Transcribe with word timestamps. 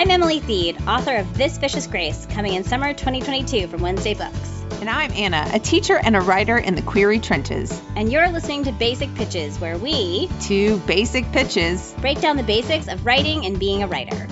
I'm 0.00 0.10
Emily 0.10 0.40
Thiede, 0.40 0.86
author 0.88 1.14
of 1.16 1.36
This 1.36 1.58
Vicious 1.58 1.86
Grace, 1.86 2.24
coming 2.30 2.54
in 2.54 2.64
summer 2.64 2.94
2022 2.94 3.68
from 3.68 3.82
Wednesday 3.82 4.14
Books. 4.14 4.64
And 4.80 4.88
I'm 4.88 5.12
Anna, 5.12 5.46
a 5.52 5.58
teacher 5.58 6.00
and 6.02 6.16
a 6.16 6.22
writer 6.22 6.56
in 6.56 6.74
the 6.74 6.80
query 6.80 7.18
trenches. 7.18 7.82
And 7.96 8.10
you're 8.10 8.26
listening 8.30 8.64
to 8.64 8.72
Basic 8.72 9.14
Pitches, 9.14 9.60
where 9.60 9.76
we, 9.76 10.30
two 10.40 10.78
basic 10.86 11.30
pitches, 11.32 11.94
break 12.00 12.18
down 12.18 12.38
the 12.38 12.42
basics 12.42 12.88
of 12.88 13.04
writing 13.04 13.44
and 13.44 13.58
being 13.58 13.82
a 13.82 13.86
writer. 13.86 14.26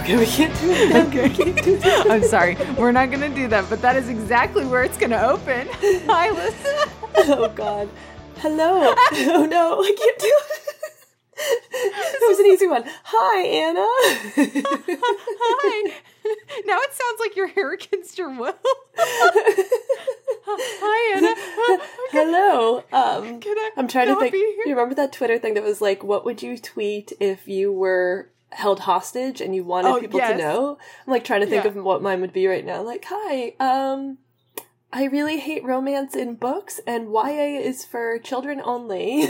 Okay, 0.00 0.16
we 0.16 0.24
can't 0.24 0.58
do 0.60 0.68
that. 0.68 1.06
Okay. 1.08 1.28
Can't 1.28 1.62
do 1.62 1.76
that. 1.76 2.10
I'm 2.10 2.24
sorry. 2.24 2.56
We're 2.78 2.90
not 2.90 3.10
going 3.10 3.20
to 3.20 3.36
do 3.36 3.48
that, 3.48 3.68
but 3.68 3.82
that 3.82 3.96
is 3.96 4.08
exactly 4.08 4.64
where 4.64 4.82
it's 4.82 4.96
going 4.96 5.10
to 5.10 5.28
open. 5.28 5.68
Hi, 6.06 6.30
Lisa. 6.30 6.88
Oh, 7.14 7.48
God. 7.54 7.90
Hello. 8.42 8.92
Oh, 9.14 9.46
no. 9.46 9.80
I 9.80 9.94
can't 9.96 10.18
do 10.18 10.26
it. 10.26 10.58
That 11.72 12.28
was 12.28 12.38
an 12.38 12.46
easy 12.46 12.66
one. 12.66 12.84
Hi, 13.04 13.46
Anna. 13.46 13.86
Hi. 15.40 15.92
Now 16.66 16.78
it 16.78 16.92
sounds 16.92 17.20
like 17.20 17.34
you're 17.34 17.48
here 17.48 17.72
against 17.72 18.16
your 18.16 18.30
will. 18.30 18.54
Hi, 20.46 21.16
Anna. 21.16 21.34
Hello. 22.10 22.78
Um, 22.92 23.40
I, 23.44 23.70
I'm 23.76 23.88
trying 23.88 24.08
to 24.08 24.16
think. 24.16 24.32
You 24.34 24.66
remember 24.68 24.94
that 24.94 25.12
Twitter 25.12 25.38
thing 25.38 25.54
that 25.54 25.64
was 25.64 25.80
like, 25.80 26.04
"What 26.04 26.24
would 26.24 26.42
you 26.42 26.58
tweet 26.58 27.12
if 27.18 27.48
you 27.48 27.72
were 27.72 28.30
held 28.50 28.80
hostage 28.80 29.40
and 29.40 29.54
you 29.54 29.64
wanted 29.64 29.88
oh, 29.88 30.00
people 30.00 30.20
yes. 30.20 30.32
to 30.32 30.38
know?" 30.38 30.78
I'm 31.06 31.12
like 31.12 31.24
trying 31.24 31.40
to 31.40 31.46
think 31.48 31.64
yeah. 31.64 31.70
of 31.70 31.76
what 31.76 32.02
mine 32.02 32.20
would 32.20 32.32
be 32.32 32.46
right 32.46 32.64
now. 32.64 32.82
Like, 32.82 33.04
hi. 33.08 33.54
Um, 33.58 34.18
I 34.92 35.04
really 35.04 35.38
hate 35.38 35.64
romance 35.64 36.14
in 36.14 36.34
books, 36.34 36.80
and 36.86 37.10
YA 37.12 37.60
is 37.60 37.84
for 37.84 38.18
children 38.18 38.60
only. 38.62 39.26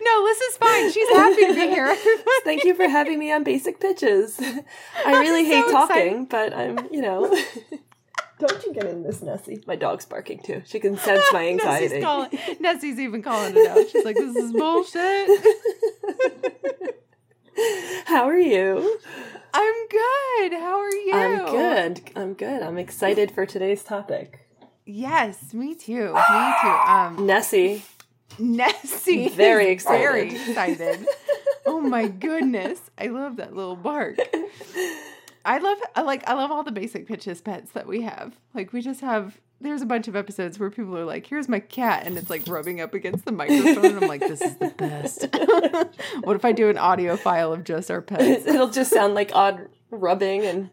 No, 0.00 0.22
Liz 0.24 0.38
is 0.38 0.56
fine. 0.56 0.90
She's 0.92 1.08
happy 1.10 1.46
to 1.46 1.54
be 1.54 1.66
here. 1.68 1.86
Everybody. 1.86 2.22
Thank 2.44 2.64
you 2.64 2.74
for 2.74 2.88
having 2.88 3.18
me 3.18 3.32
on 3.32 3.42
Basic 3.44 3.80
Pitches. 3.80 4.40
I 5.04 5.20
really 5.20 5.44
hate 5.44 5.64
so 5.64 5.72
talking, 5.72 6.24
but 6.26 6.54
I'm, 6.54 6.88
you 6.90 7.02
know. 7.02 7.26
Don't 8.38 8.64
you 8.64 8.72
get 8.72 8.86
in 8.86 9.02
this, 9.02 9.22
Nessie. 9.22 9.62
My 9.66 9.76
dog's 9.76 10.04
barking 10.04 10.40
too. 10.42 10.62
She 10.64 10.80
can 10.80 10.96
sense 10.96 11.22
my 11.32 11.46
anxiety. 11.48 12.00
Nessie's, 12.00 12.04
calling, 12.04 12.38
Nessie's 12.60 12.98
even 12.98 13.22
calling 13.22 13.54
it 13.56 13.68
out. 13.68 13.88
She's 13.90 14.04
like, 14.04 14.16
this 14.16 14.34
is 14.34 14.52
bullshit. 14.52 15.28
How 18.06 18.24
are 18.28 18.38
you? 18.38 18.98
I'm 19.54 19.88
good. 19.88 20.52
How 20.54 20.80
are 20.80 20.90
you? 20.90 21.12
I'm 21.12 21.46
good. 21.46 22.00
I'm 22.16 22.34
good. 22.34 22.62
I'm 22.62 22.78
excited 22.78 23.30
for 23.30 23.46
today's 23.46 23.82
topic. 23.82 24.40
Yes, 24.84 25.54
me 25.54 25.74
too. 25.74 26.14
Me 26.14 26.54
too. 26.62 26.68
Um, 26.68 27.26
Nessie. 27.26 27.82
Nessie. 28.38 29.28
Very 29.28 29.68
excited. 29.70 29.98
Very 29.98 30.34
excited. 30.34 31.06
oh 31.66 31.80
my 31.80 32.08
goodness. 32.08 32.80
I 32.98 33.06
love 33.08 33.36
that 33.36 33.54
little 33.54 33.76
bark. 33.76 34.16
I 35.44 35.58
love 35.58 35.78
I 35.94 36.02
like 36.02 36.28
I 36.28 36.34
love 36.34 36.50
all 36.50 36.62
the 36.62 36.72
basic 36.72 37.06
pitches 37.06 37.40
pets 37.40 37.72
that 37.72 37.86
we 37.86 38.02
have. 38.02 38.38
Like 38.54 38.72
we 38.72 38.80
just 38.80 39.00
have 39.00 39.38
there's 39.62 39.82
a 39.82 39.86
bunch 39.86 40.08
of 40.08 40.16
episodes 40.16 40.58
where 40.58 40.70
people 40.70 40.96
are 40.96 41.04
like, 41.04 41.26
"Here's 41.26 41.48
my 41.48 41.60
cat," 41.60 42.06
and 42.06 42.18
it's 42.18 42.30
like 42.30 42.46
rubbing 42.46 42.80
up 42.80 42.94
against 42.94 43.24
the 43.24 43.32
microphone, 43.32 43.84
and 43.84 43.98
I'm 44.02 44.08
like, 44.08 44.20
"This 44.20 44.40
is 44.40 44.56
the 44.56 44.70
best." 44.70 45.28
what 46.24 46.36
if 46.36 46.44
I 46.44 46.52
do 46.52 46.68
an 46.68 46.78
audio 46.78 47.16
file 47.16 47.52
of 47.52 47.64
just 47.64 47.90
our 47.90 48.02
pets? 48.02 48.46
It'll 48.46 48.70
just 48.70 48.92
sound 48.92 49.14
like 49.14 49.30
odd 49.34 49.68
rubbing, 49.90 50.44
and 50.44 50.70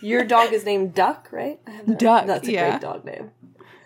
your 0.00 0.24
dog 0.24 0.52
is 0.52 0.64
named 0.64 0.94
Duck, 0.94 1.28
right? 1.30 1.60
Duck. 1.98 2.26
That's 2.26 2.48
a 2.48 2.52
yeah. 2.52 2.70
great 2.70 2.80
dog 2.80 3.04
name. 3.04 3.30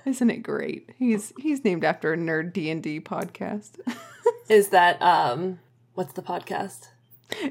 Isn't 0.06 0.30
it 0.30 0.38
great? 0.38 0.90
He's 0.96 1.32
he's 1.36 1.64
named 1.64 1.84
after 1.84 2.12
a 2.12 2.16
nerd 2.16 2.52
D 2.52 2.70
and 2.70 2.82
D 2.82 3.00
podcast. 3.00 3.80
Is 4.48 4.68
that 4.68 5.02
um 5.02 5.58
what's 5.95 6.12
the 6.12 6.22
podcast? 6.22 6.89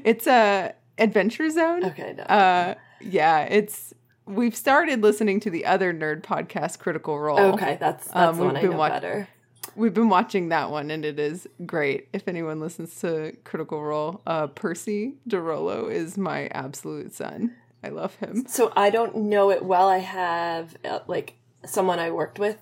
It's 0.04 0.26
a 0.26 0.74
Adventure 0.96 1.50
Zone. 1.50 1.84
Okay, 1.84 2.14
no. 2.16 2.22
Uh 2.24 2.74
yeah, 3.02 3.42
it's 3.42 3.92
we've 4.26 4.56
started 4.56 5.02
listening 5.02 5.40
to 5.40 5.50
the 5.50 5.64
other 5.64 5.94
nerd 5.94 6.22
podcast 6.22 6.78
Critical 6.78 7.18
Role. 7.18 7.38
Okay, 7.54 7.76
that's 7.80 8.06
that's 8.08 8.16
um, 8.16 8.36
the 8.36 8.44
one 8.44 8.56
I 8.56 8.62
know 8.62 8.76
better. 8.76 9.28
We've 9.74 9.94
been 9.94 10.08
watching 10.08 10.48
that 10.50 10.70
one 10.70 10.90
and 10.90 11.04
it 11.04 11.18
is 11.18 11.46
great. 11.66 12.08
If 12.12 12.28
anyone 12.28 12.60
listens 12.60 12.98
to 13.00 13.36
Critical 13.44 13.82
Role, 13.82 14.20
uh 14.26 14.46
Percy 14.48 15.14
de 15.26 15.40
Rolo 15.40 15.88
is 15.88 16.16
my 16.16 16.48
absolute 16.48 17.12
son. 17.12 17.54
I 17.82 17.88
love 17.88 18.14
him. 18.16 18.46
So 18.48 18.72
I 18.74 18.90
don't 18.90 19.16
know 19.16 19.50
it 19.50 19.64
well. 19.64 19.88
I 19.88 19.98
have 19.98 20.76
uh, 20.84 21.00
like 21.06 21.34
someone 21.64 21.98
I 21.98 22.10
worked 22.10 22.38
with, 22.38 22.58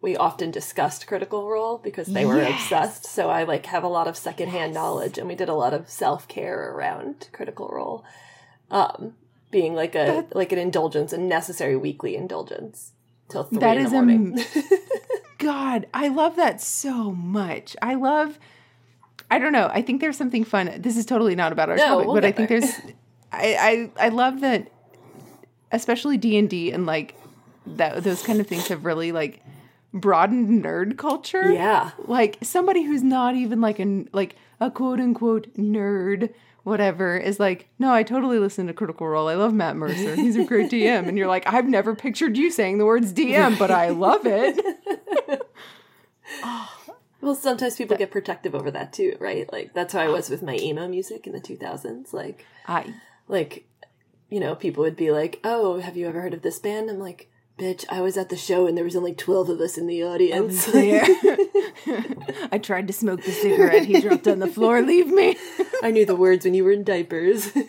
we 0.00 0.16
often 0.16 0.50
discussed 0.50 1.06
Critical 1.06 1.48
Role 1.48 1.78
because 1.78 2.08
they 2.08 2.24
were 2.24 2.38
yes. 2.38 2.60
obsessed. 2.60 3.06
So 3.06 3.30
I 3.30 3.44
like 3.44 3.66
have 3.66 3.84
a 3.84 3.88
lot 3.88 4.08
of 4.08 4.16
secondhand 4.16 4.72
yes. 4.72 4.74
knowledge, 4.74 5.18
and 5.18 5.28
we 5.28 5.34
did 5.34 5.48
a 5.48 5.54
lot 5.54 5.72
of 5.72 5.88
self 5.88 6.26
care 6.26 6.72
around 6.72 7.28
Critical 7.32 7.68
Role, 7.68 8.04
um, 8.70 9.14
being 9.52 9.74
like 9.74 9.94
a 9.94 10.04
that, 10.04 10.34
like 10.34 10.50
an 10.50 10.58
indulgence, 10.58 11.12
a 11.12 11.18
necessary 11.18 11.76
weekly 11.76 12.16
indulgence 12.16 12.92
till 13.28 13.44
three 13.44 13.58
that 13.58 13.76
in 13.76 13.84
the 13.84 13.90
morning. 13.90 14.44
God, 15.38 15.86
I 15.94 16.08
love 16.08 16.34
that 16.36 16.60
so 16.60 17.12
much. 17.12 17.76
I 17.80 17.94
love. 17.94 18.40
I 19.30 19.38
don't 19.38 19.52
know. 19.52 19.70
I 19.72 19.82
think 19.82 20.00
there's 20.00 20.16
something 20.16 20.44
fun. 20.44 20.72
This 20.78 20.96
is 20.96 21.06
totally 21.06 21.36
not 21.36 21.52
about 21.52 21.68
our 21.68 21.76
no, 21.76 21.86
topic, 21.86 22.06
we'll 22.06 22.16
but 22.16 22.24
I 22.24 22.32
think 22.32 22.48
there. 22.48 22.60
there's. 22.60 22.74
I, 23.30 23.90
I 23.98 24.06
I 24.06 24.08
love 24.08 24.40
that, 24.40 24.70
especially 25.70 26.16
D 26.16 26.36
and 26.36 26.50
D 26.50 26.72
and 26.72 26.84
like 26.84 27.14
that 27.66 28.02
those 28.02 28.22
kind 28.22 28.40
of 28.40 28.46
things 28.46 28.68
have 28.68 28.84
really 28.84 29.12
like 29.12 29.42
broadened 29.92 30.64
nerd 30.64 30.96
culture. 30.96 31.52
Yeah. 31.52 31.90
Like 32.06 32.38
somebody 32.42 32.82
who's 32.82 33.02
not 33.02 33.34
even 33.34 33.60
like 33.60 33.78
a 33.78 34.04
like 34.12 34.36
a 34.60 34.70
quote 34.70 35.00
unquote 35.00 35.52
nerd 35.54 36.32
whatever 36.64 37.16
is 37.16 37.40
like, 37.40 37.68
no, 37.78 37.92
I 37.92 38.02
totally 38.02 38.38
listen 38.38 38.66
to 38.66 38.72
Critical 38.72 39.08
Role. 39.08 39.28
I 39.28 39.34
love 39.34 39.52
Matt 39.52 39.76
Mercer. 39.76 40.14
He's 40.16 40.36
a 40.36 40.44
great 40.44 40.70
DM. 40.70 41.08
And 41.08 41.18
you're 41.18 41.26
like, 41.26 41.46
I've 41.52 41.68
never 41.68 41.94
pictured 41.94 42.36
you 42.36 42.50
saying 42.50 42.78
the 42.78 42.86
words 42.86 43.12
DM, 43.12 43.58
but 43.58 43.70
I 43.70 43.90
love 43.90 44.22
it. 44.24 45.42
oh. 46.42 46.68
Well, 47.22 47.36
sometimes 47.36 47.76
people 47.76 47.96
get 47.96 48.10
protective 48.10 48.52
over 48.52 48.72
that 48.72 48.92
too, 48.92 49.16
right? 49.20 49.50
Like 49.52 49.74
that's 49.74 49.92
how 49.92 50.00
I 50.00 50.08
was 50.08 50.28
with 50.28 50.42
my 50.42 50.56
emo 50.56 50.88
music 50.88 51.24
in 51.24 51.32
the 51.32 51.40
2000s. 51.40 52.12
Like, 52.12 52.44
I 52.66 52.94
like, 53.28 53.64
you 54.28 54.40
know, 54.40 54.56
people 54.56 54.82
would 54.82 54.96
be 54.96 55.12
like, 55.12 55.38
"Oh, 55.44 55.78
have 55.78 55.96
you 55.96 56.08
ever 56.08 56.20
heard 56.20 56.34
of 56.34 56.42
this 56.42 56.58
band?" 56.58 56.90
I'm 56.90 56.98
like, 56.98 57.30
Bitch, 57.58 57.84
I 57.90 58.00
was 58.00 58.16
at 58.16 58.28
the 58.30 58.36
show 58.36 58.66
and 58.66 58.76
there 58.76 58.84
was 58.84 58.96
only 58.96 59.14
12 59.14 59.50
of 59.50 59.60
us 59.60 59.76
in 59.76 59.86
the 59.86 60.02
audience. 60.02 60.68
I, 60.72 61.36
I 62.52 62.58
tried 62.58 62.86
to 62.86 62.92
smoke 62.92 63.22
the 63.22 63.32
cigarette. 63.32 63.84
He 63.84 64.00
dropped 64.00 64.26
on 64.26 64.38
the 64.38 64.46
floor. 64.46 64.80
Leave 64.82 65.08
me. 65.08 65.36
I 65.82 65.90
knew 65.90 66.06
the 66.06 66.16
words 66.16 66.44
when 66.44 66.54
you 66.54 66.64
were 66.64 66.72
in 66.72 66.82
diapers. 66.82 67.44
so 67.52 67.58
much. 67.58 67.68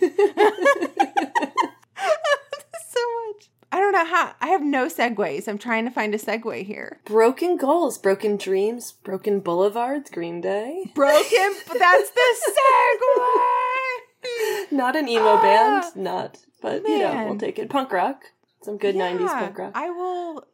I 3.72 3.80
don't 3.80 3.92
know 3.92 4.06
how. 4.06 4.34
I 4.40 4.48
have 4.48 4.64
no 4.64 4.88
segues. 4.88 5.48
I'm 5.48 5.58
trying 5.58 5.86
to 5.86 5.92
find 5.92 6.16
a 6.16 6.18
segue 6.18 6.66
here. 6.66 7.00
Broken 7.06 7.58
goals, 7.58 7.98
broken 7.98 8.38
dreams, 8.38 8.94
broken 9.04 9.42
boulevards, 9.42 10.10
Green 10.10 10.40
Day. 10.42 10.92
Broken. 10.96 11.54
that's 11.78 12.10
the 12.10 12.36
segue. 12.48 14.72
Not 14.72 14.96
an 14.96 15.10
emo 15.10 15.36
band, 15.42 15.84
ah, 15.86 15.92
not, 15.96 16.38
but 16.62 16.84
Man. 16.84 16.92
you 16.92 17.00
know, 17.00 17.26
we'll 17.28 17.38
take 17.38 17.60
it. 17.60 17.70
Punk 17.70 17.92
rock. 17.92 18.24
Some 18.64 18.78
good 18.78 18.96
yeah, 18.96 19.12
90s 19.12 19.28
punk 19.28 19.58
rock. 19.58 19.72
I 19.76 19.90
will 19.90 20.46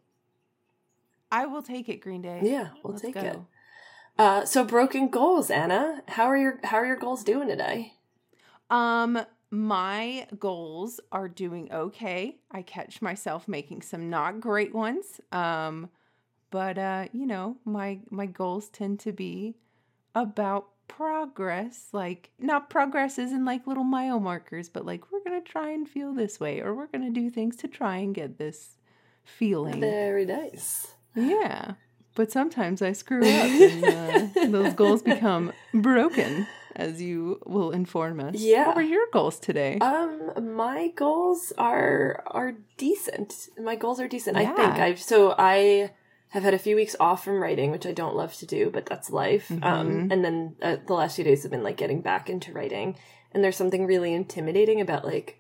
I 1.32 1.46
will 1.46 1.62
take 1.62 1.90
it, 1.90 2.02
Green 2.02 2.22
Day. 2.22 2.42
Yeah, 2.44 2.70
we'll 2.84 2.94
Let's 2.94 3.04
take 3.04 3.14
go. 3.14 3.22
it. 3.22 3.40
Uh, 4.18 4.46
so 4.46 4.64
broken 4.64 5.10
goals, 5.10 5.50
Anna. 5.50 6.02
How 6.08 6.26
are 6.26 6.38
your 6.38 6.60
how 6.64 6.78
are 6.78 6.86
your 6.86 6.98
goals 6.98 7.24
doing 7.24 7.48
today? 7.48 7.94
Um 8.70 9.20
my 9.52 10.28
goals 10.38 11.00
are 11.12 11.28
doing 11.28 11.72
okay. 11.72 12.38
I 12.52 12.62
catch 12.62 13.02
myself 13.02 13.48
making 13.48 13.82
some 13.82 14.10
not 14.10 14.40
great 14.40 14.74
ones. 14.74 15.22
Um 15.32 15.90
but 16.52 16.78
uh 16.78 17.06
you 17.14 17.26
know, 17.26 17.58
my 17.64 18.00
my 18.10 18.26
goals 18.26 18.70
tend 18.70 19.00
to 19.02 19.12
be 19.12 19.56
about 20.16 20.68
progress 20.90 21.88
like 21.94 22.32
not 22.38 22.70
progress 22.70 23.18
isn't 23.18 23.46
like 23.46 23.66
little 23.66 23.86
mile 23.86 24.20
markers 24.20 24.68
but 24.68 24.86
like 24.86 25.10
we're 25.12 25.24
gonna 25.24 25.40
try 25.40 25.70
and 25.70 25.88
feel 25.88 26.14
this 26.14 26.40
way 26.40 26.60
or 26.60 26.76
we're 26.76 26.88
gonna 26.88 27.10
do 27.10 27.30
things 27.30 27.56
to 27.56 27.68
try 27.68 27.98
and 27.98 28.14
get 28.14 28.38
this 28.38 28.76
feeling. 29.24 29.80
Very 29.80 30.26
nice. 30.26 30.88
Yeah 31.16 31.76
but 32.20 32.32
sometimes 32.32 32.82
i 32.82 32.92
screw 32.92 33.22
up 33.22 33.26
and 33.26 34.38
uh, 34.38 34.46
those 34.48 34.74
goals 34.74 35.02
become 35.02 35.54
broken 35.74 36.46
as 36.76 37.02
you 37.02 37.40
will 37.46 37.72
inform 37.72 38.20
us. 38.20 38.36
Yeah. 38.36 38.68
what 38.68 38.76
were 38.76 38.82
your 38.82 39.06
goals 39.12 39.40
today? 39.40 39.78
Um 39.80 40.32
my 40.56 40.90
goals 40.96 41.52
are 41.58 42.24
are 42.28 42.56
decent. 42.78 43.50
My 43.62 43.76
goals 43.76 44.00
are 44.00 44.08
decent 44.08 44.38
yeah. 44.38 44.52
i 44.52 44.56
think. 44.56 44.74
I've 44.74 45.02
so 45.02 45.34
i 45.38 45.92
have 46.30 46.44
had 46.44 46.54
a 46.54 46.60
few 46.60 46.76
weeks 46.76 46.96
off 47.00 47.24
from 47.24 47.42
writing, 47.42 47.72
which 47.72 47.86
I 47.86 47.92
don't 47.92 48.16
love 48.16 48.36
to 48.36 48.46
do, 48.46 48.70
but 48.70 48.86
that's 48.86 49.10
life. 49.10 49.50
Um, 49.52 49.60
mm-hmm. 49.60 49.66
Um, 49.66 50.12
and 50.12 50.24
then 50.24 50.56
uh, 50.62 50.78
the 50.86 50.94
last 50.94 51.16
few 51.16 51.26
days 51.26 51.42
have 51.44 51.52
been 51.52 51.64
like 51.64 51.78
getting 51.78 52.02
back 52.02 52.30
into 52.30 52.54
writing. 52.54 52.96
And 53.32 53.44
there's 53.44 53.58
something 53.58 53.86
really 53.86 54.14
intimidating 54.14 54.80
about 54.80 55.06
like 55.06 55.40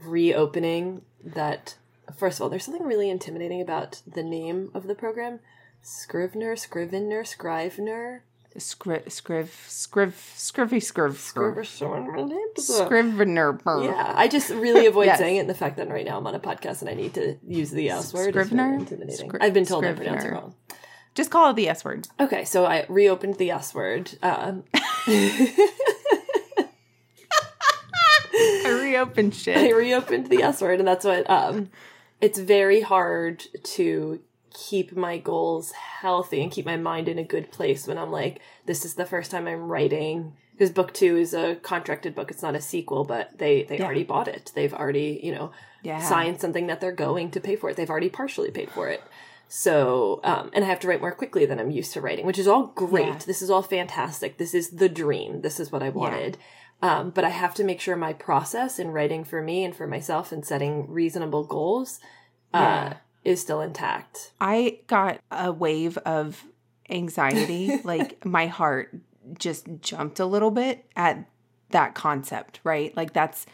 reopening 0.00 1.02
that. 1.24 1.76
First 2.16 2.38
of 2.38 2.42
all, 2.42 2.48
there's 2.48 2.64
something 2.64 2.86
really 2.86 3.10
intimidating 3.10 3.60
about 3.60 4.02
the 4.06 4.22
name 4.22 4.70
of 4.72 4.86
the 4.86 4.94
program, 4.94 5.40
Scrivener, 5.82 6.56
Scrivener, 6.56 7.22
Scrivener. 7.22 8.24
Scriv, 8.56 9.04
scriv, 9.06 9.46
scriv, 9.68 10.12
scrivy, 10.36 10.80
scriv, 10.80 12.58
Scrivener. 12.58 13.58
Yeah, 13.84 14.12
I 14.16 14.26
just 14.26 14.50
really 14.50 14.86
avoid 14.86 15.06
Yes. 15.06 15.18
saying 15.18 15.36
it. 15.36 15.40
And 15.40 15.50
the 15.50 15.54
fact 15.54 15.76
that 15.76 15.88
right 15.88 16.04
now 16.04 16.18
I'm 16.18 16.26
on 16.26 16.34
a 16.34 16.40
podcast 16.40 16.80
and 16.80 16.90
I 16.90 16.94
need 16.94 17.14
to 17.14 17.36
use 17.46 17.70
the 17.70 17.90
S 17.90 18.12
word 18.12 18.30
Scrivener? 18.30 18.74
intimidating. 18.74 19.30
Scri- 19.30 19.38
I've 19.40 19.54
been 19.54 19.66
told 19.66 19.84
I 19.84 19.92
pronounce 19.92 20.24
it 20.24 20.32
wrong. 20.32 20.54
Just 21.14 21.30
call 21.30 21.50
it 21.50 21.56
the 21.56 21.68
S 21.68 21.84
word. 21.84 22.08
Okay, 22.18 22.44
so 22.44 22.64
I 22.64 22.86
reopened 22.88 23.36
the 23.36 23.50
S 23.50 23.74
word. 23.74 24.16
Um, 24.22 24.64
I 24.74 25.70
reopened 28.82 29.34
shit. 29.34 29.56
I 29.56 29.70
reopened 29.72 30.28
the 30.28 30.42
S 30.42 30.60
word, 30.60 30.78
and 30.78 30.88
that's 30.88 31.04
what. 31.04 31.28
Um, 31.28 31.70
it's 32.20 32.38
very 32.38 32.80
hard 32.80 33.44
to 33.62 34.20
keep 34.68 34.96
my 34.96 35.18
goals 35.18 35.72
healthy 35.72 36.42
and 36.42 36.50
keep 36.50 36.66
my 36.66 36.76
mind 36.76 37.08
in 37.08 37.18
a 37.18 37.24
good 37.24 37.50
place 37.52 37.86
when 37.86 37.96
I'm 37.98 38.10
like, 38.10 38.40
this 38.66 38.84
is 38.84 38.94
the 38.94 39.06
first 39.06 39.30
time 39.30 39.46
I'm 39.46 39.68
writing. 39.68 40.32
Because 40.52 40.70
book 40.72 40.92
two 40.92 41.16
is 41.16 41.34
a 41.34 41.54
contracted 41.56 42.14
book; 42.16 42.30
it's 42.32 42.42
not 42.42 42.56
a 42.56 42.60
sequel, 42.60 43.04
but 43.04 43.38
they 43.38 43.62
they 43.62 43.78
Yeah. 43.78 43.84
already 43.84 44.02
bought 44.04 44.26
it. 44.26 44.50
They've 44.54 44.74
already 44.74 45.20
you 45.22 45.32
know 45.32 45.52
Yeah. 45.82 46.00
signed 46.00 46.40
something 46.40 46.66
that 46.66 46.80
they're 46.80 46.90
going 47.06 47.30
to 47.30 47.40
pay 47.40 47.54
for 47.56 47.70
it. 47.70 47.76
They've 47.76 47.88
already 47.90 48.08
partially 48.10 48.50
paid 48.50 48.70
for 48.70 48.88
it. 48.88 49.00
So, 49.50 50.20
um, 50.24 50.50
and 50.52 50.64
I 50.64 50.68
have 50.68 50.80
to 50.80 50.88
write 50.88 51.00
more 51.00 51.12
quickly 51.12 51.46
than 51.46 51.58
I'm 51.58 51.70
used 51.70 51.92
to 51.94 52.00
writing, 52.02 52.26
which 52.26 52.38
is 52.38 52.46
all 52.48 52.66
great. 52.66 53.06
Yeah. 53.06 53.18
This 53.26 53.40
is 53.40 53.50
all 53.50 53.62
fantastic. 53.62 54.36
This 54.36 54.52
is 54.52 54.70
the 54.70 54.88
dream. 54.90 55.40
This 55.40 55.58
is 55.58 55.72
what 55.72 55.82
I 55.82 55.88
wanted. 55.88 56.36
Um, 56.82 57.10
but 57.10 57.24
I 57.24 57.30
have 57.30 57.54
to 57.54 57.64
make 57.64 57.80
sure 57.80 57.96
my 57.96 58.12
process 58.12 58.78
in 58.78 58.90
writing 58.90 59.24
for 59.24 59.40
me 59.42 59.64
and 59.64 59.74
for 59.74 59.86
myself 59.86 60.32
and 60.32 60.44
setting 60.44 60.90
reasonable 60.90 61.44
goals 61.44 61.98
uh, 62.52 62.58
Yeah. 62.58 62.96
Is 63.28 63.40
still 63.40 63.60
intact. 63.60 64.32
I 64.40 64.80
got 64.86 65.20
a 65.30 65.52
wave 65.52 65.98
of 65.98 66.44
anxiety. 66.88 67.80
like 67.84 68.24
my 68.24 68.46
heart 68.46 68.94
just 69.38 69.66
jumped 69.80 70.18
a 70.18 70.26
little 70.26 70.50
bit 70.50 70.86
at 70.96 71.28
that 71.70 71.94
concept, 71.94 72.60
right? 72.64 72.96
Like 72.96 73.12
that's 73.12 73.46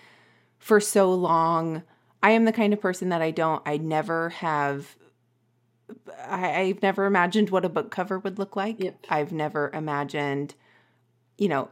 for 0.58 0.80
so 0.80 1.12
long. 1.12 1.82
I 2.22 2.30
am 2.30 2.44
the 2.44 2.52
kind 2.52 2.72
of 2.72 2.80
person 2.80 3.08
that 3.10 3.20
I 3.20 3.30
don't, 3.30 3.62
I 3.66 3.76
never 3.76 4.30
have, 4.30 4.96
I, 6.26 6.60
I've 6.60 6.82
never 6.82 7.04
imagined 7.04 7.50
what 7.50 7.64
a 7.64 7.68
book 7.68 7.90
cover 7.90 8.18
would 8.18 8.38
look 8.38 8.56
like. 8.56 8.80
Yep. 8.80 9.06
I've 9.10 9.32
never 9.32 9.70
imagined, 9.74 10.54
you 11.36 11.48
know, 11.48 11.68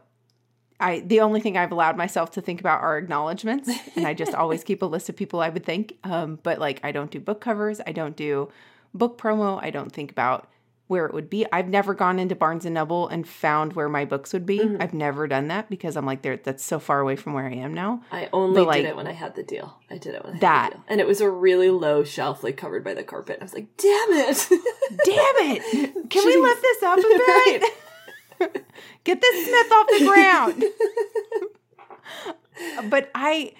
I 0.83 0.99
the 0.99 1.21
only 1.21 1.39
thing 1.39 1.57
I've 1.57 1.71
allowed 1.71 1.97
myself 1.97 2.31
to 2.31 2.41
think 2.41 2.59
about 2.59 2.81
are 2.81 2.97
acknowledgments, 2.97 3.69
and 3.95 4.05
I 4.05 4.13
just 4.13 4.33
always 4.41 4.63
keep 4.63 4.81
a 4.81 4.85
list 4.85 5.09
of 5.09 5.15
people 5.15 5.39
I 5.41 5.49
would 5.49 5.65
think. 5.65 5.97
Um, 6.03 6.39
but 6.43 6.59
like 6.59 6.79
I 6.83 6.91
don't 6.91 7.09
do 7.11 7.19
book 7.19 7.41
covers, 7.41 7.79
I 7.87 7.91
don't 7.91 8.15
do 8.15 8.49
book 8.93 9.17
promo, 9.17 9.59
I 9.63 9.69
don't 9.71 9.91
think 9.91 10.11
about 10.11 10.49
where 10.87 11.05
it 11.05 11.13
would 11.13 11.29
be. 11.29 11.45
I've 11.51 11.69
never 11.69 11.93
gone 11.95 12.19
into 12.19 12.35
Barnes 12.35 12.65
and 12.65 12.73
Noble 12.75 13.07
and 13.07 13.25
found 13.27 13.73
where 13.73 13.87
my 13.87 14.03
books 14.03 14.33
would 14.33 14.45
be. 14.45 14.59
Mhm. 14.59 14.81
I've 14.83 14.93
never 14.93 15.27
done 15.27 15.47
that 15.47 15.69
because 15.69 15.95
I'm 15.95 16.05
like 16.05 16.21
there 16.21 16.35
that's 16.37 16.63
so 16.63 16.77
far 16.77 16.99
away 16.99 17.15
from 17.15 17.33
where 17.33 17.47
I 17.47 17.53
am 17.53 17.73
now. 17.73 18.03
I 18.11 18.27
only 18.33 18.61
But, 18.61 18.67
like, 18.67 18.81
did 18.83 18.89
it 18.89 18.95
when 18.97 19.07
I 19.07 19.13
had 19.13 19.33
the 19.35 19.43
deal. 19.43 19.77
I 19.89 19.97
did 19.97 20.13
it 20.13 20.23
when 20.23 20.33
I 20.33 20.35
had 20.35 20.41
that- 20.41 20.69
the 20.71 20.75
deal. 20.77 20.85
And 20.89 20.99
it 21.01 21.07
was 21.07 21.21
a 21.21 21.29
really 21.29 21.69
low 21.69 22.03
shelf, 22.03 22.43
like 22.43 22.57
covered 22.57 22.83
by 22.83 22.93
the 22.93 23.01
carpet. 23.03 23.37
I 23.39 23.45
was 23.45 23.53
like, 23.53 23.75
damn 23.77 24.09
it. 24.11 24.47
Damn 25.05 25.35
it! 25.55 25.93
Can 26.09 26.25
we 26.25 26.35
lift 26.37 26.61
this 26.61 26.83
up 26.83 26.99
a 26.99 27.01
bit? 27.01 27.63
Get 29.03 29.21
this 29.21 29.45
Smith 29.45 29.71
off 29.71 29.87
the 29.87 30.05
ground. 30.05 30.63
but 32.89 33.09
I 33.15 33.53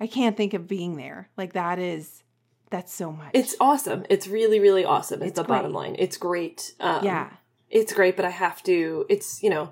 I 0.00 0.06
can't 0.06 0.36
think 0.36 0.54
of 0.54 0.66
being 0.66 0.96
there. 0.96 1.28
Like 1.36 1.52
that 1.52 1.78
is 1.78 2.22
that's 2.70 2.92
so 2.92 3.12
much. 3.12 3.30
It's 3.34 3.54
awesome. 3.60 4.04
It's 4.08 4.26
really, 4.26 4.58
really 4.58 4.84
awesome. 4.84 5.20
It's, 5.22 5.30
It's 5.30 5.38
the 5.38 5.44
bottom 5.44 5.72
line. 5.72 5.94
It's 5.98 6.16
great. 6.16 6.74
Um, 6.80 7.04
yeah. 7.04 7.28
it's 7.70 7.92
great, 7.92 8.16
but 8.16 8.24
I 8.24 8.30
have 8.30 8.62
to. 8.64 9.06
It's 9.08 9.42
you 9.42 9.50
know, 9.50 9.70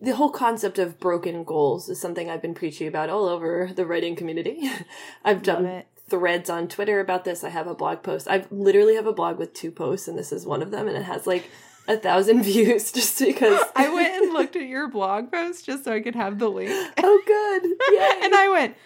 the 0.00 0.16
whole 0.16 0.30
concept 0.30 0.78
of 0.78 0.98
broken 0.98 1.44
goals 1.44 1.88
is 1.88 2.00
something 2.00 2.28
I've 2.28 2.42
been 2.42 2.54
preaching 2.54 2.88
about 2.88 3.08
all 3.08 3.26
over 3.26 3.70
the 3.74 3.86
writing 3.86 4.16
community. 4.16 4.68
I've 5.24 5.42
done 5.42 5.64
it. 5.66 5.86
threads 6.10 6.50
on 6.50 6.66
Twitter 6.68 6.98
about 6.98 7.24
this. 7.24 7.44
I 7.44 7.48
have 7.50 7.68
a 7.68 7.74
blog 7.74 8.02
post. 8.02 8.26
I 8.28 8.44
literally 8.50 8.96
have 8.96 9.06
a 9.06 9.12
blog 9.12 9.38
with 9.38 9.54
two 9.54 9.70
posts, 9.70 10.08
and 10.08 10.18
this 10.18 10.32
is 10.32 10.44
one 10.44 10.62
of 10.62 10.72
them, 10.72 10.88
and 10.88 10.96
it 10.96 11.04
has 11.04 11.26
like 11.26 11.48
a 11.88 11.96
thousand 11.96 12.42
views 12.44 12.92
just 12.92 13.18
because 13.18 13.60
I 13.74 13.88
went 13.92 14.14
and 14.22 14.32
looked 14.32 14.56
at 14.56 14.66
your 14.66 14.88
blog 14.88 15.30
post 15.30 15.66
just 15.66 15.84
so 15.84 15.92
I 15.92 16.00
could 16.00 16.14
have 16.14 16.38
the 16.38 16.48
link. 16.48 16.70
Oh, 17.02 17.22
good. 17.26 17.64
Yay. 17.92 18.24
and 18.26 18.34
I 18.34 18.48
went, 18.48 18.76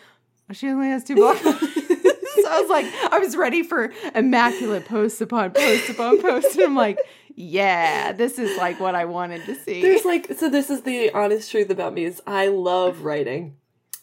oh, 0.50 0.52
she 0.54 0.68
only 0.68 0.88
has 0.88 1.04
two 1.04 1.14
blog 1.16 1.36
posts. 1.36 1.60
so 1.86 2.48
I 2.48 2.60
was 2.60 2.70
like, 2.70 2.86
I 3.12 3.18
was 3.18 3.36
ready 3.36 3.62
for 3.62 3.92
immaculate 4.14 4.86
posts 4.86 5.20
upon 5.20 5.52
posts 5.52 5.88
upon 5.90 6.20
posts. 6.22 6.54
And 6.54 6.64
I'm 6.64 6.76
like, 6.76 6.98
yeah, 7.34 8.12
this 8.12 8.38
is 8.38 8.56
like 8.56 8.80
what 8.80 8.94
I 8.94 9.04
wanted 9.04 9.44
to 9.46 9.54
see. 9.54 9.82
There's 9.82 10.04
like 10.04 10.32
so 10.38 10.48
this 10.48 10.70
is 10.70 10.82
the 10.82 11.10
honest 11.12 11.50
truth 11.50 11.68
about 11.70 11.92
me 11.92 12.04
is 12.04 12.22
I 12.26 12.48
love 12.48 13.02
writing. 13.02 13.56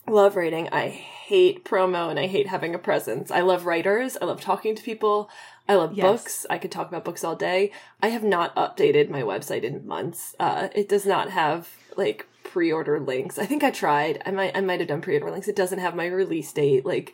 Love 0.08 0.36
writing. 0.36 0.70
I 0.72 0.90
hate 0.90 1.64
promo 1.64 2.10
and 2.10 2.20
I 2.20 2.28
hate 2.28 2.48
having 2.48 2.76
a 2.76 2.80
presence. 2.80 3.32
I 3.32 3.40
love 3.42 3.66
writers. 3.66 4.18
I 4.22 4.26
love 4.26 4.42
talking 4.42 4.76
to 4.76 4.84
people. 4.84 5.30
I 5.68 5.76
love 5.76 5.94
Yes. 5.94 6.04
books. 6.04 6.46
I 6.50 6.58
could 6.58 6.72
talk 6.72 6.88
about 6.90 7.06
books 7.06 7.24
all 7.24 7.36
day. 7.36 7.72
I 8.02 8.10
have 8.10 8.24
not 8.24 8.56
updated 8.56 9.10
my 9.10 9.22
website 9.22 9.64
in 9.64 9.86
months. 9.88 10.36
Uh 10.40 10.70
it 10.76 10.90
does 10.90 11.06
not 11.06 11.30
have 11.30 11.70
like 11.96 12.28
pre-order 12.44 13.00
links. 13.00 13.40
I 13.40 13.46
think 13.46 13.64
I 13.64 13.72
tried. 13.72 14.22
I 14.26 14.32
might 14.32 14.56
I 14.58 14.62
might 14.62 14.80
have 14.80 14.90
done 14.90 15.02
pre-order 15.02 15.32
links. 15.32 15.48
It 15.48 15.56
doesn't 15.56 15.80
have 15.80 15.96
my 15.96 16.06
release 16.08 16.52
date 16.52 16.86
like 16.86 17.14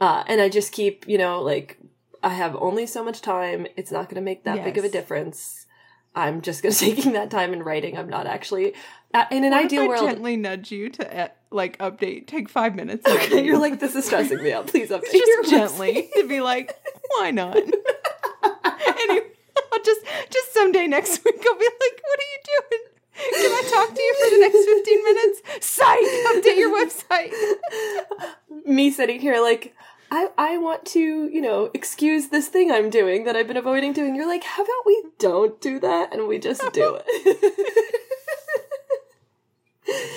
uh 0.00 0.22
and 0.26 0.40
I 0.40 0.48
just 0.48 0.72
keep, 0.72 1.06
you 1.08 1.18
know, 1.18 1.42
like 1.42 1.78
I 2.22 2.30
have 2.34 2.54
only 2.56 2.86
so 2.86 3.02
much 3.02 3.22
time. 3.22 3.66
It's 3.76 3.90
not 3.90 4.04
going 4.06 4.16
to 4.16 4.20
make 4.20 4.44
that 4.44 4.62
big 4.62 4.76
of 4.78 4.84
a 4.84 4.90
difference. 4.90 5.66
I'm 6.14 6.42
just 6.42 6.62
going 6.62 6.72
to 6.74 6.78
taking 6.78 7.12
that 7.12 7.30
time 7.30 7.52
in 7.52 7.62
writing. 7.62 7.96
I'm 7.96 8.08
not 8.10 8.26
actually 8.26 8.74
uh, 9.14 9.24
in 9.30 9.42
an 9.44 9.52
What 9.52 9.64
ideal 9.64 9.82
I 9.84 9.88
world. 9.88 10.10
gently 10.10 10.36
nudge 10.36 10.70
you 10.70 10.90
to 10.90 11.22
uh, 11.24 11.28
like 11.50 11.78
update, 11.78 12.26
take 12.26 12.48
five 12.48 12.74
minutes. 12.74 13.06
Okay, 13.06 13.44
you're 13.44 13.58
like 13.58 13.80
this 13.80 13.94
is 13.94 14.06
stressing 14.06 14.42
me 14.42 14.52
out. 14.52 14.66
Please 14.68 14.90
update 14.90 15.12
just 15.12 15.50
gently 15.50 16.10
to 16.14 16.28
be 16.28 16.40
like, 16.40 16.78
why 17.16 17.30
not? 17.30 17.56
anyway, 17.56 19.26
I'll 19.72 19.82
just 19.84 20.00
just 20.30 20.54
someday 20.54 20.86
next 20.86 21.24
week 21.24 21.44
I'll 21.46 21.58
be 21.58 21.64
like, 21.64 22.00
what 22.02 22.18
are 22.18 22.30
you 22.32 22.40
doing? 22.46 22.80
Can 23.20 23.50
I 23.52 23.62
talk 23.68 23.94
to 23.94 24.00
you 24.00 24.14
for 24.14 24.30
the 24.30 24.40
next 24.40 24.64
15 24.64 25.04
minutes? 25.04 25.42
Psych! 25.60 25.98
Update 26.32 26.56
your 26.56 26.72
website. 26.74 28.66
me 28.66 28.90
sitting 28.90 29.20
here 29.20 29.40
like 29.42 29.74
I, 30.12 30.28
I 30.36 30.58
want 30.58 30.86
to, 30.86 30.98
you 30.98 31.40
know, 31.40 31.70
excuse 31.72 32.28
this 32.28 32.48
thing 32.48 32.72
I'm 32.72 32.90
doing 32.90 33.24
that 33.24 33.36
I've 33.36 33.46
been 33.46 33.56
avoiding 33.56 33.92
doing. 33.92 34.16
You're 34.16 34.26
like, 34.26 34.42
how 34.42 34.62
about 34.62 34.86
we 34.86 35.04
don't 35.18 35.60
do 35.60 35.78
that 35.80 36.12
and 36.12 36.26
we 36.26 36.38
just 36.38 36.62
do 36.72 36.98
it? 37.00 37.96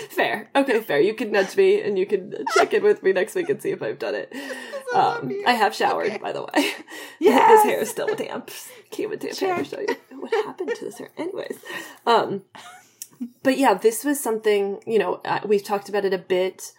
fair. 0.09 0.49
Okay, 0.55 0.79
fair. 0.81 0.99
You 0.99 1.13
can 1.13 1.31
nudge 1.31 1.55
me 1.57 1.81
and 1.81 1.97
you 1.97 2.05
can 2.05 2.33
check 2.55 2.73
in 2.73 2.83
with 2.83 3.03
me 3.03 3.13
next 3.13 3.35
week 3.35 3.49
and 3.49 3.61
see 3.61 3.71
if 3.71 3.81
I've 3.81 3.99
done 3.99 4.15
it. 4.15 4.33
Um. 4.93 5.31
I 5.47 5.53
have 5.53 5.73
showered, 5.73 6.21
by 6.21 6.31
the 6.31 6.43
way. 6.43 6.71
Yeah, 7.19 7.47
this 7.47 7.63
hair 7.63 7.79
is 7.79 7.89
still 7.89 8.13
damp. 8.15 8.51
Came 8.91 9.09
with 9.09 9.21
damp 9.21 9.35
hair. 9.39 9.65
Show 9.65 9.79
you 9.79 9.95
what 10.11 10.31
happened 10.45 10.69
to 10.75 10.85
this 10.85 10.99
hair. 10.99 11.09
Anyways, 11.17 11.57
um, 12.05 12.43
but 13.41 13.57
yeah, 13.57 13.73
this 13.73 14.03
was 14.03 14.19
something. 14.19 14.81
You 14.85 14.99
know, 14.99 15.15
uh, 15.25 15.39
we've 15.45 15.63
talked 15.63 15.89
about 15.89 16.05
it 16.05 16.13
a 16.13 16.19
bit 16.19 16.73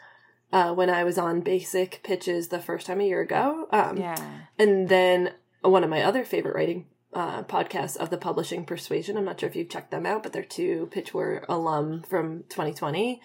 uh, 0.52 0.72
when 0.74 0.90
I 0.90 1.02
was 1.02 1.18
on 1.18 1.40
basic 1.40 2.02
pitches 2.04 2.48
the 2.48 2.60
first 2.60 2.86
time 2.86 3.00
a 3.00 3.04
year 3.04 3.20
ago. 3.20 3.66
Um, 3.72 3.96
Yeah. 3.96 4.14
and 4.60 4.88
then 4.88 5.32
one 5.62 5.82
of 5.82 5.90
my 5.90 6.02
other 6.02 6.24
favorite 6.24 6.54
writing 6.54 6.86
uh, 7.14 7.42
podcasts 7.44 7.96
of 7.96 8.10
the 8.10 8.18
Publishing 8.18 8.64
Persuasion. 8.64 9.16
I'm 9.16 9.24
not 9.24 9.40
sure 9.40 9.48
if 9.48 9.56
you've 9.56 9.68
checked 9.68 9.90
them 9.90 10.06
out, 10.06 10.22
but 10.22 10.32
they're 10.32 10.42
two 10.42 10.88
Pitch 10.90 11.14
War 11.14 11.44
alum 11.48 12.02
from 12.02 12.44
2020. 12.48 13.20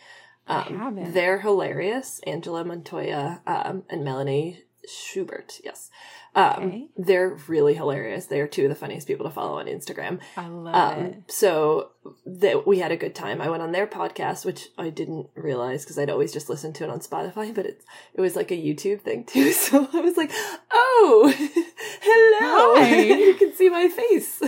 Um, 0.48 0.98
they're 1.12 1.39
hilarious. 1.39 2.19
Angela 2.25 2.65
Montoya 2.65 3.41
um, 3.46 3.84
and 3.89 4.03
Melanie 4.03 4.63
Schubert. 4.89 5.60
Yes. 5.63 5.89
Um, 6.36 6.46
Okay. 6.63 6.88
They're 6.98 7.38
really 7.48 7.74
hilarious. 7.74 8.25
They 8.27 8.39
are 8.39 8.48
two 8.48 8.63
of 8.63 8.69
the 8.69 8.75
funniest 8.75 9.08
people 9.08 9.25
to 9.25 9.31
follow 9.31 9.60
on 9.60 9.65
Instagram. 9.65 10.19
I 10.38 10.48
love 10.48 10.75
Um, 10.98 11.05
it. 11.05 11.24
so 11.31 11.89
that 12.25 12.67
we 12.67 12.79
had 12.79 12.91
a 12.91 12.98
good 12.98 13.15
time. 13.15 13.41
I 13.41 13.50
went 13.50 13.63
on 13.63 13.72
their 13.72 13.88
podcast, 13.88 14.46
which 14.46 14.69
I 14.77 14.89
didn't 14.89 15.27
realize 15.36 15.84
because 15.84 15.98
I'd 15.98 16.10
always 16.10 16.31
just 16.31 16.50
listened 16.50 16.75
to 16.75 16.84
it 16.84 16.89
on 16.89 17.00
Spotify, 17.00 17.53
but 17.53 17.65
it's 17.65 17.86
it 18.13 18.22
was 18.22 18.36
like 18.36 18.51
a 18.51 18.55
YouTube 18.55 19.01
thing 19.01 19.24
too. 19.25 19.51
So 19.60 19.88
I 19.93 20.01
was 20.01 20.17
like, 20.17 20.31
"Oh, 20.72 21.34
hello! 22.01 23.15
You 23.25 23.34
can 23.36 23.53
see 23.53 23.69
my 23.69 23.88
face." 23.89 24.41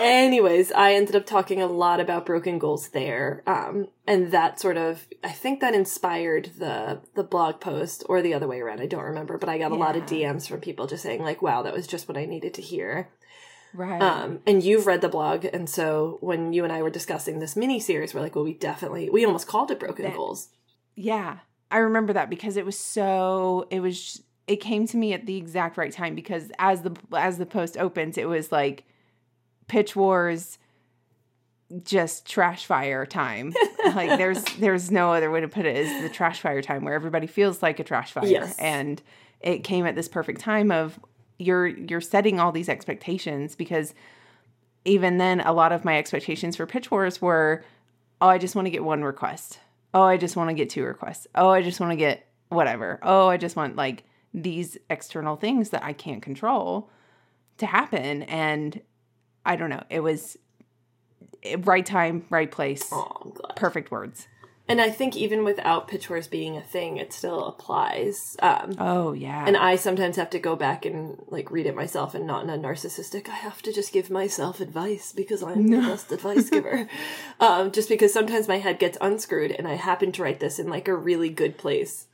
Anyways, 0.00 0.72
I 0.72 0.92
ended 0.94 1.16
up 1.16 1.26
talking 1.26 1.60
a 1.62 1.66
lot 1.66 2.00
about 2.00 2.26
broken 2.26 2.58
goals 2.58 2.88
there, 2.88 3.42
um, 3.46 3.88
and 4.06 4.30
that 4.30 4.60
sort 4.60 4.76
of 4.76 5.06
I 5.24 5.30
think 5.30 5.60
that 5.60 5.74
inspired 5.74 6.50
the 6.58 7.00
the 7.14 7.22
blog 7.24 7.60
post 7.60 8.04
or 8.08 8.20
the 8.22 8.34
other 8.34 8.46
way 8.48 8.60
around. 8.60 8.80
I 8.80 8.86
don't 8.86 9.04
remember, 9.04 9.38
but 9.38 9.48
I 9.48 9.58
got 9.58 9.72
a 9.72 9.76
lot 9.76 9.96
of 9.96 10.04
DMs 10.04 10.48
from 10.48 10.60
people 10.60 10.86
just 10.86 11.02
saying 11.02 11.22
like, 11.22 11.40
"Wow, 11.42 11.62
that 11.62 11.72
was 11.74 11.86
just 11.86 12.08
what 12.08 12.16
I 12.18 12.26
needed 12.26 12.54
to 12.54 12.62
hear." 12.62 13.08
Right. 13.74 14.00
Um, 14.00 14.40
and 14.46 14.62
you've 14.62 14.86
read 14.86 15.02
the 15.02 15.08
blog, 15.08 15.44
and 15.44 15.68
so 15.68 16.18
when 16.20 16.52
you 16.52 16.64
and 16.64 16.72
I 16.72 16.82
were 16.82 16.90
discussing 16.90 17.38
this 17.40 17.56
mini 17.56 17.78
series, 17.78 18.14
we're 18.14 18.22
like, 18.22 18.34
well, 18.34 18.44
we 18.44 18.54
definitely, 18.54 19.10
we 19.10 19.26
almost 19.26 19.46
called 19.46 19.70
it 19.70 19.78
Broken 19.78 20.04
That- 20.06 20.14
Goals. 20.16 20.48
yeah. 20.94 21.38
I 21.68 21.78
remember 21.78 22.12
that 22.12 22.30
because 22.30 22.56
it 22.56 22.64
was 22.64 22.78
so, 22.78 23.66
it 23.70 23.80
was, 23.80 24.22
it 24.46 24.60
came 24.60 24.86
to 24.86 24.96
me 24.96 25.12
at 25.12 25.26
the 25.26 25.36
exact 25.36 25.76
right 25.76 25.92
time 25.92 26.14
because 26.14 26.50
as 26.60 26.82
the 26.82 26.96
as 27.12 27.38
the 27.38 27.44
post 27.44 27.76
opens, 27.76 28.16
it 28.16 28.28
was 28.28 28.52
like 28.52 28.84
pitch 29.66 29.96
wars 29.96 30.58
just 31.82 32.26
trash 32.26 32.66
fire 32.66 33.04
time. 33.06 33.52
like 33.94 34.18
there's 34.18 34.44
there's 34.58 34.90
no 34.90 35.12
other 35.12 35.30
way 35.30 35.40
to 35.40 35.48
put 35.48 35.66
it 35.66 35.76
is 35.76 36.02
the 36.02 36.08
trash 36.08 36.40
fire 36.40 36.62
time 36.62 36.84
where 36.84 36.94
everybody 36.94 37.26
feels 37.26 37.62
like 37.62 37.80
a 37.80 37.84
trash 37.84 38.12
fire. 38.12 38.26
Yes. 38.26 38.56
And 38.58 39.02
it 39.40 39.64
came 39.64 39.86
at 39.86 39.94
this 39.94 40.08
perfect 40.08 40.40
time 40.40 40.70
of 40.70 40.98
you're 41.38 41.66
you're 41.66 42.00
setting 42.00 42.40
all 42.40 42.52
these 42.52 42.68
expectations 42.68 43.54
because 43.54 43.94
even 44.84 45.18
then 45.18 45.40
a 45.40 45.52
lot 45.52 45.72
of 45.72 45.84
my 45.84 45.98
expectations 45.98 46.56
for 46.56 46.66
pitch 46.66 46.90
wars 46.90 47.20
were 47.20 47.64
oh 48.20 48.28
I 48.28 48.38
just 48.38 48.54
want 48.54 48.66
to 48.66 48.70
get 48.70 48.84
one 48.84 49.02
request. 49.02 49.58
Oh 49.92 50.02
I 50.02 50.16
just 50.16 50.36
want 50.36 50.50
to 50.50 50.54
get 50.54 50.70
two 50.70 50.84
requests. 50.84 51.26
Oh 51.34 51.50
I 51.50 51.62
just 51.62 51.80
want 51.80 51.92
to 51.92 51.96
get 51.96 52.26
whatever. 52.48 53.00
Oh 53.02 53.28
I 53.28 53.36
just 53.36 53.56
want 53.56 53.76
like 53.76 54.04
these 54.32 54.78
external 54.88 55.36
things 55.36 55.70
that 55.70 55.82
I 55.82 55.92
can't 55.92 56.22
control 56.22 56.90
to 57.58 57.66
happen 57.66 58.22
and 58.24 58.80
I 59.46 59.56
don't 59.56 59.70
know. 59.70 59.82
It 59.88 60.00
was 60.00 60.36
right 61.58 61.86
time, 61.86 62.24
right 62.30 62.50
place. 62.50 62.88
Oh, 62.92 63.10
I'm 63.24 63.30
glad. 63.30 63.56
Perfect 63.56 63.90
words. 63.90 64.26
And 64.68 64.80
I 64.80 64.90
think 64.90 65.14
even 65.16 65.44
without 65.44 65.86
pitch 65.86 66.10
wars 66.10 66.26
being 66.26 66.56
a 66.56 66.60
thing, 66.60 66.96
it 66.96 67.12
still 67.12 67.44
applies. 67.46 68.36
Um, 68.40 68.74
Oh 68.80 69.12
yeah. 69.12 69.44
and 69.46 69.56
I 69.56 69.76
sometimes 69.76 70.16
have 70.16 70.30
to 70.30 70.40
go 70.40 70.56
back 70.56 70.84
and 70.84 71.22
like 71.28 71.52
read 71.52 71.66
it 71.66 71.76
myself 71.76 72.16
and 72.16 72.26
not 72.26 72.42
in 72.42 72.50
a 72.50 72.58
narcissistic. 72.58 73.28
I 73.28 73.34
have 73.36 73.62
to 73.62 73.72
just 73.72 73.92
give 73.92 74.10
myself 74.10 74.58
advice 74.58 75.12
because 75.12 75.40
I'm 75.44 75.68
the 75.68 75.78
best 75.78 76.10
advice 76.10 76.50
giver. 76.50 76.88
Um, 77.38 77.70
just 77.70 77.88
because 77.88 78.12
sometimes 78.12 78.48
my 78.48 78.58
head 78.58 78.78
gets 78.78 78.98
unscrewed 79.00 79.52
and 79.52 79.68
I 79.68 79.74
happen 79.74 80.10
to 80.12 80.22
write 80.22 80.40
this 80.40 80.58
in 80.58 80.68
like 80.68 80.88
a 80.88 80.96
really 80.96 81.28
good 81.28 81.58
place. 81.58 82.06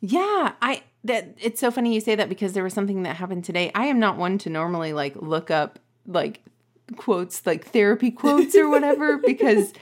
Yeah, 0.00 0.52
I 0.62 0.84
that 1.02 1.34
it's 1.38 1.60
so 1.60 1.70
funny 1.70 1.92
you 1.92 2.00
say 2.00 2.14
that 2.14 2.28
because 2.30 2.52
there 2.54 2.64
was 2.64 2.72
something 2.72 3.02
that 3.02 3.16
happened 3.16 3.44
today. 3.44 3.70
I 3.74 3.86
am 3.86 3.98
not 3.98 4.16
one 4.16 4.38
to 4.38 4.48
normally 4.48 4.92
like 4.94 5.16
look 5.16 5.50
up 5.50 5.78
like 6.06 6.40
quotes 6.96 7.46
like 7.46 7.66
therapy 7.66 8.10
quotes 8.10 8.54
or 8.54 8.68
whatever 8.68 9.18
because 9.26 9.72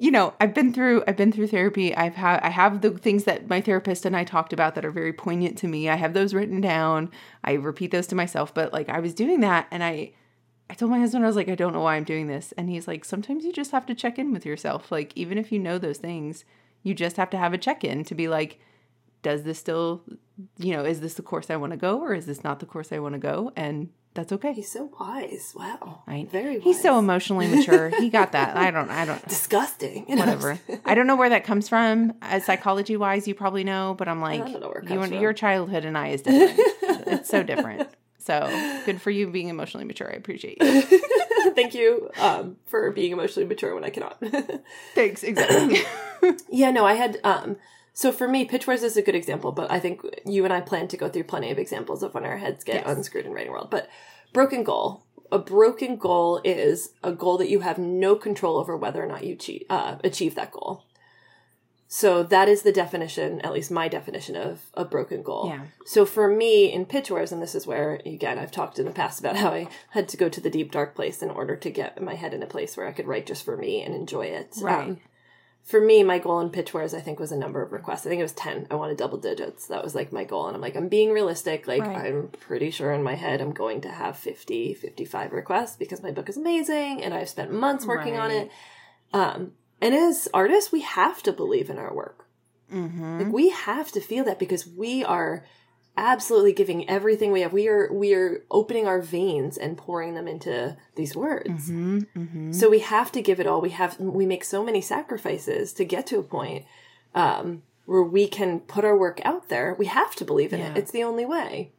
you 0.00 0.12
know, 0.12 0.32
I've 0.40 0.54
been 0.54 0.72
through 0.72 1.02
I've 1.08 1.16
been 1.16 1.32
through 1.32 1.48
therapy. 1.48 1.94
I've 1.94 2.14
had 2.14 2.40
I 2.40 2.50
have 2.50 2.80
the 2.82 2.90
things 2.90 3.24
that 3.24 3.48
my 3.48 3.60
therapist 3.60 4.06
and 4.06 4.16
I 4.16 4.24
talked 4.24 4.52
about 4.52 4.74
that 4.74 4.84
are 4.84 4.90
very 4.90 5.12
poignant 5.12 5.58
to 5.58 5.68
me. 5.68 5.88
I 5.88 5.96
have 5.96 6.14
those 6.14 6.34
written 6.34 6.60
down. 6.60 7.10
I 7.42 7.54
repeat 7.54 7.90
those 7.90 8.06
to 8.08 8.14
myself, 8.14 8.54
but 8.54 8.72
like 8.72 8.88
I 8.88 9.00
was 9.00 9.14
doing 9.14 9.40
that 9.40 9.66
and 9.70 9.82
I 9.82 10.12
I 10.70 10.74
told 10.74 10.90
my 10.90 11.00
husband 11.00 11.24
I 11.24 11.26
was 11.26 11.36
like 11.36 11.48
I 11.48 11.56
don't 11.56 11.72
know 11.72 11.80
why 11.80 11.96
I'm 11.96 12.04
doing 12.04 12.28
this 12.28 12.52
and 12.56 12.70
he's 12.70 12.86
like 12.86 13.04
sometimes 13.04 13.44
you 13.44 13.52
just 13.52 13.72
have 13.72 13.86
to 13.86 13.94
check 13.94 14.18
in 14.18 14.32
with 14.32 14.46
yourself. 14.46 14.92
Like 14.92 15.12
even 15.16 15.36
if 15.36 15.50
you 15.50 15.58
know 15.58 15.78
those 15.78 15.98
things, 15.98 16.44
you 16.82 16.94
just 16.94 17.16
have 17.16 17.30
to 17.30 17.38
have 17.38 17.52
a 17.52 17.58
check-in 17.58 18.04
to 18.04 18.14
be 18.14 18.28
like 18.28 18.60
does 19.22 19.42
this 19.42 19.58
still 19.58 20.02
you 20.56 20.72
know, 20.72 20.84
is 20.84 21.00
this 21.00 21.14
the 21.14 21.22
course 21.22 21.50
I 21.50 21.56
want 21.56 21.72
to 21.72 21.76
go 21.76 22.00
or 22.00 22.14
is 22.14 22.26
this 22.26 22.44
not 22.44 22.60
the 22.60 22.66
course 22.66 22.92
I 22.92 22.98
want 22.98 23.14
to 23.14 23.18
go? 23.18 23.52
And 23.56 23.90
that's 24.14 24.32
okay. 24.32 24.52
He's 24.52 24.70
so 24.70 24.90
wise. 24.98 25.52
Wow. 25.56 26.02
Right? 26.06 26.30
Very 26.30 26.54
wise. 26.54 26.64
He's 26.64 26.80
so 26.80 26.98
emotionally 26.98 27.46
mature. 27.46 27.90
he 27.90 28.08
got 28.08 28.32
that. 28.32 28.56
I 28.56 28.70
don't 28.70 28.90
I 28.90 29.04
don't 29.04 29.24
disgusting. 29.28 30.04
Whatever. 30.08 30.58
I 30.84 30.94
don't 30.94 31.06
know 31.06 31.16
where 31.16 31.28
that 31.30 31.44
comes 31.44 31.68
from. 31.68 32.14
As 32.22 32.44
psychology 32.44 32.96
wise, 32.96 33.26
you 33.28 33.34
probably 33.34 33.64
know, 33.64 33.94
but 33.98 34.08
I'm 34.08 34.20
like, 34.20 34.40
don't 34.40 34.60
know 34.60 34.68
where 34.68 35.06
you, 35.06 35.20
your 35.20 35.32
childhood 35.32 35.84
and 35.84 35.96
I 35.96 36.08
is 36.08 36.22
different. 36.22 36.58
it's 37.08 37.28
so 37.28 37.42
different. 37.42 37.88
So 38.18 38.46
good 38.84 39.00
for 39.00 39.10
you 39.10 39.28
being 39.28 39.48
emotionally 39.48 39.86
mature. 39.86 40.10
I 40.12 40.16
appreciate 40.16 40.58
you. 40.60 40.82
Thank 41.54 41.74
you 41.74 42.10
um, 42.20 42.56
for 42.66 42.90
being 42.90 43.12
emotionally 43.12 43.48
mature 43.48 43.74
when 43.74 43.84
I 43.84 43.90
cannot. 43.90 44.22
Thanks. 44.94 45.22
Exactly. 45.22 45.80
yeah, 46.50 46.70
no, 46.70 46.84
I 46.84 46.94
had. 46.94 47.18
Um, 47.24 47.56
so 47.98 48.12
for 48.12 48.28
me, 48.28 48.44
Pitch 48.44 48.64
Wars 48.68 48.84
is 48.84 48.96
a 48.96 49.02
good 49.02 49.16
example, 49.16 49.50
but 49.50 49.72
I 49.72 49.80
think 49.80 50.02
you 50.24 50.44
and 50.44 50.52
I 50.54 50.60
plan 50.60 50.86
to 50.86 50.96
go 50.96 51.08
through 51.08 51.24
plenty 51.24 51.50
of 51.50 51.58
examples 51.58 52.04
of 52.04 52.14
when 52.14 52.24
our 52.24 52.36
heads 52.36 52.62
get 52.62 52.86
Yes. 52.86 52.96
unscrewed 52.96 53.26
in 53.26 53.32
writing 53.32 53.50
world. 53.50 53.70
But 53.72 53.88
broken 54.32 54.62
goal. 54.62 55.02
A 55.32 55.38
broken 55.40 55.96
goal 55.96 56.40
is 56.44 56.90
a 57.02 57.10
goal 57.10 57.38
that 57.38 57.50
you 57.50 57.58
have 57.58 57.76
no 57.76 58.14
control 58.14 58.56
over 58.56 58.76
whether 58.76 59.02
or 59.02 59.08
not 59.08 59.24
you 59.24 59.32
achieve, 59.32 59.64
uh, 59.68 59.96
achieve 60.04 60.36
that 60.36 60.52
goal. 60.52 60.84
So 61.88 62.22
that 62.22 62.48
is 62.48 62.62
the 62.62 62.70
definition, 62.70 63.40
at 63.40 63.52
least 63.52 63.68
my 63.72 63.88
definition 63.88 64.36
of 64.36 64.60
a 64.74 64.84
broken 64.84 65.24
goal. 65.24 65.48
Yeah. 65.48 65.64
So 65.84 66.06
for 66.06 66.28
me 66.28 66.72
in 66.72 66.86
pitch 66.86 67.10
wars, 67.10 67.32
and 67.32 67.42
this 67.42 67.56
is 67.56 67.66
where 67.66 68.00
again 68.06 68.38
I've 68.38 68.52
talked 68.52 68.78
in 68.78 68.84
the 68.86 68.92
past 68.92 69.18
about 69.18 69.34
how 69.34 69.48
I 69.50 69.66
had 69.90 70.08
to 70.10 70.16
go 70.16 70.28
to 70.28 70.40
the 70.40 70.50
deep 70.50 70.70
dark 70.70 70.94
place 70.94 71.20
in 71.20 71.30
order 71.30 71.56
to 71.56 71.68
get 71.68 72.00
my 72.00 72.14
head 72.14 72.32
in 72.32 72.44
a 72.44 72.46
place 72.46 72.76
where 72.76 72.86
I 72.86 72.92
could 72.92 73.08
write 73.08 73.26
just 73.26 73.44
for 73.44 73.56
me 73.56 73.82
and 73.82 73.92
enjoy 73.92 74.26
it. 74.26 74.54
Right. 74.62 74.86
Um, 74.90 75.00
for 75.68 75.82
me, 75.82 76.02
my 76.02 76.18
goal 76.18 76.40
in 76.40 76.48
pitch 76.48 76.72
wars 76.72 76.94
I 76.94 77.00
think 77.00 77.20
was 77.20 77.30
a 77.30 77.36
number 77.36 77.60
of 77.60 77.72
requests. 77.72 78.06
I 78.06 78.08
think 78.08 78.20
it 78.20 78.22
was 78.22 78.32
ten. 78.32 78.66
I 78.70 78.74
wanted 78.74 78.96
double 78.96 79.18
digits. 79.18 79.66
That 79.66 79.84
was 79.84 79.94
like 79.94 80.12
my 80.12 80.24
goal, 80.24 80.46
and 80.46 80.56
I'm 80.56 80.62
like 80.62 80.76
I'm 80.76 80.88
being 80.88 81.12
realistic. 81.12 81.68
Like 81.68 81.82
Right. 81.82 82.06
I'm 82.06 82.28
pretty 82.28 82.70
sure 82.70 82.90
in 82.90 83.02
my 83.02 83.16
head 83.16 83.42
I'm 83.42 83.52
going 83.52 83.82
to 83.82 83.90
have 83.90 84.16
50, 84.16 84.72
55 84.72 85.32
requests 85.32 85.76
because 85.76 86.02
my 86.02 86.10
book 86.10 86.30
is 86.30 86.38
amazing 86.38 87.04
and 87.04 87.12
I've 87.12 87.28
spent 87.28 87.52
months 87.52 87.84
working 87.84 88.16
on 88.16 88.30
it. 88.30 88.50
Um, 89.12 89.52
and 89.82 89.94
as 89.94 90.26
artists, 90.32 90.72
we 90.72 90.80
have 90.80 91.22
to 91.24 91.32
believe 91.32 91.68
in 91.68 91.76
our 91.76 91.94
work. 91.94 92.26
mm-hmm. 92.72 93.18
Like 93.18 93.32
we 93.32 93.50
have 93.50 93.92
to 93.92 94.00
feel 94.00 94.24
that 94.24 94.38
because 94.38 94.66
we 94.66 95.04
are 95.04 95.44
absolutely 95.98 96.52
giving 96.52 96.88
everything 96.88 97.32
we 97.32 97.40
have. 97.42 97.52
We 97.52 97.68
are 97.68 97.92
we 97.92 98.14
are 98.14 98.42
opening 98.50 98.86
our 98.86 99.02
veins 99.02 99.58
and 99.58 99.76
pouring 99.76 100.14
them 100.14 100.26
into 100.28 100.76
these 100.94 101.14
words. 101.16 101.68
Mm-hmm. 101.68 101.98
Mm-hmm. 102.16 102.52
So 102.52 102.70
we 102.70 102.78
have 102.78 103.12
to 103.12 103.20
give 103.20 103.40
it 103.40 103.46
all. 103.46 103.60
We 103.60 103.70
have 103.70 103.98
we 104.00 104.24
make 104.24 104.44
so 104.44 104.64
many 104.64 104.80
sacrifices 104.80 105.72
to 105.74 105.84
get 105.84 106.06
to 106.06 106.18
a 106.18 106.22
point 106.22 106.64
um, 107.14 107.62
where 107.84 108.02
we 108.02 108.28
can 108.28 108.60
put 108.60 108.84
our 108.84 108.96
work 108.96 109.20
out 109.24 109.48
there. 109.48 109.74
We 109.78 109.86
have 109.86 110.14
to 110.16 110.24
believe 110.24 110.52
in 110.52 110.60
Yeah. 110.60 110.70
it. 110.72 110.78
It's 110.78 110.92
the 110.92 111.02
only 111.04 111.26
way. 111.26 111.72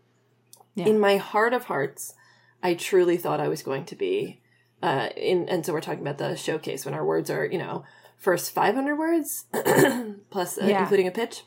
Yeah. 0.76 0.86
In 0.88 1.00
my 1.00 1.18
heart 1.18 1.54
of 1.54 1.66
hearts, 1.66 2.14
I 2.62 2.74
truly 2.74 3.18
thought 3.18 3.40
I 3.40 3.48
was 3.48 3.64
going 3.64 3.86
to 3.86 3.96
be 3.96 4.42
uh, 4.84 5.10
in. 5.16 5.48
And 5.50 5.66
so 5.66 5.74
we're 5.74 5.82
talking 5.82 6.02
about 6.02 6.18
the 6.20 6.36
showcase 6.36 6.86
when 6.86 6.94
our 6.94 7.06
words 7.06 7.30
are 7.30 7.46
you 7.46 7.58
know 7.58 7.84
first 8.18 8.52
500 8.52 8.98
words 8.98 9.46
plus 10.30 10.58
uh, 10.58 10.66
Yeah. 10.66 10.82
including 10.82 11.08
a 11.08 11.12
pitch 11.12 11.44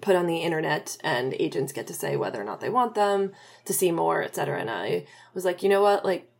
put 0.00 0.16
on 0.16 0.26
the 0.26 0.38
internet 0.38 0.96
and 1.02 1.34
agents 1.38 1.72
get 1.72 1.86
to 1.86 1.94
say 1.94 2.16
whether 2.16 2.40
or 2.40 2.44
not 2.44 2.60
they 2.60 2.68
want 2.70 2.94
them 2.94 3.32
to 3.64 3.72
see 3.72 3.90
more 3.92 4.22
etc 4.22 4.58
and 4.60 4.70
i 4.70 5.04
was 5.34 5.44
like 5.44 5.62
you 5.62 5.68
know 5.68 5.82
what? 5.82 6.04
Like 6.04 6.30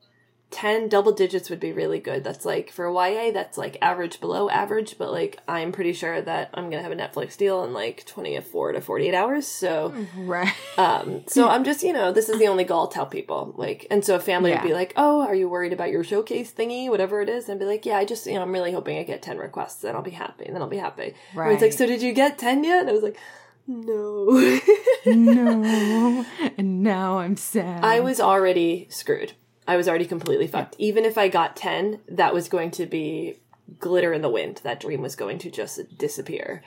10 0.53 0.89
double 0.89 1.11
digits 1.11 1.51
would 1.51 1.59
be 1.59 1.73
really 1.73 1.99
good. 1.99 2.23
That's 2.23 2.45
like 2.45 2.71
for 2.71 2.87
ya 2.89 3.33
that's 3.33 3.59
like 3.59 3.77
average 3.83 4.21
below 4.21 4.49
average 4.49 4.97
but 4.97 5.11
like 5.11 5.41
i'm 5.49 5.73
pretty 5.73 5.93
sure 5.93 6.23
that 6.23 6.51
i'm 6.55 6.71
gonna 6.71 6.83
have 6.85 6.93
a 6.93 6.97
netflix 6.97 7.37
deal 7.37 7.65
in 7.65 7.73
like 7.73 8.07
24 8.07 8.73
to 8.73 8.81
48 8.81 9.13
hours 9.15 9.47
so 9.47 9.93
Right. 10.17 10.55
um 10.79 11.25
so 11.27 11.49
i'm 11.49 11.65
just 11.65 11.83
you 11.83 11.93
know 11.93 12.13
this 12.13 12.29
is 12.29 12.39
the 12.39 12.47
only 12.47 12.63
goal 12.63 12.83
i'll 12.83 12.87
tell 12.89 13.07
people. 13.07 13.55
Like 13.57 13.89
and 13.91 14.05
so 14.05 14.15
a 14.15 14.21
family 14.21 14.51
Yeah. 14.51 14.63
would 14.63 14.69
be 14.69 14.73
like 14.75 14.93
oh 14.97 15.23
are 15.23 15.35
you 15.35 15.49
worried 15.49 15.73
about 15.73 15.91
your 15.91 16.05
showcase 16.05 16.53
thingy 16.53 16.89
whatever 16.89 17.21
it 17.21 17.29
is? 17.29 17.49
And 17.49 17.55
I'd 17.57 17.65
be 17.65 17.67
like 17.67 17.85
yeah 17.85 17.97
i 17.99 18.05
just 18.05 18.25
you 18.27 18.35
know 18.35 18.43
i'm 18.43 18.53
really 18.53 18.73
hoping 18.73 18.99
i 18.99 19.03
get 19.03 19.23
10 19.23 19.39
requests 19.39 19.83
and 19.83 19.97
i'll 19.97 20.03
be 20.03 20.13
happy 20.13 20.45
and 20.47 20.55
then 20.55 20.63
i'll 20.63 20.69
be 20.69 20.77
happy. 20.79 21.15
Right 21.35 21.53
it's 21.55 21.63
like 21.63 21.73
so 21.73 21.87
did 21.87 22.03
you 22.03 22.13
get 22.13 22.39
10 22.39 22.63
yet? 22.63 22.83
And 22.83 22.89
i 22.91 22.93
was 22.93 23.03
like 23.03 23.19
no 23.67 24.61
no. 25.07 26.25
And 26.59 26.83
now 26.83 27.19
I'm 27.19 27.37
sad. 27.37 27.85
I 27.85 28.01
was 28.01 28.21
already 28.21 28.87
screwed. 28.91 29.33
I 29.69 29.77
was 29.77 29.89
already 29.89 30.07
completely 30.07 30.47
fucked. 30.47 30.77
Even 30.79 31.05
if 31.05 31.19
I 31.19 31.29
got 31.29 31.57
10, 31.57 32.01
that 32.09 32.33
was 32.33 32.49
going 32.49 32.71
to 32.73 32.87
be 32.87 33.41
glitter 33.79 34.13
in 34.13 34.23
the 34.23 34.31
wind. 34.31 34.61
That 34.65 34.81
dream 34.81 35.03
was 35.03 35.17
going 35.17 35.39
to 35.39 35.51
just 35.51 35.99
disappear 35.99 36.63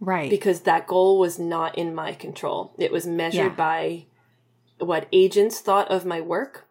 right. 0.00 0.28
because 0.28 0.60
that 0.60 0.86
goal 0.86 1.18
was 1.18 1.38
not 1.38 1.78
in 1.78 1.94
my 1.94 2.12
control. 2.12 2.74
It 2.78 2.92
was 2.92 3.06
measured 3.06 3.52
Yeah. 3.52 3.56
by 3.56 4.06
what 4.78 5.06
agents 5.12 5.60
thought 5.60 5.90
of 5.90 6.04
my 6.04 6.20
work, 6.20 6.66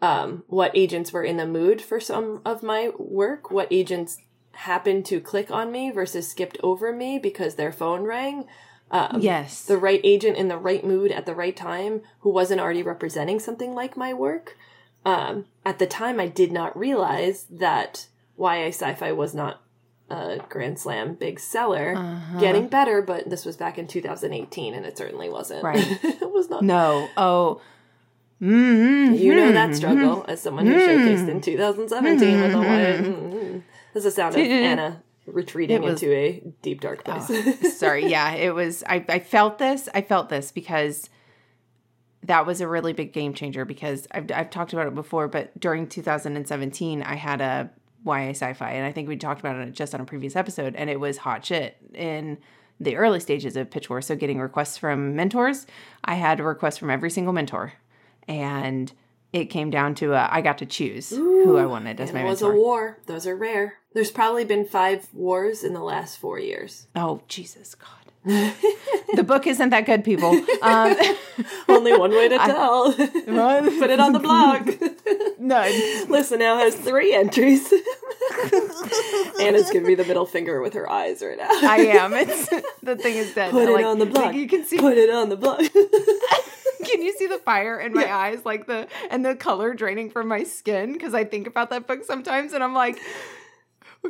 um, 0.00 0.44
what 0.46 0.76
agents 0.76 1.12
were 1.12 1.24
in 1.24 1.36
the 1.38 1.46
mood 1.46 1.80
for 1.80 1.98
some 1.98 2.42
of 2.44 2.62
my 2.62 2.90
work, 2.98 3.50
what 3.50 3.68
agents 3.70 4.18
happened 4.52 5.06
to 5.06 5.20
click 5.20 5.50
on 5.50 5.72
me 5.72 5.90
versus 5.90 6.28
skipped 6.28 6.58
over 6.62 6.92
me 6.92 7.18
because 7.18 7.54
their 7.54 7.72
phone 7.72 8.02
rang. 8.02 8.44
Um, 8.92 9.20
yes. 9.20 9.64
the 9.64 9.78
right 9.78 10.00
agent 10.04 10.36
in 10.36 10.48
the 10.48 10.58
right 10.58 10.84
mood 10.84 11.10
at 11.12 11.24
the 11.24 11.34
right 11.34 11.56
time 11.56 12.02
who 12.20 12.30
wasn't 12.30 12.60
already 12.60 12.82
representing 12.82 13.40
something 13.40 13.74
like 13.74 13.96
my 13.96 14.12
work. 14.12 14.58
Um, 15.04 15.46
at 15.64 15.78
the 15.78 15.86
time, 15.86 16.20
I 16.20 16.28
did 16.28 16.52
not 16.52 16.78
realize 16.78 17.46
that 17.50 18.06
YA 18.38 18.68
sci-fi 18.68 19.10
was 19.12 19.34
not 19.34 19.62
a 20.10 20.40
Grand 20.50 20.78
Slam 20.78 21.14
big 21.14 21.40
seller. 21.40 21.94
Uh-huh. 21.96 22.38
Getting 22.38 22.68
better, 22.68 23.00
but 23.00 23.30
this 23.30 23.46
was 23.46 23.56
back 23.56 23.78
in 23.78 23.88
2018, 23.88 24.74
and 24.74 24.84
it 24.84 24.98
certainly 24.98 25.30
wasn't. 25.30 25.64
Right. 25.64 25.98
it 26.04 26.30
was 26.30 26.50
not. 26.50 26.62
no. 26.62 27.08
Oh. 27.16 27.60
Mm-hmm. 28.42 29.14
You 29.14 29.36
know 29.36 29.52
that 29.52 29.74
struggle 29.74 30.24
as 30.26 30.42
someone 30.42 30.66
who 30.66 30.74
showcased 30.74 31.28
in 31.28 31.40
2017 31.40 32.40
with 32.40 32.50
a 32.50 32.58
YA. 32.58 32.62
mm 32.62 33.62
This 33.94 34.04
is 34.04 34.04
the 34.04 34.10
sound 34.10 34.34
of 34.34 34.40
Anna 34.42 35.02
retreating 35.32 35.82
was- 35.82 36.02
into 36.02 36.14
a 36.14 36.42
deep 36.62 36.80
dark 36.80 37.02
oh, 37.06 37.24
place. 37.24 37.58
Oh, 37.64 37.68
sorry. 37.76 38.08
Yeah, 38.08 38.32
it 38.32 38.54
was. 38.54 38.82
I, 38.86 39.04
I 39.08 39.18
felt 39.18 39.58
this. 39.58 39.88
I 39.94 40.02
felt 40.02 40.28
this 40.28 40.52
because 40.52 41.08
that 42.24 42.46
was 42.46 42.60
a 42.60 42.68
really 42.68 42.92
big 42.92 43.12
game 43.12 43.34
changer 43.34 43.64
because 43.64 44.06
I've, 44.12 44.30
I've 44.32 44.50
talked 44.50 44.72
about 44.72 44.86
it 44.86 44.94
before, 44.94 45.28
but 45.28 45.58
during 45.58 45.88
2017, 45.88 47.02
I 47.02 47.14
had 47.16 47.40
a 47.40 47.70
YA 48.04 48.30
sci 48.30 48.52
fi, 48.54 48.72
and 48.72 48.86
I 48.86 48.92
think 48.92 49.08
we 49.08 49.16
talked 49.16 49.40
about 49.40 49.56
it 49.56 49.72
just 49.72 49.94
on 49.94 50.00
a 50.00 50.04
previous 50.04 50.36
episode, 50.36 50.76
and 50.76 50.88
it 50.88 51.00
was 51.00 51.18
hot 51.18 51.44
shit 51.44 51.76
in 51.94 52.38
the 52.78 52.96
early 52.96 53.20
stages 53.20 53.56
of 53.56 53.70
Pitch 53.70 53.90
War. 53.90 54.00
So 54.00 54.16
getting 54.16 54.40
requests 54.40 54.76
from 54.76 55.16
mentors, 55.16 55.66
I 56.04 56.14
had 56.14 56.40
a 56.40 56.44
request 56.44 56.78
from 56.78 56.90
every 56.90 57.10
single 57.10 57.32
mentor, 57.32 57.72
and 58.28 58.92
it 59.32 59.46
came 59.46 59.70
down 59.70 59.94
to 59.96 60.14
uh, 60.14 60.28
I 60.30 60.40
got 60.40 60.58
to 60.58 60.66
choose 60.66 61.10
who 61.10 61.56
I 61.56 61.66
wanted 61.66 62.00
as 62.00 62.12
my 62.12 62.20
it 62.20 62.24
was 62.24 62.42
a 62.42 62.50
war. 62.50 62.98
Those 63.06 63.26
are 63.26 63.36
rare. 63.36 63.78
There's 63.94 64.10
probably 64.10 64.44
been 64.44 64.64
five 64.66 65.08
wars 65.12 65.64
in 65.64 65.74
the 65.74 65.82
last 65.82 66.18
four 66.18 66.38
years. 66.38 66.86
oh 66.94 67.22
Jesus 67.28 67.74
God! 67.74 68.01
The 68.24 69.24
book 69.26 69.46
isn't 69.46 69.70
that 69.70 69.84
good, 69.86 70.04
people. 70.04 70.30
Um, 70.62 70.94
Only 71.68 71.96
one 71.96 72.10
way 72.12 72.28
to 72.28 72.38
tell. 72.38 72.92
Put 72.92 73.10
it 73.90 73.98
on 74.00 74.12
the 74.12 74.20
blog. 74.20 74.70
no, 75.40 75.60
Listen 76.08 76.38
now 76.38 76.56
has 76.58 76.74
three 76.76 77.12
entries. 77.14 77.72
Anna's 79.40 79.70
giving 79.70 79.88
me 79.88 79.94
the 79.96 80.04
middle 80.06 80.26
finger 80.26 80.60
with 80.62 80.74
her 80.74 80.88
eyes 80.88 81.20
right 81.22 81.36
now. 81.36 81.48
I 81.50 81.78
am. 81.98 82.12
It's 82.14 82.48
the 82.82 82.96
thing 82.96 83.16
is 83.16 83.34
dead. 83.34 83.50
Put 83.50 83.68
it 83.68 83.72
Like- 83.72 83.84
on 83.84 83.98
the 83.98 84.06
blog. 84.06 84.26
like 84.26 84.36
you 84.36 84.46
can 84.48 84.64
see. 84.64 84.78
Put 84.78 84.96
it 84.98 85.10
on 85.10 85.28
the 85.28 85.36
blog. 85.36 85.58
Can 86.84 87.00
you 87.00 87.12
see 87.16 87.28
the 87.28 87.38
fire 87.38 87.78
in 87.78 87.92
my 87.94 88.12
eyes, 88.12 88.44
like 88.44 88.66
the 88.66 88.88
and 89.08 89.24
the 89.24 89.36
color 89.36 89.72
draining 89.72 90.10
from 90.10 90.26
my 90.26 90.42
skin? 90.42 90.92
Because 90.92 91.14
I 91.14 91.22
think 91.24 91.46
about 91.46 91.70
that 91.70 91.86
book 91.86 92.02
sometimes, 92.04 92.52
and 92.54 92.62
I'm 92.64 92.74
like, 92.74 92.98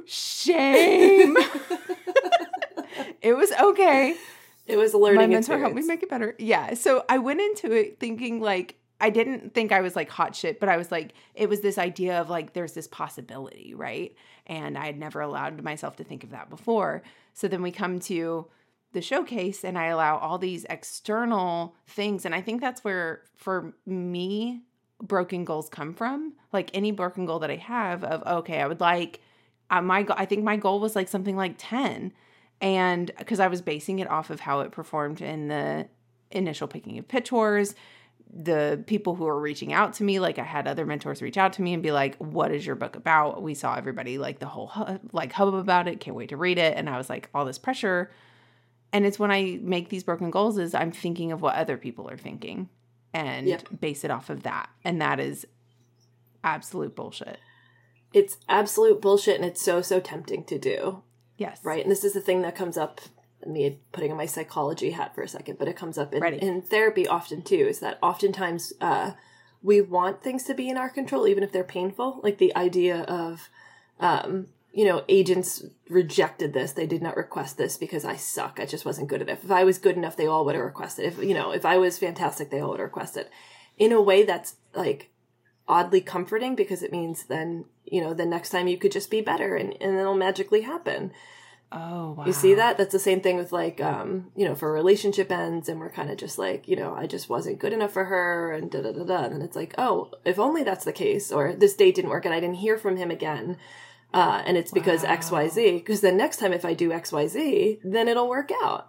shame. 0.06 1.36
it 3.22 3.34
was 3.34 3.52
okay. 3.52 4.16
it 4.66 4.76
was 4.76 4.94
a 4.94 4.98
learning 4.98 5.20
my 5.20 5.26
mentor 5.26 5.58
helped 5.58 5.74
me 5.74 5.82
make 5.82 6.02
it 6.02 6.10
better. 6.10 6.34
Yeah. 6.38 6.74
So 6.74 7.04
I 7.08 7.18
went 7.18 7.40
into 7.40 7.72
it 7.72 7.98
thinking 7.98 8.40
like 8.40 8.76
I 9.00 9.10
didn't 9.10 9.52
think 9.52 9.72
I 9.72 9.80
was 9.80 9.96
like 9.96 10.08
hot 10.08 10.36
shit, 10.36 10.60
but 10.60 10.68
I 10.68 10.76
was 10.76 10.92
like, 10.92 11.14
it 11.34 11.48
was 11.48 11.60
this 11.60 11.76
idea 11.76 12.20
of 12.20 12.30
like 12.30 12.52
there's 12.52 12.72
this 12.72 12.86
possibility, 12.86 13.74
right? 13.74 14.14
And 14.46 14.78
I 14.78 14.86
had 14.86 14.98
never 14.98 15.20
allowed 15.20 15.62
myself 15.62 15.96
to 15.96 16.04
think 16.04 16.22
of 16.22 16.30
that 16.30 16.48
before. 16.48 17.02
So 17.34 17.48
then 17.48 17.62
we 17.62 17.72
come 17.72 17.98
to 18.00 18.46
the 18.92 19.02
showcase 19.02 19.64
and 19.64 19.76
I 19.76 19.86
allow 19.86 20.18
all 20.18 20.38
these 20.38 20.64
external 20.70 21.74
things. 21.88 22.24
And 22.24 22.34
I 22.34 22.40
think 22.40 22.60
that's 22.60 22.84
where 22.84 23.22
for 23.36 23.74
me, 23.86 24.62
broken 25.02 25.44
goals 25.44 25.68
come 25.68 25.94
from. 25.94 26.34
Like 26.52 26.70
any 26.72 26.92
broken 26.92 27.26
goal 27.26 27.40
that 27.40 27.50
I 27.50 27.56
have 27.56 28.04
of, 28.04 28.22
okay, 28.24 28.60
I 28.60 28.68
would 28.68 28.80
like 28.80 29.20
uh, 29.72 29.82
my 29.82 30.06
I 30.10 30.26
think 30.26 30.44
my 30.44 30.56
goal 30.56 30.78
was 30.78 30.94
like 30.94 31.08
something 31.08 31.36
like 31.36 31.54
10 31.58 32.12
and 32.62 33.10
because 33.18 33.40
I 33.40 33.48
was 33.48 33.60
basing 33.60 33.98
it 33.98 34.08
off 34.08 34.30
of 34.30 34.40
how 34.40 34.60
it 34.60 34.72
performed 34.72 35.20
in 35.20 35.48
the 35.48 35.88
initial 36.30 36.66
picking 36.68 36.98
of 36.98 37.06
pitch 37.06 37.30
wars 37.30 37.74
the 38.34 38.82
people 38.86 39.14
who 39.14 39.24
were 39.24 39.38
reaching 39.38 39.74
out 39.74 39.92
to 39.92 40.04
me 40.04 40.18
like 40.18 40.38
I 40.38 40.42
had 40.44 40.66
other 40.66 40.86
mentors 40.86 41.20
reach 41.20 41.36
out 41.36 41.52
to 41.54 41.62
me 41.62 41.74
and 41.74 41.82
be 41.82 41.92
like 41.92 42.16
what 42.16 42.50
is 42.50 42.64
your 42.64 42.76
book 42.76 42.96
about? 42.96 43.42
We 43.42 43.52
saw 43.52 43.74
everybody 43.74 44.16
like 44.16 44.38
the 44.38 44.46
whole 44.46 44.68
hu- 44.68 44.98
like 45.12 45.32
hubbub 45.32 45.56
about 45.56 45.86
it 45.86 46.00
can't 46.00 46.16
wait 46.16 46.30
to 46.30 46.38
read 46.38 46.56
it. 46.56 46.74
And 46.76 46.88
I 46.88 46.96
was 46.96 47.10
like 47.10 47.28
all 47.34 47.44
this 47.44 47.58
pressure. 47.58 48.10
And 48.90 49.04
it's 49.04 49.18
when 49.18 49.30
I 49.30 49.58
make 49.62 49.90
these 49.90 50.02
broken 50.02 50.30
goals 50.30 50.56
is 50.56 50.74
I'm 50.74 50.92
thinking 50.92 51.30
of 51.30 51.42
what 51.42 51.56
other 51.56 51.76
people 51.76 52.08
are 52.08 52.16
thinking 52.16 52.70
and 53.12 53.46
Yep. 53.46 53.68
base 53.80 54.02
it 54.02 54.10
off 54.10 54.30
of 54.30 54.44
that. 54.44 54.70
And 54.82 55.00
that 55.02 55.20
is 55.20 55.46
absolute 56.42 56.96
bullshit. 56.96 57.38
It's 58.14 58.38
absolute 58.48 59.02
bullshit 59.02 59.36
and 59.36 59.44
it's 59.44 59.60
so, 59.62 59.82
so 59.82 60.00
tempting 60.00 60.44
to 60.44 60.58
do. 60.58 61.02
Yes 61.36 61.60
Right. 61.62 61.82
And 61.82 61.90
this 61.90 62.04
is 62.04 62.12
the 62.12 62.20
thing 62.20 62.42
that 62.42 62.54
comes 62.54 62.76
up 62.76 63.00
me 63.46 63.80
putting 63.92 64.10
on 64.10 64.16
my 64.16 64.26
psychology 64.26 64.90
hat 64.90 65.14
for 65.14 65.22
a 65.22 65.28
second, 65.28 65.58
but 65.58 65.68
it 65.68 65.76
comes 65.76 65.98
up 65.98 66.14
in, 66.14 66.22
in 66.24 66.62
therapy 66.62 67.06
often 67.06 67.42
too, 67.42 67.66
is 67.68 67.80
that 67.80 67.98
oftentimes 68.02 68.72
uh, 68.80 69.12
we 69.62 69.80
want 69.80 70.22
things 70.22 70.44
to 70.44 70.54
be 70.54 70.68
in 70.68 70.76
our 70.76 70.88
control, 70.88 71.26
even 71.26 71.42
if 71.42 71.52
they're 71.52 71.64
painful. 71.64 72.20
Like 72.22 72.38
the 72.38 72.54
idea 72.56 73.02
of, 73.02 73.48
um, 74.00 74.48
you 74.72 74.84
know, 74.84 75.04
agents 75.08 75.64
rejected 75.88 76.52
this. 76.52 76.72
They 76.72 76.86
did 76.86 77.02
not 77.02 77.16
request 77.16 77.58
this 77.58 77.76
because 77.76 78.04
I 78.04 78.16
suck. 78.16 78.58
I 78.60 78.66
just 78.66 78.84
wasn't 78.84 79.08
good 79.08 79.22
enough. 79.22 79.44
If 79.44 79.50
I 79.50 79.64
was 79.64 79.78
good 79.78 79.96
enough, 79.96 80.16
they 80.16 80.26
all 80.26 80.44
would 80.44 80.54
have 80.54 80.64
requested. 80.64 81.04
If, 81.04 81.22
you 81.22 81.34
know, 81.34 81.52
if 81.52 81.64
I 81.64 81.78
was 81.78 81.98
fantastic, 81.98 82.50
they 82.50 82.60
all 82.60 82.70
would 82.70 82.80
have 82.80 82.88
requested. 82.88 83.28
In 83.78 83.92
a 83.92 84.00
way 84.00 84.24
that's 84.24 84.56
like 84.74 85.10
oddly 85.68 86.00
comforting 86.00 86.54
because 86.54 86.82
it 86.82 86.92
means 86.92 87.24
then, 87.24 87.66
you 87.92 88.00
know, 88.00 88.14
the 88.14 88.26
next 88.26 88.50
time 88.50 88.66
you 88.68 88.78
could 88.78 88.92
just 88.98 89.10
be 89.10 89.20
better 89.20 89.54
and, 89.60 89.70
and 89.82 89.98
it'll 90.00 90.14
magically 90.28 90.62
happen. 90.62 91.12
oh 91.70 92.12
wow 92.16 92.24
You 92.26 92.32
see 92.32 92.54
that? 92.54 92.76
That's 92.78 92.92
the 92.92 92.98
same 93.08 93.20
thing 93.20 93.36
with 93.36 93.52
like, 93.52 93.78
um, 93.80 94.06
you 94.34 94.44
know, 94.46 94.54
for 94.54 94.72
relationship 94.72 95.30
ends 95.30 95.68
and 95.68 95.78
we're 95.80 95.90
kind 95.98 96.10
of 96.10 96.16
just 96.16 96.38
like, 96.38 96.66
you 96.70 96.76
know, 96.80 96.94
I 96.94 97.06
just 97.06 97.28
wasn't 97.28 97.58
good 97.62 97.72
enough 97.72 97.92
for 97.92 98.04
her 98.06 98.52
and 98.56 98.70
da 98.70 98.80
da 98.82 98.92
da 98.92 99.04
da. 99.04 99.22
And 99.24 99.42
it's 99.42 99.56
like, 99.56 99.74
oh, 99.78 100.10
if 100.24 100.38
only 100.38 100.62
that's 100.64 100.84
the 100.84 100.92
case, 101.04 101.30
or 101.30 101.52
this 101.54 101.74
date 101.74 101.94
didn't 101.96 102.10
work 102.10 102.24
and 102.24 102.34
I 102.34 102.40
didn't 102.40 102.56
hear 102.66 102.76
from 102.78 102.96
him 102.96 103.10
again. 103.10 103.56
Uh, 104.14 104.42
and 104.46 104.56
it's 104.56 104.72
because 104.72 105.02
Wow. 105.02 105.16
XYZ. 105.16 105.78
Because 105.80 106.00
then 106.02 106.16
next 106.16 106.38
time 106.38 106.52
if 106.52 106.64
I 106.64 106.74
do 106.74 106.90
XYZ, 106.90 107.80
then 107.84 108.08
it'll 108.08 108.28
work 108.28 108.50
out. 108.62 108.88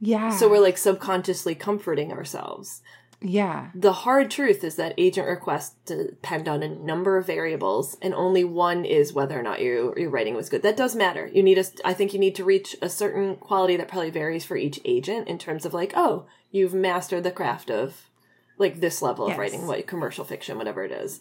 yeah 0.00 0.30
So 0.38 0.48
we're 0.50 0.60
like 0.68 0.78
subconsciously 0.78 1.54
comforting 1.54 2.12
ourselves. 2.12 2.82
Yeah 3.24 3.70
The 3.74 3.92
hard 3.92 4.30
truth 4.30 4.62
is 4.62 4.76
that 4.76 4.94
agent 4.98 5.26
requests 5.26 5.74
depend 5.86 6.46
on 6.46 6.62
a 6.62 6.68
number 6.68 7.16
of 7.16 7.26
variables, 7.26 7.96
and 8.02 8.14
only 8.14 8.44
one 8.44 8.84
is 8.84 9.14
whether 9.14 9.38
or 9.38 9.42
not 9.42 9.62
you, 9.62 9.94
your 9.96 10.10
writing 10.10 10.34
was 10.34 10.50
good. 10.50 10.62
That 10.62 10.76
does 10.76 10.94
matter. 10.94 11.28
You 11.32 11.42
need 11.42 11.58
a, 11.58 11.64
I 11.84 11.94
think 11.94 12.12
you 12.12 12.20
need 12.20 12.34
to 12.36 12.44
reach 12.44 12.76
a 12.82 12.88
certain 12.90 13.36
quality 13.36 13.76
that 13.76 13.88
probably 13.88 14.10
varies 14.10 14.44
for 14.44 14.56
each 14.56 14.78
agent 14.84 15.26
in 15.26 15.38
terms 15.38 15.64
of 15.64 15.72
like, 15.72 15.94
oh, 15.96 16.26
you've 16.50 16.74
mastered 16.74 17.24
the 17.24 17.30
craft 17.30 17.70
of 17.70 18.10
like 18.58 18.80
this 18.80 19.02
level 19.02 19.26
of 19.26 19.38
writing, 19.38 19.66
what 19.66 19.86
commercial 19.86 20.24
fiction, 20.24 20.58
whatever 20.58 20.84
it 20.84 20.92
is. 20.92 21.20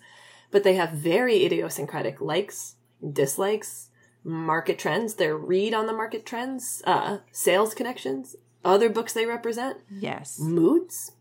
But 0.51 0.63
they 0.63 0.75
have 0.75 0.91
very 0.91 1.45
idiosyncratic 1.45 2.21
likes, 2.21 2.75
dislikes, 3.11 3.89
market 4.23 4.77
trends, 4.77 5.15
their 5.15 5.35
read 5.35 5.73
on 5.73 5.87
the 5.87 5.93
market 5.93 6.25
trends, 6.25 6.83
uh, 6.85 7.19
sales 7.31 7.73
connections, 7.73 8.35
other 8.63 8.89
books 8.89 9.13
they 9.13 9.25
represent, 9.25 9.77
yes 9.89 10.39
moods, 10.39 11.13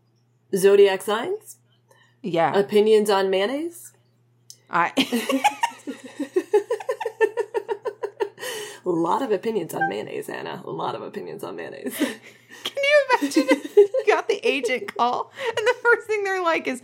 zodiac 0.55 1.01
signs, 1.01 1.57
yeah 2.21 2.55
opinions 2.57 3.09
on 3.09 3.29
mayonnaise. 3.29 3.91
I 4.69 4.91
A 8.85 8.89
lot 8.89 9.21
of 9.21 9.31
opinions 9.31 9.73
on 9.73 9.87
mayonnaise, 9.89 10.29
Anna. 10.29 10.61
A 10.65 10.69
lot 10.71 10.95
of 10.95 11.01
opinions 11.01 11.43
on 11.43 11.55
mayonnaise. 11.55 11.95
Can 12.63 12.83
you 12.83 13.05
imagine 13.19 13.47
if 13.49 13.75
you 13.75 14.03
got 14.07 14.27
the 14.27 14.39
agent 14.47 14.95
call 14.95 15.31
and 15.47 15.67
the 15.67 15.75
first 15.83 16.07
thing 16.07 16.23
they're 16.23 16.41
like 16.41 16.67
is, 16.67 16.81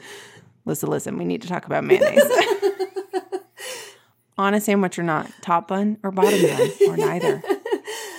listen, 0.66 0.90
listen, 0.90 1.18
we 1.18 1.26
need 1.26 1.42
to 1.42 1.48
talk 1.48 1.66
about 1.66 1.84
mayonnaise. 1.84 2.24
On 4.38 4.54
a 4.54 4.62
sandwich 4.62 4.98
or 4.98 5.04
not, 5.04 5.30
top 5.42 5.68
bun 5.68 5.98
or 6.04 6.12
bottom 6.12 6.42
bun 6.42 6.72
or 6.88 6.98
neither. 6.98 7.42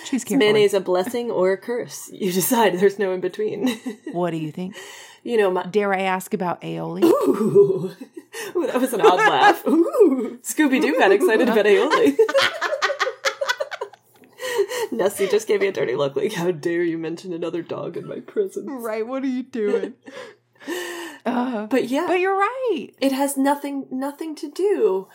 Choose 0.04 0.24
carefully. 0.24 0.38
mayonnaise 0.38 0.74
a 0.74 0.80
blessing 0.80 1.30
or 1.30 1.52
a 1.52 1.56
curse? 1.56 2.10
You 2.12 2.32
decide. 2.32 2.78
There's 2.78 2.98
no 2.98 3.12
in 3.12 3.20
between. 3.20 3.68
What 4.12 4.30
do 4.30 4.36
you 4.36 4.52
think? 4.52 4.76
You 5.22 5.36
know, 5.36 5.50
my. 5.50 5.64
Dare 5.66 5.92
I 5.94 6.00
ask 6.02 6.32
about 6.34 6.60
aioli? 6.62 7.02
Ooh. 7.04 7.92
Ooh, 8.56 8.66
that 8.66 8.80
was 8.80 8.92
an 8.92 9.00
odd 9.00 9.16
laugh. 9.18 9.64
Ooh. 9.68 10.38
Scooby 10.42 10.80
Doo 10.80 10.96
got 10.98 11.12
excited 11.12 11.48
about 11.48 11.66
aioli. 11.66 12.16
Nessie 14.92 15.28
just 15.28 15.46
gave 15.46 15.60
me 15.60 15.68
a 15.68 15.72
dirty 15.72 15.94
look 15.94 16.16
like, 16.16 16.32
how 16.32 16.50
dare 16.50 16.82
you 16.82 16.98
mention 16.98 17.32
another 17.32 17.62
dog 17.62 17.96
in 17.96 18.08
my 18.08 18.20
presence? 18.20 18.66
right, 18.68 19.06
what 19.06 19.22
are 19.22 19.26
you 19.28 19.42
doing? 19.44 19.94
Uh, 21.24 21.66
But 21.66 21.88
yeah. 21.88 22.06
but 22.08 22.18
you're 22.18 22.36
right. 22.36 22.88
it 23.00 23.12
has 23.12 23.36
nothing 23.36 23.86
nothing 23.90 24.34
to 24.36 24.50
do 24.50 25.06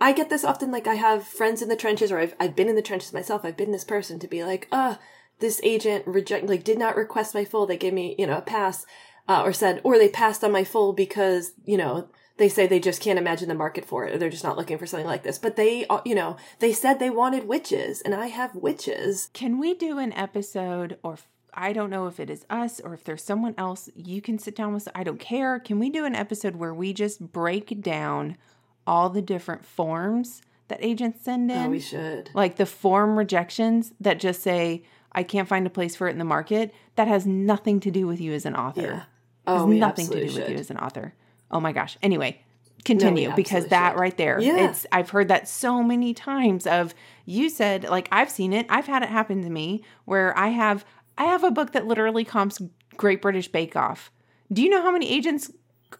i 0.00 0.12
get 0.12 0.28
this 0.30 0.44
often 0.44 0.70
like 0.70 0.86
i 0.86 0.94
have 0.94 1.26
friends 1.26 1.60
in 1.62 1.68
the 1.68 1.76
trenches 1.76 2.10
or 2.10 2.18
i've, 2.18 2.34
I've 2.40 2.56
been 2.56 2.68
in 2.68 2.74
the 2.74 2.82
trenches 2.82 3.12
myself 3.12 3.42
i've 3.44 3.56
been 3.56 3.70
this 3.72 3.84
person 3.84 4.18
to 4.18 4.26
be 4.28 4.44
like 4.44 4.66
uh 4.72 4.96
this 5.40 5.60
agent 5.62 6.06
reject 6.06 6.46
like 6.46 6.64
did 6.64 6.78
not 6.78 6.96
request 6.96 7.34
my 7.34 7.44
full 7.44 7.66
they 7.66 7.76
gave 7.76 7.92
me 7.94 8.14
you 8.18 8.26
know 8.26 8.36
a 8.38 8.42
pass 8.42 8.84
uh, 9.28 9.42
or 9.42 9.52
said 9.52 9.80
or 9.84 9.98
they 9.98 10.08
passed 10.08 10.42
on 10.42 10.52
my 10.52 10.64
full 10.64 10.92
because 10.92 11.52
you 11.64 11.76
know 11.76 12.08
they 12.38 12.48
say 12.48 12.66
they 12.66 12.80
just 12.80 13.00
can't 13.00 13.18
imagine 13.18 13.48
the 13.48 13.54
market 13.54 13.84
for 13.84 14.06
it 14.06 14.14
or 14.14 14.18
they're 14.18 14.30
just 14.30 14.44
not 14.44 14.56
looking 14.56 14.78
for 14.78 14.86
something 14.86 15.06
like 15.06 15.22
this 15.22 15.38
but 15.38 15.56
they 15.56 15.86
uh, 15.86 16.00
you 16.04 16.14
know 16.14 16.36
they 16.58 16.72
said 16.72 16.98
they 16.98 17.10
wanted 17.10 17.46
witches 17.46 18.00
and 18.02 18.14
i 18.14 18.26
have 18.26 18.54
witches 18.54 19.30
Can 19.32 19.58
we 19.58 19.74
do 19.74 19.98
an 19.98 20.12
episode 20.14 20.98
or 21.02 21.18
I 21.54 21.72
don't 21.72 21.90
know 21.90 22.06
if 22.06 22.18
it 22.18 22.30
is 22.30 22.46
us 22.48 22.80
or 22.80 22.94
if 22.94 23.04
there's 23.04 23.22
someone 23.22 23.54
else 23.58 23.90
you 23.94 24.22
can 24.22 24.38
sit 24.38 24.56
down 24.56 24.72
with 24.72 24.88
I 24.94 25.04
don't 25.04 25.20
care. 25.20 25.58
Can 25.58 25.78
we 25.78 25.90
do 25.90 26.04
an 26.04 26.14
episode 26.14 26.56
where 26.56 26.72
we 26.72 26.92
just 26.94 27.20
break 27.20 27.80
down 27.82 28.38
all 28.86 29.10
the 29.10 29.22
different 29.22 29.64
forms 29.64 30.40
that 30.68 30.78
agents 30.82 31.22
send 31.22 31.50
in? 31.50 31.58
oh 31.58 31.68
we 31.68 31.78
should 31.78 32.30
like 32.34 32.56
the 32.56 32.66
form 32.66 33.18
rejections 33.18 33.92
that 34.00 34.18
just 34.18 34.42
say 34.42 34.82
I 35.12 35.22
can't 35.22 35.46
find 35.46 35.66
a 35.66 35.70
place 35.70 35.94
for 35.94 36.08
it 36.08 36.12
in 36.12 36.18
the 36.18 36.24
market 36.24 36.72
that 36.94 37.06
has 37.06 37.26
nothing 37.26 37.80
to 37.80 37.90
do 37.90 38.06
with 38.06 38.18
you 38.18 38.32
as 38.32 38.46
an 38.46 38.56
author. 38.56 38.80
yeah 38.80 39.02
oh 39.46 39.66
we 39.66 39.78
nothing 39.78 40.06
to 40.06 40.14
do 40.14 40.22
absolutely 40.22 40.42
with 40.42 40.50
you 40.52 40.58
as 40.58 40.70
an 40.70 40.78
author. 40.78 41.14
Oh 41.50 41.60
my 41.60 41.72
gosh. 41.72 41.98
Anyway, 42.02 42.42
continue 42.84 43.32
because 43.34 43.66
that 43.66 43.92
should. 43.92 44.00
right 44.00 44.16
there. 44.16 44.40
Yeah. 44.40 44.70
It's 44.70 44.86
I've 44.92 45.10
heard 45.10 45.28
that 45.28 45.48
so 45.48 45.82
many 45.82 46.14
times 46.14 46.66
of 46.66 46.94
you 47.26 47.48
said 47.48 47.84
like 47.84 48.08
I've 48.12 48.30
seen 48.30 48.52
it. 48.52 48.66
I've 48.68 48.86
had 48.86 49.02
it 49.02 49.08
happen 49.08 49.42
to 49.42 49.50
me 49.50 49.84
where 50.04 50.36
I 50.36 50.48
have 50.48 50.84
I 51.18 51.24
have 51.24 51.44
a 51.44 51.50
book 51.50 51.72
that 51.72 51.86
literally 51.86 52.24
comps 52.24 52.60
Great 52.96 53.22
British 53.22 53.48
Bake 53.48 53.76
Off. 53.76 54.10
Do 54.52 54.62
you 54.62 54.68
know 54.68 54.82
how 54.82 54.90
many 54.90 55.10
agents 55.10 55.50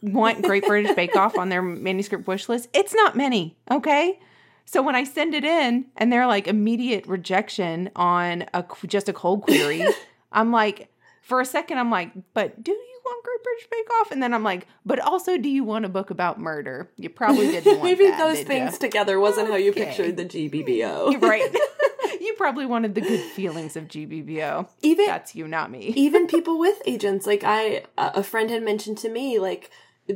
want 0.03 0.43
Great 0.43 0.67
British 0.67 0.95
Bake 0.97 1.17
Off 1.17 1.37
on 1.39 1.49
their 1.49 1.63
manuscript 1.63 2.27
wish 2.27 2.49
list? 2.49 2.69
It's 2.73 2.95
not 2.95 3.17
many, 3.17 3.57
okay? 3.71 4.19
So 4.65 4.83
when 4.83 4.95
I 4.95 5.05
send 5.05 5.35
it 5.35 5.45
in 5.45 5.87
and 5.97 6.13
they're 6.13 6.27
like 6.27 6.47
immediate 6.47 7.07
rejection 7.07 7.91
on 7.97 8.47
a 8.55 8.65
just 8.87 9.09
a 9.09 9.13
cold 9.13 9.43
query, 9.43 9.87
I'm 10.33 10.51
like, 10.51 10.89
for 11.21 11.41
a 11.41 11.45
second, 11.45 11.79
I'm 11.79 11.91
like, 11.91 12.13
but 12.35 12.63
do 12.63 12.73
you 12.73 12.92
want 13.13 13.25
Great 13.25 13.43
British 13.43 13.69
Bake 13.71 13.91
Off? 14.01 14.11
And 14.11 14.23
then 14.23 14.35
I'm 14.35 14.43
like, 14.43 14.67
but 14.85 14.99
also, 15.01 15.37
do 15.37 15.49
you 15.49 15.65
want 15.65 15.85
a 15.85 15.89
book 15.89 16.11
about 16.11 16.41
murder? 16.41 16.91
You 16.97 17.11
probably 17.11 17.51
didn't 17.51 17.67
want 17.79 17.85
Maybe 17.85 18.07
that, 18.07 18.19
those 18.19 18.43
things 18.43 18.73
ya? 18.73 18.79
together 18.79 19.21
wasn't 19.21 19.49
how 19.49 19.57
you 19.57 19.73
pictured 19.73 20.17
the 20.17 20.25
GBBO. 20.25 21.21
right? 21.23 21.55
you 22.21 22.35
probably 22.37 22.67
wanted 22.67 22.95
the 22.95 23.01
good 23.01 23.21
feelings 23.21 23.77
of 23.77 23.85
GBBO. 23.85 24.69
Even 24.83 25.07
That's 25.07 25.35
you, 25.35 25.47
not 25.47 25.71
me. 25.71 25.93
even 25.97 26.27
people 26.27 26.59
with 26.59 26.81
agents 26.87 27.27
like 27.27 27.45
I, 27.45 27.85
a 27.97 28.23
friend 28.23 28.51
had 28.51 28.63
mentioned 28.63 28.99
to 28.99 29.09
me 29.09 29.39
like 29.39 29.71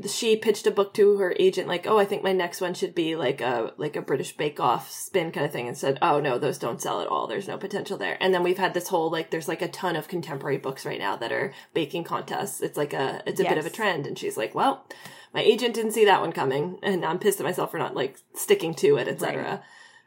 she 0.08 0.36
pitched 0.36 0.66
a 0.66 0.70
book 0.70 0.92
to 0.94 1.16
her 1.18 1.34
agent 1.38 1.68
like 1.68 1.86
oh 1.86 1.98
i 1.98 2.04
think 2.04 2.22
my 2.22 2.32
next 2.32 2.60
one 2.60 2.74
should 2.74 2.94
be 2.94 3.14
like 3.14 3.40
a 3.40 3.72
like 3.76 3.94
a 3.94 4.02
british 4.02 4.36
bake 4.36 4.58
off 4.58 4.90
spin 4.90 5.30
kind 5.30 5.46
of 5.46 5.52
thing 5.52 5.68
and 5.68 5.78
said 5.78 5.96
oh 6.02 6.20
no 6.20 6.38
those 6.38 6.58
don't 6.58 6.82
sell 6.82 7.00
at 7.00 7.06
all 7.06 7.26
there's 7.26 7.46
no 7.46 7.56
potential 7.56 7.96
there 7.96 8.16
and 8.20 8.34
then 8.34 8.42
we've 8.42 8.58
had 8.58 8.74
this 8.74 8.88
whole 8.88 9.10
like 9.10 9.30
there's 9.30 9.48
like 9.48 9.62
a 9.62 9.68
ton 9.68 9.94
of 9.94 10.08
contemporary 10.08 10.58
books 10.58 10.84
right 10.84 10.98
now 10.98 11.14
that 11.14 11.30
are 11.32 11.54
baking 11.72 12.02
contests 12.02 12.60
it's 12.60 12.76
like 12.76 12.92
a 12.92 13.22
it's 13.26 13.40
a 13.40 13.44
bit 13.44 13.58
of 13.58 13.66
a 13.66 13.70
trend 13.70 14.06
and 14.06 14.18
she's 14.18 14.36
like 14.36 14.54
well 14.54 14.84
my 15.32 15.40
agent 15.40 15.74
didn't 15.74 15.92
see 15.92 16.04
that 16.04 16.20
one 16.20 16.32
coming 16.32 16.78
and 16.82 17.04
i'm 17.04 17.18
pissed 17.18 17.38
at 17.38 17.46
myself 17.46 17.70
for 17.70 17.78
not 17.78 17.94
like 17.94 18.18
sticking 18.34 18.74
to 18.74 18.96
it 18.96 19.06
etc 19.06 19.62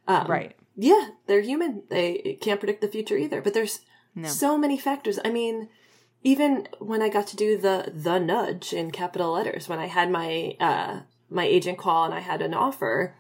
um, 0.10 0.26
right. 0.26 0.56
yeah, 0.76 1.10
they're 1.28 1.42
human. 1.42 1.84
They 1.90 2.40
can't 2.42 2.60
predict 2.60 2.82
the 2.82 2.88
future 2.88 3.16
either. 3.16 3.42
But 3.42 3.54
there's 3.54 3.82
No. 4.16 4.28
so 4.28 4.58
many 4.58 4.76
factors. 4.76 5.20
I 5.24 5.30
mean, 5.30 5.70
even 6.24 6.68
when 6.80 7.02
I 7.02 7.10
got 7.10 7.28
to 7.28 7.36
do 7.36 7.58
the 7.58 7.92
the 7.94 8.20
nudge 8.20 8.74
in 8.74 8.92
capital 8.92 9.32
letters, 9.32 9.70
when 9.70 9.80
I 9.80 9.88
had 9.88 10.12
my 10.12 10.56
uh 10.60 11.02
my 11.30 11.46
agent 11.46 11.78
call 11.78 12.06
and 12.06 12.14
I 12.14 12.20
had 12.20 12.42
an 12.42 12.54
offer, 12.54 13.16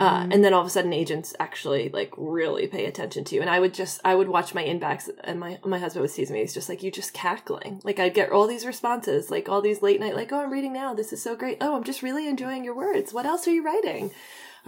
uh, 0.00 0.26
and 0.30 0.44
then 0.44 0.52
all 0.52 0.60
of 0.60 0.66
a 0.66 0.70
sudden 0.70 0.92
agents 0.92 1.34
actually 1.38 1.88
like 1.88 2.12
really 2.16 2.66
pay 2.66 2.84
attention 2.84 3.24
to 3.24 3.36
you. 3.36 3.40
And 3.40 3.48
I 3.48 3.60
would 3.60 3.72
just 3.72 4.00
I 4.04 4.14
would 4.14 4.28
watch 4.28 4.54
my 4.54 4.64
inbox, 4.64 5.08
and 5.22 5.38
my 5.40 5.58
my 5.64 5.78
husband 5.78 6.02
would 6.02 6.12
tease 6.12 6.30
me. 6.30 6.40
He's 6.40 6.54
just 6.54 6.68
like, 6.68 6.82
"You 6.82 6.90
just 6.90 7.14
cackling." 7.14 7.80
Like 7.84 7.98
I'd 7.98 8.14
get 8.14 8.30
all 8.30 8.46
these 8.46 8.66
responses, 8.66 9.30
like 9.30 9.48
all 9.48 9.62
these 9.62 9.80
late 9.80 10.00
night, 10.00 10.16
like, 10.16 10.32
"Oh, 10.32 10.40
I'm 10.40 10.52
reading 10.52 10.72
now. 10.72 10.94
This 10.94 11.12
is 11.12 11.22
so 11.22 11.36
great. 11.36 11.58
Oh, 11.60 11.76
I'm 11.76 11.84
just 11.84 12.02
really 12.02 12.26
enjoying 12.26 12.64
your 12.64 12.74
words. 12.74 13.12
What 13.12 13.26
else 13.26 13.46
are 13.46 13.52
you 13.52 13.64
writing?" 13.64 14.10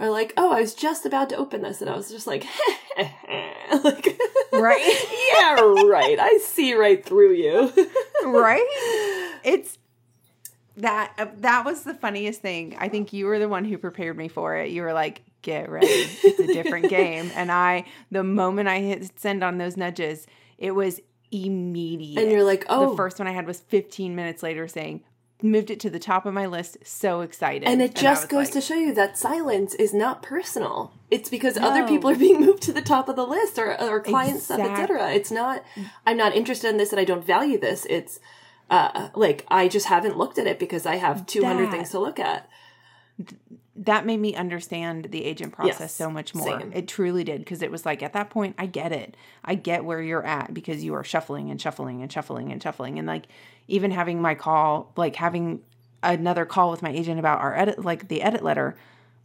Or 0.01 0.09
like, 0.09 0.33
"Oh, 0.35 0.51
I 0.51 0.59
was 0.61 0.73
just 0.73 1.05
about 1.05 1.29
to 1.29 1.37
open 1.37 1.61
this," 1.61 1.79
and 1.79 1.89
I 1.89 1.95
was 1.95 2.09
just 2.09 2.25
like, 2.25 2.45
like, 3.83 4.19
Right? 4.51 5.05
yeah, 5.33 5.61
right. 5.89 6.19
I 6.19 6.39
see 6.43 6.73
right 6.73 7.03
through 7.03 7.33
you. 7.33 7.71
right? 8.25 9.39
It's 9.43 9.77
that 10.77 11.13
uh, 11.17 11.27
that 11.37 11.65
was 11.65 11.83
the 11.83 11.93
funniest 11.93 12.41
thing. 12.41 12.75
I 12.79 12.89
think 12.89 13.13
you 13.13 13.25
were 13.25 13.39
the 13.39 13.47
one 13.47 13.63
who 13.65 13.77
prepared 13.77 14.17
me 14.17 14.27
for 14.27 14.57
it. 14.57 14.71
You 14.71 14.81
were 14.81 14.93
like, 14.93 15.21
"Get 15.41 15.69
ready. 15.69 15.87
It's 15.87 16.39
a 16.39 16.47
different 16.47 16.89
game." 16.89 17.31
And 17.35 17.51
I 17.51 17.85
the 18.09 18.23
moment 18.23 18.67
I 18.67 18.79
hit 18.79 19.19
send 19.19 19.43
on 19.43 19.57
those 19.57 19.77
nudges, 19.77 20.27
it 20.57 20.71
was 20.71 20.99
immediate. 21.31 22.21
and 22.21 22.31
you're 22.31 22.43
like, 22.43 22.65
"Oh, 22.69 22.89
the 22.91 22.97
first 22.97 23.19
one 23.19 23.27
I 23.27 23.31
had 23.31 23.47
was 23.47 23.61
15 23.61 24.15
minutes 24.15 24.43
later 24.43 24.67
saying, 24.67 25.03
moved 25.43 25.69
it 25.71 25.79
to 25.81 25.89
the 25.89 25.99
top 25.99 26.25
of 26.25 26.33
my 26.33 26.45
list. 26.45 26.77
So 26.83 27.21
excited. 27.21 27.67
And 27.67 27.81
it 27.81 27.95
just 27.95 28.23
was 28.23 28.29
goes 28.31 28.45
like, 28.47 28.53
to 28.53 28.61
show 28.61 28.75
you 28.75 28.93
that 28.93 29.17
silence 29.17 29.73
is 29.75 29.93
not 29.93 30.21
personal. 30.23 30.93
It's 31.09 31.29
because 31.29 31.57
other 31.57 31.87
people 31.87 32.09
are 32.09 32.15
being 32.15 32.39
moved 32.39 32.63
to 32.63 32.73
the 32.73 32.81
top 32.81 33.09
of 33.09 33.15
the 33.15 33.25
list 33.25 33.57
or, 33.59 33.79
or 33.81 33.99
client 34.01 34.41
stuff, 34.41 34.59
Exact- 34.59 34.79
etc. 34.91 35.11
It's 35.13 35.31
not, 35.31 35.63
I'm 36.05 36.17
not 36.17 36.35
interested 36.35 36.69
in 36.69 36.77
this 36.77 36.91
and 36.91 36.99
I 36.99 37.03
don't 37.05 37.25
value 37.25 37.59
this. 37.59 37.85
It's, 37.89 38.19
uh, 38.69 39.09
like, 39.15 39.45
I 39.49 39.67
just 39.67 39.87
haven't 39.87 40.17
looked 40.17 40.37
at 40.37 40.47
it 40.47 40.57
because 40.59 40.85
I 40.85 40.95
have 40.95 41.25
200 41.25 41.65
That- 41.65 41.71
things 41.71 41.89
to 41.91 41.99
look 41.99 42.19
at. 42.19 42.47
that 43.75 44.05
made 44.05 44.19
me 44.19 44.35
understand 44.35 45.05
the 45.11 45.23
agent 45.25 45.53
process 45.53 45.79
Yes, 45.79 45.93
so 45.95 46.09
much 46.09 46.35
more. 46.35 46.59
same. 46.59 46.71
It 46.73 46.87
truly 46.87 47.23
did 47.23 47.39
because 47.39 47.61
it 47.61 47.71
was 47.71 47.85
like 47.85 48.03
at 48.03 48.13
that 48.13 48.29
point, 48.29 48.55
I 48.57 48.65
get 48.65 48.91
it. 48.91 49.15
I 49.43 49.55
get 49.55 49.85
where 49.85 50.01
you're 50.01 50.25
at 50.25 50.53
because 50.53 50.83
you 50.83 50.93
are 50.93 51.03
shuffling 51.03 51.49
and 51.49 51.59
shuffling 51.59 52.01
and 52.01 52.11
shuffling 52.11 52.51
and 52.51 52.61
shuffling. 52.61 52.99
And 52.99 53.07
like 53.07 53.27
even 53.71 53.91
having 53.91 54.21
my 54.21 54.35
call, 54.35 54.91
like 54.95 55.15
having 55.15 55.61
another 56.03 56.45
call 56.45 56.71
with 56.71 56.81
my 56.81 56.91
agent 56.91 57.19
about 57.19 57.39
our 57.39 57.57
edit, 57.57 57.83
like 57.83 58.07
the 58.07 58.21
edit 58.21 58.43
letter, 58.43 58.75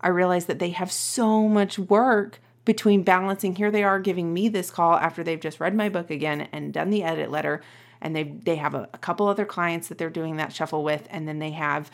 I 0.01 0.09
realized 0.09 0.47
that 0.47 0.59
they 0.59 0.71
have 0.71 0.93
so 0.93 1.49
much 1.49 1.79
work 1.79 2.41
between 2.65 3.03
balancing. 3.03 3.57
Here 3.57 3.71
they 3.71 3.83
are 3.83 3.99
giving 3.99 4.33
me 4.33 4.49
this 4.49 4.71
call 4.71 4.95
after 4.95 5.23
they've 5.25 5.41
just 5.41 5.61
read 5.61 5.75
my 5.75 5.89
book 5.89 6.11
again 6.11 6.49
and 6.53 6.73
done 6.73 6.91
the 6.91 7.03
edit 7.03 7.31
letter. 7.31 7.63
And 8.01 8.15
they 8.15 8.25
they 8.25 8.57
have 8.57 8.75
a, 8.75 8.89
a 8.93 8.99
couple 8.99 9.27
other 9.27 9.47
clients 9.47 9.89
that 9.89 9.99
they're 9.99 10.11
doing 10.11 10.37
that 10.37 10.53
shuffle 10.53 10.85
with, 10.85 11.07
and 11.11 11.27
then 11.27 11.39
they 11.39 11.53
have 11.53 11.91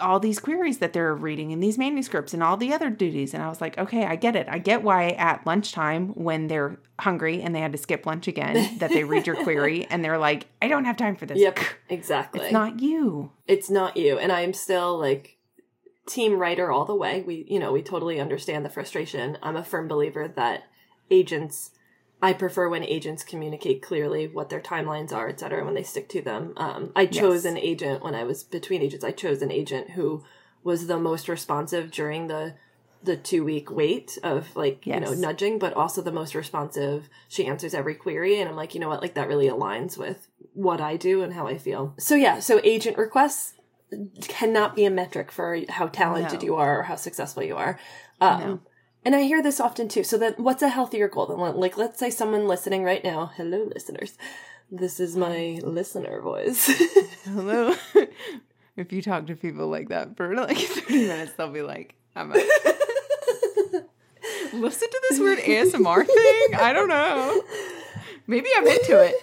all 0.00 0.20
these 0.20 0.38
queries 0.38 0.78
that 0.78 0.92
they're 0.92 1.14
reading 1.14 1.52
and 1.52 1.62
these 1.62 1.78
manuscripts 1.78 2.32
and 2.34 2.42
all 2.42 2.56
the 2.56 2.72
other 2.72 2.90
duties. 2.90 3.34
And 3.34 3.42
I 3.42 3.48
was 3.48 3.60
like, 3.60 3.76
okay, 3.78 4.04
I 4.04 4.16
get 4.16 4.36
it. 4.36 4.46
I 4.48 4.58
get 4.58 4.82
why 4.82 5.08
at 5.10 5.46
lunchtime 5.46 6.08
when 6.10 6.46
they're 6.46 6.78
hungry 7.00 7.42
and 7.42 7.54
they 7.54 7.60
had 7.60 7.72
to 7.72 7.78
skip 7.78 8.06
lunch 8.06 8.28
again, 8.28 8.78
that 8.78 8.90
they 8.90 9.04
read 9.04 9.26
your 9.26 9.42
query 9.42 9.86
and 9.90 10.04
they're 10.04 10.18
like, 10.18 10.46
I 10.62 10.68
don't 10.68 10.84
have 10.84 10.96
time 10.96 11.16
for 11.16 11.26
this. 11.26 11.38
Yep, 11.38 11.58
exactly. 11.88 12.42
It's 12.42 12.52
not 12.52 12.80
you. 12.80 13.32
it's 13.48 13.70
not 13.70 13.96
you 13.96 14.18
and 14.18 14.30
i'm 14.30 14.52
still 14.52 14.96
like 14.98 15.36
team 16.06 16.34
writer 16.38 16.70
all 16.70 16.84
the 16.84 16.94
way 16.94 17.22
we 17.22 17.44
you 17.48 17.58
know 17.58 17.72
we 17.72 17.82
totally 17.82 18.20
understand 18.20 18.64
the 18.64 18.68
frustration 18.70 19.36
i'm 19.42 19.56
a 19.56 19.64
firm 19.64 19.88
believer 19.88 20.28
that 20.28 20.64
agents 21.10 21.70
i 22.22 22.32
prefer 22.32 22.68
when 22.68 22.84
agents 22.84 23.22
communicate 23.22 23.82
clearly 23.82 24.28
what 24.28 24.48
their 24.50 24.60
timelines 24.60 25.12
are 25.12 25.28
et 25.28 25.40
cetera 25.40 25.64
when 25.64 25.74
they 25.74 25.82
stick 25.82 26.08
to 26.08 26.20
them. 26.22 26.52
Um, 26.56 26.92
i 26.94 27.06
chose 27.06 27.44
Yes. 27.44 27.52
an 27.52 27.58
agent 27.58 28.02
when 28.04 28.14
i 28.14 28.24
was 28.24 28.42
between 28.44 28.82
agents. 28.82 29.04
I 29.04 29.12
chose 29.12 29.40
an 29.42 29.50
agent 29.50 29.90
who 29.90 30.22
was 30.62 30.86
the 30.86 30.98
most 30.98 31.28
responsive 31.28 31.90
during 31.90 32.26
the 32.28 32.54
the 33.02 33.16
two 33.16 33.42
week 33.42 33.70
wait 33.70 34.18
of 34.22 34.54
like 34.54 34.86
you 34.86 35.00
know 35.00 35.14
nudging 35.14 35.58
but 35.58 35.72
also 35.72 36.02
the 36.02 36.12
most 36.12 36.34
responsive. 36.34 37.08
She 37.28 37.46
answers 37.46 37.72
every 37.72 37.94
query 37.94 38.38
and 38.38 38.48
i'm 38.50 38.56
like 38.56 38.74
you 38.74 38.80
know 38.80 38.88
what? 38.90 39.00
Like 39.00 39.14
that 39.14 39.28
really 39.28 39.48
aligns 39.48 39.96
with 39.96 40.28
what 40.52 40.80
i 40.82 40.96
do 40.98 41.22
and 41.22 41.32
how 41.32 41.46
i 41.46 41.56
feel. 41.56 41.94
So 41.98 42.14
yeah. 42.14 42.40
So 42.40 42.60
agent 42.62 42.98
requests 42.98 43.54
cannot 44.28 44.76
be 44.76 44.84
a 44.84 44.90
metric 44.90 45.32
for 45.32 45.58
how 45.68 45.86
talented 45.88 46.40
No. 46.40 46.46
you 46.46 46.54
are 46.56 46.80
or 46.80 46.82
how 46.84 46.96
successful 46.96 47.42
you 47.42 47.56
are. 47.56 47.78
Um 48.20 48.40
No. 48.40 48.60
And 49.04 49.14
i 49.14 49.22
hear 49.22 49.42
this 49.42 49.60
often 49.60 49.88
too 49.88 50.04
so 50.04 50.16
then 50.18 50.34
what's 50.36 50.62
a 50.62 50.68
healthier 50.68 51.08
goal 51.08 51.26
than 51.26 51.38
like 51.38 51.76
let's 51.76 51.98
say 51.98 52.10
someone 52.10 52.46
listening 52.48 52.82
right 52.84 53.04
now 53.04 53.30
hello 53.36 53.68
listeners 53.74 54.16
this 54.70 55.00
is 55.00 55.16
my 55.16 55.60
listener 55.64 56.20
voice 56.20 56.66
Hello. 57.24 57.74
if 58.76 58.92
you 58.92 59.02
talk 59.02 59.26
to 59.26 59.36
people 59.36 59.68
like 59.68 59.88
that 59.88 60.16
for 60.16 60.34
like 60.34 60.56
30 60.88 61.06
minutes, 61.06 61.32
they'll 61.34 61.50
be 61.50 61.62
like, 61.62 61.94
I'm 62.16 62.32
out. 62.32 62.38
Listen 64.52 64.88
to 64.88 65.00
this 65.08 65.18
weird 65.20 65.38
ASMR 65.38 66.06
thing. 66.06 66.54
I 66.58 66.72
don't 66.72 66.88
know. 66.88 67.42
Maybe 68.26 68.48
I'm 68.56 68.66
into 68.66 69.00
it. 69.00 69.14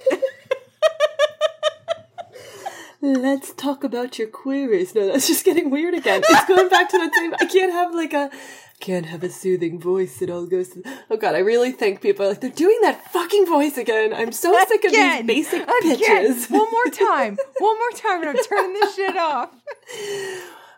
Let's 3.01 3.53
talk 3.53 3.83
about 3.83 4.17
your 4.17 4.27
queries. 4.27 4.95
No, 4.95 5.05
that's 5.07 5.27
just 5.27 5.45
getting 5.45 5.69
weird 5.69 5.93
again. 5.93 6.23
It's 6.27 6.45
going 6.45 6.67
back 6.69 6.89
to 6.89 6.97
the 6.97 7.12
same. 7.15 7.33
I 7.39 7.45
can't 7.45 7.71
have 7.71 7.93
like 7.93 8.13
a, 8.13 8.31
can't 8.79 9.05
have 9.05 9.23
a 9.23 9.29
soothing 9.29 9.79
voice. 9.79 10.19
It 10.21 10.29
all 10.31 10.47
goes 10.47 10.69
to. 10.69 10.83
Oh 11.12 11.17
God, 11.17 11.36
I 11.36 11.39
really 11.39 11.71
think 11.71 12.01
people 12.01 12.25
are 12.25 12.29
like 12.29 12.41
they're 12.41 12.49
doing 12.49 12.79
that 12.81 13.12
fucking 13.13 13.45
voice 13.45 13.77
again. 13.77 14.13
I'm 14.13 14.31
so 14.31 14.51
sick 14.67 14.83
of 14.83 14.91
Again. 14.91 15.27
these 15.27 15.45
basic 15.49 15.62
Again. 15.63 15.97
pitches. 15.97 16.47
One 16.47 16.71
more 16.71 16.86
time. 16.91 17.38
One 17.60 17.77
more 17.77 17.91
time, 17.91 18.21
and 18.21 18.29
I'm 18.38 18.43
turning 18.43 18.73
this 18.73 18.95
shit 18.95 19.15
off. 19.15 19.51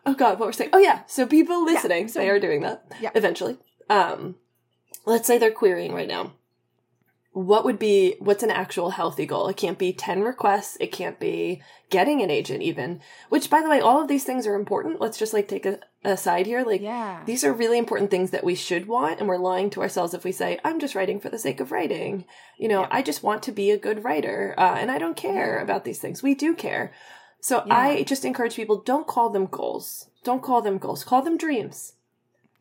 Oh 0.05 0.13
God, 0.13 0.39
what 0.39 0.47
we're 0.47 0.51
saying? 0.53 0.71
Oh 0.73 0.79
yeah, 0.79 1.03
so 1.07 1.25
people 1.25 1.63
listening, 1.63 2.09
so- 2.09 2.19
they 2.19 2.29
are 2.29 2.39
doing 2.39 2.61
that. 2.61 2.83
Yeah. 3.01 3.11
Eventually, 3.15 3.57
um, 3.89 4.35
let's 5.05 5.25
say 5.27 5.37
they're 5.37 5.51
querying 5.51 5.93
right 5.93 6.07
now. 6.07 6.33
What 7.31 7.63
would 7.63 7.77
be 7.77 8.15
what's 8.19 8.41
an 8.41 8.49
actual 8.49 8.89
healthy 8.89 9.25
goal? 9.27 9.47
It 9.49 9.55
can't 9.57 9.77
be 9.77 9.93
ten 9.93 10.21
requests. 10.23 10.77
It 10.79 10.91
can't 10.91 11.19
be 11.19 11.61
getting 11.91 12.21
an 12.23 12.31
agent 12.31 12.63
even. 12.63 13.01
Which, 13.29 13.51
by 13.51 13.61
the 13.61 13.69
way, 13.69 13.79
all 13.79 14.01
of 14.01 14.07
these 14.07 14.23
things 14.23 14.47
are 14.47 14.55
important. 14.55 14.99
Let's 14.99 15.17
just 15.17 15.31
like 15.33 15.47
take 15.47 15.65
a 15.67 15.79
aside 16.03 16.47
here. 16.47 16.63
Like 16.63 16.81
Yeah. 16.81 17.21
these 17.25 17.43
are 17.43 17.53
really 17.53 17.77
important 17.77 18.09
things 18.09 18.31
that 18.31 18.43
we 18.43 18.55
should 18.55 18.87
want, 18.87 19.19
and 19.19 19.29
we're 19.29 19.37
lying 19.37 19.69
to 19.71 19.81
ourselves 19.81 20.15
if 20.15 20.23
we 20.23 20.31
say, 20.31 20.59
"I'm 20.63 20.79
just 20.79 20.95
writing 20.95 21.19
for 21.19 21.29
the 21.29 21.37
sake 21.37 21.59
of 21.59 21.71
writing." 21.71 22.25
You 22.57 22.67
know, 22.67 22.81
Yeah. 22.81 22.87
I 22.89 23.01
just 23.03 23.21
want 23.21 23.43
to 23.43 23.51
be 23.51 23.69
a 23.69 23.77
good 23.77 24.03
writer, 24.03 24.55
uh, 24.57 24.75
and 24.79 24.89
I 24.89 24.97
don't 24.97 25.15
care 25.15 25.57
Yeah. 25.57 25.63
about 25.63 25.83
these 25.83 25.99
things. 25.99 26.23
We 26.23 26.33
do 26.33 26.55
care. 26.55 26.91
So. 27.41 27.63
I 27.69 28.03
just 28.03 28.25
encourage 28.25 28.55
people: 28.55 28.77
don't 28.77 29.07
call 29.07 29.29
them 29.29 29.45
goals. 29.45 30.09
Don't 30.23 30.41
call 30.41 30.61
them 30.63 30.79
goals. 30.79 31.03
Call 31.03 31.21
them 31.21 31.37
dreams. 31.37 31.93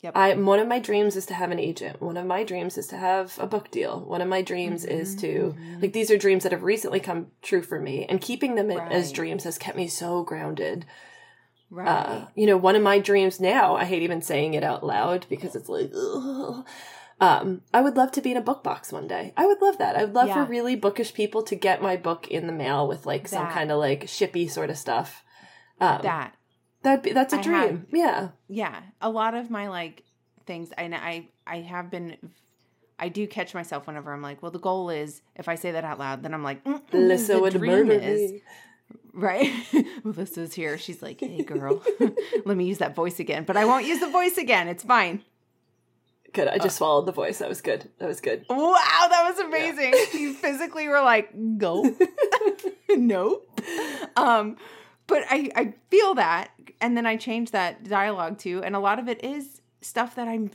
Yep. 0.02 0.12
I 0.16 0.34
one 0.34 0.60
of 0.60 0.68
my 0.68 0.78
dreams 0.78 1.16
is 1.16 1.26
to 1.26 1.34
have 1.34 1.50
an 1.50 1.58
agent. 1.58 2.00
One 2.00 2.16
of 2.16 2.24
my 2.24 2.44
dreams 2.44 2.78
is 2.78 2.86
to 2.88 2.96
have 2.96 3.36
a 3.40 3.46
book 3.46 3.70
deal. 3.70 4.00
One 4.00 4.20
of 4.20 4.28
my 4.28 4.42
dreams 4.42 4.84
is 4.84 5.16
to 5.16 5.56
like 5.80 5.92
these 5.92 6.10
are 6.10 6.16
dreams 6.16 6.44
that 6.44 6.52
have 6.52 6.62
recently 6.62 7.00
come 7.00 7.32
true 7.42 7.62
for 7.62 7.80
me, 7.80 8.06
and 8.08 8.20
keeping 8.20 8.54
them 8.54 8.70
as 8.70 9.10
dreams 9.10 9.44
has 9.44 9.58
kept 9.58 9.76
me 9.76 9.88
so 9.88 10.22
grounded 10.22 10.86
right. 11.70 11.88
uh, 11.88 12.26
you 12.34 12.46
know, 12.46 12.56
one 12.56 12.76
of 12.76 12.82
my 12.82 12.98
dreams 12.98 13.40
now, 13.40 13.76
I 13.76 13.84
hate 13.84 14.02
even 14.02 14.22
saying 14.22 14.54
it 14.54 14.64
out 14.64 14.84
loud 14.84 15.26
because 15.28 15.54
it's 15.54 15.68
like, 15.68 15.90
ugh. 15.94 16.66
um, 17.20 17.62
I 17.72 17.80
would 17.80 17.96
love 17.96 18.12
to 18.12 18.20
be 18.20 18.30
in 18.30 18.36
a 18.36 18.42
book 18.42 18.62
box 18.62 18.92
one 18.92 19.08
day. 19.08 19.32
I 19.36 19.46
would 19.46 19.60
love 19.60 19.78
that. 19.78 19.96
I 19.96 20.04
would 20.04 20.14
love 20.14 20.28
Yeah. 20.28 20.44
for 20.44 20.50
really 20.50 20.76
bookish 20.76 21.14
people 21.14 21.42
to 21.44 21.54
get 21.54 21.82
my 21.82 21.96
book 21.96 22.28
in 22.28 22.46
the 22.46 22.52
mail 22.52 22.86
with 22.86 23.06
like 23.06 23.28
some 23.28 23.48
kind 23.48 23.70
of 23.70 23.78
like 23.78 24.04
shippy 24.04 24.50
sort 24.50 24.70
of 24.70 24.78
stuff. 24.78 25.24
Um, 25.80 26.00
that. 26.02 26.34
That'd 26.88 27.02
be, 27.02 27.12
that's 27.12 27.32
a 27.34 27.38
I 27.38 27.42
dream. 27.42 27.86
yeah. 27.92 28.28
Yeah. 28.48 28.80
A 29.00 29.10
lot 29.10 29.34
of 29.34 29.50
my 29.50 29.68
like 29.68 30.02
things, 30.46 30.70
and 30.76 30.94
I 30.94 31.28
I 31.46 31.58
have 31.58 31.90
been. 31.90 32.16
I 33.00 33.08
do 33.08 33.28
catch 33.28 33.54
myself 33.54 33.86
whenever 33.86 34.12
I'm 34.12 34.22
like, 34.22 34.42
well, 34.42 34.50
the 34.50 34.58
goal 34.58 34.90
is 34.90 35.22
if 35.36 35.48
I 35.48 35.54
say 35.54 35.70
that 35.70 35.84
out 35.84 35.98
loud, 36.00 36.22
then 36.24 36.34
I'm 36.34 36.42
like, 36.42 36.64
Alyssa 36.64 37.26
the 37.28 37.40
would 37.40 37.60
murder 37.60 37.92
is 37.92 38.32
me. 38.32 38.42
right. 39.12 39.52
Alyssa's 40.04 40.52
here. 40.54 40.76
She's 40.78 41.00
like, 41.00 41.20
hey, 41.20 41.42
girl, 41.44 41.80
let 42.44 42.56
me 42.56 42.64
use 42.64 42.78
that 42.78 42.96
voice 42.96 43.20
again, 43.20 43.44
but 43.44 43.56
I 43.56 43.66
won't 43.66 43.86
use 43.86 44.00
the 44.00 44.10
voice 44.10 44.36
again. 44.36 44.66
It's 44.66 44.82
fine. 44.82 45.22
Good. 46.32 46.48
I 46.48 46.56
just 46.56 46.66
Uh. 46.76 46.78
swallowed 46.78 47.06
the 47.06 47.12
voice. 47.12 47.38
That 47.38 47.48
was 47.48 47.60
good. 47.60 47.88
That 48.00 48.08
was 48.08 48.20
good. 48.20 48.44
Wow, 48.50 48.74
that 48.74 49.30
was 49.30 49.38
amazing. 49.38 49.94
You 50.20 50.34
physically 50.44 50.88
were 50.88 51.00
like, 51.00 51.30
go. 51.56 51.94
no. 52.90 53.42
Um, 54.16 54.56
but 55.06 55.22
I, 55.30 55.50
I 55.54 55.74
feel 55.90 56.14
that. 56.16 56.50
And 56.80 56.96
then 56.96 57.06
I 57.06 57.16
change 57.16 57.50
that 57.50 57.84
dialogue 57.84 58.38
to, 58.38 58.62
and 58.62 58.76
a 58.76 58.78
lot 58.78 58.98
of 58.98 59.08
it 59.08 59.24
is 59.24 59.60
stuff 59.80 60.14
that 60.16 60.28
I'm 60.28 60.50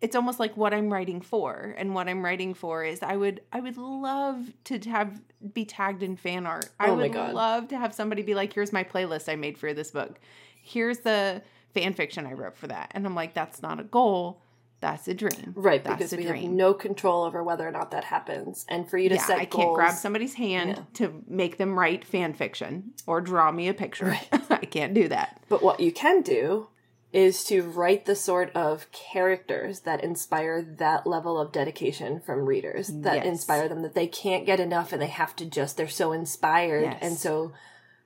it's 0.00 0.16
almost 0.16 0.40
like 0.40 0.56
what 0.56 0.72
I'm 0.72 0.90
writing 0.92 1.20
for. 1.20 1.74
And 1.76 1.94
what 1.94 2.08
I'm 2.08 2.24
writing 2.24 2.54
for 2.54 2.84
is 2.84 3.02
I 3.02 3.16
would 3.16 3.42
I 3.52 3.60
would 3.60 3.76
love 3.76 4.46
to 4.64 4.78
have 4.90 5.20
be 5.52 5.64
tagged 5.64 6.02
in 6.02 6.16
fan 6.16 6.46
art. 6.46 6.70
I 6.78 6.88
Oh 6.88 6.96
my 6.96 7.02
would 7.02 7.12
God. 7.12 7.34
love 7.34 7.68
to 7.68 7.78
have 7.78 7.94
somebody 7.94 8.22
be 8.22 8.34
like, 8.34 8.52
here's 8.52 8.72
my 8.72 8.84
playlist 8.84 9.30
I 9.30 9.36
made 9.36 9.58
for 9.58 9.74
this 9.74 9.90
book. 9.90 10.18
Here's 10.62 11.00
the 11.00 11.42
fan 11.74 11.92
fiction 11.94 12.26
I 12.26 12.32
wrote 12.32 12.56
for 12.56 12.66
that. 12.68 12.92
And 12.94 13.06
I'm 13.06 13.14
like, 13.14 13.34
that's 13.34 13.62
not 13.62 13.78
a 13.80 13.84
goal. 13.84 14.40
That's 14.80 15.06
a 15.08 15.14
dream. 15.14 15.52
Right, 15.56 15.84
That's 15.84 15.96
because 15.98 16.12
a 16.14 16.16
we 16.16 16.24
dream. 16.24 16.42
have 16.42 16.52
no 16.52 16.72
control 16.74 17.24
over 17.24 17.42
whether 17.44 17.68
or 17.68 17.70
not 17.70 17.90
that 17.90 18.04
happens. 18.04 18.64
And 18.68 18.88
for 18.88 18.96
you 18.96 19.10
to 19.10 19.16
yeah, 19.16 19.24
set 19.26 19.38
I 19.38 19.44
goals, 19.44 19.64
can't 19.64 19.74
grab 19.74 19.94
somebody's 19.94 20.34
hand 20.34 20.70
Yeah. 20.70 20.82
to 20.94 21.22
make 21.28 21.58
them 21.58 21.78
write 21.78 22.04
fan 22.04 22.32
fiction 22.32 22.92
or 23.06 23.20
draw 23.20 23.52
me 23.52 23.68
a 23.68 23.74
picture. 23.74 24.06
Right. 24.06 24.28
I 24.50 24.64
can't 24.64 24.94
do 24.94 25.08
that. 25.08 25.42
But 25.50 25.62
what 25.62 25.80
you 25.80 25.92
can 25.92 26.22
do 26.22 26.68
is 27.12 27.42
to 27.44 27.62
write 27.62 28.06
the 28.06 28.14
sort 28.14 28.54
of 28.54 28.90
characters 28.92 29.80
that 29.80 30.02
inspire 30.02 30.62
that 30.62 31.06
level 31.06 31.38
of 31.38 31.52
dedication 31.52 32.20
from 32.20 32.46
readers, 32.46 32.88
that 32.88 33.16
Yes. 33.16 33.26
inspire 33.26 33.68
them 33.68 33.82
that 33.82 33.94
they 33.94 34.06
can't 34.06 34.46
get 34.46 34.60
enough 34.60 34.92
and 34.92 35.02
they 35.02 35.08
have 35.08 35.34
to 35.36 35.44
just, 35.44 35.76
they're 35.76 35.88
so 35.88 36.12
inspired. 36.12 36.84
Yes. 36.84 36.98
And 37.02 37.18
so 37.18 37.52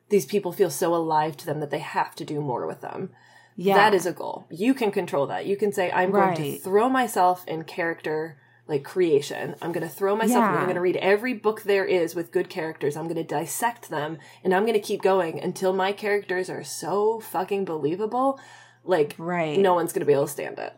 these 0.09 0.27
people 0.27 0.53
feel 0.53 0.71
so 0.71 0.95
alive 0.95 1.37
to 1.37 1.47
them 1.47 1.61
that 1.61 1.71
they 1.71 1.79
have 1.81 2.15
to 2.17 2.25
do 2.25 2.41
more 2.41 2.67
with 2.67 2.81
them. 2.81 3.11
Yeah. 3.57 3.75
That 3.75 3.95
is 3.95 4.07
a 4.07 4.13
goal. 4.13 4.47
You 4.51 4.75
can 4.75 4.91
control 4.91 5.27
that. 5.29 5.47
You 5.47 5.57
can 5.57 5.73
say, 5.73 5.91
I'm 5.93 6.11
going 6.11 6.37
to 6.37 6.59
throw 6.59 6.89
myself 6.89 7.45
in 7.47 7.65
character 7.65 8.39
like 8.67 8.83
creation. 8.83 9.55
I'm 9.61 9.73
going 9.73 9.87
to 9.87 9.95
throw 9.95 10.17
myself, 10.17 10.41
Yeah. 10.43 10.55
I'm 10.57 10.65
going 10.65 10.75
to 10.75 10.81
read 10.81 10.97
every 10.97 11.35
book 11.35 11.63
there 11.63 11.85
is 11.85 12.15
with 12.15 12.33
good 12.33 12.49
characters. 12.49 12.97
I'm 12.97 13.05
going 13.05 13.17
to 13.17 13.23
dissect 13.23 13.91
them 13.91 14.19
and 14.43 14.55
I'm 14.55 14.63
going 14.63 14.73
to 14.75 14.81
keep 14.81 15.03
going 15.03 15.39
until 15.39 15.73
my 15.73 15.93
characters 15.93 16.49
are 16.49 16.65
so 16.65 17.21
fucking 17.21 17.65
believable. 17.67 18.41
Like, 18.83 19.15
Right. 19.19 19.59
no 19.59 19.75
one's 19.75 19.93
going 19.93 20.01
to 20.01 20.07
be 20.07 20.13
able 20.15 20.27
to 20.27 20.33
stand 20.33 20.59
it. 20.59 20.73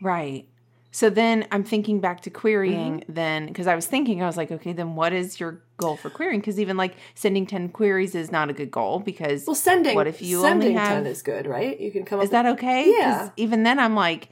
Right. 0.00 0.48
So 0.94 1.08
then 1.08 1.46
I'm 1.50 1.64
thinking 1.64 2.00
back 2.00 2.20
to 2.22 2.30
querying 2.30 3.00
Mm-hmm. 3.00 3.12
then 3.14 3.46
because 3.46 3.66
I 3.66 3.74
was 3.74 3.86
thinking 3.86 4.22
I 4.22 4.26
was 4.26 4.36
like 4.36 4.50
okay 4.52 4.72
then 4.74 4.94
what 4.94 5.12
is 5.14 5.40
your 5.40 5.62
goal 5.78 5.96
for 5.96 6.10
querying 6.10 6.40
because 6.40 6.60
even 6.60 6.76
like 6.76 6.94
sending 7.14 7.46
10 7.46 7.70
queries 7.70 8.14
is 8.14 8.30
not 8.30 8.50
a 8.50 8.52
good 8.52 8.70
goal 8.70 9.00
because 9.00 9.44
Well, 9.46 9.54
sending, 9.56 9.94
What 9.96 10.06
if 10.06 10.20
you 10.22 10.42
sending 10.42 10.68
only 10.76 10.80
have- 10.80 10.98
10 11.04 11.06
is 11.06 11.22
good, 11.22 11.46
right? 11.46 11.80
You 11.80 11.90
can 11.90 12.04
come 12.04 12.18
up 12.20 12.24
is 12.24 12.30
that 12.30 12.46
okay? 12.46 12.90
Yeah. 12.96 13.30
even 13.36 13.62
then 13.62 13.78
I'm 13.78 13.94
like 13.96 14.28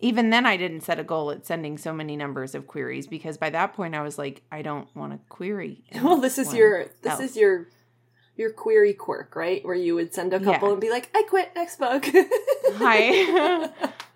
even 0.00 0.30
then 0.30 0.46
I 0.46 0.56
didn't 0.56 0.80
set 0.80 0.98
a 0.98 1.04
goal 1.04 1.30
at 1.30 1.46
sending 1.46 1.78
so 1.78 1.92
many 1.92 2.16
numbers 2.16 2.54
of 2.54 2.66
queries 2.66 3.06
because 3.06 3.36
by 3.38 3.50
that 3.50 3.74
point 3.74 3.94
I 3.94 4.02
was 4.02 4.18
like 4.18 4.42
I 4.50 4.62
don't 4.62 4.88
want 4.96 5.12
to 5.12 5.18
query. 5.28 5.84
Well, 6.02 6.16
this 6.16 6.38
is 6.38 6.52
your 6.52 6.86
this 7.02 7.12
else. 7.12 7.20
is 7.20 7.36
your 7.36 7.68
your 8.36 8.50
query 8.52 8.94
quirk, 8.94 9.36
right? 9.36 9.64
Where 9.64 9.74
you 9.76 9.94
would 9.94 10.12
send 10.14 10.32
a 10.32 10.40
couple 10.40 10.68
Yeah. 10.68 10.72
and 10.72 10.80
be 10.80 10.88
like, 10.90 11.10
"I 11.14 11.22
quit 11.28 11.52
next 11.54 11.78
book." 11.78 12.06
Hi. 12.82 13.70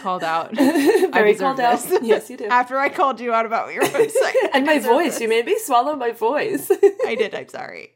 called 0.00 0.24
out. 0.24 0.54
Very 0.56 1.34
called 1.34 1.60
out. 1.60 1.84
Yes, 2.02 2.28
you 2.30 2.36
did. 2.36 2.48
After 2.48 2.78
I 2.78 2.88
called 2.88 3.20
you 3.20 3.32
out 3.32 3.46
about 3.46 3.72
your 3.72 3.84
website. 3.84 4.34
and 4.52 4.66
my 4.66 4.78
voice, 4.78 5.14
this. 5.14 5.20
you 5.22 5.28
made 5.28 5.46
me 5.46 5.58
swallow 5.58 5.96
my 5.96 6.12
voice. 6.12 6.70
I 7.06 7.14
did. 7.14 7.34
I'm 7.34 7.48
sorry. 7.48 7.94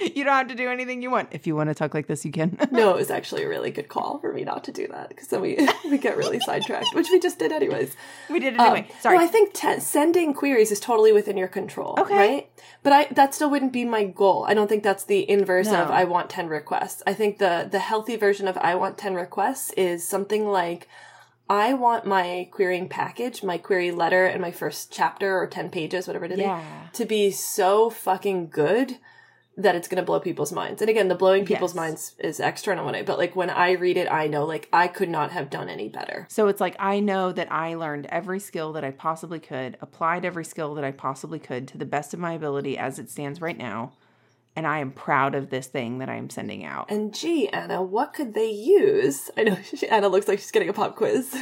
you 0.14 0.24
don't 0.24 0.34
have 0.34 0.48
to 0.48 0.54
do 0.54 0.68
anything 0.68 1.02
you 1.02 1.10
want. 1.10 1.28
If 1.32 1.46
you 1.46 1.54
want 1.54 1.70
to 1.70 1.74
talk 1.74 1.94
like 1.94 2.06
this, 2.06 2.24
you 2.24 2.32
can. 2.32 2.56
no, 2.70 2.90
it 2.90 2.96
was 3.04 3.10
actually 3.10 3.42
a 3.44 3.48
really 3.48 3.70
good 3.70 3.88
call 3.88 4.18
for 4.18 4.32
me 4.32 4.44
not 4.44 4.64
to 4.64 4.72
do 4.72 4.86
that 4.88 5.08
because 5.08 5.28
then 5.28 5.40
we 5.40 5.68
we 5.90 5.98
get 5.98 6.16
really 6.16 6.40
sidetracked, 6.40 6.94
which 6.94 7.10
we 7.10 7.20
just 7.20 7.38
did 7.38 7.52
anyways. 7.52 7.94
we 8.28 8.40
did 8.40 8.54
it 8.54 8.60
anyway. 8.60 8.80
Um, 8.88 8.96
sorry. 9.00 9.18
No, 9.18 9.24
I 9.24 9.26
think 9.28 9.52
te- 9.52 9.80
sending 9.80 10.34
queries 10.34 10.70
is 10.72 10.80
totally 10.80 11.12
within 11.12 11.36
your 11.36 11.48
control. 11.48 11.94
Okay. 11.98 12.16
Right? 12.16 12.50
But 12.82 12.92
I 12.92 13.04
that 13.12 13.34
still 13.34 13.50
wouldn't 13.50 13.72
be 13.72 13.84
my 13.84 14.04
goal. 14.04 14.44
I 14.48 14.54
don't 14.54 14.68
think 14.68 14.82
that's 14.82 15.04
the 15.04 15.28
inverse 15.28 15.68
of 15.68 15.90
I 15.90 16.04
want 16.04 16.30
10 16.30 16.48
requests. 16.48 17.02
I 17.06 17.14
think 17.14 17.38
the 17.38 17.68
the 17.70 17.78
healthy 17.80 18.16
version 18.16 18.48
of 18.48 18.56
I 18.58 18.74
want 18.74 18.98
10 18.98 19.14
requests 19.14 19.72
is 19.74 20.06
something 20.06 20.46
like 20.46 20.88
I 21.48 21.74
want 21.74 22.06
my 22.06 22.48
querying 22.52 22.88
package, 22.88 23.42
my 23.42 23.58
query 23.58 23.90
letter 23.90 24.24
and 24.24 24.40
my 24.40 24.52
first 24.52 24.92
chapter 24.92 25.36
or 25.36 25.48
10 25.48 25.68
pages, 25.70 26.06
whatever 26.06 26.26
it 26.26 26.30
is, 26.32 26.38
Yeah. 26.38 26.62
to 26.92 27.04
be 27.04 27.32
so 27.32 27.90
fucking 27.90 28.50
good 28.50 28.98
that 29.62 29.74
it's 29.76 29.88
going 29.88 30.00
to 30.00 30.04
blow 30.06 30.20
people's 30.20 30.52
minds. 30.52 30.80
And 30.82 30.88
again, 30.90 31.08
the 31.08 31.14
blowing 31.14 31.44
people's 31.44 31.72
Yes. 31.72 31.76
minds 31.76 32.14
is 32.18 32.40
external 32.40 32.84
when 32.86 32.94
I, 32.94 33.02
but 33.02 33.18
like 33.18 33.34
when 33.36 33.50
I 33.50 33.72
read 33.72 33.96
it, 33.96 34.10
I 34.10 34.26
know 34.26 34.44
like 34.44 34.68
I 34.72 34.88
could 34.88 35.08
not 35.08 35.30
have 35.32 35.50
done 35.50 35.68
any 35.68 35.88
better. 35.88 36.26
so 36.30 36.48
it's 36.48 36.60
like 36.60 36.76
I 36.78 37.00
know 37.00 37.32
that 37.32 37.50
I 37.52 37.74
learned 37.74 38.06
every 38.06 38.40
skill 38.40 38.72
that 38.74 38.84
I 38.84 38.90
possibly 38.90 39.38
could, 39.40 39.76
applied 39.80 40.24
every 40.24 40.44
skill 40.44 40.74
that 40.74 40.84
I 40.84 40.92
possibly 40.92 41.38
could 41.38 41.66
to 41.68 41.78
the 41.78 41.84
best 41.84 42.12
of 42.14 42.20
my 42.20 42.32
ability 42.32 42.76
as 42.78 42.98
it 42.98 43.10
stands 43.10 43.40
right 43.40 43.56
now. 43.58 43.92
And 44.56 44.66
I 44.66 44.80
am 44.80 44.90
proud 44.90 45.36
of 45.36 45.48
this 45.50 45.68
thing 45.68 45.98
that 45.98 46.08
I 46.08 46.16
am 46.16 46.28
sending 46.28 46.64
out. 46.64 46.90
And 46.90 47.14
gee, 47.14 47.48
Anna, 47.48 47.80
what 47.82 48.12
could 48.12 48.34
they 48.34 48.50
use? 48.50 49.30
I 49.36 49.44
know 49.44 49.56
she, 49.62 49.88
Anna 49.88 50.08
looks 50.08 50.26
like 50.26 50.40
she's 50.40 50.50
getting 50.50 50.68
a 50.68 50.72
pop 50.72 50.96
quiz. 50.96 51.32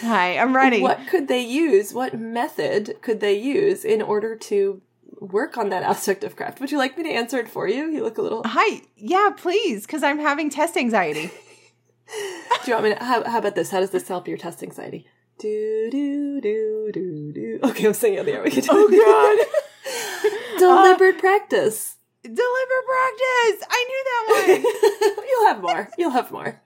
Hi, 0.00 0.38
I'm 0.38 0.56
ready. 0.56 0.80
what 0.80 1.06
could 1.08 1.28
they 1.28 1.42
use? 1.42 1.92
What 1.92 2.18
method 2.18 2.96
could 3.02 3.20
they 3.20 3.34
use 3.38 3.84
in 3.84 4.00
order 4.00 4.36
to 4.36 4.80
work 5.24 5.56
on 5.58 5.68
that 5.70 5.82
aspect 5.82 6.24
of 6.24 6.36
craft? 6.36 6.60
Would 6.60 6.70
you 6.70 6.78
like 6.78 6.96
me 6.96 7.04
to 7.04 7.10
answer 7.10 7.38
it 7.38 7.48
for 7.48 7.68
you? 7.68 7.90
You 7.90 8.02
look 8.02 8.18
a 8.18 8.22
little. 8.22 8.42
Hi. 8.46 8.82
Yeah, 8.96 9.30
please, 9.36 9.86
because 9.86 10.02
I'm 10.02 10.18
having 10.18 10.50
test 10.50 10.76
anxiety. 10.76 11.30
Do 12.64 12.70
you 12.70 12.72
want 12.74 12.84
me 12.84 12.94
to? 12.94 13.02
How, 13.04 13.24
how 13.24 13.38
about 13.38 13.54
this? 13.54 13.70
How 13.70 13.80
does 13.80 13.90
this 13.90 14.06
help 14.08 14.28
your 14.28 14.36
test 14.38 14.62
anxiety? 14.62 15.06
Do 15.38 15.88
do 15.90 16.40
do 16.40 16.90
do 16.92 17.32
do. 17.32 17.58
Okay, 17.64 17.86
I'm 17.86 17.94
singing 17.94 18.20
on 18.20 18.26
the 18.26 18.32
air. 18.32 18.42
We 18.42 18.50
can 18.50 18.62
do 18.62 18.68
Oh, 18.70 19.38
God. 20.58 20.58
Deliberate 20.58 21.18
practice. 21.18 21.96
Deliberate 22.22 22.86
practice. 22.86 23.66
I 23.70 23.84
knew 23.88 24.04
that 24.06 24.24
one. 24.28 25.26
You'll 25.28 25.46
have 25.48 25.60
more. 25.60 25.88
You'll 25.98 26.10
have 26.10 26.30
more. 26.30 26.60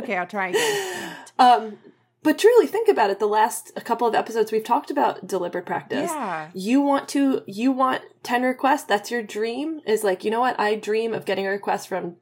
okay, 0.00 0.16
I'll 0.16 0.26
try 0.26 0.48
again. 0.48 1.16
Um, 1.38 1.78
but 2.26 2.40
truly, 2.40 2.66
think 2.66 2.88
about 2.88 3.10
it. 3.10 3.20
The 3.20 3.28
last 3.28 3.70
a 3.76 3.80
couple 3.80 4.08
of 4.08 4.12
episodes 4.12 4.50
we've 4.50 4.64
talked 4.64 4.90
about 4.90 5.28
deliberate 5.28 5.64
practice. 5.64 6.10
Yeah. 6.10 6.50
You 6.54 6.80
want 6.80 7.08
to, 7.10 7.44
you 7.46 7.70
want 7.70 8.02
10 8.24 8.42
requests. 8.42 8.82
That's 8.82 9.12
your 9.12 9.22
dream 9.22 9.80
is 9.86 10.02
like, 10.02 10.24
you 10.24 10.32
know 10.32 10.40
what? 10.40 10.58
I 10.58 10.74
dream 10.74 11.14
of 11.14 11.24
getting 11.24 11.46
a 11.46 11.50
request 11.50 11.86
from 11.86 12.16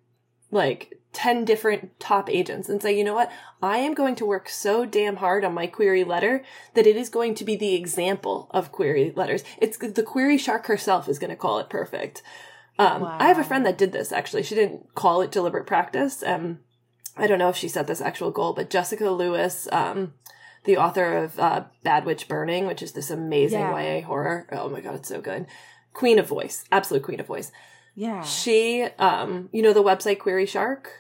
like 0.51 1.01
10 1.15 1.47
different 1.47 1.99
top 1.99 2.29
agents 2.29 2.69
and 2.69 2.83
say, 2.83 2.95
you 2.95 3.03
know 3.03 3.15
what? 3.15 3.33
I 3.63 3.79
am 3.79 3.95
going 3.95 4.15
to 4.17 4.27
work 4.27 4.51
so 4.51 4.85
damn 4.85 5.17
hard 5.17 5.43
on 5.43 5.55
my 5.55 5.67
query 5.67 6.05
letter 6.05 6.45
that 6.75 6.87
it 6.87 6.97
is 6.97 7.09
going 7.09 7.35
to 7.37 7.45
be 7.45 7.57
the 7.57 7.75
example 7.75 8.51
of 8.51 8.73
query 8.73 9.11
letters. 9.17 9.43
It's 9.57 9.79
the 9.79 10.03
query 10.03 10.37
shark 10.37 10.67
herself 10.67 11.09
is 11.09 11.19
going 11.19 11.31
to 11.31 11.37
call 11.37 11.61
it 11.61 11.71
perfect. 11.71 12.23
Um, 12.79 13.05
I 13.05 13.29
have 13.29 13.39
a 13.39 13.45
friend 13.45 13.65
that 13.65 13.79
did 13.79 13.93
this 13.93 14.13
actually. 14.13 14.43
She 14.43 14.55
didn't 14.55 14.95
call 14.95 15.23
it 15.23 15.33
deliberate 15.33 15.67
practice. 15.67 16.23
Um, 16.23 16.59
I 17.17 17.27
don't 17.27 17.39
know 17.39 17.49
if 17.49 17.57
she 17.57 17.69
set 17.69 17.87
this 17.87 18.01
actual 18.01 18.31
goal, 18.31 18.53
but 18.53 18.71
Jessica 18.71 19.11
Lewis, 19.11 19.69
um, 19.71 20.15
the 20.65 20.77
author 20.77 21.17
of 21.17 21.39
uh, 21.39 21.65
Bad 21.83 22.05
Witch 22.05 22.27
Burning, 22.29 22.67
which 22.67 22.83
is 22.83 22.93
this 22.93 23.11
amazing 23.11 23.61
Yeah. 23.61 23.79
YA 23.99 24.03
horror. 24.07 24.47
Oh 24.51 24.69
my 24.69 24.81
god, 24.81 24.97
it's 24.97 25.09
so 25.09 25.21
good. 25.21 25.47
Queen 25.93 26.19
of 26.19 26.27
Voice, 26.27 26.65
absolute 26.73 27.03
queen 27.05 27.21
of 27.21 27.27
voice. 27.27 27.53
Yeah. 27.95 28.23
She, 28.23 28.83
um, 28.99 29.49
you 29.53 29.63
know 29.63 29.73
the 29.73 29.83
website 29.83 30.19
Query 30.19 30.47
Shark. 30.47 30.91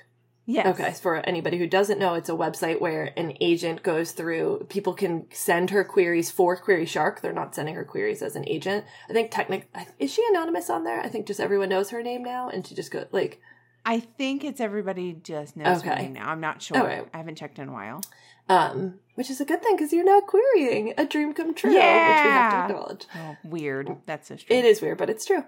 Yes. 0.46 0.66
Okay, 0.78 0.92
for 0.92 1.16
anybody 1.26 1.56
who 1.58 1.66
doesn't 1.66 1.98
know, 1.98 2.12
it's 2.14 2.28
a 2.28 2.32
website 2.32 2.78
where 2.78 3.12
an 3.16 3.34
agent 3.40 3.82
goes 3.82 4.12
through. 4.12 4.66
People 4.68 4.92
can 4.92 5.24
send 5.32 5.70
her 5.70 5.82
queries 5.84 6.30
for 6.30 6.54
Query 6.54 6.84
Shark. 6.84 7.22
They're 7.22 7.32
not 7.32 7.54
sending 7.54 7.74
her 7.74 7.84
queries 7.84 8.20
as 8.20 8.36
an 8.36 8.46
agent. 8.46 8.84
I 9.08 9.14
think 9.14 9.30
technic 9.30 9.70
is 9.98 10.12
she 10.12 10.22
anonymous 10.28 10.68
on 10.68 10.84
there? 10.84 11.00
I 11.00 11.08
think 11.08 11.26
just 11.26 11.40
everyone 11.40 11.70
knows 11.70 11.90
her 11.90 12.02
name 12.02 12.22
now, 12.22 12.50
and 12.50 12.64
she 12.66 12.74
just 12.74 12.90
go 12.90 13.06
like 13.10 13.40
I 13.86 14.00
think 14.00 14.44
it's 14.44 14.60
everybody 14.60 15.12
just 15.12 15.56
knows 15.56 15.78
Okay. 15.78 15.94
name 15.96 16.14
now. 16.14 16.30
I'm 16.30 16.40
not 16.40 16.62
sure. 16.62 16.82
Right. 16.82 17.06
I 17.12 17.16
haven't 17.18 17.36
checked 17.36 17.58
in 17.58 17.68
a 17.68 17.72
while. 17.72 18.00
um, 18.48 18.98
which 19.14 19.30
is 19.30 19.40
a 19.40 19.44
good 19.44 19.62
thing 19.62 19.74
because 19.76 19.92
you're 19.92 20.04
now 20.04 20.20
querying 20.20 20.92
a 20.98 21.04
dream 21.06 21.32
come 21.32 21.54
true, 21.54 21.72
yeah. 21.72 22.08
which 22.18 22.24
we 22.24 22.30
have 22.30 22.68
to 22.68 22.74
acknowledge. 22.74 23.06
Oh, 23.16 23.36
weird. 23.44 23.96
That's 24.06 24.28
so 24.28 24.36
strange. 24.36 24.64
It 24.64 24.68
is 24.68 24.82
weird, 24.82 24.98
but 24.98 25.08
it's 25.08 25.24
true. 25.24 25.44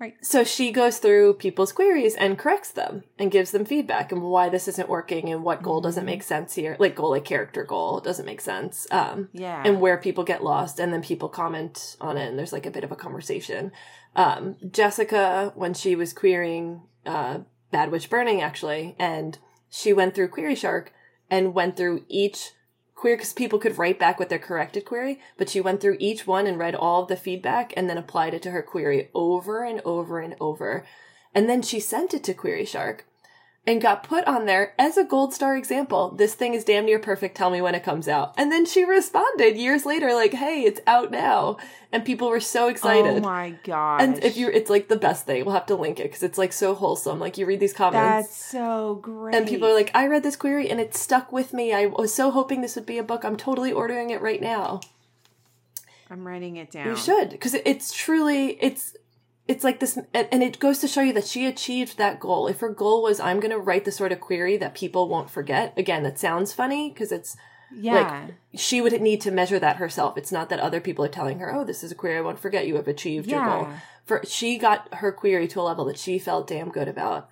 Right. 0.00 0.14
So 0.22 0.44
she 0.44 0.72
goes 0.72 0.96
through 0.98 1.34
people's 1.34 1.72
queries 1.72 2.14
and 2.16 2.38
corrects 2.38 2.70
them 2.72 3.04
and 3.18 3.30
gives 3.30 3.50
them 3.50 3.66
feedback 3.66 4.10
and 4.12 4.22
why 4.22 4.48
this 4.48 4.66
isn't 4.66 4.88
working 4.88 5.28
and 5.28 5.44
what 5.44 5.62
goal 5.62 5.82
doesn't 5.82 6.06
make 6.06 6.22
sense 6.22 6.54
here. 6.54 6.74
Like 6.80 6.94
goal, 6.96 7.10
like 7.10 7.26
character 7.26 7.64
goal 7.64 8.00
doesn't 8.00 8.24
make 8.24 8.40
sense. 8.40 8.86
Um, 8.90 9.28
Yeah. 9.34 9.62
and 9.64 9.78
where 9.78 9.98
people 9.98 10.24
get 10.24 10.42
lost 10.42 10.80
and 10.80 10.90
then 10.92 11.02
people 11.02 11.28
comment 11.28 11.96
on 12.00 12.16
it 12.16 12.28
and 12.30 12.38
there's 12.38 12.52
like 12.52 12.64
a 12.64 12.70
bit 12.70 12.82
of 12.82 12.90
a 12.90 12.96
conversation. 12.96 13.72
Um, 14.16 14.56
Jessica, 14.72 15.52
when 15.54 15.74
she 15.74 15.94
was 15.94 16.14
querying, 16.14 16.80
uh, 17.06 17.40
Bad 17.70 17.90
Witch 17.90 18.10
Burning 18.10 18.40
actually, 18.40 18.96
and 18.98 19.38
she 19.68 19.92
went 19.92 20.14
through 20.14 20.28
Query 20.28 20.54
Shark 20.54 20.92
and 21.30 21.54
went 21.54 21.76
through 21.76 22.04
each 22.08 22.52
query 23.00 23.16
because 23.16 23.32
people 23.32 23.58
could 23.58 23.78
write 23.78 23.98
back 23.98 24.18
with 24.18 24.28
their 24.28 24.38
corrected 24.38 24.84
query, 24.84 25.20
but 25.38 25.48
she 25.48 25.60
went 25.60 25.80
through 25.80 25.96
each 25.98 26.26
one 26.26 26.46
and 26.46 26.58
read 26.58 26.74
all 26.74 27.02
of 27.02 27.08
the 27.08 27.16
feedback 27.16 27.72
and 27.76 27.88
then 27.88 27.96
applied 27.96 28.34
it 28.34 28.42
to 28.42 28.50
her 28.50 28.62
query 28.62 29.08
over 29.14 29.64
and 29.64 29.80
over 29.84 30.18
and 30.20 30.36
over. 30.40 30.84
And 31.34 31.48
then 31.48 31.62
she 31.62 31.80
sent 31.80 32.12
it 32.12 32.22
to 32.24 32.34
Query 32.34 32.66
Shark 32.66 33.06
and 33.66 33.80
got 33.80 34.02
put 34.02 34.24
on 34.26 34.46
there 34.46 34.74
as 34.78 34.96
a 34.96 35.04
gold 35.04 35.34
star 35.34 35.56
example. 35.56 36.10
This 36.10 36.34
thing 36.34 36.54
is 36.54 36.64
damn 36.64 36.86
near 36.86 36.98
perfect. 36.98 37.36
Tell 37.36 37.50
me 37.50 37.60
when 37.60 37.74
it 37.74 37.84
comes 37.84 38.08
out. 38.08 38.34
And 38.36 38.50
then 38.50 38.64
she 38.64 38.84
responded 38.84 39.56
years 39.56 39.84
later, 39.84 40.14
like, 40.14 40.32
hey, 40.32 40.62
it's 40.62 40.80
out 40.86 41.10
now. 41.10 41.58
And 41.92 42.04
people 42.04 42.28
were 42.28 42.40
so 42.40 42.68
excited. 42.68 43.18
Oh 43.18 43.20
my 43.20 43.54
god! 43.64 44.00
And 44.00 44.24
if 44.24 44.36
you're, 44.36 44.50
it's 44.50 44.70
like 44.70 44.88
the 44.88 44.96
best 44.96 45.26
thing. 45.26 45.44
We'll 45.44 45.54
have 45.54 45.66
to 45.66 45.74
link 45.74 46.00
it 46.00 46.04
because 46.04 46.22
it's 46.22 46.38
like 46.38 46.52
so 46.52 46.74
wholesome. 46.74 47.18
Like 47.18 47.36
you 47.36 47.46
read 47.46 47.60
these 47.60 47.72
comments. 47.72 48.28
That's 48.28 48.44
so 48.44 48.98
great. 49.02 49.34
And 49.34 49.46
people 49.46 49.68
are 49.68 49.74
like, 49.74 49.90
I 49.94 50.06
read 50.06 50.22
this 50.22 50.36
query 50.36 50.70
and 50.70 50.80
it 50.80 50.94
stuck 50.94 51.32
with 51.32 51.52
me. 51.52 51.72
I 51.72 51.86
was 51.86 52.14
so 52.14 52.30
hoping 52.30 52.60
this 52.60 52.76
would 52.76 52.86
be 52.86 52.98
a 52.98 53.02
book. 53.02 53.24
I'm 53.24 53.36
totally 53.36 53.72
ordering 53.72 54.10
it 54.10 54.20
right 54.20 54.40
now. 54.40 54.80
I'm 56.08 56.26
writing 56.26 56.56
it 56.56 56.70
down. 56.70 56.86
You 56.86 56.96
should 56.96 57.30
because 57.30 57.54
it's 57.54 57.92
truly 57.92 58.58
it's 58.60 58.96
it's 59.50 59.64
like 59.64 59.80
this 59.80 59.98
and 60.14 60.42
it 60.42 60.60
goes 60.60 60.78
to 60.78 60.86
show 60.88 61.00
you 61.02 61.12
that 61.14 61.26
she 61.26 61.44
achieved 61.46 61.98
that 61.98 62.20
goal. 62.20 62.46
If 62.46 62.60
her 62.60 62.68
goal 62.68 63.02
was 63.02 63.18
I'm 63.18 63.40
going 63.40 63.50
to 63.50 63.58
write 63.58 63.84
the 63.84 63.92
sort 63.92 64.12
of 64.12 64.20
query 64.20 64.56
that 64.58 64.74
people 64.74 65.08
won't 65.08 65.28
forget. 65.28 65.74
Again, 65.76 66.04
that 66.04 66.18
sounds 66.20 66.52
funny 66.52 66.90
because 66.90 67.10
it's 67.10 67.36
Yeah. 67.72 67.94
like 67.94 68.34
she 68.54 68.80
would 68.80 69.00
need 69.00 69.20
to 69.22 69.30
measure 69.30 69.58
that 69.58 69.76
herself. 69.76 70.16
It's 70.16 70.32
not 70.32 70.48
that 70.50 70.60
other 70.60 70.80
people 70.80 71.04
are 71.04 71.08
telling 71.18 71.38
her, 71.40 71.52
"Oh, 71.54 71.64
this 71.64 71.82
is 71.84 71.90
a 71.92 71.94
query 71.96 72.18
I 72.18 72.20
won't 72.20 72.38
forget. 72.38 72.66
You 72.68 72.76
have 72.76 72.88
achieved 72.88 73.26
your 73.28 73.44
goal." 73.44 73.68
For 74.04 74.22
she 74.24 74.56
got 74.58 74.92
her 74.94 75.12
query 75.12 75.46
to 75.48 75.60
a 75.60 75.62
level 75.70 75.84
that 75.86 75.98
she 75.98 76.18
felt 76.18 76.46
damn 76.48 76.70
good 76.70 76.88
about. 76.88 77.28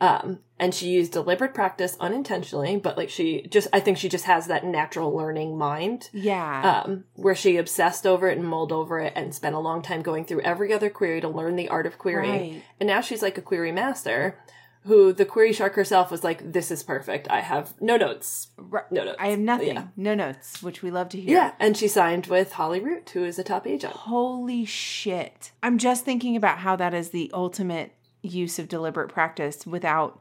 Um, 0.00 0.40
and 0.58 0.74
she 0.74 0.88
used 0.88 1.12
deliberate 1.12 1.54
practice 1.54 1.96
unintentionally, 2.00 2.76
but 2.76 2.96
like 2.96 3.08
she 3.10 3.46
just, 3.48 3.68
I 3.72 3.80
think 3.80 3.96
she 3.98 4.08
just 4.08 4.24
has 4.24 4.46
that 4.46 4.64
natural 4.64 5.14
learning 5.14 5.56
mind. 5.56 6.10
yeah. 6.12 6.82
Um, 6.84 7.04
where 7.14 7.34
she 7.34 7.56
obsessed 7.56 8.06
over 8.06 8.28
it 8.28 8.38
and 8.38 8.46
mulled 8.46 8.72
over 8.72 8.98
it 8.98 9.12
and 9.16 9.34
spent 9.34 9.54
a 9.54 9.58
long 9.60 9.82
time 9.82 10.02
going 10.02 10.24
through 10.24 10.42
every 10.42 10.72
other 10.72 10.90
query 10.90 11.20
to 11.20 11.28
learn 11.28 11.56
the 11.56 11.68
art 11.68 11.86
of 11.86 11.98
querying. 11.98 12.54
Right. 12.54 12.62
And 12.80 12.86
now 12.86 13.00
she's 13.00 13.22
like 13.22 13.38
a 13.38 13.42
query 13.42 13.72
master 13.72 14.38
who 14.84 15.12
the 15.12 15.24
query 15.24 15.52
shark 15.52 15.74
herself 15.74 16.12
was 16.12 16.22
like, 16.22 16.52
this 16.52 16.70
is 16.70 16.84
perfect. 16.84 17.26
I 17.28 17.40
have 17.40 17.74
no 17.80 17.96
notes. 17.96 18.48
No 18.90 19.02
notes. 19.04 19.16
I 19.18 19.28
have 19.28 19.38
nothing. 19.40 19.74
Yeah. 19.74 19.86
No 19.96 20.14
notes, 20.14 20.62
which 20.62 20.80
we 20.80 20.92
love 20.92 21.08
to 21.08 21.20
hear. 21.20 21.32
Yeah. 21.36 21.52
And 21.58 21.76
she 21.76 21.88
signed 21.88 22.28
with 22.28 22.52
Holly 22.52 22.78
Root, 22.78 23.10
who 23.10 23.24
is 23.24 23.36
a 23.36 23.42
top 23.42 23.66
agent. 23.66 23.94
Holy 23.94 24.64
shit. 24.64 25.50
I'm 25.60 25.78
just 25.78 26.04
thinking 26.04 26.36
about 26.36 26.58
how 26.58 26.76
that 26.76 26.94
is 26.94 27.10
the 27.10 27.32
ultimate 27.34 27.95
use 28.26 28.58
of 28.58 28.68
deliberate 28.68 29.08
practice 29.08 29.66
without 29.66 30.20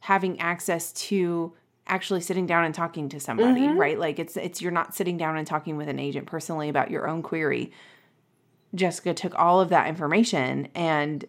having 0.00 0.38
access 0.40 0.92
to 0.92 1.52
actually 1.88 2.20
sitting 2.20 2.46
down 2.46 2.64
and 2.64 2.74
talking 2.74 3.08
to 3.08 3.20
somebody, 3.20 3.60
Mm-hmm. 3.62 3.78
right? 3.78 3.98
Like 3.98 4.18
it's 4.18 4.36
it's 4.36 4.60
you're 4.60 4.72
not 4.72 4.94
sitting 4.94 5.16
down 5.16 5.36
and 5.36 5.46
talking 5.46 5.76
with 5.76 5.88
an 5.88 5.98
agent 5.98 6.26
personally 6.26 6.68
about 6.68 6.90
your 6.90 7.08
own 7.08 7.22
query. 7.22 7.72
Jessica 8.74 9.14
took 9.14 9.34
all 9.38 9.60
of 9.60 9.68
that 9.70 9.86
information 9.86 10.68
and 10.74 11.24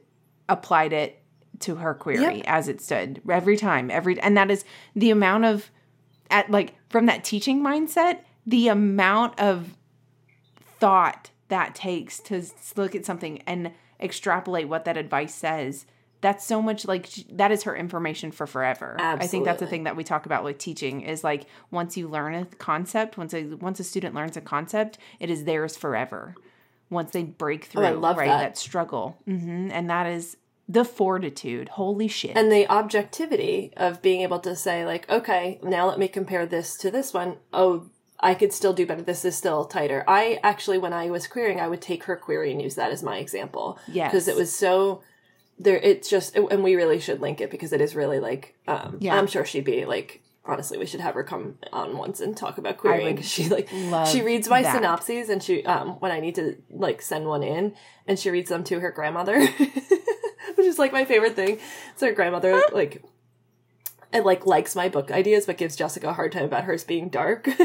applied 0.49 0.93
it 0.93 1.21
to 1.59 1.75
her 1.75 1.93
query 1.93 2.37
Yep. 2.37 2.43
as 2.47 2.67
it 2.67 2.81
stood 2.81 3.21
every 3.29 3.57
time 3.57 3.89
every 3.89 4.19
and 4.19 4.37
that 4.37 4.51
is 4.51 4.63
the 4.95 5.09
amount 5.09 5.45
of 5.45 5.71
at 6.29 6.49
like 6.51 6.75
from 6.89 7.07
that 7.07 7.23
teaching 7.23 7.63
mindset 7.63 8.19
the 8.45 8.67
amount 8.67 9.39
of 9.39 9.75
thought 10.79 11.31
that 11.47 11.73
takes 11.73 12.19
to 12.19 12.43
look 12.75 12.93
at 12.95 13.05
something 13.05 13.41
and 13.47 13.71
extrapolate 13.99 14.67
what 14.67 14.85
that 14.85 14.97
advice 14.97 15.33
says 15.33 15.85
that's 16.21 16.45
so 16.45 16.61
much 16.61 16.85
like 16.87 17.09
that 17.31 17.51
is 17.51 17.63
her 17.63 17.75
information 17.75 18.31
for 18.31 18.47
forever 18.47 18.95
i 18.99 19.27
think 19.27 19.45
that's 19.45 19.59
the 19.59 19.67
thing 19.67 19.83
that 19.83 19.95
we 19.95 20.03
talk 20.03 20.25
about 20.25 20.43
with 20.43 20.57
teaching 20.57 21.01
is 21.01 21.23
like 21.23 21.45
once 21.71 21.95
you 21.97 22.07
learn 22.07 22.33
a 22.33 22.45
concept 22.57 23.17
once 23.17 23.33
a 23.33 23.43
once 23.55 23.79
a 23.79 23.83
student 23.83 24.15
learns 24.15 24.35
a 24.37 24.41
concept 24.41 24.97
it 25.19 25.29
is 25.29 25.43
theirs 25.43 25.77
forever 25.77 26.35
once 26.89 27.11
they 27.11 27.23
break 27.23 27.65
through 27.65 27.83
Oh, 27.83 27.87
I 27.87 27.91
love 27.91 28.17
right 28.17 28.27
that. 28.27 28.57
struggle 28.57 29.17
hmm 29.25 29.69
and 29.71 29.89
that 29.89 30.07
is 30.07 30.37
the 30.69 30.83
fortitude 30.83 31.69
holy 31.69 32.07
shit 32.07 32.35
And 32.35 32.51
the 32.51 32.67
objectivity 32.67 33.71
of 33.77 34.01
being 34.01 34.21
able 34.21 34.39
to 34.39 34.53
say, 34.55 34.85
like, 34.85 35.09
okay, 35.09 35.59
now 35.63 35.87
let 35.87 35.97
me 35.97 36.09
compare 36.09 36.45
this 36.45 36.75
to 36.79 36.91
this 36.91 37.13
one. 37.13 37.37
Oh, 37.53 37.85
I 38.19 38.33
could 38.33 38.51
still 38.51 38.73
do 38.73 38.85
better. 38.85 39.01
This 39.01 39.23
is 39.23 39.37
still 39.37 39.63
tighter. 39.63 40.03
I 40.07 40.39
actually, 40.43 40.77
when 40.77 40.91
I 40.91 41.09
was 41.09 41.25
querying, 41.27 41.61
I 41.61 41.69
would 41.69 41.81
take 41.81 42.03
her 42.03 42.17
query 42.17 42.51
and 42.51 42.61
use 42.61 42.75
that 42.75 42.91
as 42.91 43.01
my 43.01 43.17
example. 43.19 43.79
Yes. 43.87 44.11
Because 44.11 44.27
it 44.27 44.35
was 44.35 44.53
so, 44.53 45.03
there, 45.59 45.77
it's 45.77 46.09
just, 46.09 46.35
and 46.35 46.63
we 46.63 46.75
really 46.75 46.99
should 46.99 47.21
link 47.21 47.41
it 47.41 47.49
because 47.49 47.73
it 47.73 47.81
is 47.81 47.95
really 47.95 48.19
like, 48.19 48.55
um, 48.67 48.97
Yeah. 48.99 49.15
I'm 49.17 49.27
sure 49.27 49.45
she'd 49.45 49.63
be 49.65 49.85
like, 49.85 50.21
honestly, 50.45 50.77
we 50.77 50.85
should 50.85 51.01
have 51.01 51.13
her 51.15 51.23
come 51.23 51.57
on 51.73 51.97
once 51.97 52.21
and 52.21 52.35
talk 52.37 52.57
about 52.57 52.77
querying 52.77 53.15
because 53.15 53.29
she 53.29 53.49
like, 53.49 53.67
she 54.07 54.21
reads 54.21 54.47
my 54.47 54.61
that. 54.61 54.73
synopses 54.73 55.29
and 55.29 55.43
she, 55.43 55.65
um, 55.65 55.99
when 55.99 56.11
I 56.11 56.19
need 56.19 56.35
to 56.35 56.55
like 56.69 57.01
send 57.01 57.25
one 57.25 57.43
in 57.43 57.73
and 58.07 58.17
she 58.17 58.29
reads 58.29 58.49
them 58.49 58.63
to 58.65 58.79
her 58.79 58.91
grandmother. 58.91 59.45
which 60.55 60.65
is 60.65 60.79
like 60.79 60.91
my 60.91 61.05
favorite 61.05 61.35
thing. 61.35 61.59
So 61.95 62.07
her 62.07 62.13
grandmother 62.13 62.61
like 62.73 63.03
and 64.11 64.25
like 64.25 64.45
likes 64.45 64.75
my 64.75 64.89
book 64.89 65.11
ideas, 65.11 65.45
but 65.45 65.57
gives 65.57 65.75
Jessica 65.75 66.09
a 66.09 66.13
hard 66.13 66.31
time 66.31 66.45
about 66.45 66.63
hers 66.63 66.83
being 66.83 67.09
dark. 67.09 67.47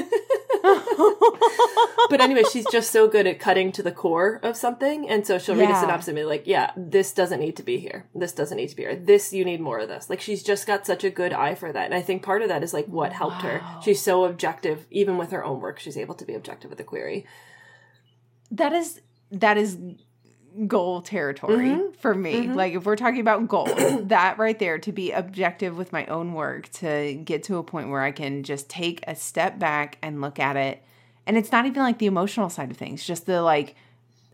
but 2.10 2.20
anyway, 2.20 2.42
she's 2.52 2.66
just 2.70 2.90
so 2.90 3.08
good 3.08 3.26
at 3.26 3.38
cutting 3.38 3.72
to 3.72 3.82
the 3.82 3.92
core 3.92 4.40
of 4.42 4.56
something, 4.56 5.08
and 5.08 5.26
so 5.26 5.38
she'll 5.38 5.56
read 5.56 5.70
a 5.70 5.80
synopsis 5.80 6.08
and 6.08 6.16
be 6.16 6.24
like, 6.24 6.46
"Yeah, 6.46 6.72
this 6.76 7.12
doesn't 7.12 7.40
need 7.40 7.56
to 7.56 7.62
be 7.62 7.78
here. 7.78 8.06
This 8.14 8.32
doesn't 8.32 8.56
need 8.56 8.68
to 8.68 8.76
be 8.76 8.82
here. 8.82 8.96
This 8.96 9.32
you 9.32 9.44
need 9.44 9.60
more 9.60 9.80
of 9.80 9.88
this." 9.88 10.10
Like 10.10 10.20
she's 10.20 10.42
just 10.42 10.66
got 10.66 10.86
such 10.86 11.04
a 11.04 11.10
good 11.10 11.32
eye 11.32 11.54
for 11.54 11.72
that, 11.72 11.86
and 11.86 11.94
I 11.94 12.02
think 12.02 12.22
part 12.22 12.42
of 12.42 12.48
that 12.48 12.62
is 12.62 12.74
like 12.74 12.86
what 12.86 13.12
helped 13.12 13.42
her. 13.42 13.62
She's 13.82 14.00
so 14.02 14.24
objective, 14.24 14.86
even 14.90 15.18
with 15.18 15.30
her 15.30 15.44
own 15.44 15.60
work. 15.60 15.78
She's 15.78 15.96
able 15.96 16.14
to 16.16 16.24
be 16.24 16.34
objective 16.34 16.70
with 16.70 16.78
the 16.78 16.84
query. 16.84 17.26
that 18.50 18.72
is 18.72 19.00
that 19.30 19.56
is 19.56 19.78
goal 20.66 21.00
territory 21.02 21.68
Mm-hmm. 21.70 21.92
for 21.98 22.14
me. 22.14 22.48
Like 22.48 22.74
if 22.74 22.84
we're 22.84 22.96
talking 22.96 23.20
about 23.20 23.48
goals 23.48 23.70
that 24.08 24.38
right 24.38 24.58
there 24.58 24.78
to 24.78 24.92
be 24.92 25.12
objective 25.12 25.76
with 25.76 25.92
my 25.92 26.06
own 26.06 26.34
work 26.34 26.68
to 26.72 27.14
get 27.14 27.42
to 27.44 27.56
a 27.56 27.62
point 27.62 27.88
where 27.88 28.02
i 28.02 28.10
can 28.12 28.42
just 28.42 28.68
take 28.68 29.02
a 29.06 29.14
step 29.14 29.58
back 29.58 29.98
and 30.02 30.20
look 30.20 30.38
at 30.38 30.56
it. 30.56 30.82
And 31.26 31.36
it's 31.36 31.52
not 31.52 31.66
even 31.66 31.82
like 31.82 31.98
the 31.98 32.06
emotional 32.06 32.50
side 32.50 32.70
of 32.70 32.76
things 32.76 33.04
just 33.04 33.26
the 33.26 33.42
like 33.42 33.74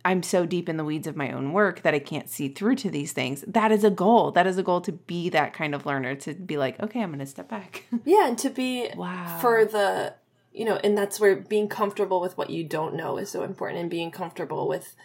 i'm 0.04 0.22
so 0.22 0.46
deep 0.46 0.68
in 0.68 0.76
the 0.76 0.84
weeds 0.84 1.06
of 1.06 1.16
my 1.16 1.30
own 1.32 1.52
work 1.52 1.82
that 1.82 1.92
i 1.92 1.98
can't 1.98 2.30
see 2.30 2.48
through 2.48 2.76
to 2.76 2.90
these 2.90 3.12
things. 3.12 3.44
That 3.46 3.70
is 3.72 3.84
a 3.84 3.90
goal. 3.90 4.30
That 4.30 4.46
is 4.46 4.56
a 4.58 4.62
goal 4.62 4.80
to 4.82 4.92
be 4.92 5.28
that 5.30 5.52
kind 5.52 5.74
of 5.74 5.84
learner 5.86 6.14
to 6.16 6.34
be 6.34 6.56
like 6.56 6.80
okay 6.80 7.02
i'm 7.02 7.10
gonna 7.10 7.26
step 7.26 7.48
back. 7.48 7.84
Yeah, 8.04 8.28
and 8.28 8.38
to 8.38 8.50
be 8.50 8.88
Wow. 8.96 9.38
for 9.40 9.64
the 9.64 10.14
you 10.52 10.64
know, 10.64 10.76
and 10.82 10.98
that's 10.98 11.20
where 11.20 11.36
being 11.36 11.68
comfortable 11.68 12.20
with 12.20 12.36
what 12.36 12.50
you 12.50 12.64
don't 12.64 12.94
know 12.94 13.16
is 13.18 13.30
so 13.30 13.44
important, 13.44 13.80
and 13.80 13.88
being 13.90 14.10
comfortable 14.10 14.66
with 14.66 14.96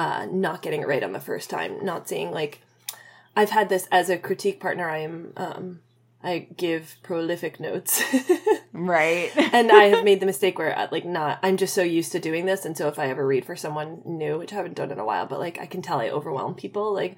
uh, 0.00 0.26
not 0.30 0.62
getting 0.62 0.82
it 0.82 0.88
right 0.88 1.02
on 1.08 1.12
the 1.12 1.20
first 1.30 1.50
time, 1.50 1.72
not 1.84 2.08
seeing 2.08 2.30
like 2.40 2.54
I've 3.36 3.50
had 3.50 3.68
this 3.68 3.86
as 3.90 4.08
a 4.10 4.18
critique 4.18 4.58
partner. 4.60 4.86
I 4.88 4.98
am 5.08 5.32
um, 5.36 5.80
I 6.22 6.46
give 6.56 6.96
prolific 7.02 7.60
notes. 7.60 8.02
right 8.72 9.30
and 9.52 9.70
I 9.72 9.84
have 9.92 10.04
made 10.04 10.20
the 10.20 10.26
mistake 10.32 10.58
where 10.58 10.76
uh, 10.78 10.88
like 10.90 11.04
not 11.04 11.38
I'm 11.42 11.56
just 11.56 11.74
so 11.74 11.82
used 11.82 12.12
to 12.12 12.20
doing 12.20 12.46
this 12.46 12.64
and 12.64 12.76
so 12.76 12.86
if 12.88 12.98
I 12.98 13.06
ever 13.08 13.26
read 13.26 13.44
for 13.44 13.56
someone 13.56 14.00
new, 14.04 14.38
which 14.38 14.52
I 14.52 14.56
haven't 14.56 14.76
done 14.76 14.90
in 14.92 14.98
a 14.98 15.04
while, 15.04 15.26
but 15.26 15.40
like 15.40 15.58
I 15.60 15.66
can 15.66 15.82
tell 15.82 16.00
I 16.00 16.08
overwhelm 16.10 16.54
people 16.54 16.92
like 16.94 17.16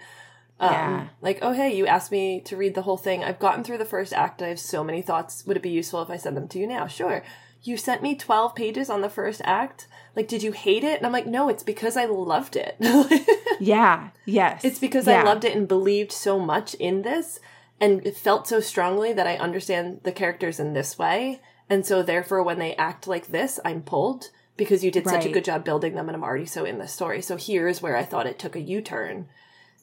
um, 0.61 0.71
Yeah. 0.73 1.09
like 1.21 1.39
oh 1.43 1.53
hey 1.53 1.77
you 1.77 1.87
asked 1.87 2.11
me 2.13 2.41
to 2.49 2.57
read 2.57 2.75
the 2.75 2.83
whole 2.83 2.97
thing. 3.07 3.23
I've 3.23 3.39
gotten 3.47 3.65
through 3.65 3.79
the 3.79 3.93
first 3.95 4.13
act. 4.13 4.43
I 4.43 4.49
have 4.49 4.61
so 4.61 4.83
many 4.83 5.03
thoughts. 5.03 5.45
Would 5.47 5.57
it 5.57 5.63
be 5.63 5.71
useful 5.81 6.03
if 6.03 6.11
I 6.11 6.17
send 6.19 6.37
them 6.37 6.49
to 6.49 6.59
you 6.59 6.67
now? 6.67 6.87
Sure. 6.87 7.23
You 7.65 7.77
sent 7.77 8.03
me 8.03 8.15
12 8.17 8.55
pages 8.55 8.91
on 8.91 9.03
the 9.03 9.09
first 9.09 9.41
act. 9.45 9.87
Like 10.17 10.29
did 10.29 10.43
you 10.43 10.53
hate 10.53 10.85
it? 10.85 10.99
And 10.99 11.07
I'm 11.07 11.13
like 11.13 11.27
no, 11.27 11.49
it's 11.49 11.63
because 11.63 11.97
I 11.97 12.07
loved 12.07 12.57
it. 12.57 12.77
yeah 13.61 14.11
yes 14.27 14.65
It's 14.65 14.79
because 14.79 15.07
I 15.07 15.23
loved 15.23 15.45
it 15.45 15.57
and 15.57 15.69
believed 15.69 16.13
so 16.13 16.39
much 16.39 16.75
in 16.75 17.03
this 17.03 17.39
and 17.81 18.05
felt 18.17 18.47
so 18.47 18.61
strongly 18.61 19.13
that 19.13 19.27
I 19.27 19.37
understand 19.37 20.01
the 20.03 20.13
characters 20.13 20.61
in 20.61 20.73
this 20.73 20.99
way. 20.99 21.41
And 21.71 21.87
so 21.87 22.03
therefore 22.03 22.43
when 22.43 22.59
they 22.59 22.75
act 22.77 23.07
like 23.07 23.29
this, 23.29 23.59
I'm 23.65 23.83
pulled 23.83 24.31
because 24.57 24.85
you 24.85 24.91
did 24.91 25.07
such 25.07 25.25
a 25.25 25.33
good 25.33 25.45
job 25.45 25.65
building 25.65 25.95
them 25.95 26.09
and 26.09 26.17
I'm 26.17 26.23
already 26.25 26.47
so 26.47 26.65
in 26.65 26.79
the 26.79 26.87
story. 26.89 27.23
So 27.23 27.37
here's 27.37 27.81
where 27.81 27.97
I 27.97 28.05
thought 28.05 28.27
it 28.27 28.39
took 28.39 28.55
a 28.57 28.61
U-turn. 28.61 29.29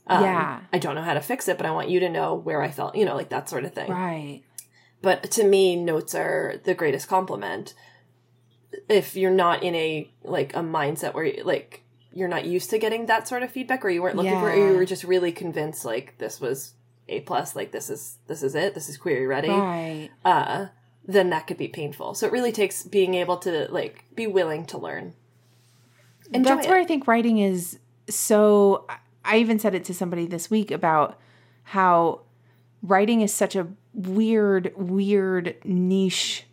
Um, 0.07 0.23
Yeah. 0.23 0.59
I 0.71 0.77
don't 0.77 0.95
know 0.95 1.01
how 1.01 1.13
to 1.15 1.21
fix 1.21 1.47
it, 1.47 1.57
but 1.57 1.65
I 1.65 1.71
want 1.71 1.89
you 1.89 1.99
to 2.01 2.09
know 2.09 2.35
where 2.35 2.61
I 2.61 2.69
felt, 2.69 2.95
you 2.95 3.05
know, 3.05 3.15
like 3.15 3.29
that 3.29 3.49
sort 3.49 3.65
of 3.65 3.73
thing. 3.73 3.89
right 3.91 4.43
But 5.01 5.31
to 5.31 5.43
me, 5.43 5.75
notes 5.75 6.13
are 6.13 6.59
the 6.63 6.73
greatest 6.73 7.07
compliment. 7.07 7.73
If 8.87 9.15
you're 9.15 9.31
not 9.31 9.63
in 9.63 9.75
a 9.75 10.09
like 10.23 10.55
a 10.55 10.59
mindset 10.59 11.13
where 11.13 11.25
you, 11.25 11.43
like 11.43 11.83
you're 12.13 12.27
not 12.27 12.45
used 12.45 12.69
to 12.71 12.79
getting 12.79 13.05
that 13.05 13.27
sort 13.27 13.43
of 13.43 13.51
feedback, 13.51 13.85
or 13.85 13.89
you 13.89 14.01
weren't 14.01 14.15
looking 14.15 14.39
for, 14.39 14.49
it, 14.49 14.57
or 14.57 14.71
you 14.71 14.77
were 14.77 14.85
just 14.85 15.03
really 15.03 15.31
convinced 15.31 15.85
like 15.85 16.17
this 16.17 16.41
was 16.41 16.73
a 17.07 17.21
plus, 17.21 17.55
like 17.55 17.71
this 17.71 17.89
is 17.89 18.17
this 18.27 18.43
is 18.43 18.55
it, 18.55 18.73
this 18.73 18.89
is 18.89 18.97
query 18.97 19.25
ready. 19.25 19.49
right 19.49 20.09
Uh, 20.25 20.67
then 21.05 21.29
that 21.31 21.47
could 21.47 21.57
be 21.57 21.67
painful. 21.67 22.13
So 22.13 22.27
it 22.27 22.31
really 22.31 22.51
takes 22.51 22.83
being 22.83 23.15
able 23.15 23.37
to 23.37 23.67
like 23.71 24.05
be 24.15 24.27
willing 24.27 24.65
to 24.67 24.77
learn. 24.77 25.13
And 26.33 26.45
that's 26.45 26.65
it. 26.65 26.69
where 26.69 26.79
I 26.79 26.85
think 26.85 27.07
writing 27.07 27.39
is 27.39 27.79
so. 28.07 28.85
I 29.25 29.37
even 29.37 29.59
said 29.59 29.75
it 29.75 29.83
to 29.85 29.93
somebody 29.93 30.25
this 30.25 30.49
week 30.49 30.71
about 30.71 31.19
how 31.63 32.21
writing 32.81 33.21
is 33.21 33.33
such 33.33 33.55
a 33.55 33.67
weird, 33.99 34.71
weird 34.75 35.55
niche 35.63 36.45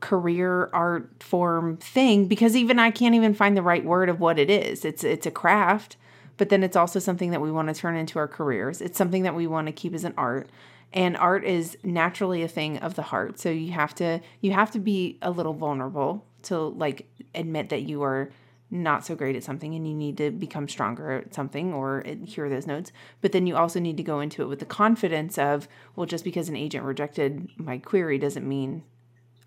career 0.00 0.70
art 0.72 1.10
form 1.22 1.76
thing 1.78 2.26
because 2.26 2.54
even 2.54 2.78
I 2.78 2.90
can't 2.90 3.16
even 3.16 3.34
find 3.34 3.56
the 3.56 3.62
right 3.62 3.84
word 3.84 4.08
of 4.08 4.20
what 4.20 4.38
it 4.38 4.48
is. 4.48 4.84
It's 4.84 5.02
it's 5.02 5.26
a 5.26 5.30
craft, 5.30 5.96
but 6.36 6.50
then 6.50 6.62
it's 6.62 6.76
also 6.76 6.98
something 6.98 7.32
that 7.32 7.40
we 7.40 7.50
want 7.50 7.68
to 7.68 7.74
turn 7.74 7.96
into 7.96 8.18
our 8.18 8.28
careers. 8.28 8.80
It's 8.80 8.96
something 8.96 9.24
that 9.24 9.34
we 9.34 9.46
want 9.46 9.66
to 9.66 9.72
keep 9.72 9.94
as 9.94 10.04
an 10.04 10.14
art. 10.16 10.48
And 10.92 11.16
art 11.16 11.44
is 11.44 11.76
naturally 11.82 12.42
a 12.42 12.48
thing 12.48 12.78
of 12.78 12.94
the 12.94 13.02
heart. 13.02 13.38
So 13.38 13.50
you 13.50 13.72
have 13.72 13.94
to 13.96 14.20
you 14.40 14.52
have 14.52 14.70
to 14.70 14.78
be 14.78 15.18
a 15.20 15.30
little 15.30 15.54
vulnerable 15.54 16.24
to 16.44 16.58
like 16.58 17.06
admit 17.34 17.68
that 17.70 17.82
you 17.82 18.02
are 18.02 18.30
not 18.70 19.04
so 19.04 19.14
great 19.14 19.34
at 19.34 19.42
something 19.42 19.74
and 19.74 19.88
you 19.88 19.94
need 19.94 20.16
to 20.18 20.30
become 20.30 20.68
stronger 20.68 21.12
at 21.12 21.34
something 21.34 21.72
or 21.72 22.04
hear 22.26 22.48
those 22.48 22.66
notes. 22.66 22.92
But 23.20 23.32
then 23.32 23.46
you 23.46 23.56
also 23.56 23.80
need 23.80 23.96
to 23.96 24.02
go 24.02 24.20
into 24.20 24.42
it 24.42 24.46
with 24.46 24.58
the 24.58 24.66
confidence 24.66 25.38
of, 25.38 25.68
well, 25.96 26.06
just 26.06 26.24
because 26.24 26.48
an 26.48 26.56
agent 26.56 26.84
rejected 26.84 27.48
my 27.56 27.78
query 27.78 28.18
doesn't 28.18 28.46
mean 28.46 28.82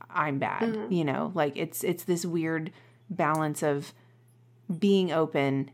I'm 0.10 0.40
bad. 0.40 0.64
Mm-hmm. 0.64 0.94
You 0.94 1.06
know, 1.06 1.32
like 1.36 1.54
it's 1.56 1.84
it's 1.84 2.04
this 2.04 2.26
weird 2.26 2.72
balance 3.10 3.62
of 3.62 3.94
being 4.80 5.12
open, 5.12 5.72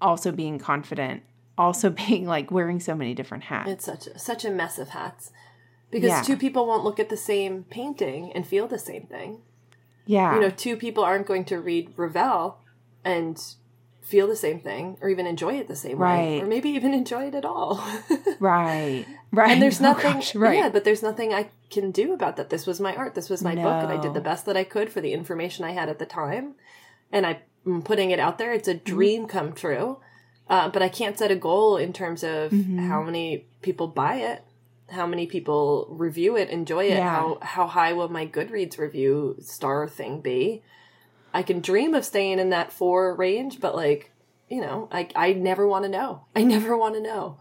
also 0.00 0.32
being 0.32 0.58
confident, 0.58 1.22
also 1.58 1.90
being 2.08 2.26
like 2.26 2.50
wearing 2.50 2.80
so 2.80 2.94
many 2.94 3.14
different 3.14 3.44
hats. 3.44 3.70
It's 3.70 3.84
such 3.84 4.06
a, 4.06 4.18
such 4.18 4.44
a 4.44 4.50
mess 4.50 4.78
of 4.78 4.90
hats. 4.90 5.32
Because 5.90 6.08
yeah. 6.08 6.22
two 6.22 6.36
people 6.36 6.66
won't 6.68 6.84
look 6.84 7.00
at 7.00 7.08
the 7.08 7.16
same 7.16 7.64
painting 7.64 8.32
and 8.32 8.46
feel 8.46 8.68
the 8.68 8.78
same 8.78 9.06
thing. 9.06 9.40
Yeah. 10.06 10.36
You 10.36 10.40
know, 10.40 10.50
two 10.50 10.76
people 10.76 11.02
aren't 11.02 11.26
going 11.26 11.44
to 11.46 11.60
read 11.60 11.92
Ravel 11.96 12.60
and 13.04 13.40
feel 14.02 14.26
the 14.26 14.36
same 14.36 14.58
thing 14.58 14.98
or 15.00 15.08
even 15.08 15.26
enjoy 15.26 15.54
it 15.54 15.68
the 15.68 15.76
same 15.76 15.96
right. 15.98 16.18
way 16.18 16.40
or 16.40 16.46
maybe 16.46 16.70
even 16.70 16.92
enjoy 16.92 17.26
it 17.26 17.34
at 17.34 17.44
all. 17.44 17.82
right. 18.38 19.06
Right. 19.32 19.52
And 19.52 19.62
there's 19.62 19.80
nothing 19.80 20.10
oh, 20.10 20.14
gosh, 20.14 20.34
right. 20.34 20.58
yeah, 20.58 20.70
but 20.70 20.82
there's 20.82 21.04
nothing 21.04 21.32
I 21.32 21.50
can 21.70 21.92
do 21.92 22.12
about 22.12 22.36
that. 22.36 22.50
This 22.50 22.66
was 22.66 22.80
my 22.80 22.96
art. 22.96 23.14
This 23.14 23.30
was 23.30 23.44
my 23.44 23.54
no. 23.54 23.62
book 23.62 23.84
and 23.84 23.92
I 23.92 24.02
did 24.02 24.12
the 24.12 24.20
best 24.20 24.44
that 24.46 24.56
I 24.56 24.64
could 24.64 24.90
for 24.90 25.00
the 25.00 25.12
information 25.12 25.64
I 25.64 25.70
had 25.70 25.88
at 25.88 26.00
the 26.00 26.04
time. 26.04 26.56
And 27.12 27.24
I'm 27.24 27.82
putting 27.82 28.10
it 28.10 28.18
out 28.18 28.38
there. 28.38 28.52
It's 28.52 28.66
a 28.66 28.74
mm-hmm. 28.74 28.92
dream 28.92 29.28
come 29.28 29.52
true. 29.52 29.98
Uh, 30.48 30.68
but 30.68 30.82
I 30.82 30.88
can't 30.88 31.16
set 31.16 31.30
a 31.30 31.36
goal 31.36 31.76
in 31.76 31.92
terms 31.92 32.24
of 32.24 32.50
mm-hmm. 32.50 32.88
how 32.88 33.04
many 33.04 33.46
people 33.62 33.86
buy 33.86 34.16
it, 34.16 34.42
how 34.88 35.06
many 35.06 35.26
people 35.26 35.86
review 35.88 36.36
it, 36.36 36.50
enjoy 36.50 36.86
it, 36.86 36.94
yeah. 36.94 37.08
how 37.08 37.38
how 37.40 37.66
high 37.68 37.92
will 37.92 38.08
my 38.08 38.26
Goodreads 38.26 38.76
review 38.76 39.36
star 39.38 39.86
thing 39.86 40.20
be? 40.20 40.64
I 41.32 41.42
can 41.42 41.60
dream 41.60 41.94
of 41.94 42.04
staying 42.04 42.38
in 42.38 42.50
that 42.50 42.72
four 42.72 43.14
range, 43.14 43.60
but 43.60 43.74
like, 43.74 44.10
you 44.48 44.60
know, 44.60 44.88
I 44.90 45.08
I 45.14 45.32
never 45.32 45.66
want 45.66 45.84
to 45.84 45.90
know. 45.90 46.26
I 46.34 46.42
never 46.42 46.76
want 46.76 46.94
to 46.94 47.00
know 47.00 47.38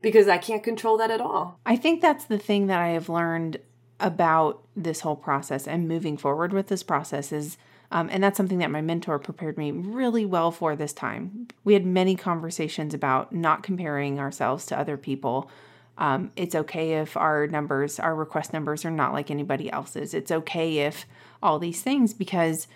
because 0.00 0.28
I 0.28 0.38
can't 0.38 0.62
control 0.62 0.96
that 0.98 1.10
at 1.10 1.20
all. 1.20 1.58
I 1.66 1.76
think 1.76 2.00
that's 2.00 2.24
the 2.24 2.38
thing 2.38 2.66
that 2.68 2.80
I 2.80 2.88
have 2.88 3.08
learned 3.08 3.58
about 4.00 4.62
this 4.76 5.00
whole 5.00 5.16
process 5.16 5.66
and 5.66 5.88
moving 5.88 6.16
forward 6.16 6.52
with 6.52 6.68
this 6.68 6.82
process 6.82 7.32
is 7.32 7.56
um, 7.90 8.08
and 8.12 8.22
that's 8.22 8.36
something 8.36 8.58
that 8.58 8.70
my 8.70 8.82
mentor 8.82 9.18
prepared 9.18 9.56
me 9.56 9.70
really 9.70 10.26
well 10.26 10.50
for 10.50 10.76
this 10.76 10.92
time. 10.92 11.48
We 11.64 11.72
had 11.72 11.86
many 11.86 12.16
conversations 12.16 12.92
about 12.92 13.32
not 13.32 13.62
comparing 13.62 14.20
ourselves 14.20 14.66
to 14.66 14.78
other 14.78 14.98
people. 14.98 15.50
Um, 15.96 16.30
it's 16.36 16.54
okay 16.54 16.94
if 16.94 17.16
our 17.16 17.46
numbers, 17.46 17.98
our 17.98 18.14
request 18.14 18.52
numbers, 18.52 18.84
are 18.84 18.90
not 18.90 19.14
like 19.14 19.30
anybody 19.30 19.72
else's. 19.72 20.12
It's 20.12 20.30
okay 20.30 20.80
if 20.80 21.06
all 21.42 21.58
these 21.58 21.80
things 21.80 22.12
because 22.12 22.68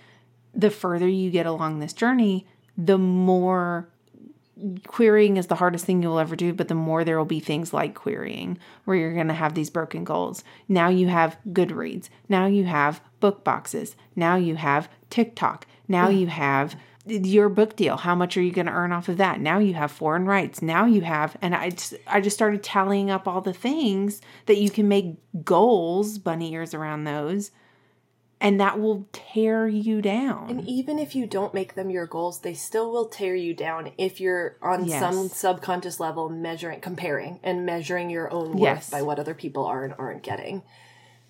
the 0.55 0.71
further 0.71 1.09
you 1.09 1.31
get 1.31 1.47
along 1.47 1.79
this 1.79 1.93
journey, 1.93 2.47
the 2.77 2.99
more 2.99 3.89
querying 4.87 5.37
is 5.37 5.49
the 5.49 5.57
hardest 5.57 5.85
thing 5.85 6.03
you'll 6.03 6.19
ever 6.19 6.37
do, 6.37 6.53
but 6.53 6.69
the 6.69 6.75
more 6.75 7.05
there 7.05 7.19
will 7.19 7.25
be 7.25 7.41
things 7.41 7.73
like 7.73 7.95
querying 7.95 8.59
where 8.85 8.97
you're 8.97 9.15
going 9.15 9.29
to 9.29 9.35
have 9.35 9.55
these 9.55 9.71
broken 9.71 10.05
goals. 10.05 10.45
Now 10.69 10.89
you 10.89 11.09
have 11.09 11.37
Goodreads. 11.49 12.09
Now 12.29 12.47
you 12.47 12.65
have 12.65 13.01
book 13.21 13.45
boxes. 13.45 13.97
Now 14.15 14.37
you 14.37 14.57
have 14.57 14.89
TikTok. 15.11 15.67
Now 15.89 16.09
you 16.09 16.29
have 16.29 16.77
your 17.07 17.49
book 17.49 17.75
deal. 17.75 17.97
How 17.97 18.15
much 18.15 18.37
are 18.37 18.43
you 18.43 18.53
going 18.53 18.67
to 18.67 18.73
earn 18.73 18.93
off 18.93 19.09
of 19.09 19.17
that? 19.17 19.41
Now 19.41 19.59
you 19.59 19.75
have 19.75 19.91
foreign 19.91 20.27
rights. 20.27 20.63
Now 20.63 20.87
you 20.87 21.01
have, 21.01 21.37
and 21.43 21.55
I 21.55 21.71
just, 21.71 21.95
I 22.07 22.21
just 22.21 22.37
started 22.37 22.63
tallying 22.63 23.11
up 23.11 23.27
all 23.27 23.41
the 23.41 23.53
things 23.53 24.21
that 24.47 24.59
you 24.59 24.71
can 24.71 24.87
make 24.87 25.17
goals, 25.45 26.19
bunny 26.19 26.53
ears 26.53 26.75
around 26.75 27.05
those 27.05 27.51
and 28.43 28.61
that 28.61 28.81
will 28.81 29.07
tear 29.13 29.69
you 29.69 30.03
down. 30.03 30.51
And 30.51 30.69
even 30.69 30.99
if 30.99 31.15
you 31.15 31.29
don't 31.29 31.55
make 31.55 31.75
them 31.75 31.91
your 31.91 32.07
goals, 32.07 32.41
they 32.41 32.55
still 32.55 32.91
will 32.91 33.07
tear 33.07 33.37
you 33.37 33.55
down 33.55 33.93
if 33.97 34.21
you're 34.21 34.57
on 34.61 34.85
yes. 34.85 34.99
some 34.99 35.29
subconscious 35.29 36.01
level 36.01 36.29
measuring, 36.29 36.81
comparing, 36.81 37.39
and 37.45 37.65
measuring 37.65 38.11
your 38.11 38.31
own 38.33 38.51
worth 38.51 38.61
yes. 38.61 38.91
by 38.91 39.01
what 39.01 39.21
other 39.21 39.33
people 39.33 39.65
are 39.65 39.85
and 39.85 39.95
aren't 39.97 40.25
getting. 40.25 40.63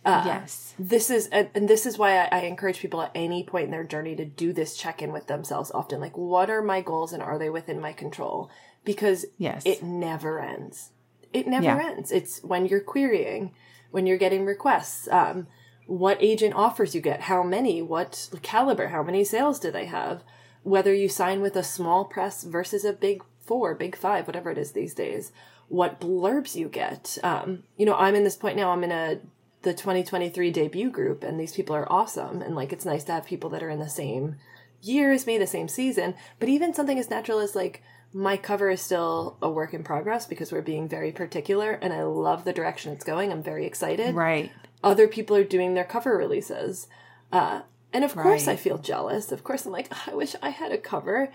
Uh, 0.06 0.22
yes. 0.24 0.74
This 0.78 1.10
is, 1.10 1.28
and 1.28 1.68
this 1.68 1.84
is 1.84 1.98
why 1.98 2.16
I, 2.16 2.28
I 2.32 2.38
encourage 2.44 2.80
people 2.80 3.02
at 3.02 3.12
any 3.14 3.44
point 3.44 3.66
in 3.66 3.70
their 3.72 3.84
journey 3.84 4.16
to 4.16 4.24
do 4.24 4.54
this 4.54 4.74
check 4.74 5.02
in 5.02 5.12
with 5.12 5.26
themselves 5.26 5.70
often. 5.70 6.00
Like, 6.00 6.16
what 6.16 6.48
are 6.48 6.62
my 6.62 6.80
goals 6.80 7.12
and 7.12 7.22
are 7.22 7.38
they 7.38 7.50
within 7.50 7.78
my 7.78 7.92
control? 7.92 8.50
Because 8.86 9.26
yes. 9.36 9.62
it 9.66 9.82
never 9.82 10.40
ends. 10.40 10.92
It 11.34 11.46
never 11.46 11.64
yeah. 11.64 11.90
ends. 11.90 12.10
It's 12.10 12.42
when 12.42 12.64
you're 12.64 12.80
querying, 12.80 13.54
when 13.90 14.06
you're 14.06 14.16
getting 14.16 14.46
requests. 14.46 15.08
Um, 15.08 15.46
what 15.86 16.16
agent 16.20 16.54
offers 16.54 16.94
you 16.94 17.00
get, 17.00 17.22
how 17.22 17.42
many, 17.42 17.82
what 17.82 18.30
caliber, 18.42 18.88
how 18.88 19.02
many 19.02 19.24
sales 19.24 19.58
do 19.58 19.70
they 19.70 19.86
have, 19.86 20.22
whether 20.62 20.94
you 20.94 21.08
sign 21.08 21.40
with 21.40 21.56
a 21.56 21.62
small 21.62 22.04
press 22.04 22.44
versus 22.44 22.84
a 22.84 22.92
big 22.92 23.22
four, 23.40 23.74
big 23.74 23.96
five, 23.96 24.26
whatever 24.26 24.50
it 24.50 24.58
is 24.58 24.72
these 24.72 24.94
days, 24.94 25.32
what 25.68 26.00
blurbs 26.00 26.54
you 26.54 26.68
get. 26.68 27.18
Um, 27.22 27.64
you 27.76 27.86
know, 27.86 27.94
I'm 27.94 28.14
in 28.14 28.24
this 28.24 28.36
point 28.36 28.56
now, 28.56 28.70
I'm 28.70 28.84
in 28.84 28.92
a 28.92 29.20
the 29.62 29.72
2023 29.72 30.50
debut 30.50 30.90
group 30.90 31.22
and 31.22 31.38
these 31.38 31.54
people 31.54 31.76
are 31.76 31.90
awesome 31.90 32.42
and 32.42 32.56
like 32.56 32.72
it's 32.72 32.84
nice 32.84 33.04
to 33.04 33.12
have 33.12 33.24
people 33.24 33.48
that 33.50 33.62
are 33.62 33.70
in 33.70 33.78
the 33.78 33.88
same 33.88 34.34
year 34.80 35.12
as 35.12 35.24
me, 35.24 35.38
the 35.38 35.46
same 35.46 35.68
season, 35.68 36.14
but 36.40 36.48
even 36.48 36.74
something 36.74 36.98
as 36.98 37.08
natural 37.08 37.38
as 37.38 37.54
like 37.54 37.80
my 38.12 38.36
cover 38.36 38.70
is 38.70 38.80
still 38.80 39.36
a 39.40 39.48
work 39.48 39.72
in 39.72 39.84
progress 39.84 40.26
because 40.26 40.50
we're 40.50 40.62
being 40.62 40.88
very 40.88 41.12
particular 41.12 41.72
and 41.74 41.92
I 41.92 42.02
love 42.02 42.44
the 42.44 42.52
direction 42.52 42.92
it's 42.92 43.04
going. 43.04 43.30
I'm 43.30 43.42
very 43.42 43.64
excited. 43.64 44.16
Right 44.16 44.50
other 44.82 45.08
people 45.08 45.36
are 45.36 45.44
doing 45.44 45.74
their 45.74 45.84
cover 45.84 46.16
releases. 46.16 46.88
Uh, 47.30 47.62
and 47.92 48.04
of 48.04 48.16
right. 48.16 48.22
course, 48.22 48.48
I 48.48 48.56
feel 48.56 48.78
jealous. 48.78 49.32
Of 49.32 49.44
course, 49.44 49.66
I'm 49.66 49.72
like, 49.72 49.88
oh, 49.92 50.02
I 50.06 50.14
wish 50.14 50.34
I 50.42 50.50
had 50.50 50.72
a 50.72 50.78
cover. 50.78 51.30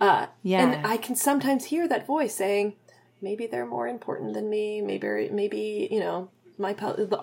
Uh, 0.00 0.26
yeah. 0.42 0.60
And 0.60 0.86
I 0.86 0.96
can 0.96 1.16
sometimes 1.16 1.66
hear 1.66 1.88
that 1.88 2.06
voice 2.06 2.34
saying, 2.34 2.74
maybe 3.20 3.46
they're 3.46 3.66
more 3.66 3.88
important 3.88 4.34
than 4.34 4.50
me. 4.50 4.80
Maybe, 4.80 5.28
maybe 5.30 5.88
you 5.90 6.00
know, 6.00 6.30
my 6.58 6.72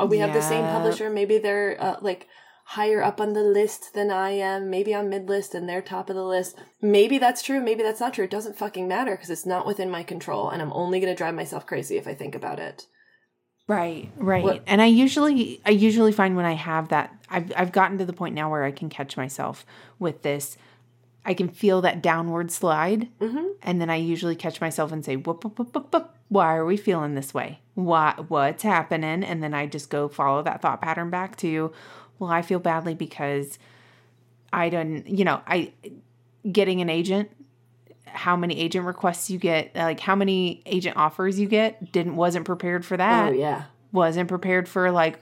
we 0.05 0.17
have 0.19 0.29
yeah. 0.29 0.33
the 0.33 0.41
same 0.41 0.65
publisher. 0.65 1.09
Maybe 1.09 1.37
they're 1.37 1.77
uh, 1.79 1.97
like 2.01 2.27
higher 2.69 3.01
up 3.01 3.19
on 3.19 3.33
the 3.33 3.41
list 3.41 3.95
than 3.95 4.11
I 4.11 4.29
am. 4.29 4.69
Maybe 4.69 4.93
I'm 4.93 5.09
mid 5.09 5.27
list 5.27 5.55
and 5.55 5.67
they're 5.67 5.81
top 5.81 6.09
of 6.09 6.15
the 6.15 6.23
list. 6.23 6.55
Maybe 6.81 7.17
that's 7.17 7.41
true. 7.41 7.59
Maybe 7.59 7.81
that's 7.81 7.99
not 7.99 8.13
true. 8.13 8.25
It 8.25 8.31
doesn't 8.31 8.57
fucking 8.57 8.87
matter 8.87 9.11
because 9.11 9.31
it's 9.31 9.45
not 9.45 9.65
within 9.65 9.89
my 9.89 10.03
control, 10.03 10.49
and 10.49 10.61
I'm 10.61 10.73
only 10.73 10.99
going 10.99 11.11
to 11.11 11.17
drive 11.17 11.33
myself 11.33 11.65
crazy 11.65 11.97
if 11.97 12.07
I 12.07 12.13
think 12.13 12.35
about 12.35 12.59
it. 12.59 12.85
Right, 13.69 14.09
right. 14.17 14.43
What? 14.43 14.63
And 14.65 14.81
I 14.81 14.87
usually 14.87 15.61
I 15.63 15.69
usually 15.69 16.11
find 16.11 16.35
when 16.35 16.45
I 16.45 16.53
have 16.53 16.89
that 16.89 17.15
I've 17.29 17.53
I've 17.55 17.71
gotten 17.71 17.99
to 17.99 18.05
the 18.05 18.13
point 18.13 18.33
now 18.33 18.49
where 18.49 18.63
I 18.63 18.71
can 18.71 18.89
catch 18.89 19.15
myself 19.15 19.63
with 19.99 20.23
this. 20.23 20.57
I 21.23 21.35
can 21.35 21.49
feel 21.49 21.81
that 21.81 22.01
downward 22.01 22.49
slide, 22.49 23.09
mm-hmm. 23.19 23.45
and 23.61 23.79
then 23.79 23.91
I 23.91 23.97
usually 23.97 24.35
catch 24.35 24.59
myself 24.59 24.91
and 24.91 25.05
say, 25.05 25.17
whoop, 25.17 25.43
whoop, 25.43 25.59
whoop, 25.59 25.75
whoop, 25.75 25.93
whoop. 25.93 26.15
"Why 26.29 26.55
are 26.55 26.65
we 26.65 26.77
feeling 26.77 27.13
this 27.13 27.31
way? 27.31 27.59
What 27.75 28.31
what's 28.31 28.63
happening?" 28.63 29.23
And 29.23 29.43
then 29.43 29.53
I 29.53 29.67
just 29.67 29.91
go 29.91 30.07
follow 30.07 30.41
that 30.41 30.63
thought 30.63 30.81
pattern 30.81 31.11
back 31.11 31.35
to, 31.37 31.71
"Well, 32.17 32.31
I 32.31 32.41
feel 32.41 32.59
badly 32.59 32.95
because 32.95 33.59
I 34.51 34.69
don't, 34.69 35.07
you 35.07 35.25
know, 35.25 35.41
I 35.45 35.73
getting 36.51 36.81
an 36.81 36.89
agent 36.89 37.29
how 38.13 38.35
many 38.35 38.59
agent 38.59 38.85
requests 38.85 39.29
you 39.29 39.37
get, 39.37 39.75
like 39.75 39.99
how 39.99 40.15
many 40.15 40.61
agent 40.65 40.97
offers 40.97 41.39
you 41.39 41.47
get, 41.47 41.91
didn't 41.91 42.15
wasn't 42.15 42.45
prepared 42.45 42.85
for 42.85 42.97
that. 42.97 43.29
Oh 43.29 43.35
yeah. 43.35 43.65
Wasn't 43.91 44.29
prepared 44.29 44.67
for 44.67 44.91
like 44.91 45.19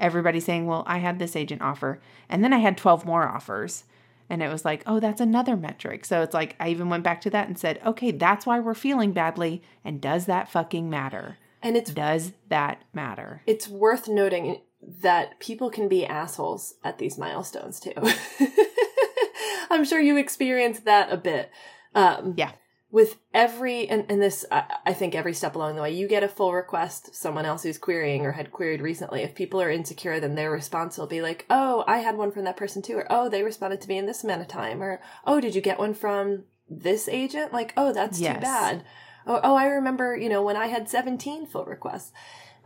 everybody 0.00 0.40
saying, 0.40 0.66
"Well, 0.66 0.82
I 0.86 0.98
had 0.98 1.18
this 1.18 1.36
agent 1.36 1.62
offer." 1.62 2.00
And 2.28 2.42
then 2.42 2.52
I 2.52 2.58
had 2.58 2.76
12 2.76 3.04
more 3.04 3.28
offers. 3.28 3.84
And 4.28 4.42
it 4.42 4.50
was 4.50 4.64
like, 4.64 4.82
"Oh, 4.86 4.98
that's 4.98 5.20
another 5.20 5.56
metric." 5.56 6.04
So 6.04 6.22
it's 6.22 6.34
like 6.34 6.56
I 6.58 6.70
even 6.70 6.88
went 6.88 7.04
back 7.04 7.20
to 7.22 7.30
that 7.30 7.48
and 7.48 7.58
said, 7.58 7.80
"Okay, 7.84 8.10
that's 8.10 8.46
why 8.46 8.58
we're 8.60 8.74
feeling 8.74 9.12
badly 9.12 9.62
and 9.84 10.00
does 10.00 10.26
that 10.26 10.50
fucking 10.50 10.88
matter?" 10.90 11.38
And 11.62 11.76
it's 11.76 11.92
does 11.92 12.32
that 12.48 12.82
matter? 12.92 13.42
It's 13.46 13.68
worth 13.68 14.08
noting 14.08 14.60
that 14.82 15.38
people 15.38 15.70
can 15.70 15.88
be 15.88 16.04
assholes 16.04 16.74
at 16.82 16.98
these 16.98 17.16
milestones 17.16 17.78
too. 17.78 17.92
I'm 19.70 19.84
sure 19.84 20.00
you 20.00 20.16
experience 20.16 20.80
that 20.80 21.12
a 21.12 21.16
bit. 21.16 21.50
Um, 21.94 22.34
yeah. 22.36 22.52
With 22.90 23.16
every, 23.32 23.88
and, 23.88 24.04
and 24.10 24.20
this, 24.20 24.44
I, 24.52 24.64
I 24.84 24.92
think 24.92 25.14
every 25.14 25.32
step 25.32 25.54
along 25.54 25.76
the 25.76 25.82
way, 25.82 25.92
you 25.92 26.06
get 26.06 26.22
a 26.22 26.28
full 26.28 26.52
request, 26.52 27.14
someone 27.14 27.46
else 27.46 27.62
who's 27.62 27.78
querying 27.78 28.26
or 28.26 28.32
had 28.32 28.52
queried 28.52 28.82
recently. 28.82 29.22
If 29.22 29.34
people 29.34 29.62
are 29.62 29.70
insecure, 29.70 30.20
then 30.20 30.34
their 30.34 30.50
response 30.50 30.98
will 30.98 31.06
be 31.06 31.22
like, 31.22 31.46
oh, 31.48 31.84
I 31.86 31.98
had 31.98 32.18
one 32.18 32.32
from 32.32 32.44
that 32.44 32.58
person 32.58 32.82
too, 32.82 32.98
or 32.98 33.06
oh, 33.08 33.30
they 33.30 33.42
responded 33.42 33.80
to 33.80 33.88
me 33.88 33.96
in 33.96 34.04
this 34.04 34.24
amount 34.24 34.42
of 34.42 34.48
time, 34.48 34.82
or 34.82 35.00
oh, 35.26 35.40
did 35.40 35.54
you 35.54 35.62
get 35.62 35.78
one 35.78 35.94
from 35.94 36.44
this 36.68 37.08
agent? 37.08 37.52
Like, 37.52 37.72
oh, 37.78 37.94
that's 37.94 38.20
yes. 38.20 38.34
too 38.36 38.40
bad. 38.42 38.84
Oh, 39.26 39.40
oh, 39.42 39.54
I 39.54 39.66
remember, 39.66 40.14
you 40.14 40.28
know, 40.28 40.42
when 40.42 40.56
I 40.56 40.66
had 40.66 40.88
17 40.88 41.46
full 41.46 41.64
requests. 41.64 42.12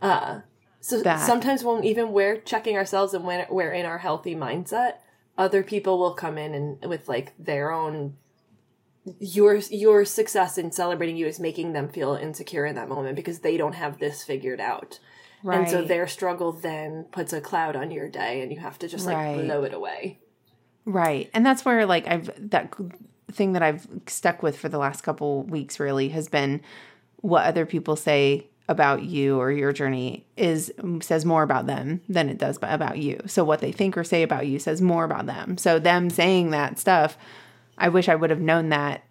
Uh, 0.01 0.41
So 0.79 1.01
That- 1.01 1.25
sometimes 1.25 1.63
when 1.63 1.83
even 1.83 2.11
we're 2.11 2.37
checking 2.39 2.75
ourselves 2.75 3.13
and 3.13 3.25
when 3.25 3.45
we're 3.49 3.71
in 3.71 3.85
our 3.85 3.97
healthy 3.99 4.35
mindset, 4.35 4.95
other 5.37 5.63
people 5.63 5.99
will 5.99 6.13
come 6.13 6.37
in 6.37 6.53
and 6.53 6.85
with 6.89 7.07
like 7.07 7.33
their 7.39 7.71
own 7.71 8.17
your 9.19 9.55
your 9.55 10.05
success 10.05 10.57
in 10.57 10.71
celebrating 10.71 11.17
you 11.17 11.27
is 11.27 11.39
making 11.39 11.73
them 11.73 11.89
feel 11.89 12.15
insecure 12.15 12.65
in 12.65 12.75
that 12.75 12.89
moment 12.89 13.15
because 13.15 13.39
they 13.39 13.57
don't 13.57 13.73
have 13.75 13.99
this 13.99 14.23
figured 14.23 14.59
out. 14.59 14.99
right. 15.43 15.59
And 15.59 15.69
so 15.69 15.83
their 15.83 16.07
struggle 16.07 16.51
then 16.51 17.05
puts 17.11 17.31
a 17.33 17.41
cloud 17.41 17.75
on 17.75 17.91
your 17.91 18.09
day 18.09 18.41
and 18.41 18.51
you 18.51 18.59
have 18.59 18.79
to 18.79 18.87
just 18.87 19.05
like 19.05 19.15
Right. 19.15 19.45
blow 19.45 19.63
it 19.63 19.73
away. 19.73 20.19
Right. 20.85 21.29
And 21.33 21.45
that's 21.45 21.63
where 21.65 21.85
like 21.85 22.07
I've 22.07 22.29
that 22.49 22.73
thing 23.31 23.53
that 23.53 23.61
I've 23.61 23.87
stuck 24.07 24.41
with 24.41 24.57
for 24.57 24.69
the 24.69 24.77
last 24.77 25.01
couple 25.01 25.43
weeks 25.43 25.79
really 25.79 26.09
has 26.09 26.27
been 26.29 26.61
what 27.17 27.45
other 27.45 27.65
people 27.65 27.95
say 27.95 28.47
about 28.69 29.03
you 29.03 29.37
or 29.39 29.51
your 29.51 29.71
journey 29.71 30.25
is 30.35 30.73
says 31.01 31.23
more 31.25 31.43
about 31.43 31.67
them 31.67 32.01
than 32.09 32.29
it 32.29 32.37
does 32.37 32.57
about 32.61 32.97
you. 32.97 33.19
So 33.25 33.43
what 33.43 33.59
they 33.61 33.71
think 33.71 33.97
or 33.97 34.03
say 34.03 34.23
about 34.23 34.47
you 34.47 34.59
says 34.59 34.81
more 34.81 35.03
about 35.05 35.25
them. 35.25 35.57
So 35.57 35.79
them 35.79 36.09
saying 36.09 36.51
that 36.51 36.77
stuff, 36.77 37.17
I 37.77 37.89
wish 37.89 38.09
I 38.09 38.15
would 38.15 38.29
have 38.29 38.41
known 38.41 38.69
that 38.69 39.03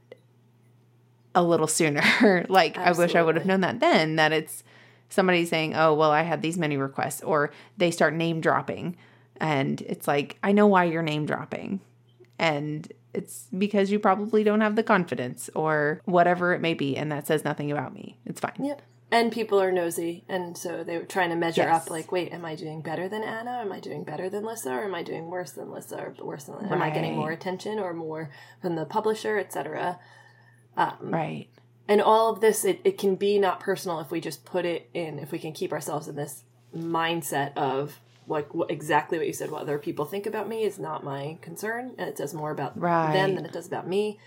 a 1.34 1.42
little 1.42 1.66
sooner. 1.66 2.46
like 2.48 2.76
I 2.78 2.92
wish 2.92 3.14
I 3.14 3.22
would 3.22 3.36
have 3.36 3.46
known 3.46 3.60
that 3.60 3.80
then 3.80 4.16
that 4.16 4.32
it's 4.32 4.64
somebody 5.08 5.44
saying, 5.44 5.74
"Oh, 5.74 5.94
well, 5.94 6.10
I 6.10 6.22
had 6.22 6.42
these 6.42 6.58
many 6.58 6.76
requests," 6.76 7.22
or 7.22 7.52
they 7.76 7.90
start 7.90 8.14
name 8.14 8.40
dropping, 8.40 8.96
and 9.40 9.80
it's 9.82 10.08
like, 10.08 10.38
I 10.42 10.52
know 10.52 10.66
why 10.66 10.84
you're 10.84 11.02
name 11.02 11.26
dropping, 11.26 11.80
and 12.38 12.90
it's 13.14 13.46
because 13.56 13.90
you 13.90 13.98
probably 13.98 14.44
don't 14.44 14.60
have 14.60 14.76
the 14.76 14.82
confidence 14.82 15.48
or 15.54 16.00
whatever 16.04 16.54
it 16.54 16.60
may 16.60 16.74
be, 16.74 16.96
and 16.96 17.10
that 17.12 17.26
says 17.26 17.44
nothing 17.44 17.70
about 17.70 17.94
me. 17.94 18.18
It's 18.26 18.40
fine. 18.40 18.56
Yep. 18.58 18.82
And 19.10 19.30
people 19.30 19.60
are 19.60 19.70
nosy, 19.70 20.24
and 20.28 20.58
so 20.58 20.82
they 20.82 20.98
were 20.98 21.04
trying 21.04 21.30
to 21.30 21.36
measure 21.36 21.62
Yes. 21.62 21.82
up. 21.84 21.90
Like, 21.90 22.10
wait, 22.10 22.32
am 22.32 22.44
I 22.44 22.56
doing 22.56 22.80
better 22.80 23.08
than 23.08 23.22
Anna? 23.22 23.58
Am 23.60 23.70
I 23.70 23.78
doing 23.78 24.02
better 24.02 24.28
than 24.28 24.42
Lyssa? 24.44 24.70
Or 24.72 24.84
am 24.84 24.96
I 24.96 25.04
doing 25.04 25.30
worse 25.30 25.52
than 25.52 25.70
Lyssa? 25.70 25.96
Or 26.18 26.24
worse 26.24 26.44
than? 26.44 26.66
Am 26.66 26.82
I 26.82 26.90
getting 26.90 27.14
more 27.14 27.30
attention 27.30 27.78
or 27.78 27.94
more 27.94 28.30
from 28.60 28.74
the 28.74 28.84
publisher, 28.84 29.38
etc. 29.38 30.00
Um, 30.76 30.96
Right. 31.00 31.46
and 31.86 32.02
all 32.02 32.32
of 32.32 32.40
this, 32.40 32.64
it, 32.64 32.80
it 32.82 32.98
can 32.98 33.14
be 33.14 33.38
not 33.38 33.60
personal 33.60 34.00
if 34.00 34.10
we 34.10 34.20
just 34.20 34.44
put 34.44 34.64
it 34.64 34.90
in. 34.92 35.20
If 35.20 35.30
we 35.30 35.38
can 35.38 35.52
keep 35.52 35.72
ourselves 35.72 36.08
in 36.08 36.16
this 36.16 36.42
mindset 36.76 37.56
of 37.56 38.00
like 38.26 38.52
what, 38.54 38.72
exactly 38.72 39.18
what 39.18 39.26
you 39.28 39.32
said. 39.32 39.52
What 39.52 39.62
other 39.62 39.78
people 39.78 40.04
think 40.04 40.26
about 40.26 40.48
me 40.48 40.64
is 40.64 40.80
not 40.80 41.04
my 41.04 41.38
concern, 41.42 41.94
and 41.96 42.08
it 42.08 42.16
does 42.16 42.34
more 42.34 42.50
about 42.50 42.76
Right. 42.78 43.12
them 43.12 43.36
than 43.36 43.46
it 43.46 43.52
does 43.52 43.68
about 43.68 43.86
me 43.86 44.18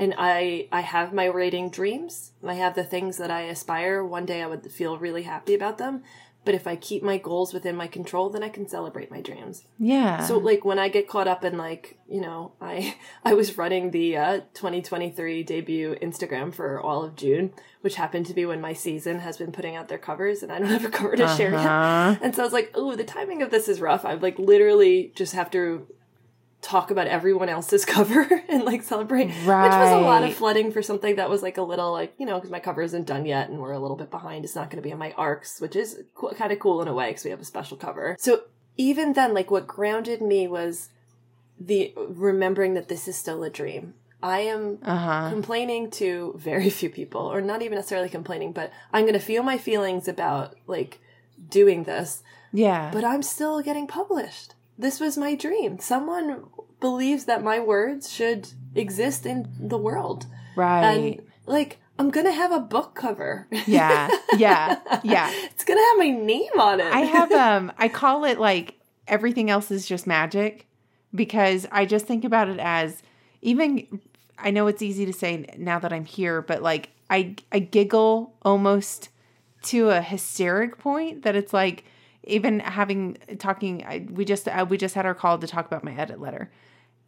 and 0.00 0.14
I 0.16 0.66
I 0.72 0.80
have 0.80 1.12
my 1.12 1.28
writing 1.28 1.68
dreams. 1.68 2.32
I 2.44 2.54
have 2.54 2.74
the 2.74 2.82
things 2.82 3.18
that 3.18 3.30
I 3.30 3.42
aspire. 3.42 4.02
One 4.02 4.24
day 4.24 4.42
I 4.42 4.46
would 4.46 4.72
feel 4.72 4.98
really 4.98 5.22
happy 5.22 5.54
about 5.54 5.78
them. 5.78 6.02
But 6.42 6.54
if 6.54 6.66
I 6.66 6.74
keep 6.74 7.02
my 7.02 7.18
goals 7.18 7.52
within 7.52 7.76
my 7.76 7.86
control, 7.86 8.30
then 8.30 8.42
I 8.42 8.48
can 8.48 8.66
celebrate 8.66 9.10
my 9.10 9.20
dreams. 9.20 9.66
Yeah. 9.78 10.24
So 10.24 10.38
like 10.38 10.64
when 10.64 10.78
I 10.78 10.88
get 10.88 11.06
caught 11.06 11.28
up 11.28 11.44
in 11.44 11.58
like, 11.58 11.98
you 12.08 12.22
know, 12.22 12.52
I 12.62 12.96
I 13.24 13.34
was 13.34 13.58
running 13.58 13.90
the 13.90 14.16
uh 14.16 14.40
2023 14.54 15.42
debut 15.42 15.94
Instagram 16.00 16.54
for 16.54 16.80
all 16.80 17.04
of 17.04 17.14
June, 17.14 17.52
which 17.82 17.96
happened 17.96 18.24
to 18.26 18.34
be 18.34 18.46
when 18.46 18.62
my 18.62 18.72
season 18.72 19.18
has 19.18 19.36
been 19.36 19.52
putting 19.52 19.76
out 19.76 19.88
their 19.88 19.98
covers 19.98 20.42
and 20.42 20.50
I 20.50 20.58
don't 20.58 20.68
have 20.68 20.86
a 20.86 20.88
cover 20.88 21.14
to 21.14 21.28
share 21.36 21.50
yet. 21.50 21.66
Uh-huh. 21.66 22.16
And 22.22 22.34
so 22.34 22.40
I 22.42 22.46
was 22.46 22.54
like, 22.54 22.70
oh, 22.74 22.96
the 22.96 23.04
timing 23.04 23.42
of 23.42 23.50
this 23.50 23.68
is 23.68 23.82
rough. 23.82 24.06
I 24.06 24.14
like 24.14 24.38
literally 24.38 25.12
just 25.14 25.34
have 25.34 25.50
to 25.50 25.86
talk 26.62 26.90
about 26.90 27.06
everyone 27.06 27.48
else's 27.48 27.84
cover 27.96 28.42
and 28.48 28.64
like 28.64 28.82
celebrate, 28.82 29.28
which 29.28 29.46
was 29.46 29.92
a 29.92 29.98
lot 29.98 30.22
of 30.22 30.34
flooding 30.34 30.70
for 30.72 30.82
something 30.82 31.16
that 31.16 31.30
was 31.30 31.42
like 31.42 31.56
a 31.56 31.62
little 31.62 31.90
like, 31.92 32.12
you 32.18 32.26
know, 32.26 32.34
because 32.36 32.50
my 32.50 32.60
cover 32.60 32.82
isn't 32.82 33.06
done 33.06 33.24
yet 33.24 33.48
and 33.48 33.58
we're 33.58 33.72
a 33.72 33.78
little 33.78 33.96
bit 33.96 34.10
behind. 34.10 34.44
It's 34.44 34.54
not 34.54 34.68
going 34.70 34.82
to 34.82 34.86
be 34.86 34.92
on 34.92 34.98
my 34.98 35.12
arcs, 35.16 35.60
which 35.60 35.74
is 35.76 36.00
co- 36.14 36.32
kind 36.34 36.52
of 36.52 36.58
cool 36.58 36.82
in 36.82 36.88
a 36.88 36.92
way 36.94 37.08
because 37.08 37.24
we 37.24 37.30
have 37.30 37.40
a 37.40 37.44
special 37.44 37.76
cover. 37.76 38.16
So 38.20 38.42
even 38.76 39.14
then, 39.14 39.32
like 39.34 39.50
what 39.50 39.66
grounded 39.66 40.20
me 40.20 40.46
was 40.48 40.90
the 41.58 41.92
remembering 41.96 42.74
that 42.74 42.88
this 42.88 43.08
is 43.08 43.16
still 43.16 43.42
a 43.44 43.50
dream. 43.50 43.94
I 44.22 44.40
am 44.40 44.78
Uh 44.82 44.96
huh. 44.96 45.30
complaining 45.30 45.90
to 45.92 46.34
very 46.36 46.68
few 46.80 46.90
people, 46.90 47.22
or 47.22 47.40
not 47.40 47.62
even 47.62 47.76
necessarily 47.76 48.08
complaining, 48.10 48.52
but 48.52 48.70
I'm 48.92 49.04
going 49.04 49.14
to 49.14 49.18
feel 49.20 49.42
my 49.42 49.56
feelings 49.58 50.08
about 50.08 50.56
like 50.66 51.00
doing 51.48 51.84
this, 51.84 52.22
Yeah. 52.52 52.90
but 52.92 53.02
I'm 53.02 53.22
still 53.22 53.62
getting 53.62 53.86
published. 53.86 54.54
This 54.80 55.00
was 55.00 55.16
my 55.18 55.34
dream. 55.34 55.78
Someone 55.78 56.44
believes 56.80 57.26
that 57.26 57.42
my 57.44 57.60
words 57.60 58.10
should 58.12 58.48
exist 58.74 59.26
in 59.26 59.48
the 59.58 59.78
world. 59.78 60.26
right. 60.56 60.84
And 60.84 61.22
like, 61.46 61.78
I'm 61.98 62.10
going 62.10 62.26
to 62.26 62.32
have 62.32 62.52
a 62.52 62.60
book 62.60 62.94
cover. 62.94 63.46
yeah. 63.66 64.08
Yeah. 64.36 64.78
Yeah. 65.04 65.30
it's 65.44 65.64
going 65.64 65.78
to 65.78 65.84
have 65.84 65.98
my 65.98 66.10
name 66.10 66.58
on 66.58 66.80
it. 66.80 66.92
I 66.92 67.00
have 67.00 67.30
um 67.46 67.72
I 67.78 67.88
call 67.88 68.24
it 68.24 68.38
like 68.40 68.78
everything 69.06 69.50
else 69.50 69.70
is 69.70 69.86
just 69.86 70.06
magic 70.06 70.66
because 71.14 71.66
I 71.70 71.84
just 71.84 72.06
think 72.06 72.24
about 72.24 72.48
it 72.48 72.58
as 72.58 73.02
even 73.42 74.00
I 74.38 74.50
know 74.50 74.66
it's 74.66 74.82
easy 74.82 75.04
to 75.06 75.12
say 75.12 75.44
now 75.58 75.78
that 75.78 75.92
I'm 75.92 76.04
here, 76.06 76.40
but 76.42 76.62
like 76.62 76.90
I 77.10 77.36
I 77.52 77.58
giggle 77.58 78.34
almost 78.42 79.10
to 79.64 79.90
a 79.90 80.00
hysteric 80.00 80.78
point 80.78 81.22
that 81.22 81.36
it's 81.36 81.52
like 81.52 81.84
even 82.24 82.60
having 82.60 83.16
talking 83.38 83.84
I, 83.84 84.06
we 84.10 84.24
just 84.24 84.48
uh, 84.48 84.66
we 84.68 84.76
just 84.76 84.94
had 84.94 85.06
our 85.06 85.14
call 85.14 85.38
to 85.38 85.46
talk 85.46 85.66
about 85.66 85.84
my 85.84 85.94
edit 85.94 86.20
letter 86.20 86.50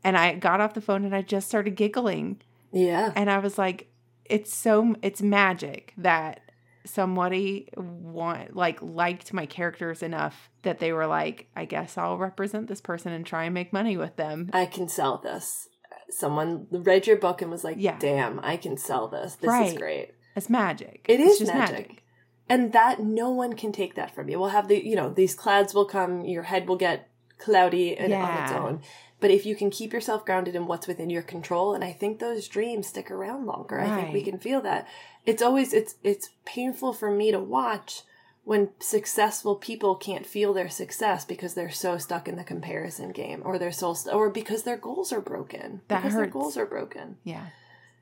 and 0.04 0.16
I 0.16 0.34
got 0.34 0.60
off 0.60 0.74
the 0.74 0.80
phone 0.80 1.04
and 1.04 1.14
I 1.14 1.22
just 1.22 1.48
started 1.48 1.76
giggling 1.76 2.40
yeah. 2.72 3.12
and 3.14 3.30
I 3.30 3.38
was 3.38 3.58
like, 3.58 3.88
it's 4.24 4.54
so 4.54 4.96
it's 5.02 5.20
magic 5.22 5.92
that 5.98 6.40
somebody 6.84 7.68
want 7.76 8.56
like 8.56 8.82
liked 8.82 9.32
my 9.32 9.46
characters 9.46 10.02
enough 10.02 10.50
that 10.62 10.78
they 10.78 10.92
were 10.92 11.06
like, 11.06 11.48
I 11.54 11.64
guess 11.64 11.96
I'll 11.98 12.18
represent 12.18 12.66
this 12.68 12.80
person 12.80 13.12
and 13.12 13.24
try 13.24 13.44
and 13.44 13.54
make 13.54 13.72
money 13.72 13.96
with 13.96 14.16
them. 14.16 14.50
I 14.52 14.66
can 14.66 14.88
sell 14.88 15.18
this. 15.18 15.68
Someone 16.08 16.66
read 16.70 17.06
your 17.06 17.16
book 17.16 17.42
and 17.42 17.50
was 17.50 17.64
like, 17.64 17.76
Yeah. 17.78 17.98
damn, 17.98 18.40
I 18.42 18.56
can 18.56 18.76
sell 18.76 19.08
this. 19.08 19.36
This 19.36 19.72
is 19.72 19.78
great. 19.78 20.12
It's 20.34 20.48
magic. 20.48 21.04
It 21.08 21.20
It's 21.20 21.34
is 21.34 21.38
just 21.40 21.54
magic. 21.54 22.01
And 22.48 22.72
that 22.72 23.00
no 23.00 23.30
one 23.30 23.54
can 23.54 23.72
take 23.72 23.94
that 23.94 24.14
from 24.14 24.28
you. 24.28 24.38
We'll 24.38 24.50
have 24.50 24.68
the, 24.68 24.84
you 24.84 24.96
know, 24.96 25.10
these 25.10 25.34
clouds 25.34 25.74
will 25.74 25.84
come, 25.86 26.24
your 26.24 26.42
head 26.44 26.68
will 26.68 26.76
get 26.76 27.08
cloudy 27.38 27.96
and 27.96 28.12
on 28.12 28.42
its 28.42 28.52
own. 28.52 28.82
But 29.20 29.30
if 29.30 29.46
you 29.46 29.54
can 29.54 29.70
keep 29.70 29.92
yourself 29.92 30.24
grounded 30.26 30.56
in 30.56 30.66
what's 30.66 30.88
within 30.88 31.08
your 31.08 31.22
control, 31.22 31.74
and 31.74 31.84
I 31.84 31.92
think 31.92 32.18
those 32.18 32.48
dreams 32.48 32.88
stick 32.88 33.10
around 33.10 33.46
longer. 33.46 33.78
I 33.78 34.00
think 34.00 34.12
we 34.12 34.22
can 34.22 34.38
feel 34.38 34.60
that. 34.62 34.88
It's 35.24 35.40
always 35.42 35.72
it's 35.72 35.94
it's 36.02 36.30
painful 36.44 36.92
for 36.92 37.08
me 37.10 37.30
to 37.30 37.38
watch 37.38 38.02
when 38.42 38.70
successful 38.80 39.54
people 39.54 39.94
can't 39.94 40.26
feel 40.26 40.52
their 40.52 40.68
success 40.68 41.24
because 41.24 41.54
they're 41.54 41.70
so 41.70 41.96
stuck 41.98 42.26
in 42.26 42.34
the 42.34 42.42
comparison 42.42 43.12
game 43.12 43.40
or 43.44 43.56
they're 43.56 43.70
so 43.70 43.94
st- 43.94 44.12
or 44.12 44.28
because 44.28 44.64
their 44.64 44.76
goals 44.76 45.12
are 45.12 45.20
broken. 45.20 45.80
That 45.86 45.98
because 46.02 46.14
their 46.14 46.24
hurts. 46.24 46.32
goals 46.32 46.56
are 46.56 46.66
broken 46.66 47.18
Yeah. 47.22 47.46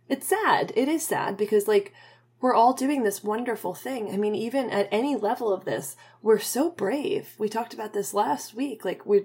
it's 0.08 0.26
sad. 0.26 0.72
It 0.74 0.88
is 0.88 1.06
sad 1.06 1.36
because 1.36 1.68
like 1.68 1.92
we're 2.40 2.54
all 2.54 2.72
doing 2.72 3.02
this 3.02 3.22
wonderful 3.22 3.74
thing. 3.74 4.12
I 4.12 4.16
mean, 4.16 4.34
even 4.34 4.70
at 4.70 4.88
any 4.90 5.14
level 5.16 5.52
of 5.52 5.64
this, 5.64 5.96
we're 6.22 6.38
so 6.38 6.70
brave. 6.70 7.34
We 7.38 7.48
talked 7.48 7.74
about 7.74 7.92
this 7.92 8.14
last 8.14 8.54
week. 8.54 8.84
Like 8.84 9.04
we 9.04 9.22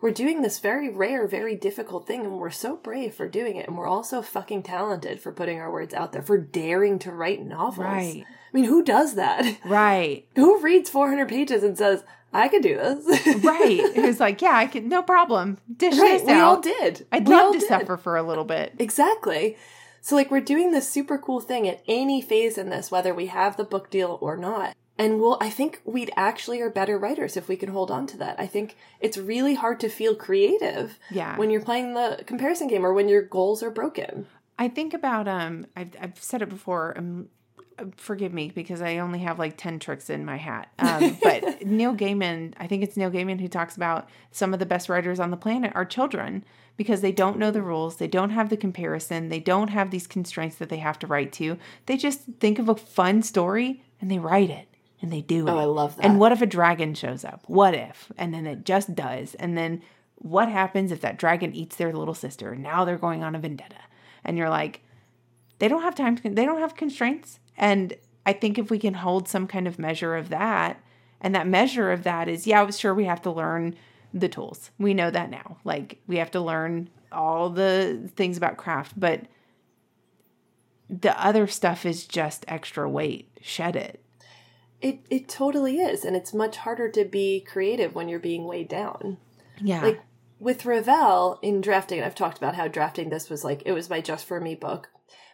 we're 0.00 0.10
doing 0.12 0.42
this 0.42 0.58
very 0.58 0.88
rare, 0.88 1.26
very 1.28 1.54
difficult 1.54 2.06
thing 2.08 2.22
and 2.22 2.38
we're 2.38 2.50
so 2.50 2.76
brave 2.76 3.14
for 3.14 3.28
doing 3.28 3.56
it 3.56 3.68
and 3.68 3.76
we're 3.78 3.86
also 3.86 4.20
fucking 4.20 4.64
talented 4.64 5.20
for 5.20 5.30
putting 5.32 5.60
our 5.60 5.70
words 5.72 5.94
out 5.94 6.12
there, 6.12 6.22
for 6.22 6.38
daring 6.38 6.98
to 7.00 7.12
write 7.12 7.44
novels. 7.44 7.78
Right. 7.78 8.24
I 8.26 8.56
mean, 8.56 8.64
who 8.64 8.82
does 8.82 9.14
that? 9.14 9.58
Right. 9.64 10.26
who 10.34 10.60
reads 10.60 10.90
400 10.90 11.28
pages 11.28 11.62
and 11.62 11.78
says, 11.78 12.04
"I 12.32 12.48
could 12.48 12.62
do 12.62 12.76
this?" 12.76 13.26
Right. 13.44 13.78
It 13.96 14.04
was 14.04 14.20
like, 14.20 14.42
yeah, 14.42 14.56
I 14.56 14.66
can 14.66 14.88
no 14.88 15.02
problem. 15.02 15.58
Dish 15.74 15.96
right. 15.98 16.18
this 16.18 16.26
We 16.26 16.32
out. 16.32 16.44
all 16.44 16.60
did. 16.60 17.06
I'd 17.12 17.26
We 17.26 17.34
love 17.34 17.54
to 17.54 17.58
did. 17.60 17.68
suffer 17.68 17.96
for 17.96 18.16
a 18.16 18.22
little 18.22 18.44
bit. 18.44 18.74
Exactly. 18.78 19.56
So 20.04 20.16
like 20.16 20.30
we're 20.32 20.40
doing 20.40 20.72
this 20.72 20.88
super 20.88 21.16
cool 21.16 21.40
thing 21.40 21.66
at 21.68 21.80
any 21.86 22.20
phase 22.20 22.58
in 22.58 22.68
this, 22.70 22.90
whether 22.90 23.14
we 23.14 23.26
have 23.26 23.56
the 23.56 23.64
book 23.64 23.88
deal 23.88 24.18
or 24.20 24.36
not. 24.36 24.74
And 24.98 25.20
we'll 25.20 25.38
I 25.40 25.48
think 25.48 25.80
we'd 25.84 26.10
actually 26.16 26.60
are 26.60 26.68
better 26.68 26.98
writers 26.98 27.36
if 27.36 27.48
we 27.48 27.56
can 27.56 27.70
hold 27.70 27.90
on 27.90 28.06
to 28.08 28.16
that. 28.18 28.38
I 28.38 28.46
think 28.48 28.76
it's 29.00 29.16
really 29.16 29.54
hard 29.54 29.78
to 29.80 29.88
feel 29.88 30.14
creative 30.16 30.98
Yeah. 31.10 31.36
when 31.38 31.50
you're 31.50 31.62
playing 31.62 31.94
the 31.94 32.22
comparison 32.26 32.66
game 32.66 32.84
or 32.84 32.92
when 32.92 33.08
your 33.08 33.22
goals 33.22 33.62
are 33.62 33.70
broken. 33.70 34.26
I 34.58 34.68
think 34.68 34.92
about 34.92 35.28
um 35.28 35.66
I've 35.76 35.94
I've 36.00 36.22
said 36.22 36.42
it 36.42 36.48
before 36.48 36.94
um 36.98 37.28
forgive 37.96 38.32
me 38.32 38.50
because 38.54 38.82
I 38.82 38.98
only 38.98 39.20
have 39.20 39.38
like 39.38 39.56
10 39.56 39.78
tricks 39.78 40.10
in 40.10 40.24
my 40.24 40.36
hat. 40.36 40.68
Um 40.78 41.16
but 41.22 41.62
Neil 41.66 41.94
Gaiman, 41.94 42.54
I 42.56 42.66
think 42.66 42.82
it's 42.82 42.96
Neil 42.96 43.10
Gaiman 43.10 43.40
who 43.40 43.48
talks 43.48 43.76
about 43.76 44.08
some 44.30 44.52
of 44.52 44.60
the 44.60 44.66
best 44.66 44.88
writers 44.88 45.20
on 45.20 45.30
the 45.30 45.36
planet 45.36 45.72
are 45.74 45.84
children 45.84 46.44
because 46.76 47.00
they 47.00 47.12
don't 47.12 47.38
know 47.38 47.50
the 47.50 47.62
rules, 47.62 47.96
they 47.96 48.08
don't 48.08 48.30
have 48.30 48.48
the 48.48 48.56
comparison, 48.56 49.28
they 49.28 49.40
don't 49.40 49.68
have 49.68 49.90
these 49.90 50.06
constraints 50.06 50.56
that 50.56 50.68
they 50.68 50.78
have 50.78 50.98
to 51.00 51.06
write 51.06 51.32
to. 51.32 51.58
They 51.86 51.96
just 51.96 52.20
think 52.40 52.58
of 52.58 52.68
a 52.68 52.74
fun 52.74 53.22
story 53.22 53.82
and 54.00 54.10
they 54.10 54.18
write 54.18 54.50
it 54.50 54.68
and 55.00 55.12
they 55.12 55.20
do 55.20 55.46
it. 55.46 55.50
Oh, 55.50 55.58
I 55.58 55.64
love 55.64 55.96
that. 55.96 56.04
And 56.04 56.18
what 56.18 56.32
if 56.32 56.40
a 56.40 56.46
dragon 56.46 56.94
shows 56.94 57.24
up? 57.24 57.42
What 57.46 57.74
if? 57.74 58.10
And 58.16 58.32
then 58.32 58.46
it 58.46 58.64
just 58.64 58.94
does. 58.94 59.34
And 59.34 59.58
then 59.58 59.82
what 60.16 60.48
happens 60.48 60.92
if 60.92 61.00
that 61.00 61.18
dragon 61.18 61.54
eats 61.54 61.76
their 61.76 61.92
little 61.92 62.14
sister? 62.14 62.54
Now 62.54 62.84
they're 62.84 62.96
going 62.96 63.22
on 63.22 63.34
a 63.34 63.38
vendetta. 63.38 63.80
And 64.24 64.38
you're 64.38 64.50
like, 64.50 64.80
they 65.58 65.68
don't 65.68 65.82
have 65.82 65.94
time, 65.94 66.16
to, 66.16 66.30
they 66.30 66.44
don't 66.44 66.60
have 66.60 66.76
constraints. 66.76 67.40
And 67.56 67.94
I 68.26 68.32
think 68.32 68.58
if 68.58 68.70
we 68.70 68.78
can 68.78 68.94
hold 68.94 69.28
some 69.28 69.46
kind 69.46 69.66
of 69.66 69.78
measure 69.78 70.16
of 70.16 70.28
that 70.30 70.82
And 71.22 71.34
that 71.34 71.46
measure 71.46 71.92
of 71.92 72.02
that 72.02 72.28
is, 72.28 72.46
yeah, 72.46 72.68
sure, 72.70 72.92
we 72.92 73.04
have 73.04 73.22
to 73.22 73.30
learn 73.30 73.76
the 74.12 74.28
tools. 74.28 74.70
We 74.78 74.92
know 74.92 75.10
that 75.10 75.30
now. 75.30 75.56
Like 75.64 76.02
we 76.06 76.16
have 76.16 76.32
to 76.32 76.40
learn 76.40 76.90
all 77.12 77.48
the 77.48 78.10
things 78.16 78.36
about 78.36 78.56
craft, 78.56 78.98
but 78.98 79.22
the 80.90 81.18
other 81.24 81.46
stuff 81.46 81.86
is 81.86 82.06
just 82.06 82.44
extra 82.48 82.90
weight. 82.90 83.30
Shed 83.40 83.76
it. 83.76 84.04
It 84.80 84.98
it 85.10 85.28
totally 85.28 85.78
is, 85.78 86.04
and 86.04 86.16
it's 86.16 86.34
much 86.34 86.56
harder 86.58 86.88
to 86.90 87.04
be 87.04 87.40
creative 87.40 87.94
when 87.94 88.08
you're 88.08 88.18
being 88.18 88.46
weighed 88.46 88.68
down. 88.68 89.18
Yeah. 89.60 89.82
Like 89.82 90.02
with 90.40 90.66
Ravel 90.66 91.38
in 91.40 91.60
drafting, 91.60 92.02
I've 92.02 92.16
talked 92.16 92.36
about 92.36 92.56
how 92.56 92.66
drafting 92.66 93.10
this 93.10 93.30
was 93.30 93.44
like 93.44 93.62
it 93.64 93.72
was 93.72 93.88
my 93.88 94.00
just 94.00 94.24
for 94.26 94.40
me 94.40 94.56
book. 94.56 94.90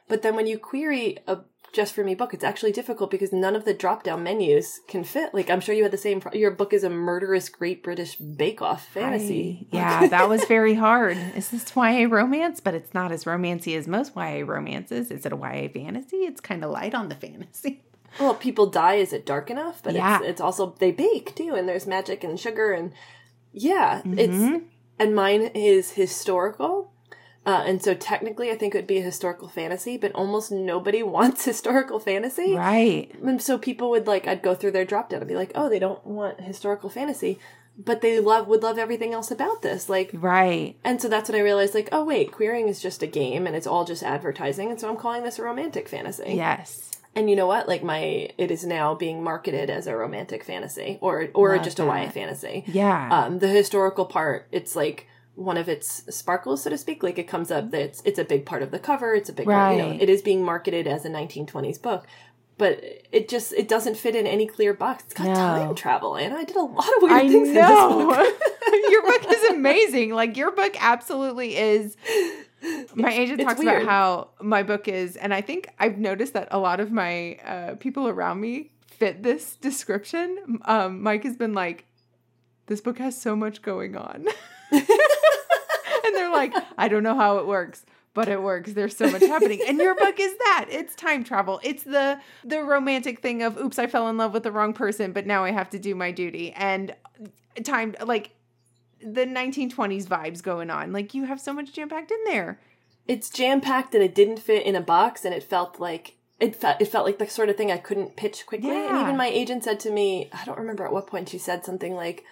But 0.07 0.21
then 0.21 0.37
when 0.37 0.47
you 0.47 0.59
query 0.59 1.17
a 1.27 1.39
just 1.73 1.95
for 1.95 2.03
me 2.05 2.15
book, 2.15 2.33
it's 2.35 2.45
actually 2.45 2.73
difficult 2.73 3.11
because 3.11 3.33
none 3.33 3.55
of 3.55 3.65
the 3.65 3.75
drop 3.75 4.03
down 4.03 4.23
menus 4.23 4.81
can 4.89 5.05
fit. 5.05 5.35
Like 5.35 5.51
I'm 5.51 5.61
sure 5.61 5.75
you 5.75 5.83
had 5.83 5.93
the 5.93 5.99
same. 5.99 6.21
Pro- 6.21 6.33
your 6.33 6.51
book 6.51 6.73
is 6.73 6.85
a 6.85 6.91
murderous 6.91 7.49
Great 7.49 7.83
British 7.83 8.17
Bake 8.17 8.63
Off 8.63 8.87
fantasy. 8.89 9.69
I, 9.73 9.77
yeah, 9.77 10.07
that 10.09 10.29
was 10.29 10.45
very 10.47 10.75
hard. 10.75 11.17
Is 11.37 11.51
this 11.51 11.75
YA 11.77 12.07
romance? 12.11 12.61
But 12.61 12.75
it's 12.75 12.95
not 12.95 13.13
as 13.13 13.25
romancy 13.25 13.77
as 13.77 13.87
most 13.87 14.15
YA 14.17 14.45
romances. 14.47 15.11
Is 15.11 15.25
it 15.27 15.33
a 15.33 15.37
YA 15.37 15.69
fantasy? 15.73 16.19
It's 16.19 16.41
kind 16.41 16.65
of 16.65 16.71
light 16.71 16.95
on 16.95 17.09
the 17.09 17.15
fantasy. 17.15 17.83
Well, 18.19 18.35
people 18.35 18.67
die. 18.67 18.95
Is 18.95 19.13
it 19.13 19.27
dark 19.27 19.51
enough? 19.51 19.83
But 19.83 19.95
Yeah. 19.95 20.17
it's, 20.21 20.27
it's 20.29 20.41
also 20.41 20.75
they 20.79 20.91
bake 20.91 21.35
too, 21.37 21.55
and 21.55 21.69
there's 21.69 21.87
magic 21.87 22.25
and 22.25 22.41
sugar 22.41 22.73
and 22.73 22.93
yeah, 23.53 24.01
Mm-hmm. 24.01 24.19
it's 24.19 24.65
and 24.99 25.15
mine 25.15 25.43
is 25.55 25.93
historical. 25.93 26.91
Uh, 27.47 27.63
and 27.67 27.83
so 27.83 27.95
technically, 27.95 28.51
I 28.51 28.57
think 28.57 28.75
it 28.75 28.79
would 28.79 28.87
be 28.87 28.99
a 28.99 29.03
historical 29.03 29.49
fantasy, 29.49 29.97
but 29.97 30.13
almost 30.13 30.51
nobody 30.53 31.03
wants 31.17 31.45
historical 31.45 31.99
fantasy. 31.99 32.55
Right. 32.55 33.11
And 33.25 33.41
so 33.41 33.57
people 33.57 33.89
would 33.91 34.07
like, 34.07 34.27
I'd 34.27 34.43
go 34.43 34.55
through 34.55 34.73
their 34.73 34.85
drop 34.85 35.09
down 35.09 35.21
and 35.21 35.29
be 35.29 35.35
like, 35.37 35.53
oh, 35.55 35.69
they 35.71 35.79
don't 35.79 36.05
want 36.07 36.41
historical 36.41 36.91
fantasy, 36.91 37.39
but 37.79 38.01
they 38.03 38.21
love 38.21 38.49
would 38.49 38.63
love 38.63 38.77
everything 38.77 39.15
else 39.15 39.31
about 39.31 39.63
this. 39.63 39.89
Like, 39.89 40.11
Right. 40.13 40.77
and 40.85 41.01
so 41.01 41.09
that's 41.09 41.31
when 41.31 41.39
I 41.39 41.43
realized, 41.45 41.75
like, 41.75 41.89
oh 41.93 42.05
wait, 42.05 42.33
queering 42.33 42.69
is 42.69 42.83
just 42.83 43.03
a 43.03 43.07
game 43.07 43.47
and 43.47 43.57
it's 43.57 43.67
all 43.67 43.85
just 43.85 44.03
advertising, 44.03 44.71
and 44.71 44.79
so 44.81 44.89
I'm 44.91 44.97
calling 44.97 45.23
this 45.23 45.39
a 45.39 45.43
romantic 45.45 45.89
fantasy. 45.89 46.35
Yes. 46.35 46.91
And 47.15 47.31
you 47.31 47.35
know 47.37 47.47
what? 47.47 47.67
Like 47.67 47.83
my, 47.83 48.31
it 48.37 48.51
is 48.51 48.65
now 48.65 48.95
being 48.95 49.25
marketed 49.25 49.71
as 49.71 49.87
a 49.87 49.97
romantic 49.97 50.45
fantasy 50.45 50.99
or 51.01 51.29
or 51.35 51.57
Love 51.57 51.65
just 51.65 51.81
a 51.81 51.85
YA 51.85 52.11
fantasy. 52.11 52.65
Yeah. 52.67 53.09
Um, 53.11 53.39
the 53.39 53.49
historical 53.49 54.05
part, 54.05 54.47
it's 54.53 54.77
like 54.77 55.07
one 55.39 55.57
of 55.57 55.69
its 55.69 56.03
sparkles, 56.15 56.63
so 56.65 56.71
to 56.71 56.77
speak. 56.79 57.03
Like 57.03 57.19
it 57.19 57.29
comes 57.29 57.51
up 57.51 57.71
that 57.71 57.81
it's 57.81 58.03
it's 58.05 58.19
a 58.19 58.25
big 58.25 58.45
part 58.45 58.63
of 58.63 58.71
the 58.71 58.79
cover. 58.79 59.15
It's 59.15 59.29
a 59.29 59.33
big 59.33 59.47
part. 59.47 59.77
You 59.77 59.83
know, 59.83 59.97
it 60.01 60.09
is 60.11 60.21
being 60.23 60.45
marketed 60.45 60.87
as 60.87 61.05
a 61.05 61.09
1920s 61.09 61.81
book. 61.81 62.07
But 62.59 62.83
it 63.13 63.29
just 63.29 63.53
it 63.53 63.69
doesn't 63.69 63.97
fit 63.97 64.17
in 64.17 64.27
any 64.27 64.45
clear 64.47 64.75
box. 64.75 65.05
It's 65.05 65.15
got 65.15 65.27
No. 65.29 65.35
time 65.35 65.75
travel, 65.77 66.17
and 66.17 66.35
I 66.35 66.43
did 66.43 66.57
a 66.57 66.63
lot 66.63 66.89
of 66.97 67.03
weird 67.03 67.13
I 67.13 67.29
things 67.29 67.49
in 67.51 67.55
this 67.55 67.69
know. 67.69 68.07
book. 68.09 68.41
your 68.91 69.03
book 69.03 69.33
is 69.33 69.45
amazing. 69.51 70.11
Like 70.13 70.37
your 70.37 70.51
book 70.51 70.75
absolutely 70.81 71.57
is. 71.57 71.97
My 72.97 73.13
agent 73.13 73.39
it's 73.41 73.47
talks 73.49 73.61
weird. 73.61 73.83
about 73.83 73.89
how 73.89 74.29
my 74.41 74.65
book 74.65 74.89
is, 74.89 75.15
and 75.15 75.33
I 75.33 75.41
think 75.41 75.69
I've 75.79 75.99
noticed 75.99 76.33
that 76.33 76.49
a 76.51 76.59
lot 76.59 76.81
of 76.81 76.91
my 76.91 77.37
uh, 77.47 77.75
people 77.77 78.09
around 78.09 78.41
me 78.41 78.73
fit 78.89 79.23
this 79.23 79.55
description. 79.55 80.59
Um, 80.65 81.01
Mike 81.01 81.23
has 81.23 81.37
been 81.37 81.55
like, 81.55 81.85
"This 82.67 82.81
book 82.81 82.99
has 82.99 83.17
so 83.17 83.37
much 83.37 83.63
going 83.63 83.95
on," 83.97 84.27
and 86.09 86.17
they're 86.17 86.33
like, 86.33 86.53
"I 86.77 86.89
don't 86.89 87.03
know 87.03 87.15
how 87.15 87.39
it 87.39 87.47
works." 87.47 87.85
But 88.15 88.29
it 88.29 88.43
works. 88.43 88.73
There's 88.73 88.97
so 88.97 89.09
much 89.11 89.23
happening, 89.23 89.61
and 89.69 89.79
your 89.79 89.95
book 89.95 90.19
is 90.19 90.37
that. 90.39 90.67
It's 90.71 90.97
time 90.97 91.23
travel. 91.23 91.61
It's 91.63 91.85
the 91.85 92.19
the 92.43 92.63
romantic 92.65 93.21
thing 93.21 93.43
of, 93.43 93.57
"Oops, 93.57 93.79
I 93.79 93.87
fell 93.87 94.09
in 94.09 94.17
love 94.17 94.33
with 94.33 94.43
the 94.43 94.51
wrong 94.51 94.73
person, 94.73 95.13
but 95.13 95.25
now 95.27 95.45
I 95.45 95.53
have 95.53 95.71
to 95.71 95.79
do 95.79 95.95
my 95.95 96.11
duty." 96.11 96.51
And 96.53 96.95
time, 97.63 97.95
like 98.05 98.31
the 99.01 99.25
1920s 99.27 100.07
vibes 100.07 100.43
going 100.43 100.71
on. 100.71 100.93
Like 100.93 101.15
you 101.15 101.25
have 101.25 101.41
so 101.41 101.53
much 101.53 101.73
jam 101.73 101.89
packed 101.89 102.11
in 102.11 102.19
there. 102.25 102.59
it's 103.07 103.31
jam 103.31 103.61
packed 103.61 103.95
and 103.95 104.03
it 104.03 104.15
didn't 104.15 104.39
fit 104.39 104.67
in 104.67 104.75
a 104.77 104.81
box 104.81 105.25
and 105.25 105.33
it 105.35 105.43
felt 105.43 105.79
like 105.81 106.17
it 106.41 106.55
felt 106.57 106.81
it 106.81 106.87
felt 106.89 107.07
like 107.07 107.19
the 107.19 107.27
sort 107.29 107.49
of 107.49 107.57
thing 107.57 107.71
I 107.71 107.79
couldn't 107.79 108.17
pitch 108.17 108.47
quickly. 108.47 108.71
And 108.71 108.99
even 109.03 109.17
my 109.17 109.29
agent 109.29 109.65
said 109.65 109.79
to 109.81 109.91
me, 109.91 110.29
I 110.33 110.45
don't 110.45 110.59
remember 110.59 110.85
at 110.85 110.93
what 110.93 111.07
point 111.07 111.29
she 111.29 111.39
said 111.39 111.65
something 111.65 111.95
like, 111.95 112.25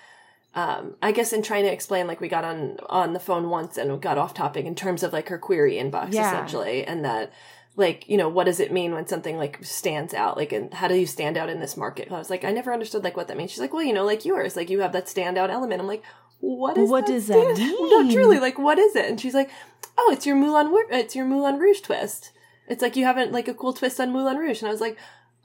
um, 0.56 0.96
I 1.02 1.12
guess 1.12 1.32
in 1.34 1.42
trying 1.42 1.64
to 1.64 1.72
explain, 1.72 2.06
like 2.06 2.20
we 2.20 2.28
got 2.28 2.42
on 2.44 2.78
on 2.88 3.12
the 3.12 3.20
phone 3.20 3.50
once 3.50 3.76
and 3.76 4.00
got 4.00 4.16
off 4.18 4.32
topic 4.34 4.64
in 4.64 4.74
terms 4.74 5.02
of 5.02 5.12
like 5.12 5.28
her 5.28 5.38
query 5.38 5.74
inbox 5.74 6.14
Yeah. 6.14 6.28
essentially, 6.28 6.82
and 6.84 7.04
that 7.04 7.30
like 7.76 8.08
you 8.08 8.16
know 8.16 8.30
what 8.30 8.44
does 8.44 8.58
it 8.58 8.72
mean 8.72 8.94
when 8.94 9.06
something 9.06 9.36
like 9.36 9.62
stands 9.62 10.14
out? 10.14 10.38
Like 10.38 10.52
and 10.52 10.72
how 10.72 10.88
do 10.88 10.94
you 10.94 11.06
stand 11.06 11.36
out 11.36 11.50
in 11.50 11.60
this 11.60 11.76
market? 11.76 12.10
I 12.10 12.16
was 12.18 12.30
like 12.30 12.42
i 12.42 12.50
never 12.50 12.72
understood 12.72 13.04
like 13.04 13.18
what 13.18 13.28
that 13.28 13.36
means. 13.36 13.50
She's 13.50 13.60
like 13.60 13.74
well 13.74 13.82
you 13.82 13.92
know 13.92 14.04
like 14.06 14.24
yours 14.24 14.56
like 14.56 14.70
you 14.70 14.80
have 14.80 14.92
that 14.94 15.06
standout 15.06 15.50
element. 15.50 15.80
I'm 15.82 15.86
like 15.86 16.02
what 16.40 16.78
is 16.78 16.88
What 16.88 17.04
that 17.06 17.12
does 17.12 17.26
that 17.26 17.56
stand- 17.56 17.72
no 17.78 18.10
truly 18.10 18.38
like 18.38 18.58
what 18.58 18.78
is 18.78 18.96
it? 18.96 19.04
And 19.10 19.20
she's 19.20 19.34
like 19.34 19.50
oh 19.98 20.10
it's 20.10 20.24
your 20.24 20.36
moulin 20.36 20.72
it's 20.90 21.14
your 21.14 21.26
moulin 21.26 21.58
rouge 21.58 21.82
twist. 21.82 22.32
It's 22.66 22.80
like 22.80 22.96
you 22.96 23.04
haven't 23.04 23.30
like 23.30 23.46
a 23.46 23.54
cool 23.54 23.74
twist 23.74 24.00
on 24.00 24.10
moulin 24.10 24.38
rouge. 24.38 24.62
And 24.62 24.68
i 24.68 24.72
was 24.72 24.80
like 24.80 24.96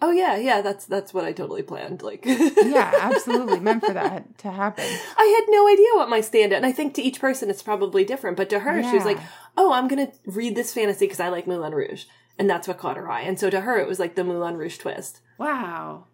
oh 0.02 0.12
yeah 0.12 0.36
yeah 0.36 0.62
that's 0.62 0.86
that's 0.86 1.14
what 1.14 1.24
i 1.24 1.32
totally 1.32 1.62
planned 1.62 2.02
like 2.02 2.26
Yeah, 2.26 2.92
absolutely 3.02 3.60
meant 3.60 3.86
for 3.86 3.94
that 3.94 4.38
to 4.40 4.52
happen. 4.52 4.86
I 5.18 5.26
had 5.40 5.52
no 5.52 5.68
idea 5.68 5.88
what 5.96 6.10
my 6.10 6.22
stand 6.22 6.54
and 6.54 6.66
I 6.66 6.72
think 6.72 6.94
to 6.96 7.02
each 7.02 7.20
person 7.20 7.50
it's 7.50 7.62
probably 7.64 8.04
different. 8.04 8.38
But 8.38 8.50
to 8.52 8.60
her, 8.60 8.82
she 8.84 8.96
was 8.96 9.06
like, 9.06 9.20
"Oh, 9.58 9.74
I'm 9.74 9.88
gonna 9.88 10.12
read 10.26 10.56
this 10.56 10.74
fantasy 10.74 11.06
because 11.06 11.20
I 11.20 11.30
like 11.30 11.48
Moulin 11.48 11.74
Rouge," 11.74 12.06
and 12.40 12.50
that's 12.50 12.68
what 12.68 12.78
caught 12.78 12.98
her 12.98 13.10
eye. 13.10 13.22
And 13.22 13.40
so 13.40 13.50
to 13.50 13.62
her, 13.62 13.78
it 13.78 13.88
was 13.88 14.00
like 14.00 14.16
the 14.16 14.24
Moulin 14.24 14.58
Rouge 14.58 14.78
twist. 14.78 15.22
Wow. 15.38 16.06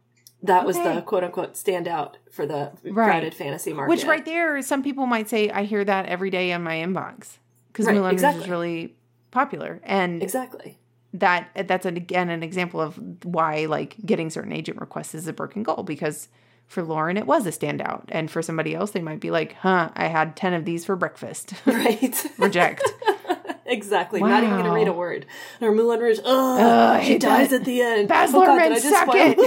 That 0.43 0.65
was 0.65 0.77
the 0.77 1.01
quote 1.01 1.23
unquote 1.23 1.53
standout 1.53 2.15
for 2.31 2.45
the 2.45 2.71
Right. 2.83 2.93
crowded 3.11 3.33
fantasy 3.33 3.73
market. 3.73 3.89
Which 3.89 4.05
right 4.05 4.23
there, 4.25 4.61
some 4.61 4.83
people 4.83 5.05
might 5.05 5.29
say 5.29 5.49
I 5.49 5.63
hear 5.63 5.83
that 5.83 6.05
every 6.07 6.29
day 6.29 6.51
in 6.51 6.61
my 6.63 6.75
inbox 6.75 7.37
because 7.71 7.85
Right, 7.87 7.95
Moulin 7.95 8.15
Rouge 8.17 8.35
is 8.35 8.49
really 8.49 8.95
popular, 9.31 9.79
and 9.83 10.21
exactly. 10.23 10.77
That 11.19 11.49
that's 11.67 11.85
an, 11.85 11.97
again 11.97 12.29
an 12.29 12.43
example 12.43 12.79
of 12.79 12.99
why 13.23 13.65
like 13.65 13.95
getting 14.05 14.29
certain 14.29 14.53
agent 14.53 14.79
requests 14.79 15.15
is 15.15 15.27
a 15.27 15.33
broken 15.33 15.63
goal 15.63 15.83
because 15.83 16.27
for 16.67 16.83
Lauren 16.83 17.17
it 17.17 17.25
was 17.25 17.45
a 17.45 17.51
standout, 17.51 18.03
and 18.09 18.29
for 18.29 18.41
somebody 18.41 18.75
else 18.75 18.91
they 18.91 19.01
might 19.01 19.19
be 19.19 19.31
like, 19.31 19.53
"Huh, 19.53 19.89
I 19.95 20.07
had 20.07 20.35
ten 20.35 20.53
of 20.53 20.65
these 20.65 20.85
for 20.85 20.95
breakfast." 20.95 21.53
Right. 21.65 22.25
Reject. 22.37 22.83
exactly. 23.65 24.19
Not 24.19 24.43
even 24.43 24.57
gonna 24.57 24.73
read 24.73 24.87
a 24.87 24.93
word. 24.93 25.25
Or 25.61 25.71
Moulin 25.71 25.99
Rouge. 25.99 26.19
Ugh, 26.23 27.03
she 27.03 27.17
dies 27.17 27.49
does- 27.49 27.61
at 27.61 27.65
the 27.65 27.81
end. 27.81 28.07
Baz 28.09 28.33
oh, 28.33 28.41
Luhrmann, 28.41 28.77
suck 28.79 29.09
it. 29.11 29.37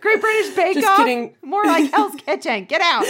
Great 0.00 0.20
British 0.20 0.56
Bake 0.56 0.74
Just 0.74 0.86
Off. 0.86 0.96
kidding. 0.98 1.36
More 1.42 1.64
like 1.64 1.90
Hell's 1.90 2.14
Kitchen. 2.16 2.64
Get 2.64 2.80
out. 2.80 3.06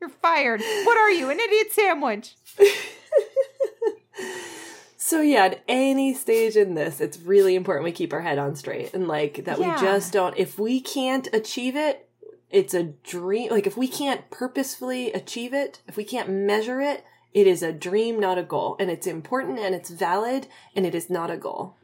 You're 0.00 0.10
fired. 0.22 0.60
What 0.60 0.96
are 0.96 1.10
you? 1.10 1.30
An 1.30 1.38
idiot 1.38 1.72
sandwich. 1.72 2.36
So 5.08 5.22
yeah, 5.22 5.46
at 5.46 5.62
any 5.66 6.12
stage 6.12 6.54
in 6.54 6.74
this, 6.74 7.00
it's 7.00 7.18
really 7.20 7.54
important 7.54 7.84
we 7.84 7.92
keep 7.92 8.12
our 8.12 8.20
head 8.20 8.36
on 8.38 8.54
straight 8.56 8.92
and 8.92 9.08
like 9.08 9.44
that 9.46 9.58
Yeah. 9.58 9.74
we 9.74 9.80
just 9.80 10.12
don't 10.12 10.36
if 10.36 10.58
we 10.58 10.82
can't 10.82 11.26
achieve 11.32 11.76
it, 11.76 12.06
it's 12.50 12.74
a 12.74 12.82
dream 12.82 13.50
like 13.50 13.66
if 13.66 13.74
we 13.78 13.88
can't 13.88 14.28
purposefully 14.30 15.10
achieve 15.14 15.54
it, 15.54 15.80
if 15.88 15.96
we 15.96 16.04
can't 16.04 16.28
measure 16.28 16.82
it, 16.82 17.04
it 17.32 17.46
is 17.46 17.62
a 17.62 17.72
dream, 17.72 18.20
not 18.20 18.36
a 18.36 18.42
goal. 18.42 18.76
And 18.78 18.90
it's 18.90 19.06
important 19.06 19.58
and 19.58 19.74
it's 19.74 19.88
valid 19.88 20.46
and 20.76 20.84
it 20.84 20.94
is 20.94 21.08
not 21.08 21.30
a 21.30 21.38
goal. 21.38 21.76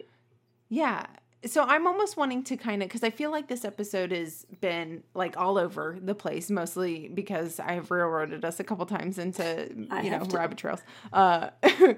Yeah. 0.68 1.06
So 1.46 1.62
I'm 1.62 1.86
almost 1.86 2.16
wanting 2.18 2.42
to 2.44 2.56
kind 2.58 2.82
of 2.82 2.88
because 2.88 3.02
I 3.04 3.10
feel 3.10 3.30
like 3.30 3.48
this 3.48 3.64
episode 3.64 4.12
has 4.12 4.44
been 4.60 5.02
like 5.14 5.36
all 5.38 5.56
over 5.56 5.96
the 5.98 6.14
place, 6.14 6.50
mostly 6.50 7.08
because 7.08 7.58
I 7.60 7.72
have 7.72 7.90
railroaded 7.90 8.44
us 8.44 8.60
a 8.60 8.64
couple 8.64 8.84
times 8.86 9.18
into 9.18 9.70
I 9.90 10.02
you 10.02 10.10
know 10.10 10.24
to. 10.24 10.36
rabbit 10.36 10.58
trails. 10.58 10.80
Uh, 11.12 11.50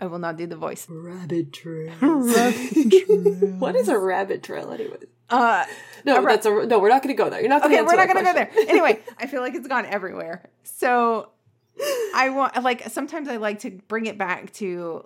I 0.00 0.06
will 0.06 0.18
not 0.18 0.36
do 0.36 0.46
the 0.46 0.56
voice. 0.56 0.86
Rabbit 0.88 1.52
trail. 1.52 1.92
Rabbit 2.00 2.90
trail. 2.90 3.56
what 3.58 3.74
is 3.76 3.88
a 3.88 3.98
rabbit 3.98 4.42
trail 4.42 4.70
anyway? 4.72 4.98
Uh, 5.30 5.64
No, 6.04 6.16
A 6.16 6.20
ra- 6.20 6.32
that's 6.32 6.46
a 6.46 6.66
no, 6.66 6.78
we're 6.78 6.88
not 6.88 7.02
gonna 7.02 7.14
go 7.14 7.28
there. 7.30 7.40
You're 7.40 7.48
not 7.48 7.62
gonna 7.62 7.74
okay, 7.74 7.82
we're 7.82 7.96
not 7.96 8.06
gonna 8.06 8.22
go 8.22 8.32
there. 8.32 8.50
Anyway, 8.68 9.00
I 9.18 9.26
feel 9.26 9.40
like 9.40 9.54
it's 9.54 9.66
gone 9.68 9.86
everywhere. 9.86 10.48
So 10.64 11.30
I 12.14 12.30
want 12.30 12.62
like 12.62 12.88
sometimes 12.90 13.28
I 13.28 13.36
like 13.36 13.60
to 13.60 13.70
bring 13.88 14.06
it 14.06 14.18
back 14.18 14.52
to 14.54 15.04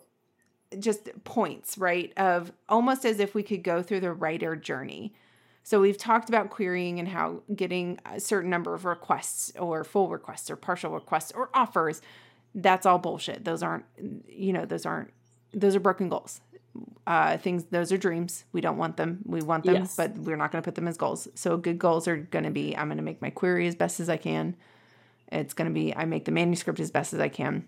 just 0.79 1.09
points, 1.25 1.79
right? 1.79 2.13
Of 2.17 2.53
almost 2.69 3.05
as 3.05 3.19
if 3.19 3.35
we 3.35 3.43
could 3.43 3.63
go 3.63 3.83
through 3.83 4.01
the 4.01 4.13
writer 4.13 4.55
journey. 4.57 5.15
So 5.63 5.81
we've 5.81 5.99
talked 5.99 6.29
about 6.29 6.51
querying 6.51 6.99
and 6.99 7.09
how 7.09 7.43
getting 7.55 7.99
a 8.07 8.19
certain 8.21 8.51
number 8.51 8.75
of 8.75 8.85
requests 8.85 9.53
or 9.59 9.85
full 9.85 10.09
requests 10.09 10.51
or 10.51 10.57
partial 10.57 10.91
requests 10.93 11.33
or 11.33 11.49
offers, 11.55 12.01
that's 12.55 12.87
all 12.87 12.99
bullshit. 12.99 13.45
Those 13.45 13.63
aren't 13.63 13.85
you 14.29 14.53
know, 14.53 14.65
those 14.65 14.87
aren't 14.87 15.11
those 15.53 15.75
are 15.77 15.81
broken 15.81 16.09
goals. 16.09 16.41
Uh 17.07 17.37
things 17.39 17.65
those 17.71 17.91
are 17.93 17.97
dreams. 17.99 18.45
We 18.53 18.61
don't 18.61 18.77
want 18.77 18.97
them. 18.97 19.21
We 19.25 19.43
want 19.43 19.65
them, 19.65 19.75
Yes. 19.75 19.97
but 19.97 20.17
we're 20.17 20.37
not 20.37 20.53
going 20.53 20.63
to 20.63 20.67
put 20.67 20.75
them 20.77 20.87
as 20.89 20.97
goals. 20.97 21.29
So 21.35 21.57
good 21.57 21.79
goals 21.79 22.07
are 22.07 22.17
going 22.17 22.45
to 22.45 22.51
be 22.51 22.77
I'm 22.77 22.89
going 22.89 22.97
to 22.99 23.03
make 23.03 23.21
my 23.21 23.31
query 23.31 23.67
as 23.67 23.75
best 23.75 24.01
as 24.01 24.09
I 24.09 24.17
can. 24.17 24.57
It's 25.33 25.55
going 25.55 25.69
to 25.69 25.75
be 25.75 25.95
I 25.97 26.05
make 26.05 26.25
the 26.25 26.33
manuscript 26.33 26.81
as 26.81 26.91
best 26.91 27.13
as 27.13 27.21
I 27.21 27.29
can. 27.29 27.67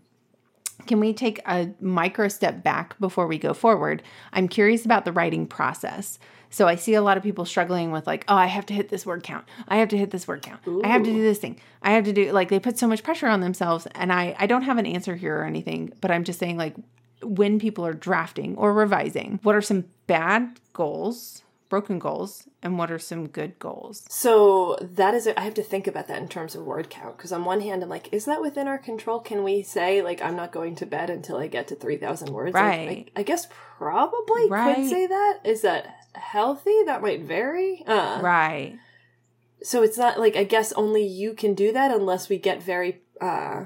Can 0.86 1.00
we 1.00 1.12
take 1.12 1.40
a 1.46 1.70
micro 1.80 2.28
step 2.28 2.62
back 2.62 2.98
before 2.98 3.26
we 3.26 3.38
go 3.38 3.54
forward? 3.54 4.02
I'm 4.32 4.48
curious 4.48 4.84
about 4.84 5.04
the 5.04 5.12
writing 5.12 5.46
process. 5.46 6.18
So 6.50 6.68
I 6.68 6.76
see 6.76 6.94
a 6.94 7.02
lot 7.02 7.16
of 7.16 7.22
people 7.22 7.46
struggling 7.46 7.92
with 7.92 8.06
like, 8.06 8.24
oh, 8.28 8.36
I 8.36 8.46
have 8.46 8.66
to 8.66 8.74
hit 8.74 8.90
this 8.90 9.06
word 9.06 9.22
count. 9.22 9.46
I 9.68 9.76
have 9.76 9.88
to 9.88 9.96
hit 9.96 10.10
this 10.10 10.28
word 10.28 10.42
count. 10.42 10.60
I 10.84 10.88
have 10.88 11.02
to 11.02 11.10
do 11.10 11.22
this 11.22 11.38
thing. 11.38 11.58
I 11.82 11.92
have 11.92 12.04
to 12.04 12.12
do 12.12 12.30
like 12.30 12.50
they 12.50 12.60
put 12.60 12.78
so 12.78 12.86
much 12.86 13.02
pressure 13.02 13.26
on 13.26 13.40
themselves 13.40 13.86
and 13.94 14.12
I 14.12 14.36
I 14.38 14.46
don't 14.46 14.62
have 14.62 14.78
an 14.78 14.86
answer 14.86 15.16
here 15.16 15.38
or 15.38 15.44
anything, 15.44 15.92
but 16.00 16.10
I'm 16.10 16.24
just 16.24 16.38
saying 16.38 16.58
like 16.58 16.74
when 17.22 17.58
people 17.58 17.86
are 17.86 17.94
drafting 17.94 18.56
or 18.56 18.72
revising, 18.74 19.40
what 19.42 19.54
are 19.54 19.62
some 19.62 19.84
bad 20.06 20.58
goals, 20.72 21.41
broken 21.72 21.98
goals, 21.98 22.46
and 22.62 22.76
what 22.76 22.90
are 22.92 22.98
some 22.98 23.26
good 23.26 23.58
goals? 23.58 24.04
So 24.10 24.76
that 24.82 25.14
is, 25.14 25.26
I 25.26 25.40
have 25.40 25.54
to 25.54 25.62
think 25.62 25.86
about 25.86 26.06
that 26.08 26.20
in 26.20 26.28
terms 26.28 26.54
of 26.54 26.66
word 26.66 26.90
count. 26.90 27.16
Because 27.16 27.32
on 27.32 27.46
one 27.46 27.62
hand, 27.62 27.82
I'm 27.82 27.88
like, 27.88 28.12
is 28.12 28.26
that 28.26 28.42
within 28.42 28.68
our 28.68 28.76
control? 28.76 29.20
Can 29.20 29.42
we 29.42 29.62
say, 29.62 30.02
like, 30.02 30.20
I'm 30.20 30.36
not 30.36 30.52
going 30.52 30.74
to 30.76 30.84
bed 30.84 31.08
until 31.08 31.38
I 31.38 31.46
get 31.46 31.68
to 31.68 31.74
3,000 31.74 32.28
words? 32.28 32.52
Like, 32.52 32.62
Right. 32.62 33.10
I, 33.16 33.20
I 33.20 33.22
guess 33.22 33.46
probably 33.78 34.50
Right. 34.50 34.74
could 34.76 34.90
say 34.90 35.06
that. 35.06 35.38
Is 35.44 35.62
that 35.62 35.96
healthy? 36.14 36.82
That 36.84 37.00
might 37.00 37.22
vary. 37.22 37.82
Uh, 37.86 38.18
Right. 38.22 38.78
So 39.62 39.82
it's 39.82 39.96
not 39.96 40.20
like, 40.20 40.36
I 40.36 40.44
guess 40.44 40.72
only 40.74 41.06
you 41.06 41.32
can 41.32 41.54
do 41.54 41.72
that 41.72 41.90
unless 41.90 42.28
we 42.28 42.36
get 42.36 42.62
very, 42.62 43.00
uh, 43.18 43.64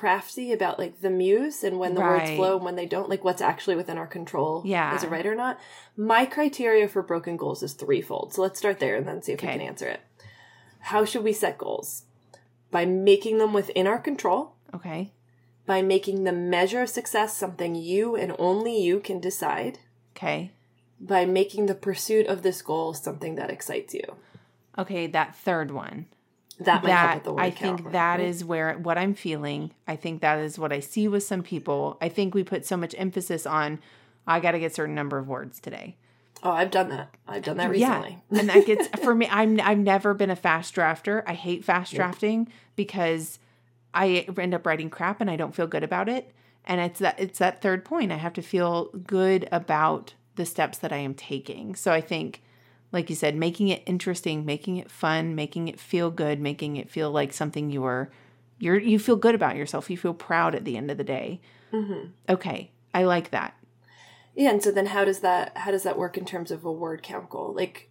crafty 0.00 0.52
about 0.52 0.78
like 0.78 1.00
the 1.00 1.10
muse 1.10 1.62
and 1.62 1.78
when 1.78 1.94
the 1.94 2.00
words 2.00 2.30
flow 2.36 2.56
and 2.56 2.64
when 2.64 2.76
they 2.76 2.86
don't 2.86 3.10
like 3.10 3.22
what's 3.24 3.42
actually 3.42 3.76
within 3.76 3.98
our 3.98 4.06
control 4.06 4.62
Yeah. 4.64 4.92
as 4.94 5.02
a 5.04 5.08
writer 5.08 5.32
or 5.32 5.36
not. 5.36 5.58
My 5.96 6.24
criteria 6.26 6.88
for 6.88 7.02
broken 7.02 7.36
goals 7.36 7.62
is 7.62 7.74
threefold. 7.74 8.32
So 8.32 8.42
let's 8.42 8.58
start 8.58 8.78
there 8.80 8.96
and 8.96 9.06
then 9.06 9.22
see 9.22 9.32
if 9.32 9.42
we 9.42 9.48
can 9.48 9.60
answer 9.60 9.86
it. 9.88 10.00
How 10.90 11.04
should 11.04 11.22
we 11.24 11.32
set 11.34 11.58
goals? 11.58 12.04
By 12.70 12.86
making 12.86 13.38
them 13.38 13.52
within 13.52 13.86
our 13.86 13.98
control. 13.98 14.54
Okay. 14.74 15.12
by 15.66 15.82
making 15.82 16.24
the 16.24 16.32
measure 16.32 16.82
of 16.82 16.88
success 16.88 17.36
something 17.36 17.74
you 17.76 18.16
and 18.16 18.34
only 18.38 18.76
you 18.80 18.98
can 19.00 19.20
decide. 19.20 19.78
Okay. 20.16 20.50
by 20.98 21.24
making 21.26 21.66
the 21.66 21.74
pursuit 21.88 22.26
of 22.26 22.42
this 22.42 22.60
goal 22.62 22.94
something 22.94 23.34
that 23.36 23.50
excites 23.50 23.92
you. 23.94 24.06
Okay, 24.78 25.06
that 25.08 25.36
third 25.36 25.70
one. 25.70 26.06
That 26.60 26.82
that 26.82 27.14
with 27.16 27.24
the 27.24 27.32
word 27.32 27.40
I 27.42 27.50
think 27.50 27.92
that 27.92 28.18
right? 28.18 28.20
is 28.28 28.44
where 28.44 28.74
what 28.78 28.98
I'm 28.98 29.14
feeling. 29.14 29.72
I 29.88 29.96
think 29.96 30.20
that 30.20 30.38
is 30.38 30.58
what 30.58 30.72
I 30.72 30.80
see 30.80 31.08
with 31.08 31.22
some 31.22 31.42
people. 31.42 31.96
I 32.00 32.08
think 32.08 32.34
we 32.34 32.44
put 32.44 32.64
so 32.66 32.76
much 32.76 32.94
emphasis 32.98 33.46
on 33.46 33.80
I 34.26 34.40
got 34.40 34.52
to 34.52 34.58
get 34.60 34.74
certain 34.74 34.94
number 34.94 35.18
of 35.18 35.26
words 35.28 35.58
today. 35.60 35.96
oh 36.42 36.50
i've 36.50 36.70
done 36.70 36.88
that 36.90 37.08
i've 37.28 37.42
done 37.42 37.56
that 37.58 37.68
recently 37.70 38.18
Yeah, 38.30 38.38
and 38.40 38.48
that 38.48 38.64
gets 38.66 38.88
for 39.04 39.14
me. 39.14 39.26
I'm 39.30 39.60
I've 39.60 39.78
never 39.78 40.14
been 40.14 40.30
a 40.30 40.36
fast 40.36 40.74
drafter. 40.74 41.22
I 41.26 41.34
hate 41.34 41.64
fast 41.64 41.92
drafting 41.94 42.48
because 42.76 43.38
I 43.92 44.26
end 44.38 44.54
up 44.54 44.64
writing 44.66 44.88
crap 44.90 45.20
and 45.20 45.30
I 45.30 45.36
don't 45.36 45.54
feel 45.54 45.66
good 45.66 45.82
about 45.82 46.08
it. 46.08 46.30
And 46.66 46.80
it's 46.80 47.00
that 47.00 47.18
it's 47.18 47.38
that 47.40 47.60
third 47.62 47.84
point. 47.84 48.12
I 48.12 48.16
have 48.16 48.34
to 48.34 48.42
feel 48.42 48.86
good 49.06 49.48
about 49.50 50.14
the 50.36 50.46
steps 50.46 50.78
that 50.78 50.92
I 50.92 50.98
am 50.98 51.14
taking. 51.14 51.74
So 51.74 51.90
I 51.92 52.00
think, 52.00 52.42
like 52.92 53.08
you 53.10 53.16
said, 53.16 53.36
making 53.36 53.68
it 53.68 53.82
interesting, 53.86 54.44
making 54.44 54.76
it 54.76 54.90
fun, 54.90 55.34
making 55.34 55.68
it 55.68 55.78
feel 55.78 56.10
good, 56.10 56.40
making 56.40 56.76
it 56.76 56.90
feel 56.90 57.10
like 57.10 57.32
something 57.32 57.70
you 57.70 57.84
are, 57.84 58.10
you're 58.58 58.78
you 58.78 58.98
feel 58.98 59.16
good 59.16 59.34
about 59.34 59.56
yourself. 59.56 59.88
You 59.90 59.96
feel 59.96 60.14
proud 60.14 60.54
at 60.54 60.64
the 60.64 60.76
end 60.76 60.90
of 60.90 60.96
the 60.98 61.04
day. 61.04 61.40
Okay, 62.28 62.70
I 62.92 63.04
like 63.04 63.30
that. 63.30 63.54
Yeah, 64.34 64.50
and 64.50 64.62
so 64.62 64.70
then 64.70 64.86
how 64.86 65.04
does 65.04 65.20
that 65.20 65.56
how 65.56 65.70
does 65.70 65.82
that 65.84 65.98
work 65.98 66.16
in 66.18 66.24
terms 66.24 66.50
of 66.50 66.64
a 66.64 66.72
word 66.72 67.02
count 67.02 67.28
goal? 67.30 67.52
Like 67.54 67.90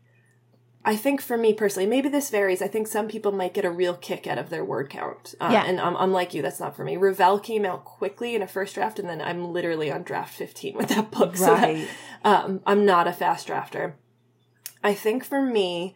I 0.86 0.96
think 0.96 1.22
for 1.22 1.38
me 1.38 1.54
personally, 1.54 1.88
maybe 1.88 2.08
this 2.10 2.30
varies. 2.30 2.62
I 2.62 2.68
think 2.68 2.88
some 2.88 3.08
people 3.10 3.32
might 3.34 3.54
get 3.54 3.66
a 3.66 3.70
real 3.72 3.94
kick 3.96 4.26
out 4.28 4.38
of 4.38 4.50
their 4.50 4.64
word 4.64 4.90
count. 4.90 5.36
Uh, 5.40 5.50
Yeah. 5.52 5.64
And 5.66 5.80
I'm, 5.80 5.96
I'm 5.98 6.14
like 6.14 6.34
you, 6.34 6.42
that's 6.42 6.60
not 6.60 6.76
for 6.76 6.86
me. 6.86 6.96
Ravel 6.96 7.38
came 7.40 7.66
out 7.66 7.84
quickly 7.84 8.34
in 8.34 8.42
a 8.42 8.48
first 8.48 8.76
draft, 8.76 8.98
and 8.98 9.08
then 9.10 9.22
I'm 9.22 9.52
literally 9.52 9.92
on 9.92 10.04
draft 10.04 10.34
15 10.34 10.76
with 10.78 10.88
that 10.90 11.12
book. 11.12 11.36
So 11.38 11.46
that- 11.48 11.62
Right. 11.62 11.88
um, 12.24 12.62
I'm 12.66 12.86
not 12.86 13.08
a 13.08 13.14
fast 13.14 13.48
drafter. 13.50 13.94
I 14.84 14.94
think 14.94 15.24
for 15.24 15.42
me, 15.42 15.96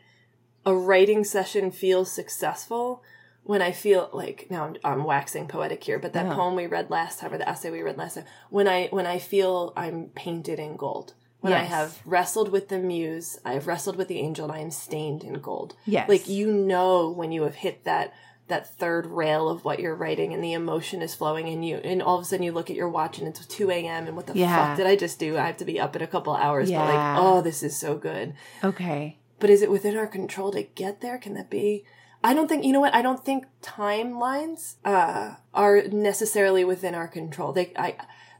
a 0.65 0.73
writing 0.75 1.23
session 1.23 1.71
feels 1.71 2.11
successful 2.11 3.03
when 3.43 3.61
I 3.61 3.71
feel 3.73 4.09
like 4.13 4.47
now 4.49 4.65
I'm, 4.65 4.75
I'm 4.83 5.03
waxing 5.03 5.47
poetic 5.47 5.83
here, 5.83 5.99
but 5.99 6.13
that 6.13 6.25
Yeah. 6.27 6.35
poem 6.35 6.55
we 6.55 6.65
read 6.65 6.89
last 6.89 7.19
time 7.19 7.33
or 7.33 7.37
the 7.37 7.47
essay 7.49 7.69
we 7.71 7.81
read 7.81 7.97
last 7.97 8.15
time, 8.15 8.25
when 8.49 8.67
I 8.67 8.87
when 8.87 9.05
I 9.05 9.19
feel 9.19 9.73
I'm 9.75 10.05
painted 10.15 10.59
in 10.59 10.77
gold, 10.77 11.13
when 11.41 11.51
I 11.51 11.63
have 11.63 11.99
wrestled 12.05 12.49
with 12.53 12.69
the 12.69 12.79
muse, 12.79 13.37
I 13.43 13.53
have 13.53 13.67
wrestled 13.67 13.97
with 13.97 14.07
the 14.07 14.19
angel, 14.19 14.45
and 14.45 14.53
I 14.53 14.59
am 14.59 14.71
stained 14.71 15.23
in 15.25 15.33
gold. 15.41 15.75
Yes. 15.85 16.07
like 16.07 16.29
you 16.29 16.47
know 16.51 17.09
when 17.09 17.33
you 17.33 17.43
have 17.43 17.55
hit 17.55 17.83
that 17.83 18.13
that 18.53 18.75
third 18.77 19.05
rail 19.07 19.49
of 19.49 19.65
what 19.65 19.79
you're 19.79 19.95
writing 20.03 20.33
and 20.33 20.43
the 20.43 20.53
emotion 20.53 21.01
is 21.01 21.13
flowing 21.15 21.47
and 21.53 21.65
you 21.67 21.77
and 21.77 22.01
all 22.01 22.17
of 22.17 22.21
a 22.23 22.25
sudden 22.25 22.45
you 22.45 22.51
look 22.51 22.69
at 22.69 22.75
your 22.75 22.89
watch 22.89 23.17
and 23.19 23.27
it's 23.27 23.45
2 23.45 23.69
a.m 23.71 24.07
and 24.07 24.15
what 24.15 24.27
the 24.27 24.33
Yeah. 24.37 24.55
fuck 24.69 24.77
did 24.77 24.87
i 24.87 24.95
just 24.95 25.17
do? 25.19 25.29
I 25.37 25.45
have 25.47 25.57
to 25.57 25.65
be 25.65 25.79
up 25.79 25.95
in 25.95 26.01
a 26.01 26.07
couple 26.15 26.33
hours 26.35 26.69
but 26.71 26.85
like 26.93 27.17
oh 27.19 27.41
this 27.41 27.63
is 27.63 27.75
so 27.85 27.91
good. 27.97 28.33
Okay. 28.63 29.17
but 29.39 29.49
is 29.49 29.61
it 29.61 29.71
within 29.71 29.97
our 29.97 30.07
control 30.07 30.51
to 30.51 30.63
get 30.63 31.01
there? 31.01 31.17
Can 31.17 31.33
that 31.33 31.49
be? 31.49 31.83
I 32.23 32.33
don't 32.33 32.47
think 32.47 32.63
you 32.63 32.71
know 32.71 32.79
what? 32.85 32.95
I 32.95 33.01
don't 33.01 33.23
think 33.25 33.45
timelines 33.61 34.75
uh 34.85 35.35
are 35.53 35.81
necessarily 35.91 36.63
within 36.63 36.95
our 36.95 37.07
control. 37.07 37.51
They 37.53 37.73
i 37.75 37.95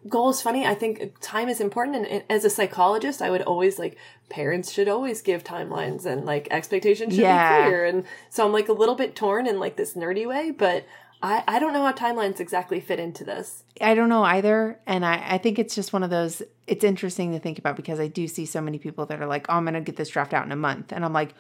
goal 0.08 0.30
is 0.30 0.42
funny. 0.42 0.66
I 0.66 0.76
think 0.76 1.16
time 1.22 1.48
is 1.50 1.60
important 1.62 2.08
and 2.14 2.24
as 2.30 2.44
a 2.46 2.50
psychologist 2.58 3.22
i 3.22 3.30
would 3.34 3.42
always 3.42 3.80
like 3.84 3.96
parents 4.30 4.72
should 4.72 4.88
always 4.88 5.22
give 5.22 5.44
timelines 5.44 6.06
and 6.06 6.26
like 6.26 6.48
expectations 6.52 7.14
should 7.14 7.22
Yeah. 7.24 7.64
be 7.64 7.68
clear 7.70 7.86
and 7.86 8.04
so 8.30 8.46
i'm 8.46 8.52
like 8.54 8.70
a 8.70 8.74
little 8.74 8.96
bit 8.96 9.16
torn 9.16 9.46
in 9.48 9.60
like 9.60 9.76
this 9.76 9.94
nerdy 9.96 10.28
way 10.28 10.50
but 10.52 10.86
i 11.22 11.44
i 11.48 11.60
don't 11.60 11.74
know 11.74 11.84
how 11.86 11.92
timelines 11.92 12.40
exactly 12.40 12.80
fit 12.80 13.00
into 13.00 13.24
this 13.24 13.64
I 13.82 13.96
don't 13.96 14.08
know 14.08 14.24
either. 14.24 14.80
And 14.86 15.04
I, 15.04 15.22
I 15.32 15.38
think 15.40 15.58
it's 15.58 15.74
just 15.74 15.94
one 15.94 16.04
of 16.04 16.12
those, 16.12 16.44
it's 16.68 16.84
interesting 16.84 17.32
to 17.34 17.40
think 17.40 17.58
about 17.58 17.76
because 17.76 18.00
I 18.00 18.08
do 18.08 18.28
see 18.28 18.46
so 18.46 18.62
many 18.62 18.78
people 18.78 19.08
that 19.08 19.20
are 19.20 19.26
like, 19.26 19.48
oh, 19.50 19.56
I'm 19.56 19.64
going 19.66 19.74
to 19.74 19.82
get 19.82 19.96
this 19.96 20.10
draft 20.10 20.32
out 20.32 20.46
in 20.46 20.52
a 20.52 20.56
month. 20.56 20.94
And 20.94 21.04
I'm 21.04 21.12
like, 21.12 21.34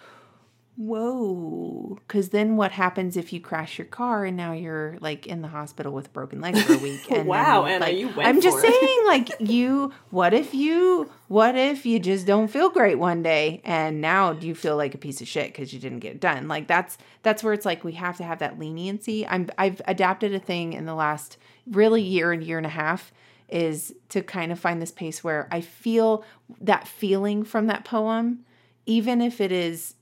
whoa. 0.76 2.00
Because 2.08 2.30
then 2.30 2.56
what 2.58 2.72
happens 2.72 3.16
if 3.16 3.32
you 3.32 3.40
crash 3.40 3.78
your 3.78 3.86
car 3.86 4.26
and 4.26 4.36
now 4.36 4.54
you're 4.54 4.98
like 5.02 5.28
in 5.28 5.42
the 5.42 5.48
hospital 5.48 5.92
with 5.92 6.08
a 6.08 6.10
broken 6.10 6.42
leg 6.42 6.58
for 6.58 6.74
a 6.74 6.78
week? 6.78 7.02
And 7.12 7.28
Wow, 7.28 7.66
Anna, 7.66 7.86
like, 7.86 7.98
you 7.98 8.08
went 8.10 8.28
I'm 8.28 8.42
just 8.42 8.58
it. 8.64 8.74
saying, 8.74 9.06
like, 9.06 9.30
you, 9.40 9.92
what 10.10 10.34
if 10.34 10.54
you, 10.54 11.12
what 11.28 11.56
if 11.56 11.86
you 11.86 12.00
just 12.00 12.26
don't 12.26 12.48
feel 12.48 12.70
great 12.70 12.98
one 12.98 13.22
day 13.22 13.62
and 13.64 14.02
now 14.02 14.34
do 14.34 14.48
you 14.48 14.56
feel 14.56 14.76
like 14.76 14.96
a 14.96 14.98
piece 14.98 15.22
of 15.22 15.28
shit 15.28 15.48
because 15.48 15.74
you 15.74 15.80
didn't 15.80 16.00
get 16.00 16.14
it 16.14 16.20
done? 16.20 16.48
Like, 16.48 16.68
that's, 16.68 16.98
that's 17.22 17.44
where 17.44 17.54
it's 17.54 17.66
like 17.66 17.84
we 17.84 17.94
have 17.94 18.18
to 18.18 18.24
have 18.24 18.40
that 18.40 18.58
leniency. 18.58 19.28
I'm, 19.28 19.50
I've 19.58 19.82
adapted 19.86 20.34
a 20.34 20.40
thing 20.40 20.74
in 20.74 20.86
the 20.86 20.96
last 20.96 21.38
really 21.68 22.02
year 22.02 22.32
and 22.32 22.44
year 22.44 22.58
and 22.58 22.66
a 22.66 22.70
half 22.70 23.14
is 23.50 23.94
to 24.10 24.22
kind 24.24 24.52
of 24.52 24.60
find 24.60 24.82
this 24.82 24.92
pace 24.92 25.24
where 25.24 25.48
I 25.52 25.62
feel 25.62 26.24
that 26.62 26.88
feeling 26.88 27.44
from 27.44 27.68
that 27.68 27.86
poem, 27.86 28.46
even 28.86 29.22
if 29.22 29.40
it 29.40 29.52
is 29.52 29.96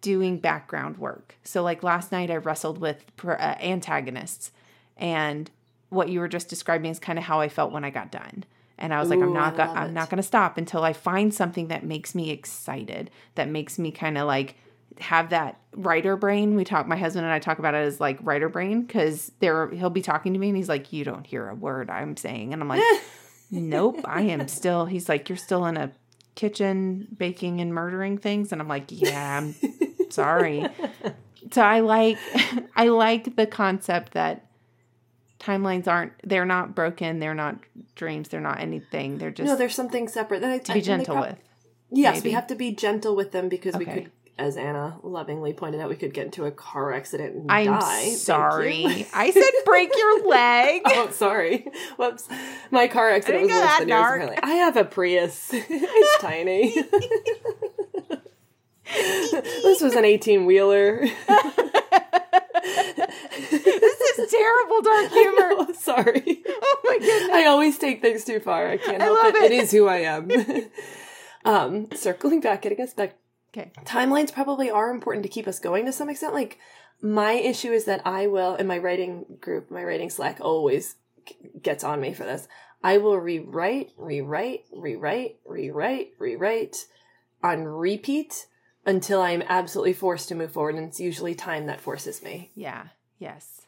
doing 0.00 0.38
background 0.38 0.98
work. 0.98 1.34
So, 1.44 1.62
like 1.62 1.82
last 1.82 2.12
night, 2.12 2.30
I 2.30 2.36
wrestled 2.36 2.78
with 2.78 3.04
uh, 3.24 3.32
antagonists, 3.60 4.52
and 4.96 5.50
what 5.90 6.08
you 6.08 6.20
were 6.20 6.28
just 6.28 6.48
describing 6.48 6.90
is 6.90 6.98
kind 6.98 7.18
of 7.18 7.24
how 7.24 7.40
I 7.40 7.48
felt 7.48 7.72
when 7.72 7.84
I 7.84 7.90
got 7.90 8.10
done. 8.10 8.44
And 8.78 8.94
I 8.94 9.00
was 9.00 9.10
like, 9.10 9.20
I'm 9.20 9.32
not, 9.32 9.56
go- 9.56 9.64
I'm 9.64 9.90
it. 9.90 9.92
not 9.92 10.08
going 10.08 10.18
to 10.18 10.22
stop 10.22 10.56
until 10.56 10.84
I 10.84 10.92
find 10.92 11.34
something 11.34 11.68
that 11.68 11.84
makes 11.84 12.14
me 12.14 12.30
excited, 12.30 13.10
that 13.34 13.48
makes 13.48 13.78
me 13.78 13.90
kind 13.90 14.16
of 14.16 14.26
like 14.26 14.54
have 15.00 15.30
that 15.30 15.58
writer 15.74 16.16
brain. 16.16 16.54
We 16.54 16.64
talk, 16.64 16.86
my 16.86 16.96
husband 16.96 17.24
and 17.24 17.32
I 17.32 17.40
talk 17.40 17.58
about 17.58 17.74
it 17.74 17.78
as 17.78 18.00
like 18.00 18.18
writer 18.22 18.48
brain 18.48 18.82
because 18.82 19.32
there 19.40 19.68
he'll 19.70 19.90
be 19.90 20.02
talking 20.02 20.32
to 20.32 20.38
me 20.38 20.48
and 20.48 20.56
he's 20.56 20.68
like, 20.68 20.92
you 20.92 21.04
don't 21.04 21.26
hear 21.26 21.48
a 21.48 21.54
word 21.54 21.90
I'm 21.90 22.16
saying, 22.16 22.52
and 22.52 22.62
I'm 22.62 22.68
like, 22.68 22.82
nope, 23.50 24.00
I 24.04 24.22
am 24.22 24.46
still. 24.46 24.86
He's 24.86 25.08
like, 25.08 25.28
you're 25.28 25.38
still 25.38 25.66
in 25.66 25.76
a 25.76 25.90
kitchen 26.36 27.08
baking 27.16 27.60
and 27.60 27.74
murdering 27.74 28.18
things, 28.18 28.52
and 28.52 28.60
I'm 28.60 28.68
like, 28.68 28.84
yeah, 28.88 29.38
I'm 29.38 29.54
sorry. 30.10 30.66
So 31.52 31.62
I 31.62 31.80
like, 31.80 32.18
I 32.76 32.88
like 32.88 33.36
the 33.36 33.46
concept 33.46 34.12
that 34.12 34.44
timelines 35.38 35.86
aren't 35.86 36.12
they're 36.24 36.44
not 36.44 36.74
broken 36.74 37.20
they're 37.20 37.32
not 37.32 37.54
dreams 37.94 38.28
they're 38.28 38.40
not 38.40 38.58
anything 38.58 39.18
they're 39.18 39.30
just 39.30 39.46
no 39.46 39.54
there's 39.54 39.72
something 39.72 40.08
separate 40.08 40.40
that 40.40 40.50
I- 40.50 40.58
to 40.58 40.72
be 40.72 40.80
gentle 40.80 41.14
prob- 41.14 41.28
with 41.28 41.38
Yes, 41.90 42.16
maybe. 42.16 42.30
we 42.30 42.32
have 42.34 42.46
to 42.48 42.54
be 42.56 42.72
gentle 42.72 43.16
with 43.16 43.30
them 43.32 43.48
because 43.48 43.74
we 43.76 43.86
could, 43.86 44.10
as 44.36 44.58
Anna 44.58 44.98
lovingly 45.02 45.54
pointed 45.54 45.80
out, 45.80 45.88
we 45.88 45.96
could 45.96 46.12
get 46.12 46.26
into 46.26 46.44
a 46.44 46.50
car 46.50 46.92
accident 46.92 47.34
and 47.34 47.50
i'm 47.50 47.66
die. 47.66 48.10
Sorry 48.10 49.06
i 49.14 49.30
said 49.30 49.42
break 49.64 49.90
your 49.96 50.28
leg 50.28 50.82
oh, 50.84 51.08
sorry. 51.12 51.66
Whoops. 51.96 52.28
My 52.70 52.88
car 52.88 53.10
accident 53.10 53.44
was 53.44 53.52
worse 53.52 53.60
go 53.60 53.78
than 53.78 53.88
that 53.88 53.88
yours. 53.88 53.88
dark. 53.88 54.22
apparently. 54.22 54.52
I 54.52 54.56
have 54.56 54.76
a 54.76 54.84
Prius. 54.84 55.48
it's 55.52 56.22
tiny. 56.22 56.74
this 59.62 59.80
was 59.82 59.94
an 59.94 60.04
18 60.04 60.46
wheeler. 60.46 61.00
this 61.00 61.10
is 64.18 64.30
terrible 64.30 64.82
dark 64.82 65.10
humor 65.10 65.50
oh, 65.58 65.72
sorry. 65.78 66.42
oh 66.48 66.80
my 66.84 66.98
goodness 66.98 67.30
I 67.32 67.46
always 67.46 67.78
take 67.78 68.00
things 68.00 68.24
too 68.24 68.40
far. 68.40 68.68
I 68.68 68.76
can't 68.76 69.02
I 69.02 69.06
help 69.06 69.22
love 69.22 69.34
it. 69.34 69.44
it. 69.44 69.52
It 69.52 69.62
is 69.62 69.70
who 69.72 69.86
I 69.86 69.98
am. 69.98 70.30
um, 71.44 71.88
circling 71.94 72.40
back, 72.40 72.62
getting 72.62 72.80
us 72.80 72.94
back 72.94 73.16
okay 73.56 73.70
timelines 73.84 74.32
probably 74.32 74.70
are 74.70 74.90
important 74.90 75.22
to 75.22 75.28
keep 75.28 75.46
us 75.46 75.58
going 75.58 75.84
to 75.86 75.92
some 75.92 76.08
extent. 76.08 76.34
Like 76.34 76.58
my 77.00 77.32
issue 77.32 77.72
is 77.72 77.84
that 77.84 78.06
I 78.06 78.26
will 78.26 78.54
in 78.56 78.66
my 78.66 78.78
writing 78.78 79.24
group, 79.40 79.70
my 79.70 79.84
writing 79.84 80.10
Slack, 80.10 80.38
always 80.40 80.96
gets 81.62 81.84
on 81.84 82.00
me 82.00 82.12
for 82.12 82.24
this. 82.24 82.48
I 82.82 82.98
will 82.98 83.16
rewrite, 83.16 83.90
rewrite, 83.96 84.64
rewrite, 84.72 85.36
rewrite, 85.46 86.12
rewrite 86.18 86.86
on 87.42 87.64
repeat 87.64 88.46
until 88.88 89.20
I 89.20 89.30
am 89.30 89.42
absolutely 89.48 89.92
forced 89.92 90.28
to 90.30 90.34
move 90.34 90.50
forward. 90.50 90.74
And 90.74 90.88
it's 90.88 90.98
usually 90.98 91.34
time 91.36 91.66
that 91.66 91.80
forces 91.80 92.22
me. 92.22 92.50
Yeah. 92.56 92.84
Yes. 93.18 93.62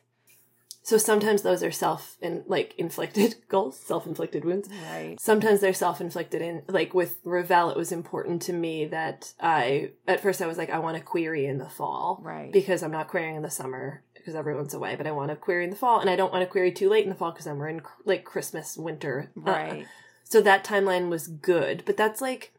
So 0.82 0.96
sometimes 0.96 1.42
those 1.42 1.62
are 1.62 1.70
self 1.70 2.16
and 2.22 2.42
like 2.46 2.74
inflicted 2.78 3.36
goals, 3.48 3.78
self 3.78 4.06
inflicted 4.06 4.44
wounds. 4.44 4.68
Right. 4.90 5.20
Sometimes 5.20 5.60
they're 5.60 5.74
self 5.74 6.00
inflicted. 6.00 6.40
In 6.42 6.62
like 6.68 6.94
with 6.94 7.18
Ravel, 7.22 7.70
it 7.70 7.76
was 7.76 7.92
important 7.92 8.40
to 8.42 8.52
me 8.52 8.86
that 8.86 9.34
I 9.38 9.90
at 10.08 10.20
first 10.20 10.40
I 10.40 10.46
was 10.46 10.58
like 10.58 10.70
I 10.70 10.78
want 10.78 10.96
to 10.96 11.02
query 11.02 11.44
in 11.46 11.58
the 11.58 11.68
fall, 11.68 12.18
Right. 12.22 12.50
Because 12.50 12.82
I'm 12.82 12.90
not 12.90 13.08
querying 13.08 13.36
in 13.36 13.42
the 13.42 13.50
summer 13.50 14.02
because 14.14 14.34
everyone's 14.34 14.74
away, 14.74 14.96
but 14.96 15.06
I 15.06 15.12
want 15.12 15.30
to 15.30 15.36
query 15.36 15.64
in 15.64 15.70
the 15.70 15.76
fall, 15.76 16.00
and 16.00 16.10
I 16.10 16.16
don't 16.16 16.32
want 16.32 16.42
to 16.42 16.50
query 16.50 16.72
too 16.72 16.88
late 16.90 17.04
in 17.04 17.10
the 17.10 17.14
fall 17.16 17.30
because 17.30 17.44
then 17.44 17.58
we're 17.58 17.68
in 17.68 17.82
like 18.04 18.24
Christmas, 18.24 18.76
winter, 18.76 19.30
uh, 19.46 19.50
Right. 19.50 19.86
so 20.24 20.40
that 20.42 20.64
timeline 20.64 21.08
was 21.08 21.26
good, 21.28 21.84
but 21.86 21.96
that's 21.96 22.20
like, 22.20 22.52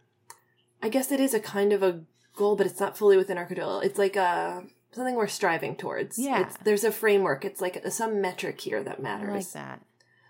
I 0.82 0.90
guess 0.90 1.12
it 1.12 1.20
is 1.20 1.34
a 1.36 1.40
kind 1.40 1.72
of 1.74 1.84
a 1.84 2.02
goal, 2.36 2.56
but 2.56 2.66
it's 2.66 2.80
not 2.80 2.98
fully 2.98 3.18
within 3.18 3.38
our 3.38 3.46
control. 3.46 3.80
It's 3.80 3.98
like 4.00 4.16
a 4.16 4.64
something 4.92 5.16
we're 5.16 5.28
striving 5.28 5.76
towards. 5.76 6.20
Yeah. 6.20 6.42
it's, 6.42 6.58
there's 6.64 6.84
a 6.84 6.92
framework. 6.92 7.46
It's 7.46 7.62
like 7.62 7.82
some 7.90 8.22
metric 8.22 8.60
here 8.60 8.84
that 8.84 9.00
I 9.00 9.02
matters. 9.02 9.30
like 9.30 9.52
that. 9.54 9.82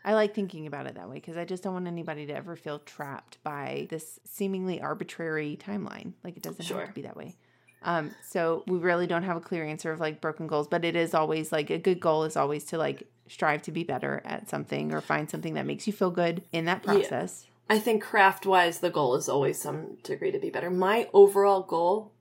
I 0.04 0.14
like 0.14 0.34
thinking 0.34 0.66
about 0.66 0.88
it 0.88 0.96
that 0.96 1.10
way 1.10 1.16
because 1.16 1.38
I 1.38 1.46
just 1.46 1.64
don't 1.64 1.74
want 1.74 1.88
anybody 1.88 2.26
to 2.26 2.34
ever 2.34 2.56
feel 2.56 2.80
trapped 2.80 3.38
by 3.44 3.88
this 3.90 4.20
seemingly 4.26 4.82
arbitrary 4.82 5.60
timeline. 5.64 6.14
Like 6.24 6.38
it 6.38 6.44
doesn't 6.44 6.66
have 6.66 6.88
to 6.88 6.94
be 6.94 7.04
that 7.04 7.16
way. 7.16 7.38
Um, 7.84 8.12
so 8.28 8.64
we 8.68 8.78
really 8.78 9.08
don't 9.08 9.24
have 9.24 9.38
a 9.38 9.42
clear 9.42 9.66
answer 9.66 9.92
of 9.92 10.00
like 10.00 10.22
broken 10.22 10.48
goals, 10.48 10.68
but 10.68 10.86
it 10.86 10.96
is 10.96 11.14
always 11.14 11.52
like 11.52 11.70
a 11.70 11.78
good 11.78 12.00
goal 12.00 12.24
is 12.24 12.36
always 12.36 12.64
to 12.66 12.78
like 12.78 13.08
strive 13.28 13.62
to 13.64 13.72
be 13.72 13.84
better 13.84 14.22
at 14.26 14.50
something 14.50 14.94
or 14.94 15.02
find 15.02 15.30
something 15.30 15.54
that 15.56 15.66
makes 15.66 15.88
you 15.88 15.94
feel 15.94 16.12
good 16.12 16.44
in 16.52 16.66
that 16.66 16.84
Yeah. 16.86 17.46
I 17.70 17.80
think 17.80 18.04
craft 18.04 18.46
wise, 18.46 18.80
the 18.80 18.90
goal 18.90 19.16
is 19.16 19.30
always 19.30 19.60
some 19.60 19.98
degree 20.04 20.32
to 20.32 20.40
be 20.40 20.50
better. 20.50 20.70
My 20.70 21.10
overall 21.14 21.64
goal 21.64 22.14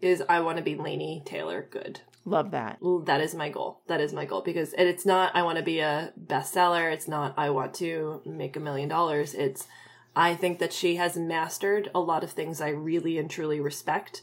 is 0.00 0.22
I 0.28 0.40
want 0.40 0.58
to 0.58 0.64
be 0.64 0.74
Laini 0.74 1.24
Taylor 1.24 1.66
good. 1.70 2.00
Love 2.24 2.50
that. 2.50 2.78
That 3.04 3.20
is 3.20 3.34
my 3.34 3.50
goal. 3.50 3.82
That 3.86 4.00
is 4.00 4.12
my 4.12 4.24
goal 4.24 4.42
because 4.42 4.74
it's 4.76 5.06
not 5.06 5.34
I 5.34 5.42
want 5.42 5.58
to 5.58 5.64
be 5.64 5.80
a 5.80 6.12
bestseller. 6.20 6.92
It's 6.92 7.06
not 7.06 7.34
I 7.36 7.50
want 7.50 7.74
to 7.74 8.20
make 8.24 8.56
a 8.56 8.60
million 8.60 8.88
dollars. 8.88 9.32
It's 9.32 9.68
I 10.16 10.34
think 10.34 10.58
that 10.58 10.72
she 10.72 10.96
has 10.96 11.16
mastered 11.16 11.90
a 11.94 12.00
lot 12.00 12.24
of 12.24 12.32
things 12.32 12.60
I 12.60 12.70
really 12.70 13.18
and 13.18 13.30
truly 13.30 13.60
respect 13.60 14.22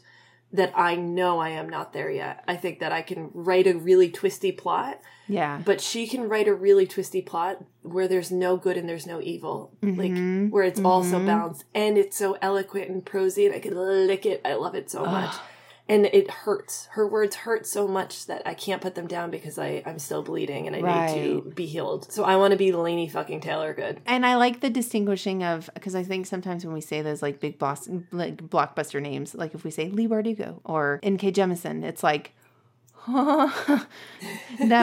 that 0.54 0.72
I 0.76 0.94
know 0.94 1.40
I 1.40 1.50
am 1.50 1.68
not 1.68 1.92
there 1.92 2.10
yet. 2.10 2.42
I 2.48 2.54
think 2.56 2.78
that 2.78 2.92
I 2.92 3.02
can 3.02 3.28
write 3.34 3.66
a 3.66 3.74
really 3.74 4.08
twisty 4.08 4.52
plot, 4.52 5.00
Yeah. 5.28 5.60
but 5.64 5.80
she 5.80 6.06
can 6.06 6.28
write 6.28 6.46
a 6.46 6.54
really 6.54 6.86
twisty 6.86 7.20
plot 7.22 7.62
where 7.82 8.06
there's 8.06 8.30
no 8.30 8.56
good 8.56 8.76
and 8.76 8.88
there's 8.88 9.06
no 9.06 9.20
evil. 9.20 9.72
Mhm. 9.82 9.98
Like 10.46 10.52
where 10.52 10.62
it's 10.62 10.80
all 10.80 11.02
so 11.02 11.18
Mhm. 11.18 11.26
balanced 11.26 11.64
and 11.74 11.98
it's 11.98 12.16
so 12.16 12.36
eloquent 12.40 12.88
and 12.88 13.04
prosy 13.04 13.46
and 13.46 13.54
I 13.54 13.58
can 13.58 13.74
lick 13.74 14.24
it. 14.26 14.40
I 14.44 14.54
love 14.54 14.76
it 14.76 14.88
so 14.90 15.04
much. 15.04 15.34
And 15.86 16.06
it 16.06 16.30
hurts. 16.30 16.86
Her 16.92 17.06
words 17.06 17.36
hurt 17.36 17.66
so 17.66 17.86
much 17.86 18.24
that 18.26 18.40
I 18.46 18.54
can't 18.54 18.80
put 18.80 18.94
them 18.94 19.06
down 19.06 19.30
because 19.30 19.58
I 19.58 19.82
I'm 19.84 19.98
still 19.98 20.22
bleeding 20.22 20.66
and 20.66 20.74
I 20.74 20.80
need 21.06 21.14
to 21.14 21.50
be 21.50 21.66
healed. 21.66 22.10
So 22.10 22.24
I 22.24 22.36
want 22.36 22.52
to 22.52 22.56
be 22.56 22.72
Laini 22.72 23.10
fucking 23.10 23.42
Taylor 23.42 23.74
good. 23.74 24.00
And 24.06 24.24
I 24.24 24.36
like 24.36 24.60
the 24.60 24.70
distinguishing 24.70 25.44
of 25.44 25.68
because 25.74 25.94
I 25.94 26.02
think 26.02 26.24
sometimes 26.26 26.64
when 26.64 26.72
we 26.72 26.80
say 26.80 27.02
those 27.02 27.20
like 27.20 27.38
big 27.38 27.58
boss 27.58 27.86
like 28.12 28.38
blockbuster 28.38 29.02
names, 29.02 29.34
like 29.34 29.54
if 29.54 29.62
we 29.62 29.70
say 29.70 29.90
Leigh 29.90 30.08
Bardugo 30.08 30.60
or 30.64 31.00
N.K. 31.02 31.32
Jemisin, 31.32 31.84
it's 31.84 32.02
like, 32.02 32.32
no, 33.08 33.52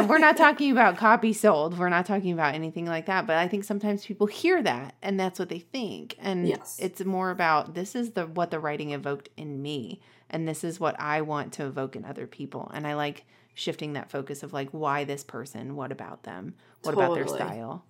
we're 0.08 0.20
not 0.20 0.38
talking 0.38 0.72
about 0.72 0.98
copy 0.98 1.34
sold. 1.34 1.78
We're 1.80 1.90
not 1.90 2.06
talking 2.06 2.32
about 2.32 2.54
anything 2.54 2.86
like 2.86 3.08
that. 3.08 3.26
But 3.26 3.38
I 3.38 3.48
think 3.48 3.64
sometimes 3.64 4.06
people 4.06 4.28
hear 4.28 4.62
that 4.62 4.94
and 5.02 5.20
that's 5.20 5.40
what 5.40 5.50
they 5.50 5.60
think. 5.60 6.16
And 6.20 6.48
Yes. 6.48 6.78
it's 6.80 7.04
more 7.04 7.32
about 7.32 7.74
this 7.74 7.96
is 7.96 8.12
the 8.12 8.28
what 8.28 8.52
the 8.52 8.60
writing 8.60 8.92
evoked 8.92 9.30
in 9.38 9.62
me, 9.62 10.02
and 10.32 10.48
this 10.48 10.64
is 10.64 10.80
what 10.80 11.00
I 11.00 11.22
want 11.22 11.54
to 11.54 11.66
evoke 11.66 11.96
in 11.96 12.04
other 12.06 12.26
people. 12.26 12.72
And 12.74 12.88
I 12.88 12.96
like 12.96 13.26
shifting 13.54 13.94
that 13.94 14.10
focus 14.10 14.42
of 14.42 14.54
like 14.54 14.70
why 14.72 15.04
this 15.04 15.24
person, 15.24 15.76
what 15.76 15.92
about 15.92 16.24
them, 16.24 16.56
what 16.82 16.94
about 16.94 17.14
their 17.14 17.28
style. 17.28 17.86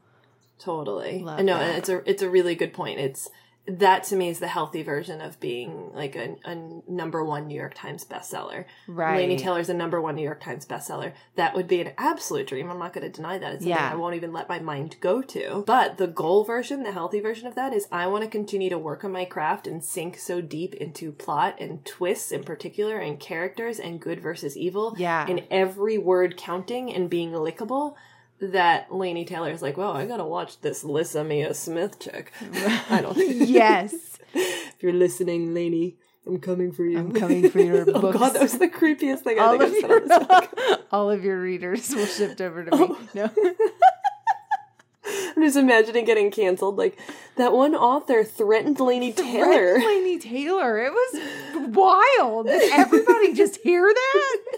Totally. 0.60 1.20
Love 1.20 1.39
I 1.39 1.42
know, 1.44 1.58
that. 1.58 1.70
and 1.70 1.78
it's 1.78 1.89
a 1.89 2.10
it's 2.10 2.22
a 2.22 2.30
really 2.30 2.56
good 2.56 2.74
point. 2.74 3.00
It's 3.00 3.30
that 3.68 4.03
to 4.05 4.16
me 4.16 4.30
is 4.30 4.39
the 4.39 4.47
healthy 4.47 4.82
version 4.82 5.22
of 5.22 5.39
being 5.39 5.91
like 5.93 6.16
a, 6.16 6.36
a 6.45 6.55
number 6.89 7.24
one 7.24 7.47
New 7.47 7.55
York 7.55 7.74
Times 7.76 8.03
bestseller. 8.03 8.66
Right. 8.88 9.30
Laini 9.30 9.38
Taylor's 9.38 9.70
a 9.70 9.74
number 9.74 10.01
one 10.01 10.16
New 10.16 10.24
York 10.24 10.41
Times 10.41 10.66
bestseller. 10.66 11.14
That 11.36 11.55
would 11.55 11.68
be 11.68 11.80
an 11.80 11.91
absolute 11.97 12.47
dream. 12.47 12.72
I'm 12.72 12.80
not 12.80 12.93
going 12.93 13.05
to 13.05 13.16
deny 13.16 13.38
that. 13.38 13.53
It's 13.53 13.64
something 13.64 13.70
Yeah. 13.70 13.91
I 13.91 13.95
won't 13.95 14.16
even 14.16 14.34
let 14.34 14.49
my 14.49 14.59
mind 14.59 14.95
go 14.99 15.22
to. 15.22 15.64
But 15.68 15.97
the 15.97 16.07
goal 16.07 16.43
version, 16.43 16.84
the 16.84 16.91
healthy 16.91 17.20
version 17.20 17.45
of 17.45 17.55
that 17.55 17.72
is 17.72 17.88
I 17.91 18.07
want 18.07 18.24
to 18.24 18.30
continue 18.30 18.70
to 18.70 18.80
work 18.80 19.03
on 19.03 19.12
my 19.12 19.26
craft 19.26 19.68
and 19.68 19.84
sink 19.84 20.18
so 20.18 20.41
deep 20.41 20.74
into 20.74 21.12
plot 21.12 21.57
and 21.59 21.86
twists 21.86 22.32
in 22.32 22.43
particular 22.43 22.97
and 22.97 23.20
characters 23.20 23.80
and 23.80 24.01
good 24.01 24.22
versus 24.22 24.57
evil. 24.57 24.95
Yeah. 24.97 25.26
And 25.28 25.43
every 25.51 25.99
word 25.99 26.36
counting 26.36 26.91
and 26.91 27.09
being 27.09 27.32
lickable 27.32 27.95
that 28.42 28.89
Laini 28.89 29.26
Taylor 29.26 29.52
is 29.52 29.62
like, 29.62 29.78
well, 29.78 29.92
I 29.92 30.06
gotta 30.06 30.26
watch 30.26 30.60
this 30.62 30.84
Lyssa 30.84 31.24
Mia 31.24 31.54
Smith 31.54 32.00
chick. 32.00 32.32
I 32.89 33.00
don't 33.02 33.14
think 33.16 33.50
yes. 33.50 33.94
if 34.34 34.82
you're 34.82 34.94
listening, 34.94 35.54
Laini, 35.54 35.96
I'm 36.26 36.39
coming 36.39 36.72
for 36.72 36.84
you. 36.84 36.98
I'm 36.98 37.14
coming 37.14 37.50
for 37.50 37.60
your 37.60 37.86
oh 37.96 38.12
god, 38.12 38.34
that 38.34 38.42
was 38.42 38.58
the 38.58 38.68
creepiest 38.68 39.20
thing 39.20 39.39
I 39.39 39.44
all 39.44 39.60
think 39.60 39.64
of 39.64 39.70
I've 39.70 39.82
said 39.82 39.89
your 39.89 40.34
on 40.34 40.48
this 40.68 40.80
all 40.92 41.10
of 41.12 41.24
your 41.24 41.39
readers 41.39 41.94
will 41.96 42.06
shift 42.06 42.42
over 42.42 42.66
to 42.66 42.76
me. 42.76 42.88
Oh. 42.89 43.08
No. 43.14 43.30
I'm 45.36 45.44
just 45.44 45.58
imagining 45.58 46.06
getting 46.06 46.30
canceled. 46.32 46.78
Like 46.78 47.00
that 47.38 47.54
one 47.54 47.76
author 47.76 48.24
threatened 48.24 48.78
Laini 48.78 49.16
Taylor. 49.16 49.76
Red 49.76 49.84
Laini 49.84 50.22
Taylor. 50.22 50.78
It 50.84 50.92
was 50.92 51.70
wild. 51.76 52.48
Did 52.48 52.72
everybody 52.72 53.34
just 53.34 53.58
hear 53.62 53.92
that? 53.92 54.51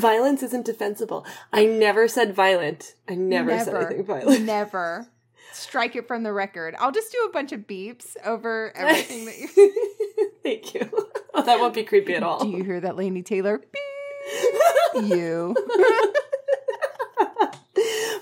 Violence 0.00 0.42
isn't 0.42 0.64
defensible. 0.64 1.26
I 1.52 1.66
never 1.66 2.08
said 2.08 2.34
violent. 2.34 2.94
I 3.08 3.14
never, 3.14 3.58
said 3.58 3.74
anything 3.74 4.04
violent. 4.04 4.44
Never. 4.44 5.06
Strike 5.52 5.96
it 5.96 6.06
from 6.06 6.22
the 6.22 6.32
record. 6.32 6.74
I'll 6.78 6.92
just 6.92 7.12
do 7.12 7.18
a 7.28 7.32
bunch 7.32 7.52
of 7.52 7.60
beeps 7.60 8.16
over 8.24 8.72
everything 8.76 9.26
that 9.26 9.38
you 9.38 10.30
Thank 10.42 10.74
you. 10.74 10.90
Oh, 11.34 11.42
that 11.42 11.60
won't 11.60 11.74
be 11.74 11.82
creepy 11.82 12.14
at 12.14 12.22
all. 12.22 12.40
Do 12.40 12.48
you 12.48 12.64
hear 12.64 12.80
that, 12.80 12.94
Laini 12.94 13.24
Taylor? 13.24 13.58
Beep. 13.58 13.74
you. 15.10 15.54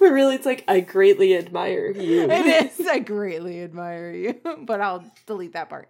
but 0.01 0.11
really, 0.11 0.35
it's 0.35 0.47
like 0.47 0.65
I 0.67 0.81
greatly 0.81 1.37
admire 1.37 1.91
you. 1.91 2.29
It 2.31 2.81
is. 2.81 2.87
I 2.87 2.99
greatly 2.99 3.63
admire 3.63 4.11
you, 4.13 4.41
but 4.63 4.81
I'll 4.81 5.05
delete 5.27 5.53
that 5.53 5.69
part. 5.69 5.89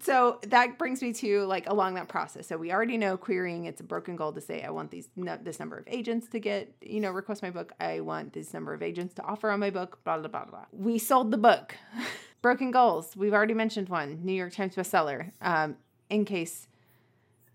So 0.00 0.38
that 0.42 0.78
brings 0.78 1.02
me 1.02 1.12
to 1.14 1.44
like 1.44 1.68
along 1.68 1.94
that 1.94 2.08
process. 2.08 2.46
So 2.46 2.56
we 2.56 2.72
already 2.72 2.96
know 2.96 3.16
querying. 3.16 3.64
It's 3.64 3.80
a 3.80 3.84
broken 3.84 4.16
goal 4.16 4.32
to 4.32 4.40
say 4.40 4.62
I 4.62 4.70
want 4.70 4.90
these 4.90 5.08
no, 5.16 5.38
this 5.42 5.58
number 5.58 5.76
of 5.76 5.84
agents 5.86 6.28
to 6.28 6.40
get 6.40 6.74
you 6.80 7.00
know 7.00 7.10
request 7.10 7.42
my 7.42 7.50
book. 7.50 7.72
I 7.80 8.00
want 8.00 8.32
this 8.32 8.52
number 8.52 8.74
of 8.74 8.82
agents 8.82 9.14
to 9.14 9.22
offer 9.22 9.50
on 9.50 9.60
my 9.60 9.70
book. 9.70 10.02
Blah 10.04 10.18
blah 10.18 10.28
blah 10.28 10.44
blah. 10.44 10.64
We 10.72 10.98
sold 10.98 11.30
the 11.30 11.38
book. 11.38 11.74
broken 12.42 12.70
goals. 12.70 13.16
We've 13.16 13.32
already 13.32 13.54
mentioned 13.54 13.88
one. 13.88 14.20
New 14.24 14.32
York 14.32 14.52
Times 14.52 14.76
bestseller. 14.76 15.32
Um, 15.40 15.76
in 16.08 16.24
case 16.24 16.68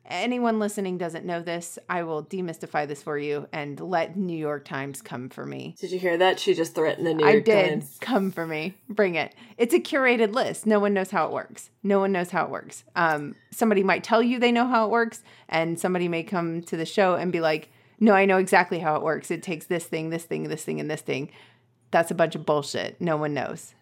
anyone 0.05 0.59
listening 0.59 0.97
doesn't 0.97 1.25
know 1.25 1.41
this, 1.41 1.77
I 1.89 2.03
will 2.03 2.23
demystify 2.23 2.87
this 2.87 3.03
for 3.03 3.17
you 3.17 3.47
and 3.51 3.79
let 3.79 4.15
New 4.15 4.37
York 4.37 4.65
Times 4.65 5.01
come 5.01 5.29
for 5.29 5.45
me. 5.45 5.75
Did 5.79 5.91
you 5.91 5.99
hear 5.99 6.17
that? 6.17 6.39
She 6.39 6.53
just 6.53 6.75
threatened 6.75 7.05
the 7.07 7.13
New 7.13 7.23
York 7.23 7.35
I 7.35 7.39
did. 7.39 7.69
Times. 7.69 7.97
Come 8.01 8.31
for 8.31 8.45
me. 8.45 8.75
Bring 8.89 9.15
it. 9.15 9.35
It's 9.57 9.73
a 9.73 9.79
curated 9.79 10.33
list. 10.33 10.65
No 10.65 10.79
one 10.79 10.93
knows 10.93 11.11
how 11.11 11.25
it 11.25 11.31
works. 11.31 11.69
No 11.83 11.99
one 11.99 12.11
knows 12.11 12.31
how 12.31 12.45
it 12.45 12.51
works. 12.51 12.83
Um, 12.95 13.35
somebody 13.51 13.83
might 13.83 14.03
tell 14.03 14.21
you 14.21 14.39
they 14.39 14.51
know 14.51 14.67
how 14.67 14.85
it 14.85 14.91
works, 14.91 15.23
and 15.49 15.79
somebody 15.79 16.07
may 16.07 16.23
come 16.23 16.61
to 16.63 16.77
the 16.77 16.85
show 16.85 17.15
and 17.15 17.31
be 17.31 17.39
like, 17.39 17.69
"No, 17.99 18.13
I 18.13 18.25
know 18.25 18.37
exactly 18.37 18.79
how 18.79 18.95
it 18.95 19.03
works. 19.03 19.31
It 19.31 19.43
takes 19.43 19.65
this 19.65 19.85
thing, 19.85 20.09
this 20.09 20.25
thing, 20.25 20.43
this 20.49 20.63
thing, 20.63 20.79
and 20.79 20.89
this 20.89 21.01
thing." 21.01 21.29
That's 21.91 22.11
a 22.11 22.15
bunch 22.15 22.35
of 22.35 22.45
bullshit. 22.45 22.99
No 23.01 23.17
one 23.17 23.33
knows. 23.33 23.75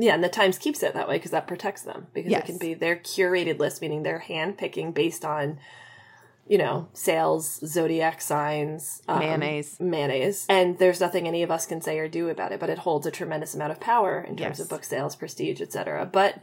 Yeah, 0.00 0.14
and 0.14 0.22
the 0.22 0.28
Times 0.28 0.58
keeps 0.58 0.82
it 0.82 0.94
that 0.94 1.08
way 1.08 1.16
because 1.16 1.32
that 1.32 1.46
protects 1.48 1.82
them 1.82 2.06
because 2.14 2.30
Yes. 2.30 2.44
it 2.44 2.46
can 2.46 2.58
be 2.58 2.72
their 2.74 2.96
curated 2.96 3.58
list, 3.58 3.82
meaning 3.82 4.04
they're 4.04 4.24
handpicking 4.28 4.94
based 4.94 5.24
on, 5.24 5.58
you 6.46 6.56
know, 6.56 6.86
sales, 6.92 7.58
zodiac 7.66 8.20
signs, 8.20 9.02
um, 9.08 9.18
Mayonnaise. 9.18 9.78
mayonnaise, 9.80 10.46
and 10.48 10.78
there's 10.78 11.00
nothing 11.00 11.26
any 11.26 11.42
of 11.42 11.50
us 11.50 11.66
can 11.66 11.80
say 11.80 11.98
or 11.98 12.06
do 12.08 12.28
about 12.28 12.52
it. 12.52 12.60
But 12.60 12.70
it 12.70 12.78
holds 12.78 13.06
a 13.06 13.10
tremendous 13.10 13.54
amount 13.54 13.72
of 13.72 13.80
power 13.80 14.20
in 14.20 14.36
terms 14.36 14.58
Yes. 14.58 14.60
of 14.60 14.68
book 14.68 14.84
sales, 14.84 15.16
prestige, 15.16 15.60
etc. 15.60 16.06
But 16.10 16.36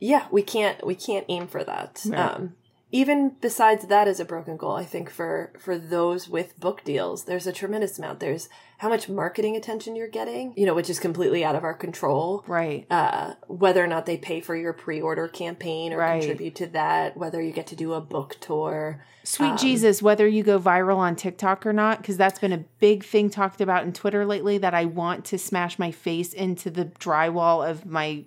yeah, 0.00 0.26
we 0.30 0.42
can't 0.42 0.84
we 0.86 0.94
can't 0.94 1.26
aim 1.28 1.46
for 1.46 1.62
that. 1.62 2.02
Right. 2.06 2.18
Um, 2.18 2.54
even 2.94 3.34
besides 3.40 3.88
that 3.88 4.06
as 4.06 4.20
a 4.20 4.24
broken 4.24 4.56
goal, 4.56 4.76
I 4.76 4.84
think 4.84 5.10
for 5.10 5.52
for 5.58 5.76
those 5.76 6.28
with 6.28 6.58
book 6.60 6.84
deals, 6.84 7.24
there's 7.24 7.44
a 7.44 7.52
tremendous 7.52 7.98
amount. 7.98 8.20
There's 8.20 8.48
how 8.78 8.88
much 8.88 9.08
marketing 9.08 9.56
attention 9.56 9.96
you're 9.96 10.06
getting, 10.06 10.54
you 10.56 10.64
know, 10.64 10.74
which 10.74 10.88
is 10.88 11.00
completely 11.00 11.44
out 11.44 11.56
of 11.56 11.64
our 11.64 11.74
control. 11.74 12.44
Right. 12.46 12.86
Uh, 12.88 13.34
whether 13.48 13.82
or 13.82 13.88
not 13.88 14.06
they 14.06 14.16
pay 14.16 14.40
for 14.40 14.54
your 14.54 14.72
pre-order 14.72 15.26
campaign 15.26 15.92
or 15.92 15.98
Right. 15.98 16.20
contribute 16.20 16.54
to 16.54 16.68
that, 16.68 17.16
whether 17.16 17.42
you 17.42 17.50
get 17.50 17.66
to 17.68 17.76
do 17.76 17.94
a 17.94 18.00
book 18.00 18.36
tour. 18.40 19.02
Sweet 19.24 19.52
Um, 19.52 19.56
Jesus, 19.56 20.00
whether 20.00 20.28
you 20.28 20.44
go 20.44 20.60
viral 20.60 20.98
on 20.98 21.16
TikTok 21.16 21.66
or 21.66 21.72
not, 21.72 21.98
because 21.98 22.16
that's 22.16 22.38
been 22.38 22.52
a 22.52 22.64
big 22.78 23.02
thing 23.04 23.28
talked 23.28 23.60
about 23.60 23.82
in 23.82 23.92
Twitter 23.92 24.24
lately 24.24 24.56
that 24.58 24.72
I 24.72 24.84
want 24.84 25.24
to 25.26 25.38
smash 25.38 25.80
my 25.80 25.90
face 25.90 26.32
into 26.32 26.70
the 26.70 26.84
drywall 26.84 27.68
of 27.68 27.84
my 27.84 28.24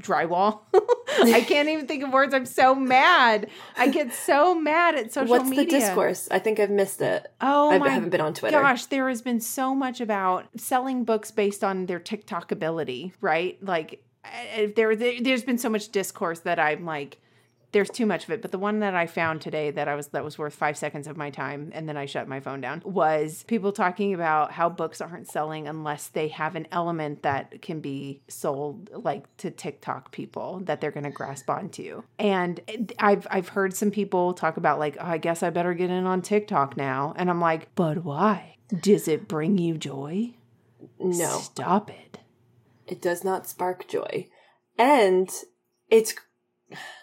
drywall. 0.00 0.60
I 1.22 1.44
can't 1.46 1.68
even 1.68 1.86
think 1.86 2.02
of 2.02 2.12
words. 2.12 2.34
I'm 2.34 2.46
so 2.46 2.74
mad. 2.74 3.48
I 3.76 3.88
get 3.88 4.12
so 4.12 4.54
mad 4.54 4.94
at 4.94 5.12
social 5.12 5.30
What's 5.30 5.44
media. 5.48 5.64
What's 5.64 5.72
the 5.72 5.78
discourse? 5.80 6.28
I 6.30 6.38
think 6.38 6.60
I've 6.60 6.70
missed 6.70 7.00
it. 7.00 7.30
Oh 7.40 7.70
I 7.70 7.78
my 7.78 7.88
haven't 7.88 8.10
been 8.10 8.20
on 8.20 8.34
Twitter. 8.34 8.60
Gosh, 8.60 8.86
there 8.86 9.08
has 9.08 9.22
been 9.22 9.40
so 9.40 9.74
much 9.74 10.00
about 10.00 10.46
selling 10.56 11.04
books 11.04 11.30
based 11.30 11.62
on 11.64 11.86
their 11.86 11.98
TikTok 11.98 12.52
ability, 12.52 13.12
right? 13.20 13.62
Like 13.62 14.02
there, 14.76 14.94
there 14.96 15.20
there's 15.20 15.44
been 15.44 15.58
so 15.58 15.68
much 15.68 15.90
discourse 15.90 16.40
that 16.40 16.58
I'm 16.58 16.84
like 16.84 17.18
there's 17.72 17.90
too 17.90 18.06
much 18.06 18.24
of 18.24 18.30
it. 18.30 18.42
But 18.42 18.52
the 18.52 18.58
one 18.58 18.80
that 18.80 18.94
I 18.94 19.06
found 19.06 19.40
today 19.40 19.70
that 19.70 19.88
I 19.88 19.94
was 19.94 20.08
that 20.08 20.24
was 20.24 20.38
worth 20.38 20.54
five 20.54 20.76
seconds 20.76 21.06
of 21.06 21.16
my 21.16 21.30
time, 21.30 21.70
and 21.74 21.88
then 21.88 21.96
I 21.96 22.06
shut 22.06 22.28
my 22.28 22.40
phone 22.40 22.60
down, 22.60 22.82
was 22.84 23.44
people 23.46 23.72
talking 23.72 24.14
about 24.14 24.52
how 24.52 24.68
books 24.68 25.00
aren't 25.00 25.28
selling 25.28 25.68
unless 25.68 26.08
they 26.08 26.28
have 26.28 26.56
an 26.56 26.66
element 26.72 27.22
that 27.22 27.62
can 27.62 27.80
be 27.80 28.22
sold 28.28 28.90
like 28.92 29.34
to 29.38 29.50
TikTok 29.50 30.12
people 30.12 30.60
that 30.64 30.80
they're 30.80 30.90
going 30.90 31.04
to 31.04 31.10
grasp 31.10 31.48
onto. 31.48 32.02
And 32.18 32.60
I've 32.98 33.26
I've 33.30 33.48
heard 33.48 33.74
some 33.74 33.90
people 33.90 34.34
talk 34.34 34.56
about 34.56 34.78
like, 34.78 34.96
oh, 35.00 35.06
I 35.06 35.18
guess 35.18 35.42
I 35.42 35.50
better 35.50 35.74
get 35.74 35.90
in 35.90 36.06
on 36.06 36.22
TikTok 36.22 36.76
now, 36.76 37.14
and 37.16 37.30
I'm 37.30 37.40
like, 37.40 37.74
but 37.74 38.04
why? 38.04 38.56
Does 38.80 39.08
it 39.08 39.26
bring 39.26 39.58
you 39.58 39.76
joy? 39.76 40.34
No. 40.98 41.38
Stop 41.38 41.90
it. 41.90 42.18
It 42.86 43.00
does 43.00 43.24
not 43.24 43.46
spark 43.46 43.88
joy. 43.88 44.28
And 44.78 45.30
it's 45.88 46.14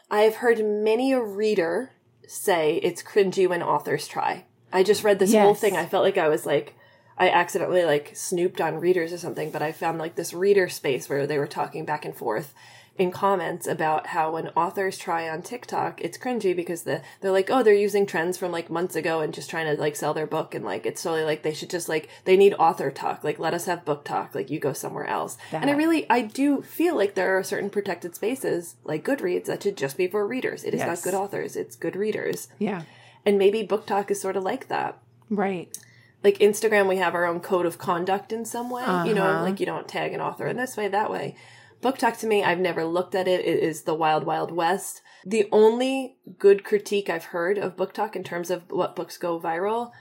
I've 0.10 0.36
heard 0.38 0.64
many 0.64 1.12
a 1.12 1.22
reader 1.22 1.92
say 2.28 2.78
it's 2.78 3.04
cringy 3.04 3.48
when 3.48 3.64
authors 3.64 4.08
try. 4.08 4.46
I 4.72 4.84
just 4.84 5.04
read 5.04 5.20
this 5.20 5.34
whole 5.34 5.56
thing. 5.56 5.76
I 5.76 5.86
felt 5.86 6.04
like 6.04 6.18
I 6.18 6.28
was 6.28 6.46
like 6.46 6.76
I 7.18 7.30
accidentally 7.30 7.84
like 7.84 8.12
snooped 8.16 8.62
on 8.62 8.80
readers 8.80 9.12
or 9.12 9.18
something, 9.18 9.50
but 9.50 9.62
I 9.62 9.72
found 9.72 9.98
like 9.98 10.16
this 10.16 10.34
reader 10.34 10.70
space 10.70 11.10
where 11.10 11.26
they 11.26 11.40
were 11.40 11.48
talking 11.48 11.84
back 11.84 12.06
and 12.06 12.16
forth 12.16 12.54
in 12.98 13.12
comments 13.12 13.68
about 13.68 14.08
how 14.08 14.32
when 14.34 14.48
authors 14.50 14.98
try 14.98 15.30
on 15.30 15.42
TikTok, 15.42 16.02
it's 16.02 16.18
cringy 16.18 16.56
because 16.56 16.82
the 16.84 17.02
they're 17.22 17.32
like, 17.32 17.50
oh, 17.52 17.62
they're 17.62 17.74
using 17.74 18.06
trends 18.06 18.38
from 18.38 18.52
like 18.52 18.70
months 18.70 18.96
ago 18.96 19.22
and 19.22 19.34
just 19.34 19.50
trying 19.50 19.68
to 19.74 19.80
like 19.80 19.96
sell 19.96 20.14
their 20.14 20.26
book 20.26 20.56
and 20.56 20.66
like 20.66 20.86
it's 20.86 21.04
totally 21.04 21.24
like 21.24 21.44
they 21.44 21.54
should 21.54 21.70
just 21.70 21.88
like 21.88 22.10
they 22.26 22.36
need 22.36 22.54
AuthorTok. 22.54 23.24
Like 23.24 23.38
let 23.40 23.54
us 23.54 23.66
have 23.66 23.86
BookTok. 23.86 24.34
Like 24.34 24.50
you 24.50 24.60
go 24.60 24.74
somewhere 24.74 25.06
else. 25.06 25.38
And 25.52 25.70
I 25.70 25.74
really 25.74 26.10
I 26.10 26.22
do 26.22 26.62
feel 26.62 26.96
like 26.96 27.14
there 27.16 27.38
are 27.38 27.44
certain 27.44 27.70
protected 27.70 28.16
spaces 28.16 28.76
like 28.84 29.04
Goodreads 29.06 29.46
that 29.46 29.62
should 29.64 29.78
just 29.78 29.96
be 29.98 30.08
for 30.08 30.26
readers. 30.28 30.64
It 30.64 30.74
is 30.74 30.80
Yes. 30.80 30.88
not 30.88 31.12
good 31.12 31.18
authors, 31.18 31.56
it's 31.56 31.76
good 31.76 31.96
readers. 31.96 32.48
Yeah. 32.60 32.82
And 33.26 33.38
maybe 33.38 33.62
BookTok 33.66 34.10
is 34.10 34.20
sort 34.20 34.36
of 34.38 34.44
like 34.44 34.70
that 34.70 34.98
Right. 35.30 35.78
like 36.24 36.40
Instagram, 36.40 36.88
we 36.90 36.98
have 36.98 37.14
our 37.14 37.26
own 37.26 37.42
code 37.42 37.66
of 37.68 37.78
conduct 37.78 38.34
in 38.34 38.44
some 38.44 38.70
way. 38.72 38.82
You 39.06 39.14
know, 39.14 39.24
Uh-huh. 39.26 39.44
like 39.44 39.60
you 39.60 39.66
don't 39.68 39.88
tag 39.88 40.14
an 40.14 40.22
author 40.22 40.48
in 40.48 40.58
this 40.58 40.76
way, 40.76 40.88
that 40.88 41.12
way. 41.12 41.36
BookTok 41.82 42.18
to 42.20 42.28
me, 42.28 42.44
I've 42.44 42.60
never 42.60 42.86
looked 42.86 43.16
at 43.16 43.28
it. 43.28 43.46
It 43.46 43.60
is 43.60 43.84
the 43.84 43.94
wild, 43.94 44.24
wild 44.24 44.52
west. 44.52 45.02
The 45.26 45.48
only 45.52 46.18
good 46.40 46.64
critique 46.64 47.10
I've 47.10 47.26
heard 47.26 47.58
of 47.58 47.76
BookTok 47.76 48.16
in 48.16 48.24
terms 48.24 48.50
of 48.50 48.64
what 48.72 48.96
books 48.96 49.18
go 49.18 49.40
viral, 49.40 49.92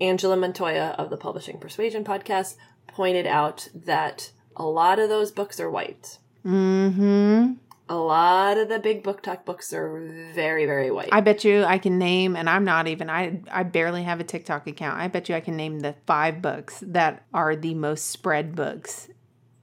Angela 0.00 0.36
Montoya 0.36 0.94
of 0.98 1.10
the 1.10 1.16
Publishing 1.16 1.58
Persuasion 1.58 2.04
podcast 2.04 2.56
pointed 2.86 3.26
out 3.26 3.68
that 3.74 4.30
a 4.56 4.64
lot 4.64 4.98
of 4.98 5.08
those 5.08 5.30
books 5.30 5.60
are 5.60 5.70
white. 5.70 6.18
Mm-hmm. 6.44 7.54
A 7.88 7.96
lot 7.96 8.58
of 8.58 8.68
the 8.68 8.78
big 8.78 9.04
BookTok 9.04 9.44
books 9.44 9.72
are 9.72 10.00
very, 10.34 10.66
very 10.66 10.90
white. 10.90 11.10
I 11.12 11.20
bet 11.20 11.44
you 11.44 11.64
I 11.64 11.78
can 11.78 11.98
name, 11.98 12.34
and 12.34 12.50
I'm 12.50 12.64
not 12.64 12.88
even, 12.88 13.08
I, 13.08 13.40
I 13.50 13.62
barely 13.62 14.02
have 14.02 14.18
a 14.18 14.24
TikTok 14.24 14.66
account. 14.66 14.98
I 14.98 15.08
bet 15.08 15.28
you 15.28 15.36
I 15.36 15.40
can 15.40 15.56
name 15.56 15.80
the 15.80 15.94
five 16.06 16.42
books 16.42 16.82
that 16.84 17.24
are 17.32 17.54
the 17.54 17.74
most 17.74 18.06
spread 18.10 18.56
books, 18.56 19.08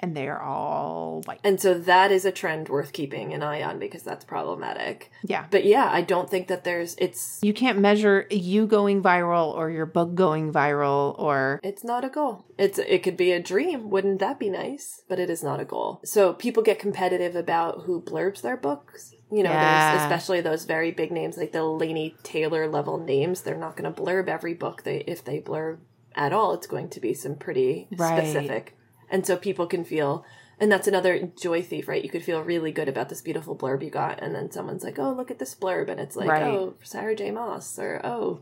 and 0.03 0.15
they're 0.17 0.41
all 0.41 1.21
white. 1.25 1.39
and 1.45 1.59
so 1.61 1.73
that 1.73 2.11
is 2.11 2.25
a 2.25 2.31
trend 2.31 2.67
worth 2.67 2.91
keeping 2.91 3.33
an 3.33 3.41
eye 3.41 3.63
on 3.63 3.79
because 3.79 4.03
that's 4.03 4.25
problematic. 4.25 5.09
Yeah. 5.23 5.45
But 5.49 5.63
yeah, 5.65 5.87
I 5.89 6.01
don't 6.01 6.29
think 6.29 6.49
that 6.49 6.65
there's 6.65 6.95
it's 6.99 7.39
You 7.41 7.53
can't 7.53 7.79
measure 7.79 8.27
you 8.29 8.67
going 8.67 9.01
viral 9.01 9.53
or 9.55 9.69
your 9.69 9.85
book 9.85 10.13
going 10.13 10.51
viral 10.51 11.17
or 11.17 11.59
it's 11.63 11.83
not 11.85 12.03
a 12.03 12.09
goal. 12.09 12.45
It's 12.57 12.77
it 12.79 13.01
could 13.01 13.15
be 13.15 13.31
a 13.31 13.41
dream. 13.41 13.89
Wouldn't 13.89 14.19
that 14.19 14.39
be 14.39 14.49
nice? 14.49 15.01
But 15.07 15.19
it 15.19 15.29
is 15.29 15.41
not 15.41 15.61
a 15.61 15.65
goal. 15.65 16.01
So 16.03 16.33
people 16.33 16.63
get 16.63 16.79
competitive 16.79 17.35
about 17.37 17.83
who 17.83 18.01
blurbs 18.01 18.41
their 18.41 18.57
books. 18.57 19.15
You 19.31 19.41
know, 19.43 19.51
Yeah. 19.51 20.03
especially 20.03 20.41
those 20.41 20.65
very 20.65 20.91
big 20.91 21.11
names 21.11 21.37
like 21.37 21.53
the 21.53 21.59
Laini 21.59 22.21
Taylor 22.23 22.67
level 22.67 22.97
names. 22.97 23.41
They're 23.41 23.55
not 23.57 23.77
going 23.77 23.91
to 23.91 24.01
blurb 24.01 24.27
every 24.27 24.53
book. 24.53 24.83
They 24.83 24.97
if 25.07 25.23
they 25.23 25.39
blurb 25.39 25.77
at 26.15 26.33
all, 26.33 26.53
it's 26.53 26.67
going 26.67 26.89
to 26.89 26.99
be 26.99 27.13
some 27.13 27.35
pretty 27.35 27.87
Right. 27.97 28.17
specific. 28.19 28.75
And 29.13 29.25
so 29.25 29.37
people 29.37 29.67
can 29.67 29.85
feel 29.85 30.25
and 30.59 30.71
that's 30.71 30.87
another 30.87 31.31
joy 31.39 31.61
thief, 31.61 31.87
right? 31.87 32.03
You 32.03 32.09
could 32.09 32.23
feel 32.23 32.41
really 32.41 32.71
good 32.71 32.87
about 32.87 33.09
this 33.09 33.21
beautiful 33.21 33.55
blurb 33.55 33.83
you 33.83 33.89
got, 33.89 34.21
and 34.21 34.35
then 34.35 34.51
someone's 34.51 34.83
like, 34.83 34.99
"Oh, 34.99 35.11
look 35.11 35.31
at 35.31 35.39
this 35.39 35.55
blurb," 35.55 35.89
and 35.89 35.99
it's 35.99 36.15
like, 36.15 36.29
Right. 36.29 36.43
"Oh, 36.43 36.75
Sarah 36.83 37.15
J. 37.15 37.31
Maas," 37.31 37.79
or 37.79 37.99
"Oh, 38.03 38.39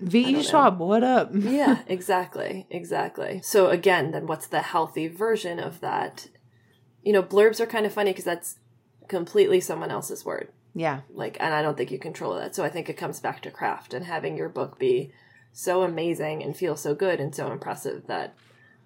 V. 0.00 0.42
Schwab, 0.42 0.78
what 0.78 1.02
up? 1.02 1.30
yeah, 1.34 1.82
exactly, 1.86 2.66
exactly. 2.68 3.40
So 3.42 3.68
again, 3.68 4.10
then 4.10 4.26
what's 4.26 4.46
the 4.46 4.60
healthy 4.60 5.08
version 5.08 5.58
of 5.58 5.80
that? 5.80 6.28
You 7.02 7.12
know, 7.12 7.22
blurbs 7.22 7.60
are 7.60 7.66
kind 7.66 7.86
of 7.86 7.92
funny 7.92 8.10
because 8.10 8.24
that's 8.24 8.58
completely 9.08 9.60
someone 9.60 9.90
else's 9.90 10.24
word. 10.24 10.48
Yeah. 10.74 11.00
Like, 11.10 11.36
and 11.40 11.54
I 11.54 11.62
don't 11.62 11.76
think 11.76 11.90
you 11.90 11.98
control 11.98 12.34
that. 12.34 12.54
So 12.54 12.64
I 12.64 12.68
think 12.68 12.88
it 12.88 12.96
comes 12.96 13.20
back 13.20 13.40
to 13.42 13.50
craft 13.50 13.94
and 13.94 14.04
having 14.04 14.36
your 14.36 14.48
book 14.48 14.78
be 14.78 15.12
so 15.52 15.82
amazing 15.82 16.42
and 16.42 16.56
feel 16.56 16.76
so 16.76 16.94
good 16.94 17.20
and 17.20 17.34
so 17.34 17.52
impressive 17.52 18.06
that, 18.08 18.34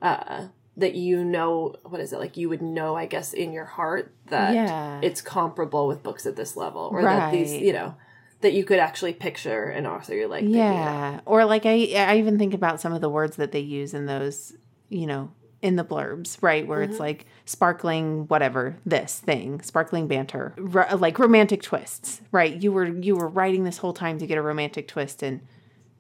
uh, 0.03 0.49
that 0.79 0.95
you 0.95 1.25
know 1.25 1.75
what 1.85 2.01
is 2.01 2.13
it 2.13 2.19
like 2.19 2.37
you 2.37 2.49
would 2.49 2.63
know 2.63 2.95
I 2.97 3.07
guess 3.07 3.33
in 3.35 3.53
your 3.53 3.65
heart 3.67 4.15
that 4.29 4.55
Yeah. 4.55 5.01
it's 5.03 5.21
comparable 5.21 5.87
with 5.87 6.03
books 6.03 6.25
at 6.25 6.37
this 6.37 6.57
level 6.57 6.89
or 6.93 7.03
that 7.03 7.33
these 7.33 7.53
you 7.53 7.73
know 7.73 7.95
that 8.41 8.53
you 8.53 8.65
could 8.65 8.79
actually 8.79 9.13
picture 9.13 9.65
an 9.65 9.85
author 9.87 10.15
you're 10.15 10.29
like. 10.29 10.45
Yeah. 10.47 11.21
Or 11.27 11.45
like 11.45 11.67
I 11.67 11.93
I 11.97 12.19
even 12.19 12.39
think 12.39 12.55
about 12.55 12.81
some 12.81 12.93
of 12.93 13.01
the 13.01 13.09
words 13.11 13.37
that 13.37 13.51
they 13.53 13.59
use 13.61 13.93
in 13.95 14.07
those, 14.07 14.55
you 14.89 15.07
know, 15.07 15.33
in 15.61 15.75
the 15.75 15.83
blurbs, 15.85 16.41
right? 16.41 16.65
Where 16.65 16.79
Mm-hmm. 16.83 16.91
it's 16.93 17.01
like 17.01 17.27
sparkling 17.47 18.29
whatever, 18.29 18.77
this 18.87 19.19
thing, 19.19 19.61
sparkling 19.63 20.07
banter, 20.07 20.55
ro- 20.57 20.95
like 20.97 21.19
romantic 21.19 21.63
twists, 21.63 22.21
right? 22.31 22.55
You 22.63 22.71
were 22.71 22.87
you 22.87 23.17
were 23.17 23.27
writing 23.27 23.65
this 23.65 23.79
whole 23.79 23.93
time 23.93 24.19
to 24.21 24.27
get 24.29 24.39
a 24.39 24.43
romantic 24.43 24.87
twist 24.87 25.25
and 25.25 25.41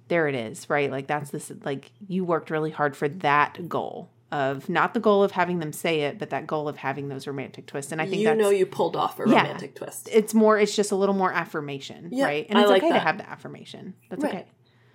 there 0.06 0.28
it 0.28 0.36
is, 0.36 0.70
right? 0.70 0.92
Like 0.92 1.08
that's 1.08 1.30
this 1.30 1.50
like 1.64 1.90
you 2.06 2.24
worked 2.24 2.50
really 2.50 2.70
hard 2.70 2.96
for 2.96 3.08
that 3.08 3.68
goal 3.68 4.10
of 4.30 4.68
not 4.68 4.92
the 4.94 5.00
goal 5.00 5.22
of 5.22 5.32
having 5.32 5.58
them 5.58 5.72
say 5.72 6.02
it, 6.02 6.18
but 6.18 6.30
that 6.30 6.46
goal 6.46 6.68
of 6.68 6.76
having 6.76 7.08
those 7.08 7.26
romantic 7.26 7.66
twists. 7.66 7.92
And 7.92 8.00
I 8.02 8.06
think 8.06 8.20
you 8.22 8.34
know 8.34 8.50
you 8.50 8.66
pulled 8.66 8.94
off 8.96 9.18
a 9.18 9.22
Yeah. 9.28 9.42
romantic 9.42 9.74
twist. 9.74 10.08
it's 10.12 10.34
more 10.34 10.58
it's 10.58 10.76
just 10.76 10.92
a 10.92 10.96
little 10.96 11.14
more 11.14 11.32
affirmation, 11.32 12.08
Yeah, 12.12 12.26
right? 12.26 12.46
And 12.48 12.58
I 12.58 12.62
it's 12.62 12.70
like 12.70 12.82
okay 12.82 12.92
to 12.92 12.98
have 12.98 13.18
the 13.18 13.28
affirmation. 13.28 13.94
That's 14.10 14.22
Right. 14.22 14.34
okay. 14.34 14.46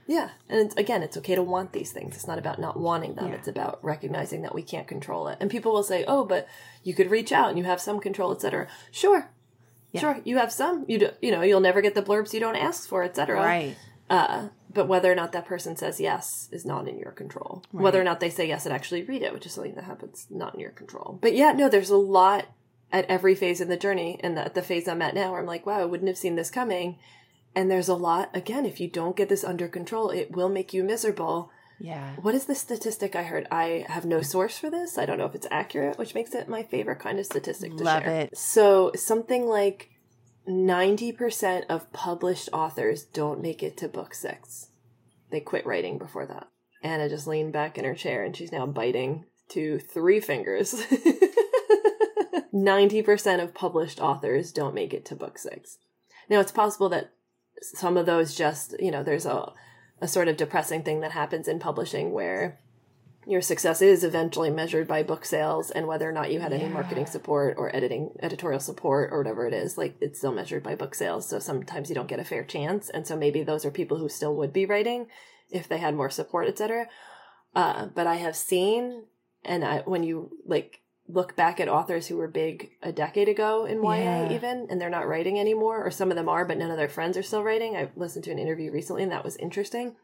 Yeah, 0.06 0.30
and 0.50 0.60
it's, 0.60 0.76
again, 0.76 1.02
it's 1.02 1.16
okay 1.18 1.34
to 1.34 1.42
want 1.42 1.72
these 1.72 1.94
things. 1.94 2.16
It's 2.16 2.28
not 2.28 2.38
about 2.38 2.60
not 2.60 2.78
wanting 2.78 3.16
them. 3.16 3.30
Yeah. 3.30 3.36
It's 3.36 3.48
about 3.48 3.80
recognizing 3.84 4.42
that 4.42 4.54
we 4.54 4.62
can't 4.62 4.86
control 4.86 5.30
it. 5.30 5.38
And 5.40 5.50
people 5.50 5.72
will 5.72 5.82
say, 5.82 6.04
"Oh, 6.06 6.26
but 6.26 6.46
you 6.84 6.94
could 6.94 7.10
reach 7.10 7.32
out 7.32 7.48
and 7.50 7.58
you 7.58 7.64
have 7.64 7.80
some 7.80 8.02
control, 8.02 8.34
etc." 8.34 8.68
Sure, 8.92 9.30
sure, 9.96 10.20
you 10.26 10.38
have 10.40 10.52
some. 10.52 10.84
You 10.90 11.00
do, 11.00 11.10
you 11.22 11.32
know, 11.32 11.42
you'll 11.42 11.62
never 11.62 11.82
get 11.82 11.96
the 11.96 12.02
blurbs 12.02 12.34
you 12.34 12.42
don't 12.42 12.58
ask 12.58 12.88
for, 12.88 13.02
etc. 13.04 13.38
Right. 13.40 13.78
Uh, 14.10 14.50
but 14.74 14.88
whether 14.88 15.12
or 15.12 15.16
not 15.16 15.32
that 15.32 15.46
person 15.46 15.76
says 15.76 16.00
yes 16.00 16.50
is 16.52 16.66
not 16.66 16.88
in 16.88 16.98
your 16.98 17.12
control. 17.12 17.64
Whether 17.72 18.00
or 18.00 18.04
not 18.04 18.20
they 18.20 18.30
say 18.30 18.48
yes 18.48 18.66
and 18.66 18.74
actually 18.74 19.04
read 19.04 19.22
it, 19.22 19.34
which 19.34 19.46
is 19.46 19.54
something 19.54 19.76
that 19.76 19.84
happens, 19.84 20.28
not 20.30 20.54
in 20.54 20.60
your 20.60 20.72
control. 20.72 21.20
But 21.22 21.36
yeah, 21.36 21.52
no, 21.52 21.70
there's 21.70 21.90
a 21.90 21.98
lot 21.98 22.46
at 22.92 23.06
every 23.06 23.36
phase 23.36 23.60
in 23.60 23.70
the 23.70 23.78
journey, 23.78 24.20
and 24.24 24.38
at 24.38 24.54
the 24.54 24.62
phase 24.62 24.88
I'm 24.88 25.02
at 25.02 25.16
now, 25.16 25.32
where 25.32 25.40
I'm 25.40 25.48
like, 25.48 25.66
wow, 25.66 25.80
I 25.80 25.86
wouldn't 25.86 26.08
have 26.08 26.18
seen 26.18 26.36
this 26.36 26.52
coming. 26.52 26.98
And 27.56 27.70
there's 27.70 27.88
a 27.90 27.96
lot. 27.96 28.30
Again, 28.36 28.66
if 28.66 28.80
you 28.80 28.88
don't 28.88 29.16
get 29.16 29.30
this 29.30 29.44
under 29.44 29.68
control, 29.68 30.10
it 30.10 30.32
will 30.32 30.50
make 30.50 30.74
you 30.74 30.84
miserable. 30.84 31.52
Yeah. 31.80 32.16
What 32.22 32.36
is 32.36 32.46
the 32.46 32.56
statistic 32.56 33.16
I 33.16 33.24
heard? 33.24 33.48
I 33.52 33.86
have 33.90 34.06
no 34.06 34.22
source 34.22 34.58
for 34.58 34.70
this. 34.70 34.98
I 34.98 35.06
don't 35.06 35.18
know 35.18 35.26
if 35.26 35.36
it's 35.36 35.48
accurate, 35.52 35.98
which 35.98 36.16
makes 36.16 36.34
it 36.34 36.48
my 36.48 36.64
favorite 36.64 37.00
kind 37.00 37.20
of 37.20 37.26
statistic 37.26 37.76
to 37.78 37.84
Love 37.84 38.04
share. 38.04 38.22
it. 38.22 38.38
So 38.38 38.92
something 38.96 39.46
like 39.48 39.90
90% 40.48 41.66
of 41.70 41.92
published 41.94 42.50
authors 42.52 43.04
don't 43.04 43.42
make 43.42 43.64
it 43.64 43.78
to 43.78 43.88
book 43.88 44.14
six. 44.14 44.70
They 45.32 45.40
quit 45.40 45.66
writing 45.66 45.98
before 45.98 46.26
that. 46.26 46.48
Anna 46.82 47.08
just 47.08 47.28
leaned 47.28 47.54
back 47.54 47.78
in 47.78 47.86
her 47.86 47.96
chair 47.96 48.24
and 48.24 48.36
she's 48.36 48.52
now 48.52 48.66
biting 48.66 49.26
to 49.50 49.80
three 49.80 50.20
fingers. 50.20 50.86
90% 52.54 53.42
of 53.42 53.54
published 53.54 54.00
authors 54.00 54.52
don't 54.52 54.76
make 54.76 54.94
it 54.94 55.06
to 55.06 55.16
book 55.16 55.38
six. 55.38 55.78
Now, 56.30 56.40
it's 56.40 56.52
possible 56.52 56.90
that 56.90 57.14
some 57.62 57.98
of 57.98 58.06
those 58.06 58.36
just, 58.36 58.76
you 58.80 58.92
know, 58.92 59.02
there's 59.04 59.26
a, 59.26 59.54
a 60.02 60.08
sort 60.08 60.28
of 60.28 60.38
depressing 60.38 60.84
thing 60.84 61.00
that 61.02 61.12
happens 61.12 61.48
in 61.48 61.60
publishing 61.60 62.12
where 62.12 62.60
your 63.26 63.42
success 63.42 63.82
is 63.82 64.04
eventually 64.04 64.50
measured 64.50 64.88
by 64.88 65.04
book 65.04 65.26
sales 65.26 65.72
and 65.72 65.88
whether 65.88 66.10
or 66.10 66.12
not 66.12 66.32
you 66.32 66.40
had 66.40 66.54
any 66.54 66.68
marketing 66.68 67.06
support 67.06 67.56
or 67.58 67.76
editing 67.76 68.12
editorial 68.22 68.60
support 68.60 69.10
or 69.12 69.20
whatever 69.20 69.48
it 69.48 69.54
is 69.54 69.78
like 69.78 69.96
it's 70.02 70.20
still 70.20 70.34
measured 70.34 70.64
by 70.64 70.76
book 70.76 70.94
sales. 70.96 71.28
So 71.28 71.40
sometimes 71.40 71.90
you 71.90 71.96
don't 71.96 72.08
get 72.08 72.20
a 72.20 72.26
fair 72.26 72.44
chance. 72.44 72.90
And 72.90 73.08
so 73.08 73.16
maybe 73.16 73.44
those 73.44 73.66
are 73.66 73.72
people 73.72 73.98
who 73.98 74.10
still 74.10 74.36
would 74.36 74.52
be 74.54 74.66
writing 74.66 75.08
if 75.50 75.68
they 75.68 75.78
had 75.78 75.94
more 75.96 76.10
support 76.10 76.48
etc 76.48 76.88
uh, 77.54 77.86
but 77.94 78.08
i 78.08 78.16
have 78.16 78.36
seen 78.36 79.04
and 79.46 79.64
I, 79.64 79.80
when 79.82 80.04
you 80.04 80.32
like 80.46 80.80
look 81.08 81.36
back 81.36 81.60
at 81.60 81.68
authors 81.68 82.08
who 82.08 82.18
were 82.18 82.28
big 82.30 82.72
a 82.82 82.92
decade 82.92 83.28
ago 83.30 83.66
in 83.66 83.84
YA 83.84 83.94
Yeah. 83.96 84.34
even 84.34 84.68
and 84.70 84.80
they're 84.82 84.90
not 84.90 85.08
writing 85.08 85.38
anymore 85.40 85.86
or 85.86 85.92
some 85.92 86.10
of 86.10 86.16
them 86.16 86.30
are 86.30 86.46
but 86.46 86.58
none 86.58 86.72
of 86.72 86.78
their 86.78 86.88
friends 86.90 87.18
are 87.18 87.24
still 87.24 87.44
writing. 87.44 87.76
I 87.76 87.90
listened 87.96 88.24
to 88.26 88.32
an 88.32 88.40
interview 88.40 88.72
recently 88.72 89.04
and 89.04 89.12
that 89.12 89.26
was 89.26 89.36
interesting 89.38 89.96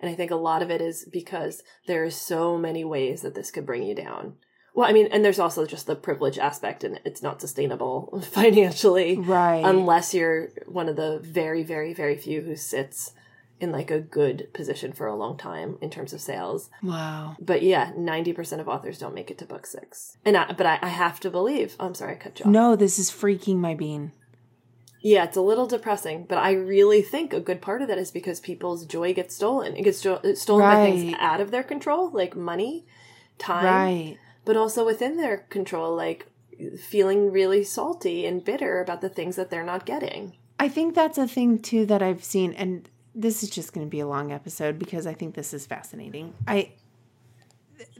and 0.00 0.10
I 0.10 0.14
think 0.14 0.30
a 0.30 0.36
lot 0.36 0.62
of 0.62 0.70
it 0.70 0.80
is 0.80 1.06
because 1.12 1.62
there 1.86 2.04
are 2.04 2.10
so 2.10 2.56
many 2.58 2.84
ways 2.84 3.22
that 3.22 3.34
this 3.34 3.50
could 3.50 3.66
bring 3.66 3.82
you 3.82 3.94
down 3.94 4.34
well 4.74 4.88
I 4.88 4.92
mean 4.92 5.08
and 5.12 5.24
there's 5.24 5.38
also 5.38 5.66
just 5.66 5.86
the 5.86 5.94
privilege 5.96 6.38
aspect 6.38 6.84
and 6.84 7.00
it's 7.04 7.22
not 7.22 7.40
sustainable 7.40 8.22
financially 8.32 9.16
Right. 9.16 9.62
unless 9.64 10.14
you're 10.14 10.48
one 10.66 10.88
of 10.88 10.96
the 10.96 11.20
very 11.22 11.62
very 11.62 11.94
very 11.94 12.16
few 12.16 12.40
who 12.42 12.56
sits 12.56 13.12
in 13.60 13.70
like 13.70 13.90
a 13.90 14.00
good 14.00 14.48
position 14.52 14.92
for 14.92 15.06
a 15.06 15.14
long 15.14 15.36
time 15.38 15.78
in 15.80 15.88
terms 15.88 16.12
of 16.12 16.20
sales 16.20 16.70
wow. 16.82 17.36
but 17.40 17.62
yeah, 17.62 17.92
ninety 17.96 18.32
percent 18.32 18.60
of 18.60 18.68
authors 18.68 18.98
don't 18.98 19.14
make 19.14 19.30
it 19.30 19.38
to 19.38 19.46
book 19.46 19.64
six. 19.64 20.16
And 20.24 20.36
I, 20.36 20.52
but 20.52 20.66
I, 20.66 20.80
I 20.82 20.88
have 20.88 21.20
to 21.20 21.30
believe. 21.30 21.76
oh, 21.78 21.86
I'm 21.86 21.94
sorry, 21.94 22.14
I 22.14 22.16
cut 22.16 22.40
you 22.40 22.46
off. 22.46 22.50
No, 22.50 22.74
this 22.74 22.98
is 22.98 23.12
freaking 23.12 23.58
my 23.58 23.74
bean. 23.74 24.10
Yeah, 25.06 25.24
it's 25.24 25.36
a 25.36 25.42
little 25.42 25.66
depressing, 25.66 26.24
but 26.26 26.38
I 26.38 26.52
really 26.52 27.02
think 27.02 27.34
a 27.34 27.38
good 27.40 27.60
part 27.60 27.82
of 27.82 27.88
that 27.88 27.98
is 27.98 28.10
because 28.10 28.40
people's 28.40 28.86
joy 28.86 29.12
gets 29.12 29.36
stolen. 29.36 29.76
It 29.76 29.82
gets 29.82 30.00
jo- 30.00 30.20
it's 30.24 30.40
stolen 30.40 30.62
by 30.64 30.90
things 30.90 31.14
out 31.20 31.42
of 31.42 31.50
their 31.50 31.62
control, 31.62 32.08
like 32.10 32.34
money, 32.34 32.86
time, 33.36 33.64
Right. 33.66 34.16
but 34.46 34.56
also 34.56 34.82
within 34.82 35.18
their 35.18 35.36
control, 35.50 35.94
like 35.94 36.26
feeling 36.80 37.30
really 37.30 37.62
salty 37.64 38.24
and 38.24 38.42
bitter 38.42 38.80
about 38.80 39.02
the 39.02 39.10
things 39.10 39.36
that 39.36 39.50
they're 39.50 39.62
not 39.62 39.84
getting. 39.84 40.32
I 40.58 40.70
think 40.70 40.94
that's 40.94 41.18
a 41.18 41.28
thing 41.28 41.58
too 41.58 41.84
that 41.84 42.00
I've 42.02 42.24
seen, 42.24 42.54
and 42.54 42.88
this 43.14 43.42
is 43.42 43.50
just 43.50 43.74
going 43.74 43.86
to 43.86 43.90
be 43.90 44.00
a 44.00 44.06
long 44.06 44.32
episode 44.32 44.78
because 44.78 45.06
I 45.06 45.12
think 45.12 45.34
this 45.34 45.52
is 45.52 45.66
fascinating. 45.66 46.32
I 46.48 46.70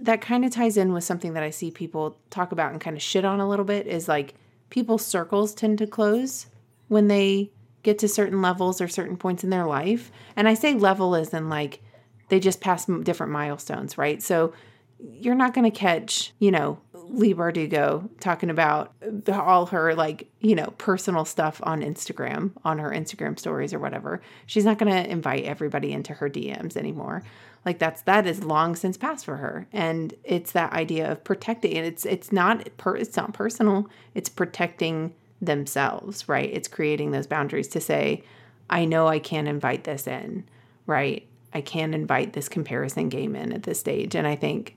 that 0.01 0.23
kind 0.23 0.45
of 0.47 0.53
ties 0.53 0.79
in 0.79 0.95
with 0.95 1.05
something 1.05 1.35
that 1.35 1.43
I 1.43 1.51
see 1.51 1.71
people 1.71 2.17
talk 2.31 2.51
about 2.53 2.73
and 2.73 2.81
kind 2.81 2.97
of 2.97 3.03
shit 3.03 3.27
on 3.27 3.41
a 3.41 3.49
little 3.49 3.65
bit 3.67 3.87
is 3.87 4.09
like 4.09 4.35
people's 4.71 5.05
circles 5.05 5.53
tend 5.53 5.77
to 5.79 5.87
close 5.87 6.47
when 6.89 7.09
they 7.09 7.51
get 7.83 7.99
to 8.01 8.09
certain 8.09 8.43
levels 8.43 8.81
or 8.81 8.89
certain 8.89 9.17
points 9.17 9.45
in 9.45 9.51
their 9.51 9.67
life. 9.67 10.11
And 10.37 10.49
I 10.49 10.55
say 10.55 10.75
level 10.75 11.15
as 11.15 11.33
in 11.33 11.49
like 11.49 11.81
they 12.29 12.41
just 12.41 12.61
pass 12.61 12.87
different 12.87 13.33
milestones, 13.33 13.97
right? 13.97 14.23
So 14.23 14.55
you're 14.99 15.35
not 15.35 15.55
going 15.55 15.71
to 15.71 15.77
catch, 15.77 16.33
you 16.39 16.51
know, 16.51 16.79
Leigh 16.95 17.35
Bardugo 17.35 18.09
talking 18.21 18.49
about 18.49 18.93
all 19.31 19.67
her 19.67 19.95
like, 19.95 20.29
you 20.41 20.55
know, 20.55 20.73
personal 20.79 21.25
stuff 21.25 21.61
on 21.63 21.83
Instagram, 21.83 22.53
on 22.65 22.79
her 22.79 22.91
Instagram 22.91 23.39
stories 23.39 23.75
or 23.75 23.79
whatever. 23.79 24.23
She's 24.47 24.65
not 24.65 24.79
going 24.79 24.93
to 24.93 25.11
invite 25.11 25.45
everybody 25.45 25.93
into 25.93 26.15
her 26.15 26.31
DMs 26.31 26.77
anymore. 26.77 27.23
Like 27.65 27.79
that's 27.79 28.03
that 28.03 28.27
is 28.27 28.45
long 28.45 28.77
since 28.77 28.97
passed 28.97 29.25
for 29.25 29.37
her. 29.37 29.67
And 29.73 30.15
it's 30.25 30.53
that 30.53 30.73
idea 30.73 31.11
of 31.11 31.25
protecting 31.25 31.77
and 31.77 31.87
it's 31.87 32.05
it's 32.05 32.33
not 32.33 32.67
per, 32.77 32.97
it's 32.97 33.17
not 33.17 33.33
personal. 33.33 33.89
It's 34.15 34.29
protecting 34.29 35.15
themselves, 35.47 36.29
right? 36.29 36.51
It's 36.53 36.69
creating 36.69 37.11
those 37.11 37.27
boundaries 37.27 37.69
to 37.69 37.81
say, 37.81 38.23
I 38.71 38.85
know 38.85 39.07
I 39.07 39.19
can't 39.19 39.49
invite 39.49 39.85
this 39.85 40.07
in, 40.07 40.45
right? 40.87 41.27
I 41.53 41.61
can't 41.61 41.95
invite 41.95 42.33
this 42.33 42.49
comparison 42.49 43.09
game 43.09 43.37
in 43.37 43.53
at 43.53 43.63
this 43.63 43.79
stage. 43.79 44.15
And 44.15 44.27
I 44.27 44.37
think 44.37 44.77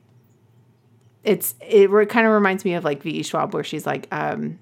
it's 1.23 1.55
it 1.61 1.89
kind 2.09 2.27
of 2.27 2.33
reminds 2.33 2.63
me 2.63 2.75
of 2.75 2.83
like 2.83 3.01
V.E. 3.01 3.23
Schwab, 3.23 3.53
where 3.53 3.63
she's 3.63 3.85
like, 3.85 4.07
um, 4.11 4.59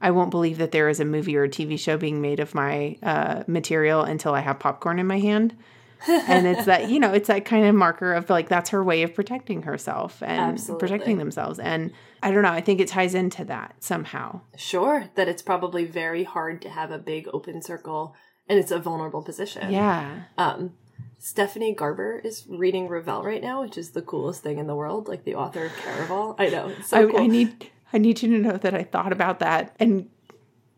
I 0.00 0.10
won't 0.10 0.30
believe 0.30 0.58
that 0.58 0.70
there 0.70 0.88
is 0.88 1.00
a 1.00 1.04
movie 1.04 1.36
or 1.36 1.44
a 1.44 1.48
TV 1.48 1.78
show 1.78 1.96
being 1.96 2.20
made 2.20 2.40
of 2.40 2.54
my 2.54 2.96
uh, 3.02 3.42
material 3.46 4.02
until 4.02 4.34
I 4.34 4.40
have 4.40 4.58
popcorn 4.58 4.98
in 4.98 5.06
my 5.06 5.18
hand. 5.18 5.56
and 6.08 6.46
it's 6.46 6.66
that 6.66 6.88
you 6.88 7.00
know 7.00 7.12
it's 7.12 7.26
that 7.26 7.44
kind 7.44 7.66
of 7.66 7.74
marker 7.74 8.14
of 8.14 8.30
like 8.30 8.48
that's 8.48 8.70
her 8.70 8.84
way 8.84 9.02
of 9.02 9.12
protecting 9.12 9.62
herself 9.62 10.22
and 10.22 10.52
Absolutely. 10.52 10.88
protecting 10.88 11.18
themselves 11.18 11.58
and 11.58 11.92
i 12.22 12.30
don't 12.30 12.42
know 12.42 12.50
i 12.52 12.60
think 12.60 12.80
it 12.80 12.88
ties 12.88 13.14
into 13.14 13.44
that 13.44 13.74
somehow 13.80 14.40
Sure, 14.56 15.08
that 15.14 15.28
it's 15.28 15.42
probably 15.42 15.84
very 15.84 16.24
hard 16.24 16.60
to 16.62 16.68
have 16.68 16.90
a 16.90 16.98
big 16.98 17.28
open 17.32 17.62
circle, 17.62 18.14
and 18.48 18.58
it's 18.58 18.70
a 18.70 18.78
vulnerable 18.78 19.22
position. 19.22 19.70
yeah 19.72 20.24
Um, 20.36 20.74
Stephanie 21.20 21.74
Garber 21.74 22.20
is 22.24 22.44
reading 22.48 22.86
Ravel 22.88 23.24
right 23.24 23.42
now, 23.42 23.62
which 23.62 23.76
is 23.76 23.90
the 23.90 24.02
coolest 24.02 24.42
thing 24.42 24.58
in 24.58 24.66
the 24.68 24.74
world. 24.76 25.08
Like 25.08 25.24
the 25.24 25.34
author 25.34 25.64
of 25.66 25.72
Caraval. 25.72 26.36
I 26.38 26.48
know. 26.48 26.72
So 26.84 26.96
I, 26.96 27.10
cool. 27.10 27.20
I 27.20 27.26
need 27.26 27.70
i 27.92 27.98
need 27.98 28.22
you 28.22 28.28
to 28.28 28.38
know 28.38 28.56
that 28.56 28.74
i 28.74 28.82
thought 28.84 29.12
about 29.12 29.38
that 29.40 29.74
and 29.80 30.08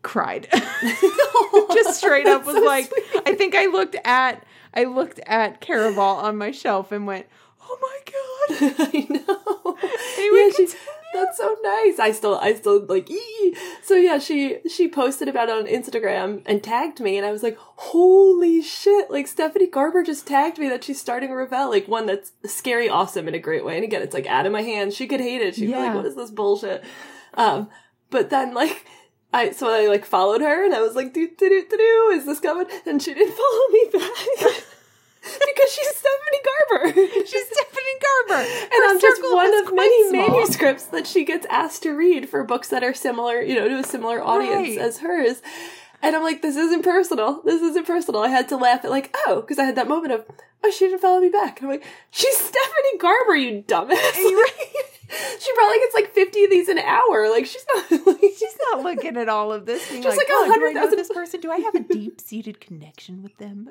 cried 0.01 0.47
just 1.73 1.97
straight 1.99 2.25
up 2.25 2.45
was 2.47 2.55
so 2.55 2.61
like 2.63 2.85
sweet. 2.85 3.23
i 3.25 3.35
think 3.35 3.53
i 3.55 3.65
looked 3.67 3.95
at 4.05 4.43
i 4.73 4.83
looked 4.85 5.19
at 5.27 5.59
caraval 5.61 6.15
on 6.23 6.37
my 6.37 6.51
shelf 6.51 6.91
and 6.91 7.05
went 7.05 7.27
oh 7.61 7.77
my 7.81 7.99
god 8.05 8.17
I 8.93 9.07
know. 9.09 9.77
Yeah. 10.17 10.65
That's 11.13 11.37
so 11.37 11.57
nice. 11.63 11.99
I 11.99 12.11
still, 12.11 12.37
I 12.39 12.53
still 12.53 12.85
like. 12.85 13.09
Ee. 13.09 13.55
So 13.81 13.95
yeah, 13.95 14.19
she 14.19 14.59
she 14.69 14.87
posted 14.87 15.27
about 15.27 15.49
it 15.49 15.55
on 15.55 15.65
Instagram 15.65 16.41
and 16.45 16.63
tagged 16.63 16.99
me, 16.99 17.17
and 17.17 17.25
I 17.25 17.31
was 17.31 17.43
like, 17.43 17.57
holy 17.57 18.61
shit! 18.61 19.09
Like 19.11 19.27
Stephanie 19.27 19.67
Garber 19.67 20.03
just 20.03 20.27
tagged 20.27 20.57
me 20.57 20.69
that 20.69 20.83
she's 20.83 20.99
starting 20.99 21.31
Ravel, 21.31 21.69
like 21.69 21.87
one 21.87 22.05
that's 22.05 22.31
scary, 22.45 22.89
awesome 22.89 23.27
in 23.27 23.35
a 23.35 23.39
great 23.39 23.65
way. 23.65 23.75
And 23.75 23.83
again, 23.83 24.01
it's 24.01 24.13
like 24.13 24.27
out 24.27 24.45
of 24.45 24.51
my 24.51 24.61
hands. 24.61 24.95
She 24.95 25.07
could 25.07 25.19
hate 25.19 25.41
it. 25.41 25.55
She'd 25.55 25.67
be 25.67 25.73
like, 25.73 25.95
what 25.95 26.05
is 26.05 26.15
this 26.15 26.31
bullshit? 26.31 26.83
Um, 27.35 27.69
but 28.09 28.29
then 28.29 28.53
like. 28.53 28.85
I 29.33 29.51
so 29.51 29.69
I 29.69 29.87
like 29.87 30.03
followed 30.03 30.41
her 30.41 30.65
and 30.65 30.75
I 30.75 30.81
was 30.81 30.93
like, 30.93 31.13
do 31.13 31.25
do 31.25 31.47
do 31.47 31.65
do 31.69 31.77
do, 31.77 32.11
is 32.13 32.25
this 32.25 32.41
coming? 32.41 32.67
And 32.85 33.01
she 33.01 33.13
didn't 33.13 33.33
follow 33.37 33.67
me 33.69 33.89
back 33.93 34.63
because 35.23 35.71
she's 35.71 35.87
Stephanie 35.95 36.41
Garber. 36.43 36.93
she's 37.25 37.45
stephanie 37.45 38.27
garber 38.27 38.43
And 38.43 38.83
I'm 38.89 38.99
just 38.99 39.21
one 39.23 39.53
of 39.67 39.73
many 39.75 40.09
small. 40.09 40.29
manuscripts 40.29 40.85
that 40.85 41.05
she 41.05 41.23
gets 41.25 41.45
asked 41.49 41.83
to 41.83 41.91
read 41.91 42.27
for 42.29 42.43
books 42.43 42.69
that 42.69 42.83
are 42.83 42.93
similar, 42.93 43.41
you 43.41 43.55
know, 43.55 43.67
to 43.67 43.79
a 43.79 43.83
similar 43.83 44.23
audience 44.23 44.69
Right. 44.69 44.77
as 44.79 44.99
hers. 44.99 45.41
And 46.01 46.15
I'm 46.15 46.23
like, 46.23 46.41
this 46.41 46.55
isn't 46.55 46.81
personal. 46.83 47.41
This 47.45 47.61
isn't 47.61 47.85
personal. 47.85 48.21
I 48.23 48.29
had 48.29 48.49
to 48.49 48.57
laugh 48.57 48.83
at 48.83 48.89
like, 48.89 49.15
oh, 49.27 49.41
because 49.41 49.59
I 49.59 49.65
had 49.65 49.75
that 49.75 49.87
moment 49.87 50.13
of, 50.13 50.25
oh, 50.63 50.71
she 50.71 50.85
didn't 50.87 51.01
follow 51.01 51.19
me 51.21 51.29
back. 51.29 51.61
And 51.61 51.69
I'm 51.69 51.77
like, 51.77 51.85
she's 52.09 52.35
Stephanie 52.37 52.97
Garber, 52.99 53.35
you 53.35 53.61
dumbass. 53.67 54.13
she 55.39 55.53
probably 55.53 55.77
gets 55.79 55.93
like 55.93 56.11
50 56.13 56.43
of 56.45 56.49
these 56.49 56.69
an 56.69 56.79
hour. 56.79 57.29
Like 57.29 57.45
she's 57.45 57.65
not. 57.75 57.91
Like, 58.07 58.17
She's 58.37 58.57
not 58.71 58.81
looking 58.83 59.17
at 59.17 59.29
all 59.29 59.51
of 59.51 59.65
this, 59.67 59.87
being 59.89 60.01
Just 60.01 60.17
like, 60.17 60.27
like 60.27 60.35
"Oh, 60.35 60.45
do 60.45 60.51
I 60.51 60.53
hundred 60.53 60.73
know 60.73 60.89
this 60.89 61.09
person? 61.09 61.41
Do 61.41 61.51
I 61.51 61.57
have 61.57 61.75
a 61.75 61.81
deep-seated 61.81 62.59
connection 62.59 63.21
with 63.21 63.37
them?" 63.37 63.69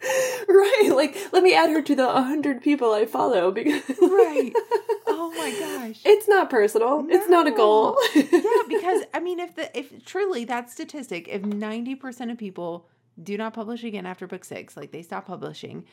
right. 0.48 0.90
Like, 0.94 1.16
let 1.32 1.42
me 1.42 1.54
add 1.54 1.70
her 1.70 1.82
to 1.82 1.94
the 1.94 2.06
100 2.06 2.62
people 2.62 2.92
I 2.92 3.06
follow 3.06 3.50
because. 3.50 3.82
right. 4.00 4.52
Oh 5.10 5.30
my 5.30 5.50
gosh. 5.58 6.00
It's 6.04 6.28
not 6.28 6.48
personal. 6.48 7.04
It's 7.08 7.28
not 7.28 7.48
a 7.48 7.50
goal. 7.50 7.96
yeah, 8.14 8.22
because 8.68 9.02
I 9.12 9.18
mean, 9.20 9.40
if 9.40 9.56
the 9.56 9.76
if 9.76 10.04
truly 10.04 10.44
that 10.44 10.70
statistic, 10.70 11.26
if 11.28 11.42
ninety 11.44 11.96
percent 11.96 12.30
of 12.30 12.38
people 12.38 12.86
do 13.20 13.36
not 13.36 13.52
publish 13.52 13.82
again 13.82 14.06
after 14.06 14.26
book 14.28 14.44
six, 14.44 14.76
like 14.76 14.92
they 14.92 15.02
stop 15.02 15.26
publishing, 15.26 15.84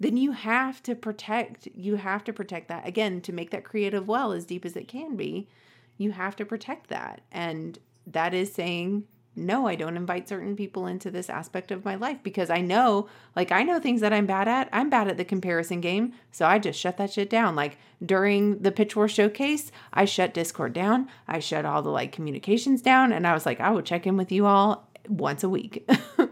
then 0.00 0.16
you 0.16 0.32
have 0.32 0.82
to 0.84 0.94
protect. 0.94 1.68
You 1.74 1.96
have 1.96 2.24
to 2.24 2.32
protect 2.32 2.68
that 2.68 2.86
again 2.86 3.20
to 3.22 3.32
make 3.32 3.50
that 3.50 3.64
creative 3.64 4.08
well 4.08 4.32
as 4.32 4.46
deep 4.46 4.64
as 4.64 4.74
it 4.74 4.88
can 4.88 5.16
be. 5.16 5.48
You 5.98 6.12
have 6.12 6.34
to 6.36 6.46
protect 6.46 6.88
that, 6.88 7.20
and 7.30 7.78
that 8.06 8.32
is 8.32 8.54
saying 8.54 9.04
no. 9.34 9.66
I 9.66 9.74
don't 9.74 9.96
invite 9.96 10.28
certain 10.28 10.56
people 10.56 10.86
into 10.86 11.10
this 11.10 11.30
aspect 11.30 11.70
of 11.70 11.84
my 11.84 11.94
life 11.94 12.18
because 12.22 12.50
I 12.50 12.60
know, 12.60 13.08
like 13.34 13.52
I 13.52 13.62
know 13.62 13.80
things 13.80 14.00
that 14.00 14.12
I'm 14.12 14.26
bad 14.26 14.48
at. 14.48 14.68
I'm 14.72 14.90
bad 14.90 15.08
at 15.08 15.16
the 15.16 15.24
comparison 15.24 15.80
game, 15.80 16.12
so 16.30 16.46
I 16.46 16.58
just 16.58 16.78
shut 16.78 16.96
that 16.98 17.12
shit 17.12 17.30
down. 17.30 17.56
Like 17.56 17.78
during 18.04 18.58
the 18.58 18.72
Pitch 18.72 18.96
War 18.96 19.08
showcase, 19.08 19.72
I 19.92 20.04
shut 20.04 20.34
Discord 20.34 20.72
down. 20.72 21.08
I 21.26 21.38
shut 21.38 21.64
all 21.64 21.82
the 21.82 21.90
like 21.90 22.12
communications 22.12 22.82
down, 22.82 23.12
and 23.12 23.26
I 23.26 23.34
was 23.34 23.46
like, 23.46 23.60
I 23.60 23.70
will 23.70 23.82
check 23.82 24.06
in 24.06 24.16
with 24.16 24.32
you 24.32 24.46
all 24.46 24.88
once 25.08 25.42
a 25.42 25.48
week. 25.48 25.88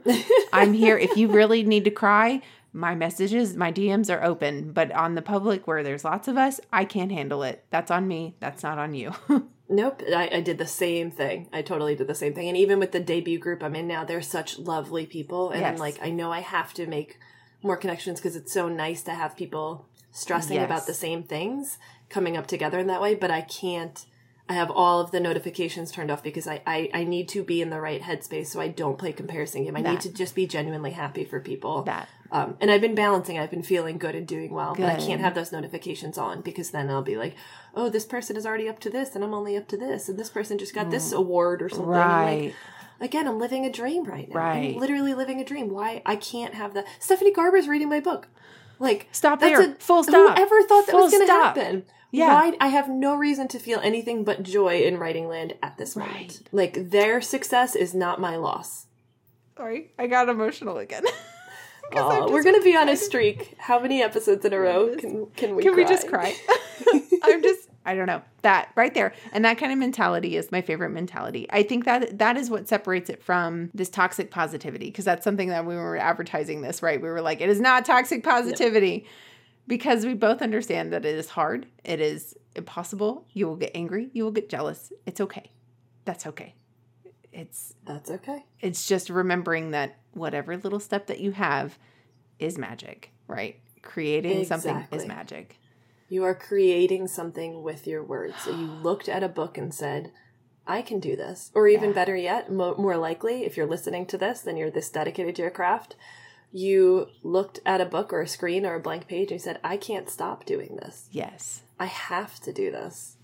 I'm 0.52 0.72
here 0.72 0.98
if 0.98 1.16
you 1.16 1.28
really 1.28 1.62
need 1.62 1.84
to 1.84 1.90
cry. 1.90 2.42
My 2.72 2.94
messages, 2.94 3.56
my 3.56 3.72
DMs 3.72 4.14
are 4.14 4.22
open, 4.22 4.72
but 4.72 4.92
on 4.92 5.16
the 5.16 5.22
public 5.22 5.66
where 5.66 5.82
there's 5.82 6.04
lots 6.04 6.28
of 6.28 6.36
us, 6.36 6.60
I 6.72 6.84
can't 6.84 7.10
handle 7.10 7.42
it. 7.42 7.64
That's 7.70 7.90
on 7.90 8.06
me. 8.06 8.36
That's 8.38 8.62
not 8.62 8.78
on 8.78 8.94
you. 8.94 9.12
Nope, 9.72 10.02
I, 10.14 10.28
I 10.32 10.40
did 10.40 10.58
the 10.58 10.66
same 10.66 11.12
thing. 11.12 11.48
I 11.52 11.62
totally 11.62 11.94
did 11.94 12.08
the 12.08 12.14
same 12.14 12.34
thing. 12.34 12.48
And 12.48 12.56
even 12.56 12.80
with 12.80 12.90
the 12.90 12.98
debut 12.98 13.38
group 13.38 13.62
I'm 13.62 13.76
in 13.76 13.86
now, 13.86 14.04
they're 14.04 14.20
such 14.20 14.58
lovely 14.58 15.06
people. 15.06 15.50
And 15.50 15.64
I'm 15.64 15.76
like, 15.76 15.98
I 16.02 16.10
know 16.10 16.32
I 16.32 16.40
have 16.40 16.74
to 16.74 16.86
make 16.88 17.18
more 17.62 17.76
connections 17.76 18.18
because 18.18 18.34
it's 18.34 18.52
so 18.52 18.68
nice 18.68 19.02
to 19.04 19.12
have 19.12 19.36
people 19.36 19.86
stressing 20.10 20.56
Yes. 20.56 20.64
about 20.66 20.86
the 20.88 20.94
same 20.94 21.22
things 21.22 21.78
coming 22.08 22.36
up 22.36 22.48
together 22.48 22.80
in 22.80 22.88
that 22.88 23.00
way. 23.00 23.14
But 23.14 23.30
I 23.30 23.42
can't, 23.42 24.04
I 24.48 24.54
have 24.54 24.72
all 24.72 25.00
of 25.00 25.12
the 25.12 25.20
notifications 25.20 25.92
turned 25.92 26.10
off 26.10 26.24
because 26.24 26.48
I, 26.48 26.62
I, 26.66 26.90
I 26.92 27.04
need 27.04 27.28
to 27.28 27.44
be 27.44 27.62
in 27.62 27.70
the 27.70 27.80
right 27.80 28.02
headspace 28.02 28.48
so 28.48 28.60
I 28.60 28.66
don't 28.68 28.98
play 28.98 29.12
comparison 29.12 29.62
game. 29.62 29.76
I 29.76 29.82
That. 29.82 29.90
need 29.90 30.00
to 30.00 30.12
just 30.12 30.34
be 30.34 30.48
genuinely 30.48 30.90
happy 30.90 31.24
for 31.24 31.38
people. 31.38 31.82
That. 31.84 32.08
Um, 32.32 32.56
and 32.60 32.70
I've 32.70 32.80
been 32.80 32.94
balancing. 32.94 33.38
I've 33.38 33.50
been 33.50 33.62
feeling 33.62 33.98
good 33.98 34.14
and 34.14 34.26
doing 34.26 34.52
well, 34.52 34.74
but 34.76 34.86
I 34.86 34.94
can't 34.96 35.20
have 35.20 35.34
those 35.34 35.50
notifications 35.50 36.16
on 36.16 36.42
because 36.42 36.70
then 36.70 36.88
I'll 36.88 37.02
be 37.02 37.16
like, 37.16 37.34
"Oh, 37.74 37.88
this 37.88 38.04
person 38.06 38.36
is 38.36 38.46
already 38.46 38.68
up 38.68 38.78
to 38.80 38.90
this, 38.90 39.14
and 39.16 39.24
I'm 39.24 39.34
only 39.34 39.56
up 39.56 39.66
to 39.68 39.76
this, 39.76 40.08
and 40.08 40.16
this 40.18 40.30
person 40.30 40.56
just 40.58 40.74
got 40.74 40.90
this 40.90 41.10
award 41.12 41.60
or 41.60 41.68
something." 41.68 41.88
I'm 41.92 42.24
like, 42.26 42.38
Mm. 42.38 42.42
Right. 42.42 42.54
again, 43.00 43.26
I'm 43.26 43.38
living 43.40 43.64
a 43.66 43.70
dream 43.72 44.04
right 44.04 44.28
now. 44.28 44.36
Right. 44.36 44.74
I'm 44.74 44.80
literally 44.80 45.12
living 45.14 45.40
a 45.40 45.44
dream. 45.44 45.70
Why 45.70 46.02
I 46.06 46.14
can't 46.16 46.54
have 46.54 46.74
that? 46.74 46.86
Stephanie 47.00 47.32
Garber's 47.32 47.66
reading 47.66 47.88
my 47.88 47.98
book. 48.00 48.28
Like 48.78 49.08
Stop 49.12 49.40
that's 49.40 49.58
there. 49.58 49.74
Full 49.80 50.04
stop. 50.04 50.36
Whoever 50.38 50.62
thought 50.62 50.86
that 50.86 50.92
Full 50.92 51.02
was 51.02 51.12
going 51.12 51.26
to 51.26 51.32
happen? 51.32 51.84
Yeah. 52.12 52.34
Why? 52.34 52.56
I 52.60 52.68
have 52.68 52.88
no 52.88 53.14
reason 53.16 53.46
to 53.48 53.58
feel 53.58 53.80
anything 53.80 54.24
but 54.24 54.42
joy 54.42 54.82
in 54.82 54.98
writing 54.98 55.28
land 55.28 55.54
at 55.62 55.78
this 55.78 55.96
moment. 55.96 56.16
Right. 56.16 56.40
Like 56.52 56.90
their 56.90 57.20
success 57.20 57.74
is 57.76 57.92
not 57.94 58.20
my 58.20 58.36
loss. 58.36 58.86
Sorry, 59.56 59.92
I 59.98 60.06
got 60.06 60.28
emotional 60.28 60.78
again. 60.78 61.04
we're 61.94 62.42
gonna 62.42 62.62
be 62.62 62.76
on 62.76 62.88
a 62.88 62.96
streak. 62.96 63.54
How 63.58 63.80
many 63.80 64.02
episodes 64.02 64.44
in 64.44 64.52
a 64.52 64.58
row 64.58 64.94
can 64.96 65.26
can 65.36 65.56
we? 65.56 65.62
Can 65.62 65.76
we 65.76 65.84
just 65.84 66.08
cry? 66.08 66.34
I'm 67.22 67.42
just 67.42 67.68
I 67.84 67.94
don't 67.94 68.06
know. 68.06 68.22
That 68.42 68.70
right 68.76 68.92
there. 68.92 69.14
And 69.32 69.44
that 69.44 69.58
kind 69.58 69.72
of 69.72 69.78
mentality 69.78 70.36
is 70.36 70.52
my 70.52 70.60
favorite 70.60 70.90
mentality. 70.90 71.46
I 71.50 71.62
think 71.62 71.84
that 71.86 72.18
that 72.18 72.36
is 72.36 72.50
what 72.50 72.68
separates 72.68 73.08
it 73.08 73.22
from 73.22 73.70
this 73.72 73.88
toxic 73.88 74.30
positivity 74.30 74.86
because 74.86 75.04
that's 75.04 75.24
something 75.24 75.48
that 75.48 75.64
we 75.64 75.74
were 75.74 75.96
advertising 75.96 76.60
this, 76.60 76.82
right? 76.82 77.00
We 77.00 77.08
were 77.08 77.22
like 77.22 77.40
it 77.40 77.48
is 77.48 77.60
not 77.60 77.84
toxic 77.84 78.22
positivity 78.22 79.06
because 79.66 80.04
we 80.04 80.14
both 80.14 80.42
understand 80.42 80.92
that 80.92 81.04
it 81.04 81.16
is 81.16 81.30
hard. 81.30 81.66
It 81.84 82.00
is 82.00 82.36
impossible. 82.54 83.26
You 83.32 83.46
will 83.46 83.56
get 83.56 83.70
angry, 83.74 84.10
you 84.12 84.24
will 84.24 84.32
get 84.32 84.48
jealous. 84.48 84.92
It's 85.06 85.20
okay. 85.20 85.50
That's 86.04 86.26
okay. 86.26 86.54
It's 87.32 87.74
That's 87.84 88.10
okay. 88.10 88.44
it's 88.60 88.86
just 88.86 89.08
remembering 89.10 89.70
that 89.70 89.98
whatever 90.12 90.56
little 90.56 90.80
step 90.80 91.06
that 91.06 91.20
you 91.20 91.32
have 91.32 91.78
is 92.38 92.58
magic, 92.58 93.10
right? 93.28 93.60
Creating 93.82 94.44
something 94.44 94.86
is 94.90 95.06
magic. 95.06 95.58
You 96.08 96.24
are 96.24 96.34
creating 96.34 97.06
something 97.06 97.62
with 97.62 97.86
your 97.86 98.02
words. 98.02 98.34
So 98.42 98.50
you 98.50 98.66
looked 98.66 99.08
at 99.08 99.22
a 99.22 99.28
book 99.28 99.56
and 99.56 99.72
said, 99.72 100.10
I 100.66 100.82
can 100.82 100.98
do 100.98 101.14
this. 101.14 101.50
Or 101.54 101.68
even 101.68 101.90
Yeah. 101.90 101.94
better 101.94 102.16
yet, 102.16 102.50
mo- 102.50 102.74
more 102.76 102.96
likely, 102.96 103.44
if 103.44 103.56
you're 103.56 103.66
listening 103.66 104.06
to 104.06 104.18
this, 104.18 104.40
then 104.40 104.56
you're 104.56 104.70
this 104.72 104.90
dedicated 104.90 105.36
to 105.36 105.42
your 105.42 105.50
craft. 105.52 105.94
You 106.52 107.06
looked 107.22 107.60
at 107.64 107.80
a 107.80 107.84
book 107.86 108.12
or 108.12 108.20
a 108.22 108.26
screen 108.28 108.66
or 108.66 108.74
a 108.74 108.80
blank 108.80 109.06
page 109.06 109.30
and 109.30 109.38
you 109.38 109.44
said, 109.44 109.60
I 109.62 109.76
can't 109.76 110.10
stop 110.10 110.44
doing 110.44 110.76
this. 110.82 111.08
Yes. 111.12 111.62
I 111.78 111.86
have 111.86 112.40
to 112.40 112.52
do 112.52 112.72
this. 112.72 113.16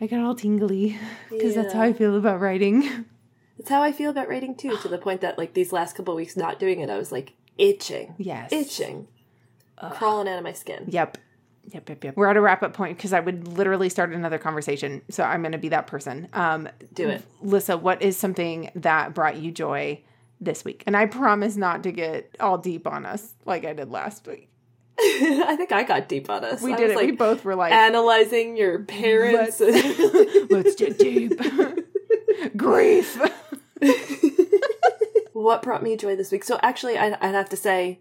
I 0.00 0.06
got 0.06 0.20
all 0.20 0.34
tingly 0.34 0.98
because 1.30 1.54
that's 1.54 1.72
how 1.72 1.80
I 1.82 1.92
feel 1.94 2.16
about 2.16 2.40
writing. 2.40 3.06
That's 3.58 3.70
how 3.70 3.82
I 3.82 3.92
feel 3.92 4.10
about 4.10 4.28
writing 4.28 4.54
too, 4.56 4.76
to 4.78 4.88
the 4.88 4.98
point 4.98 5.20
that 5.20 5.38
like 5.38 5.54
these 5.54 5.72
last 5.72 5.96
couple 5.96 6.12
of 6.12 6.16
weeks 6.16 6.36
not 6.36 6.58
doing 6.58 6.80
it, 6.80 6.90
I 6.90 6.98
was 6.98 7.12
like 7.12 7.34
itching. 7.56 8.14
Yes. 8.18 8.52
Itching. 8.52 9.08
Crawling 9.92 10.28
out 10.28 10.38
of 10.38 10.44
my 10.44 10.52
skin. 10.52 10.84
Yep. 10.88 11.18
Yep, 11.72 11.88
yep, 11.88 12.04
yep. 12.04 12.16
We're 12.16 12.28
at 12.28 12.36
a 12.36 12.40
wrap 12.40 12.62
up 12.62 12.74
point 12.74 12.96
because 12.96 13.12
I 13.12 13.20
would 13.20 13.48
literally 13.48 13.88
start 13.88 14.12
another 14.12 14.38
conversation. 14.38 15.02
So 15.10 15.24
I'm 15.24 15.40
going 15.40 15.52
to 15.52 15.58
be 15.58 15.70
that 15.70 15.86
person. 15.86 16.28
Um, 16.32 16.68
Do 16.92 17.08
it. 17.08 17.22
Lyssa, 17.42 17.76
what 17.78 18.02
is 18.02 18.16
something 18.16 18.70
that 18.74 19.14
brought 19.14 19.36
you 19.36 19.50
joy 19.50 20.02
this 20.40 20.64
week? 20.64 20.82
And 20.86 20.96
I 20.96 21.06
promise 21.06 21.56
not 21.56 21.82
to 21.84 21.92
get 21.92 22.34
all 22.38 22.58
deep 22.58 22.86
on 22.86 23.06
us 23.06 23.34
like 23.46 23.64
I 23.64 23.72
did 23.72 23.90
last 23.90 24.26
week. 24.26 24.50
I 24.98 25.54
think 25.56 25.72
I 25.72 25.82
got 25.82 26.08
deep 26.08 26.30
on 26.30 26.44
us. 26.44 26.62
We 26.62 26.72
I 26.72 26.76
did 26.76 26.90
it. 26.90 26.96
we 26.98 27.12
both 27.12 27.44
were 27.44 27.56
like, 27.56 27.72
analyzing 27.72 28.56
your 28.56 28.80
parents. 28.84 29.58
let's, 29.58 30.50
let's 30.50 30.74
get 30.76 30.98
deep. 30.98 31.32
Grief. 32.56 33.20
what 35.32 35.62
brought 35.62 35.82
me 35.82 35.96
joy 35.96 36.16
this 36.16 36.32
week? 36.32 36.44
So 36.44 36.58
actually, 36.62 36.98
I'd, 36.98 37.14
I'd 37.14 37.34
have 37.34 37.48
to 37.50 37.56
say, 37.56 38.00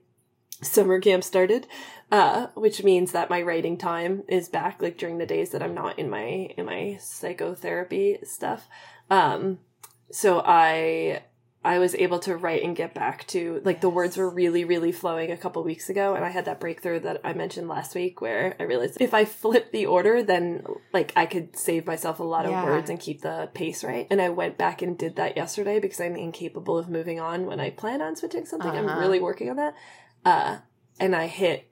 summer 0.61 0.99
camp 0.99 1.23
started, 1.23 1.67
uh, 2.11 2.47
which 2.55 2.83
means 2.83 3.11
that 3.11 3.29
my 3.29 3.41
writing 3.41 3.77
time 3.77 4.23
is 4.27 4.49
back. 4.49 4.81
Like 4.81 4.97
during 4.97 5.17
the 5.17 5.25
days 5.25 5.51
that 5.51 5.63
I'm 5.63 5.73
not 5.73 5.99
in 5.99 6.09
my 6.09 6.53
in 6.57 6.65
my 6.65 6.97
psychotherapy 7.01 8.19
stuff. 8.23 8.67
Um, 9.09 9.59
so 10.11 10.41
I 10.45 11.23
I 11.65 11.79
was 11.79 11.95
able 11.95 12.19
to 12.19 12.35
write 12.35 12.63
and 12.63 12.75
get 12.75 12.93
back 12.93 13.25
to 13.27 13.61
like 13.63 13.79
the 13.79 13.89
words 13.89 14.17
were 14.17 14.29
really 14.29 14.65
really 14.65 14.91
flowing 14.91 15.31
a 15.31 15.37
couple 15.37 15.63
weeks 15.63 15.89
ago, 15.89 16.15
and 16.15 16.25
I 16.25 16.29
had 16.29 16.45
that 16.45 16.59
breakthrough 16.59 16.99
that 17.01 17.21
I 17.23 17.33
mentioned 17.33 17.67
last 17.67 17.95
week 17.95 18.19
where 18.21 18.55
I 18.59 18.63
realized 18.63 18.97
if 18.99 19.13
I 19.13 19.25
flip 19.25 19.71
the 19.71 19.85
order, 19.85 20.21
then 20.21 20.65
like 20.91 21.13
I 21.15 21.25
could 21.25 21.57
save 21.57 21.85
myself 21.85 22.19
a 22.19 22.23
lot 22.23 22.45
of 22.45 22.51
words 22.51 22.89
and 22.89 22.99
keep 22.99 23.21
the 23.21 23.49
pace 23.53 23.83
right. 23.83 24.07
And 24.09 24.21
I 24.21 24.29
went 24.29 24.57
back 24.57 24.81
and 24.81 24.97
did 24.97 25.15
that 25.15 25.37
yesterday 25.37 25.79
because 25.79 26.01
I'm 26.01 26.15
incapable 26.15 26.77
of 26.77 26.89
moving 26.89 27.19
on 27.19 27.45
when 27.45 27.59
I 27.59 27.69
plan 27.69 28.01
on 28.01 28.15
switching 28.15 28.45
something. 28.45 28.69
Uh-huh. 28.69 28.87
I'm 28.87 28.99
really 28.99 29.19
working 29.19 29.49
on 29.49 29.55
that. 29.55 29.75
Uh, 30.25 30.57
and 30.99 31.15
I 31.15 31.27
hit 31.27 31.69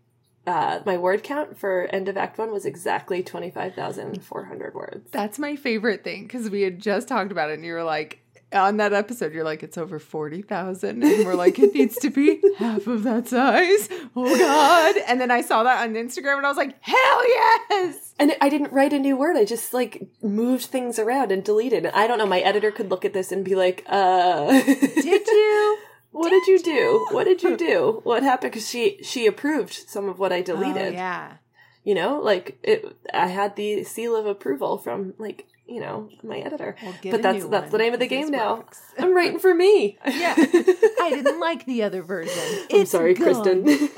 uh, 0.47 0.79
my 0.85 0.97
word 0.97 1.23
count 1.23 1.57
for 1.57 1.87
end 1.91 2.07
of 2.07 2.17
Act 2.17 2.37
One 2.37 2.51
was 2.51 2.65
exactly 2.65 3.21
twenty 3.21 3.51
five 3.51 3.75
thousand 3.75 4.23
four 4.23 4.45
hundred 4.45 4.73
words. 4.73 5.11
That's 5.11 5.37
my 5.37 5.55
favorite 5.55 6.03
thing 6.03 6.23
because 6.23 6.49
we 6.49 6.61
had 6.63 6.79
just 6.79 7.07
talked 7.07 7.31
about 7.31 7.49
it 7.49 7.55
and 7.55 7.65
you 7.65 7.73
were 7.73 7.83
like, 7.83 8.23
on 8.53 8.77
that 8.77 8.93
episode, 8.93 9.33
you're 9.33 9.43
like, 9.43 9.63
it's 9.63 9.77
over 9.77 9.99
40,000. 9.99 11.03
And 11.03 11.25
we're 11.25 11.35
like, 11.35 11.59
it 11.59 11.73
needs 11.73 11.95
to 11.97 12.09
be 12.09 12.41
half 12.57 12.87
of 12.87 13.03
that 13.03 13.27
size. 13.27 13.89
Oh, 14.15 14.37
God. 14.37 14.95
And 15.07 15.19
then 15.21 15.31
I 15.31 15.41
saw 15.41 15.63
that 15.63 15.87
on 15.87 15.93
Instagram 15.95 16.37
and 16.37 16.45
I 16.45 16.49
was 16.49 16.57
like, 16.57 16.75
hell 16.81 17.27
yes. 17.27 18.13
And 18.19 18.33
I 18.39 18.49
didn't 18.49 18.71
write 18.71 18.93
a 18.93 18.99
new 18.99 19.17
word. 19.17 19.35
I 19.35 19.45
just 19.45 19.73
like 19.73 20.07
moved 20.21 20.65
things 20.65 20.99
around 20.99 21.31
and 21.31 21.43
deleted. 21.43 21.85
And 21.85 21.95
I 21.95 22.05
don't 22.05 22.19
know. 22.19 22.27
My 22.27 22.39
editor 22.41 22.69
could 22.69 22.91
look 22.91 23.03
at 23.03 23.13
this 23.13 23.31
and 23.31 23.43
be 23.43 23.55
like, 23.55 23.83
"Uh, 23.87 24.51
Did 24.51 25.27
you? 25.27 25.77
what 26.11 26.29
did 26.29 26.45
you 26.45 26.59
do? 26.59 27.07
What 27.09 27.23
did 27.23 27.41
you 27.41 27.57
do? 27.57 28.01
What 28.03 28.21
happened?" 28.21 28.51
Because 28.51 28.69
she 28.69 28.99
she 29.01 29.25
approved 29.25 29.73
some 29.73 30.07
of 30.07 30.19
what 30.19 30.31
I 30.31 30.41
deleted. 30.43 30.89
Oh, 30.89 30.91
yeah. 30.91 31.37
You 31.83 31.95
know, 31.95 32.19
like 32.19 32.59
it. 32.61 32.85
I 33.11 33.25
had 33.27 33.55
the 33.55 33.83
seal 33.85 34.15
of 34.15 34.27
approval 34.27 34.77
from 34.77 35.15
like 35.17 35.47
you 35.71 35.79
know 35.79 36.09
my 36.23 36.39
editor. 36.39 36.75
Well, 36.83 36.93
but 37.03 37.21
that's 37.21 37.45
that's 37.45 37.63
one, 37.63 37.71
the 37.71 37.77
name 37.77 37.93
of 37.93 37.99
the 37.99 38.07
game 38.07 38.29
now. 38.29 38.55
works. 38.57 38.81
I'm 38.99 39.15
writing 39.15 39.39
for 39.39 39.53
me. 39.53 39.97
Yeah. 40.05 40.35
I 40.37 41.11
didn't 41.15 41.39
like 41.39 41.65
the 41.65 41.83
other 41.83 42.01
version. 42.03 42.33
I'm 42.71 42.81
It's 42.81 42.91
sorry, 42.91 43.13
gone. 43.13 43.23
Kristen. 43.63 43.89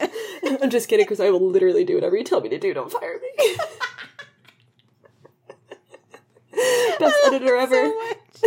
I'm 0.61 0.69
just 0.69 0.87
kidding 0.87 1.05
because 1.05 1.19
I 1.19 1.29
will 1.29 1.49
literally 1.49 1.83
do 1.83 1.95
whatever 1.95 2.15
you 2.17 2.23
tell 2.23 2.41
me 2.41 2.49
to 2.49 2.59
do. 2.59 2.73
Don't 2.73 2.91
fire 2.91 3.19
me. 3.19 3.55
Best 6.99 7.15
editor 7.25 7.55
ever. 7.55 7.91
So. 8.33 8.45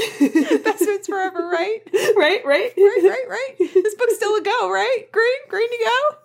Best 0.62 0.78
Fits 0.84 1.06
Forever, 1.08 1.48
right? 1.48 1.80
right, 2.16 2.44
right, 2.44 2.72
Right, 2.76 3.00
right, 3.02 3.24
right. 3.28 3.54
This 3.58 3.94
book's 3.94 4.16
still 4.16 4.34
a 4.36 4.42
go, 4.42 4.70
right? 4.70 5.04
Green, 5.12 5.36
green 5.48 5.70
to 5.70 5.84
go. 5.84 6.16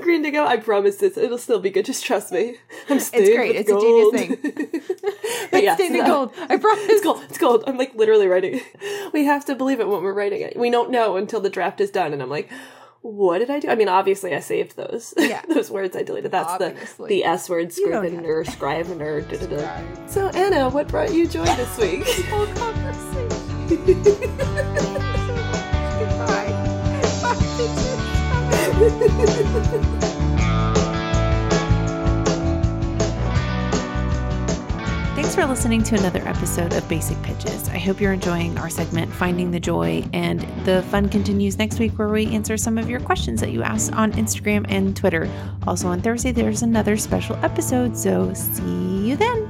Green 0.02 0.22
to 0.22 0.30
go. 0.30 0.46
I 0.46 0.56
promise 0.56 0.96
this. 0.96 1.16
It'll 1.18 1.36
still 1.38 1.60
be 1.60 1.70
good. 1.70 1.84
Just 1.84 2.04
trust 2.04 2.32
me. 2.32 2.56
I'm 2.88 2.98
stained 3.00 3.24
It's 3.26 3.36
great. 3.36 3.56
with 3.56 3.68
It's 3.68 3.70
a 3.70 3.80
genius 3.80 4.10
thing. 4.14 5.48
but 5.50 5.62
yeah, 5.62 5.74
Stained 5.74 5.96
in 5.96 6.06
so- 6.06 6.26
gold. 6.26 6.32
I 6.48 6.56
promise. 6.56 6.84
It's 6.88 7.02
gold. 7.04 7.22
It's 7.28 7.38
gold. 7.38 7.64
I'm 7.66 7.76
like 7.76 7.94
literally 7.94 8.26
writing. 8.26 8.60
it. 8.80 9.12
We 9.12 9.24
have 9.26 9.44
to 9.46 9.54
believe 9.54 9.80
it 9.80 9.88
when 9.88 10.02
we're 10.02 10.14
writing 10.14 10.40
it. 10.40 10.56
We 10.58 10.70
don't 10.70 10.90
know 10.90 11.16
until 11.16 11.40
the 11.40 11.50
draft 11.50 11.80
is 11.80 11.90
done, 11.90 12.12
and 12.12 12.22
I'm 12.22 12.30
like, 12.30 12.50
what 13.02 13.38
did 13.38 13.50
I 13.50 13.60
do? 13.60 13.68
I 13.68 13.74
mean, 13.76 13.88
obviously, 13.88 14.34
I 14.34 14.40
saved 14.40 14.76
those. 14.76 15.14
Yeah. 15.18 15.42
those 15.48 15.70
words 15.70 15.96
I 15.96 16.02
deleted. 16.02 16.30
That's 16.32 16.50
Obviously. 16.50 17.08
the 17.08 17.22
the 17.22 17.24
S 17.24 17.48
word, 17.48 17.74
You 17.76 17.90
don't 17.90 18.04
scriven 18.04 18.26
or 18.26 18.44
scriven 18.44 18.98
da 18.98 19.20
da 19.38 19.46
da. 19.46 19.80
So 20.06 20.28
Anna, 20.28 20.68
what 20.70 20.88
brought 20.88 21.12
you 21.14 21.26
joy 21.26 21.44
this 21.44 21.78
week? 21.78 22.04
whole 22.26 22.46
conversation. 22.46 23.28
Goodbye. 26.00 26.52
Bye, 27.22 27.36
bitches. 27.56 28.00
Thanks 35.30 35.42
for 35.44 35.48
listening 35.48 35.84
to 35.84 35.94
another 35.94 36.26
episode 36.26 36.72
of 36.72 36.88
Basic 36.88 37.22
Pitches. 37.22 37.68
I 37.68 37.78
hope 37.78 38.00
you're 38.00 38.12
enjoying 38.12 38.58
our 38.58 38.68
segment, 38.68 39.12
Finding 39.12 39.52
the 39.52 39.60
Joy, 39.60 40.04
and 40.12 40.40
the 40.64 40.82
fun 40.90 41.08
continues 41.08 41.56
next 41.56 41.78
week 41.78 41.96
where 42.00 42.08
we 42.08 42.26
answer 42.34 42.56
some 42.56 42.76
of 42.76 42.90
your 42.90 42.98
questions 42.98 43.40
that 43.40 43.52
you 43.52 43.62
asked 43.62 43.92
on 43.92 44.10
Instagram 44.14 44.66
and 44.68 44.96
Twitter. 44.96 45.30
Also, 45.68 45.86
on 45.86 46.00
Thursday, 46.00 46.32
there's 46.32 46.62
another 46.62 46.96
special 46.96 47.36
episode, 47.44 47.96
so 47.96 48.34
see 48.34 49.06
you 49.06 49.14
then. 49.14 49.48